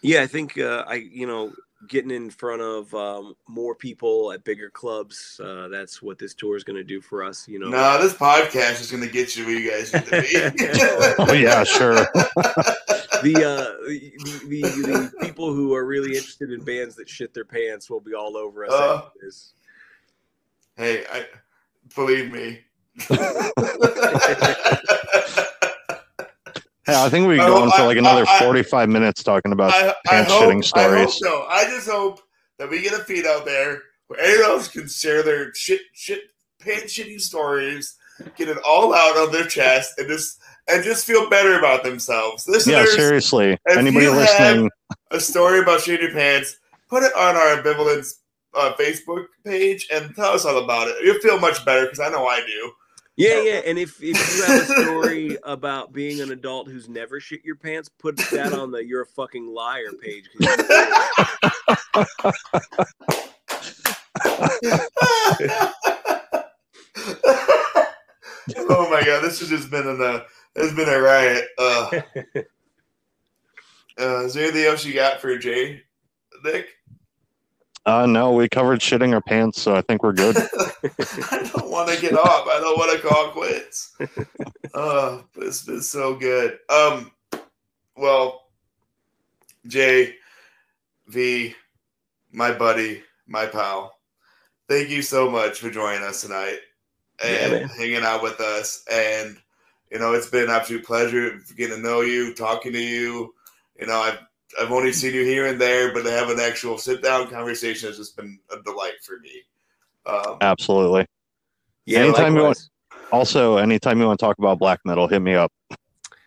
Yeah, 0.00 0.22
I 0.22 0.26
think 0.26 0.56
uh, 0.56 0.84
I 0.88 0.94
you 0.94 1.26
know 1.26 1.52
getting 1.86 2.10
in 2.10 2.30
front 2.30 2.62
of 2.62 2.92
um, 2.94 3.34
more 3.46 3.74
people 3.74 4.32
at 4.32 4.42
bigger 4.42 4.70
clubs. 4.70 5.38
Uh, 5.44 5.68
that's 5.68 6.00
what 6.00 6.18
this 6.18 6.32
tour 6.34 6.56
is 6.56 6.64
going 6.64 6.78
to 6.78 6.82
do 6.82 7.02
for 7.02 7.22
us. 7.22 7.46
You 7.46 7.58
know. 7.58 7.68
No, 7.68 8.02
this 8.02 8.14
podcast 8.14 8.80
is 8.80 8.90
gonna 8.90 9.06
get 9.06 9.36
you 9.36 9.44
where 9.44 9.54
you 9.54 9.70
guys 9.70 9.92
need 9.92 10.06
to 10.06 10.22
be. 10.22 10.64
Oh 11.18 11.32
yeah, 11.34 11.62
sure. 11.62 12.06
the, 13.22 13.34
uh, 13.36 13.86
the, 13.86 14.12
the 14.48 15.12
the 15.20 15.26
people 15.26 15.52
who 15.52 15.74
are 15.74 15.84
really 15.84 16.10
interested 16.16 16.50
in 16.52 16.64
bands 16.64 16.94
that 16.96 17.08
shit 17.08 17.32
their 17.34 17.44
pants 17.44 17.88
will 17.90 18.00
be 18.00 18.14
all 18.14 18.36
over 18.36 18.64
us. 18.66 18.72
Uh. 18.72 19.02
after 19.06 19.18
this. 19.22 19.52
hey, 20.76 21.04
I 21.12 21.26
believe 21.94 22.32
me. 22.32 22.60
Hey, 26.86 26.94
I 26.94 27.08
think 27.08 27.26
we 27.26 27.34
I 27.34 27.38
could 27.44 27.46
go 27.48 27.62
on 27.64 27.70
for 27.72 27.82
like 27.82 27.98
another 27.98 28.24
I- 28.28 28.36
I- 28.36 28.44
45 28.44 28.88
minutes 28.88 29.24
talking 29.24 29.50
about 29.50 29.72
I, 29.74 29.88
I 29.88 29.94
pants 30.06 30.30
hope, 30.30 30.42
shitting 30.44 30.72
I 30.76 30.82
hope 30.98 31.10
stories. 31.10 31.18
so. 31.18 31.44
I 31.48 31.64
just 31.64 31.88
hope 31.90 32.20
that 32.58 32.70
we 32.70 32.80
get 32.80 32.92
a 32.92 32.98
feed 33.02 33.26
out 33.26 33.44
there 33.44 33.82
where 34.06 34.20
anyone 34.20 34.50
else 34.50 34.68
can 34.68 34.86
share 34.88 35.24
their 35.24 35.52
shit, 35.52 35.80
shit, 35.94 36.20
pants 36.60 36.96
shitting 36.96 37.20
stories, 37.20 37.96
get 38.36 38.48
it 38.48 38.58
all 38.64 38.94
out 38.94 39.16
on 39.16 39.32
their 39.32 39.46
chest, 39.46 39.94
and 39.98 40.06
just 40.08 40.38
and 40.68 40.84
just 40.84 41.06
feel 41.06 41.28
better 41.30 41.58
about 41.58 41.84
themselves. 41.84 42.44
Yeah, 42.46 42.52
Listeners, 42.52 42.94
seriously. 42.94 43.52
if 43.66 43.76
Anybody 43.76 44.06
you 44.06 44.12
have- 44.12 44.20
listening? 44.20 44.70
a 45.10 45.20
story 45.20 45.60
about 45.60 45.80
shitting 45.80 46.02
your 46.02 46.12
pants, 46.12 46.58
put 46.88 47.02
it 47.02 47.12
on 47.16 47.36
our 47.36 47.56
ambivalence 47.56 48.14
uh, 48.54 48.72
Facebook 48.78 49.26
page 49.44 49.88
and 49.92 50.14
tell 50.14 50.32
us 50.32 50.44
all 50.44 50.62
about 50.62 50.88
it. 50.88 50.96
You'll 51.02 51.20
feel 51.20 51.38
much 51.38 51.64
better 51.64 51.84
because 51.84 52.00
I 52.00 52.08
know 52.08 52.26
I 52.26 52.40
do. 52.40 52.72
Yeah, 53.16 53.40
yeah. 53.40 53.60
And 53.64 53.78
if, 53.78 54.02
if 54.02 54.36
you 54.36 54.44
have 54.44 54.62
a 54.62 54.82
story 54.82 55.38
about 55.44 55.92
being 55.92 56.20
an 56.20 56.32
adult 56.32 56.68
who's 56.68 56.88
never 56.88 57.18
shit 57.18 57.44
your 57.44 57.56
pants, 57.56 57.88
put 57.88 58.16
that 58.30 58.52
on 58.52 58.70
the 58.70 58.84
"You're 58.84 59.02
a 59.02 59.06
fucking 59.06 59.46
liar" 59.46 59.90
page. 60.02 60.28
oh 68.68 68.88
my 68.90 69.02
god, 69.04 69.22
this 69.22 69.40
has 69.40 69.48
just 69.48 69.70
been 69.70 69.86
a 69.86 69.92
uh, 69.94 70.22
it's 70.56 70.74
been 70.74 70.88
a 70.88 71.00
riot. 71.00 71.44
Uh, 71.58 71.90
uh, 74.00 74.24
is 74.24 74.34
there 74.34 74.44
anything 74.44 74.64
else 74.64 74.84
you 74.84 74.94
got 74.94 75.20
for 75.20 75.36
Jay, 75.38 75.82
Nick? 76.44 76.68
Uh, 77.84 78.04
no, 78.04 78.32
we 78.32 78.48
covered 78.48 78.80
shitting 78.80 79.14
our 79.14 79.20
pants, 79.20 79.62
so 79.62 79.76
I 79.76 79.80
think 79.80 80.02
we're 80.02 80.12
good. 80.12 80.36
I 81.30 81.50
don't 81.54 81.70
want 81.70 81.88
to 81.88 82.00
get 82.00 82.14
off. 82.14 82.48
I 82.48 82.58
don't 82.60 82.76
want 82.76 83.00
to 83.00 83.06
call 83.06 83.28
quits. 83.28 83.96
Oh, 84.74 85.24
but 85.32 85.46
it's 85.46 85.62
been 85.62 85.80
so 85.80 86.16
good. 86.16 86.58
Um, 86.68 87.12
well, 87.96 88.48
Jay, 89.68 90.16
V, 91.06 91.54
my 92.32 92.52
buddy, 92.52 93.02
my 93.28 93.46
pal, 93.46 93.96
thank 94.68 94.90
you 94.90 95.02
so 95.02 95.30
much 95.30 95.60
for 95.60 95.70
joining 95.70 96.02
us 96.02 96.22
tonight 96.22 96.58
and 97.24 97.52
man. 97.52 97.68
hanging 97.68 98.02
out 98.02 98.22
with 98.22 98.40
us. 98.40 98.84
And 98.90 99.38
you 99.90 99.98
know, 99.98 100.12
it's 100.12 100.28
been 100.28 100.44
an 100.44 100.50
absolute 100.50 100.84
pleasure 100.84 101.40
getting 101.56 101.76
to 101.76 101.82
know 101.82 102.00
you, 102.00 102.34
talking 102.34 102.72
to 102.72 102.80
you. 102.80 103.34
You 103.78 103.86
know, 103.86 104.00
I've 104.00 104.18
I've 104.60 104.72
only 104.72 104.92
seen 104.92 105.14
you 105.14 105.24
here 105.24 105.46
and 105.46 105.60
there, 105.60 105.92
but 105.92 106.02
to 106.02 106.10
have 106.10 106.30
an 106.30 106.40
actual 106.40 106.78
sit 106.78 107.02
down 107.02 107.28
conversation 107.28 107.88
has 107.88 107.98
just 107.98 108.16
been 108.16 108.38
a 108.50 108.62
delight 108.62 108.94
for 109.02 109.18
me. 109.20 109.42
Um, 110.06 110.38
Absolutely. 110.40 111.06
Yeah, 111.84 112.00
Anytime 112.00 112.36
you 112.36 112.42
likewise. 112.42 112.70
Also, 113.12 113.58
anytime 113.58 114.00
you 114.00 114.06
want 114.06 114.18
to 114.18 114.24
talk 114.24 114.38
about 114.38 114.58
black 114.58 114.80
metal, 114.84 115.06
hit 115.06 115.22
me 115.22 115.34
up. 115.34 115.52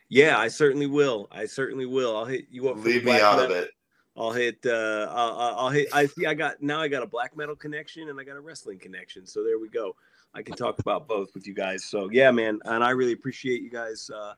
Yeah, 0.07 0.37
I 0.37 0.47
certainly 0.47 0.87
will. 0.87 1.27
I 1.31 1.45
certainly 1.45 1.85
will. 1.85 2.15
I'll 2.15 2.25
hit 2.25 2.45
you 2.49 2.69
up. 2.69 2.77
Leave 2.77 3.03
me 3.03 3.11
black 3.11 3.21
out 3.21 3.39
of 3.39 3.51
it. 3.51 3.69
I'll 4.17 4.31
hit. 4.31 4.59
Uh, 4.65 5.07
I'll, 5.09 5.37
I'll 5.37 5.55
I'll 5.55 5.69
hit. 5.69 5.87
I 5.93 6.05
see. 6.05 6.25
I 6.25 6.33
got 6.33 6.61
now. 6.61 6.81
I 6.81 6.87
got 6.87 7.03
a 7.03 7.07
black 7.07 7.35
metal 7.37 7.55
connection 7.55 8.09
and 8.09 8.19
I 8.19 8.23
got 8.23 8.35
a 8.35 8.41
wrestling 8.41 8.79
connection. 8.79 9.25
So 9.25 9.43
there 9.43 9.59
we 9.59 9.69
go. 9.69 9.95
I 10.33 10.41
can 10.41 10.55
talk 10.55 10.79
about 10.79 11.07
both 11.07 11.33
with 11.33 11.47
you 11.47 11.53
guys. 11.53 11.85
So 11.85 12.09
yeah, 12.11 12.31
man. 12.31 12.59
And 12.65 12.83
I 12.83 12.91
really 12.91 13.13
appreciate 13.13 13.61
you 13.61 13.69
guys 13.69 14.09
uh, 14.13 14.33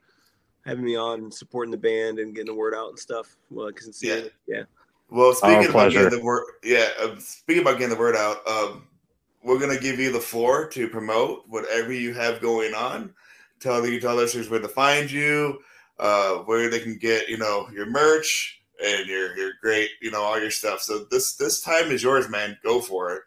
having 0.66 0.86
me 0.86 0.96
on, 0.96 1.20
and 1.20 1.34
supporting 1.34 1.72
the 1.72 1.78
band, 1.78 2.20
and 2.20 2.34
getting 2.34 2.54
the 2.54 2.56
word 2.56 2.74
out 2.74 2.90
and 2.90 3.00
stuff. 3.00 3.36
Well, 3.50 3.68
because 3.68 4.02
yeah, 4.02 4.22
yeah. 4.48 4.64
Well, 5.10 5.34
speaking 5.34 5.70
about 5.70 5.92
getting 5.92 6.18
the 6.18 6.24
word, 6.24 6.46
yeah, 6.64 6.88
uh, 7.00 7.18
speaking 7.20 7.62
about 7.62 7.78
getting 7.78 7.94
the 7.94 8.00
word 8.00 8.16
out, 8.16 8.48
um, 8.48 8.88
we're 9.44 9.60
gonna 9.60 9.80
give 9.80 10.00
you 10.00 10.12
the 10.12 10.20
floor 10.20 10.68
to 10.70 10.88
promote 10.88 11.44
whatever 11.48 11.92
you 11.92 12.14
have 12.14 12.42
going 12.42 12.74
on. 12.74 13.14
Tell 13.60 13.86
you 13.86 14.00
tell 14.00 14.16
listeners 14.16 14.50
where 14.50 14.62
to 14.62 14.68
find 14.70 15.12
you, 15.12 15.60
uh, 16.00 16.38
where 16.46 16.70
they 16.70 16.80
can 16.80 16.98
get 16.98 17.28
you 17.28 17.38
know 17.38 17.68
your 17.74 17.86
merch 17.86 18.62
and 18.84 19.06
your 19.08 19.36
your 19.38 19.52
great 19.62 19.90
you 20.02 20.12
know 20.12 20.22
all 20.22 20.40
your 20.40 20.52
stuff. 20.52 20.82
So 20.82 21.06
this 21.12 21.36
this 21.36 21.62
time 21.62 21.92
is 21.92 22.02
yours, 22.02 22.30
man. 22.30 22.58
Go 22.64 22.80
for 22.80 23.14
it. 23.16 23.24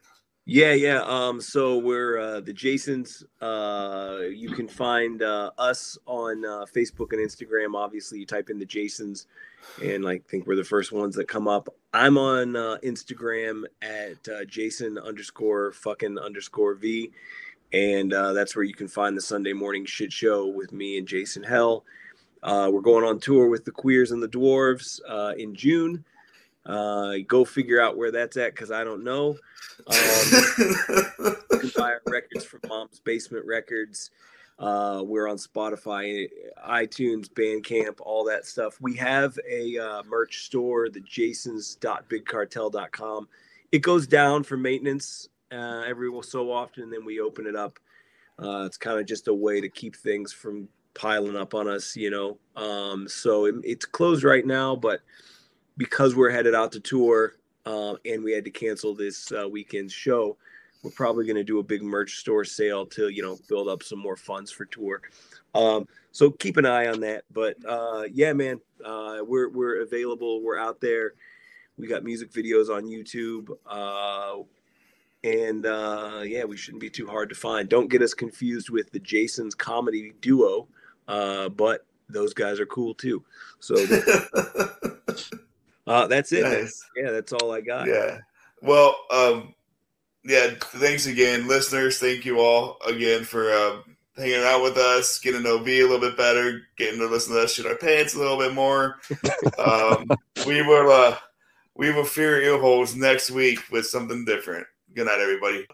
Yeah, 0.47 0.75
yeah. 0.75 1.01
Um, 1.07 1.41
so 1.41 1.79
we're 1.79 2.19
uh, 2.19 2.41
the 2.41 2.53
Jasons. 2.53 3.25
Uh, 3.41 4.19
you 4.31 4.51
can 4.51 4.69
find 4.69 5.23
uh, 5.23 5.53
us 5.57 5.97
on 6.07 6.45
uh, 6.45 6.67
Facebook 6.67 7.13
and 7.15 7.27
Instagram. 7.27 7.75
Obviously, 7.75 8.19
you 8.19 8.27
type 8.27 8.51
in 8.51 8.59
the 8.59 8.67
Jasons, 8.67 9.27
and 9.83 10.07
I 10.07 10.19
think 10.19 10.47
we're 10.47 10.57
the 10.57 10.63
first 10.63 10.93
ones 10.93 11.17
that 11.17 11.29
come 11.29 11.49
up. 11.49 11.71
I'm 11.95 12.19
on 12.19 12.57
uh, 12.57 12.77
Instagram 12.85 13.63
at 13.81 14.29
uh, 14.29 14.45
Jason 14.45 14.99
underscore 14.99 15.73
fucking 15.73 16.19
underscore 16.19 16.75
V, 16.75 17.11
and 17.73 18.13
uh, 18.13 18.35
that's 18.35 18.55
where 18.55 18.65
you 18.67 18.75
can 18.75 18.89
find 18.89 19.17
the 19.17 19.23
Sunday 19.23 19.55
morning 19.55 19.87
shit 19.87 20.13
show 20.13 20.47
with 20.47 20.75
me 20.75 20.99
and 20.99 21.09
Jason 21.09 21.43
Hell. 21.43 21.85
Uh, 22.43 22.69
we're 22.71 22.83
going 22.83 23.05
on 23.05 23.19
tour 23.19 23.49
with 23.49 23.65
the 23.65 23.71
Queers 23.71 24.11
and 24.11 24.23
the 24.23 24.29
Dwarves 24.29 25.01
uh, 25.09 25.33
in 25.39 25.55
June. 25.55 26.05
Uh, 26.67 27.15
go 27.27 27.45
figure 27.45 27.81
out 27.81 27.97
where 27.97 28.11
that's 28.11 28.37
at 28.37 28.55
because 28.55 28.71
I 28.71 28.85
don't 28.85 29.03
know. 29.05 29.37
Um, 29.87 29.97
you 30.59 30.75
can 31.61 31.71
buy 31.77 31.93
our 31.93 32.03
records 32.07 32.45
from 32.45 32.61
Mom's 32.69 33.01
Basement 33.01 33.45
Records. 33.45 34.11
Uh, 34.59 35.03
we're 35.05 35.29
on 35.29 35.37
Spotify, 35.37 36.27
iTunes, 36.67 37.29
Bandcamp, 37.29 38.01
all 38.01 38.25
that 38.25 38.47
stuff. 38.47 38.81
We 38.81 38.97
have 38.97 39.39
a 39.49 39.79
uh, 39.79 40.03
merch 40.05 40.45
store, 40.45 40.89
the 40.89 41.01
jasons.bigcartel.com. 41.01 43.29
It 43.73 43.81
goes 43.81 44.07
down 44.07 44.45
for 44.45 44.57
maintenance 44.57 45.29
uh, 45.53 45.83
every 45.87 46.11
so 46.23 46.51
often, 46.53 46.85
and 46.85 46.93
then 46.93 47.05
we 47.05 47.19
open 47.21 47.47
it 47.47 47.57
up. 47.57 47.81
Uh, 48.39 48.63
it's 48.65 48.77
kind 48.77 49.01
of 49.01 49.07
just 49.07 49.27
a 49.29 49.35
way 49.35 49.61
to 49.61 49.69
keep 49.69 49.97
things 49.97 50.33
from 50.33 50.69
piling 50.95 51.37
up 51.37 51.55
on 51.55 51.69
us, 51.69 51.97
you 51.97 52.11
know. 52.11 52.39
Um, 52.57 53.09
so 53.09 53.47
it, 53.47 53.55
it's 53.65 53.85
closed 53.85 54.23
right 54.25 54.47
now, 54.47 54.77
but 54.77 55.01
because 55.77 56.15
we're 56.15 56.31
headed 56.31 56.55
out 56.55 56.73
to 56.73 56.81
tour 56.81 57.35
um, 57.67 57.97
and 58.05 58.23
we 58.23 58.33
had 58.33 58.45
to 58.45 58.51
cancel 58.51 58.95
this 58.95 59.33
uh, 59.33 59.49
weekend's 59.49 59.93
show, 59.93 60.37
we're 60.83 60.91
probably 60.91 61.25
going 61.25 61.37
to 61.37 61.45
do 61.45 61.59
a 61.59 61.63
big 61.63 61.83
merch 61.83 62.19
store 62.19 62.45
sale 62.45 62.85
to 62.87 63.09
you 63.09 63.23
know 63.23 63.39
build 63.49 63.69
up 63.69 63.83
some 63.83 63.99
more 63.99 64.17
funds 64.17 64.51
for 64.51 64.67
tour. 64.67 65.01
Um, 65.55 65.89
so 66.13 66.31
keep 66.31 66.57
an 66.57 66.67
eye 66.67 66.89
on 66.89 67.01
that. 67.01 67.25
But 67.33 67.57
uh, 67.67 68.05
yeah, 68.13 68.33
man, 68.35 68.61
uh, 68.85 69.19
we're 69.27 69.49
we're 69.49 69.83
available. 69.83 70.43
We're 70.43 70.59
out 70.59 70.81
there. 70.81 71.15
We 71.79 71.89
got 71.89 72.05
music 72.05 72.31
videos 72.31 72.69
on 72.69 72.85
YouTube. 72.85 73.49
Uh, 73.67 74.45
and 75.25 75.65
uh, 75.65 76.21
yeah, 76.23 76.45
we 76.45 76.57
shouldn't 76.57 76.83
be 76.83 76.91
too 76.91 77.07
hard 77.07 77.31
to 77.31 77.35
find. 77.35 77.69
Don't 77.69 77.89
get 77.89 78.03
us 78.03 78.13
confused 78.13 78.69
with 78.69 78.93
the 78.93 79.01
Jason's 79.01 79.55
comedy 79.55 80.13
duo, 80.21 80.69
uh, 81.09 81.49
but 81.49 81.87
those 82.11 82.35
guys 82.35 82.61
are 82.61 82.67
cool 82.67 82.95
too. 82.95 83.25
So 83.59 83.75
uh, 85.87 86.07
that's 86.07 86.33
it. 86.33 86.43
nice. 86.43 86.85
Yeah, 86.97 87.11
that's 87.11 87.33
all 87.33 87.53
I 87.53 87.61
got. 87.61 87.87
Yeah. 87.87 88.19
Well, 88.63 88.97
um, 89.11 89.55
yeah. 90.25 90.51
Thanks 90.61 91.07
again, 91.07 91.47
listeners. 91.47 91.99
Thank 91.99 92.25
you 92.25 92.41
all 92.41 92.79
again 92.87 93.25
for 93.25 93.51
uh, 93.51 93.81
hanging 94.17 94.45
out 94.45 94.63
with 94.63 94.77
us, 94.77 95.19
getting 95.19 95.43
to 95.43 95.49
know 95.49 95.59
V 95.59 95.81
a 95.81 95.83
little 95.83 96.01
bit 96.01 96.17
better, 96.17 96.63
getting 96.77 97.01
to 97.01 97.07
listen 97.07 97.35
to 97.35 97.43
us 97.43 97.55
shit 97.55 97.67
our 97.67 97.77
pants 97.77 98.15
a 98.15 98.19
little 98.19 98.39
bit 98.39 98.55
more. 98.55 98.97
um, 99.59 100.09
we 100.47 100.63
will 100.63 100.91
uh, 100.91 101.17
we 101.75 101.93
will 101.93 102.05
fear 102.05 102.41
ear 102.41 102.59
holes 102.59 102.95
next 102.95 103.31
week 103.31 103.59
with 103.71 103.87
something 103.87 104.25
different. 104.25 104.67
Good 104.95 105.07
night, 105.07 105.21
everybody. 105.21 105.67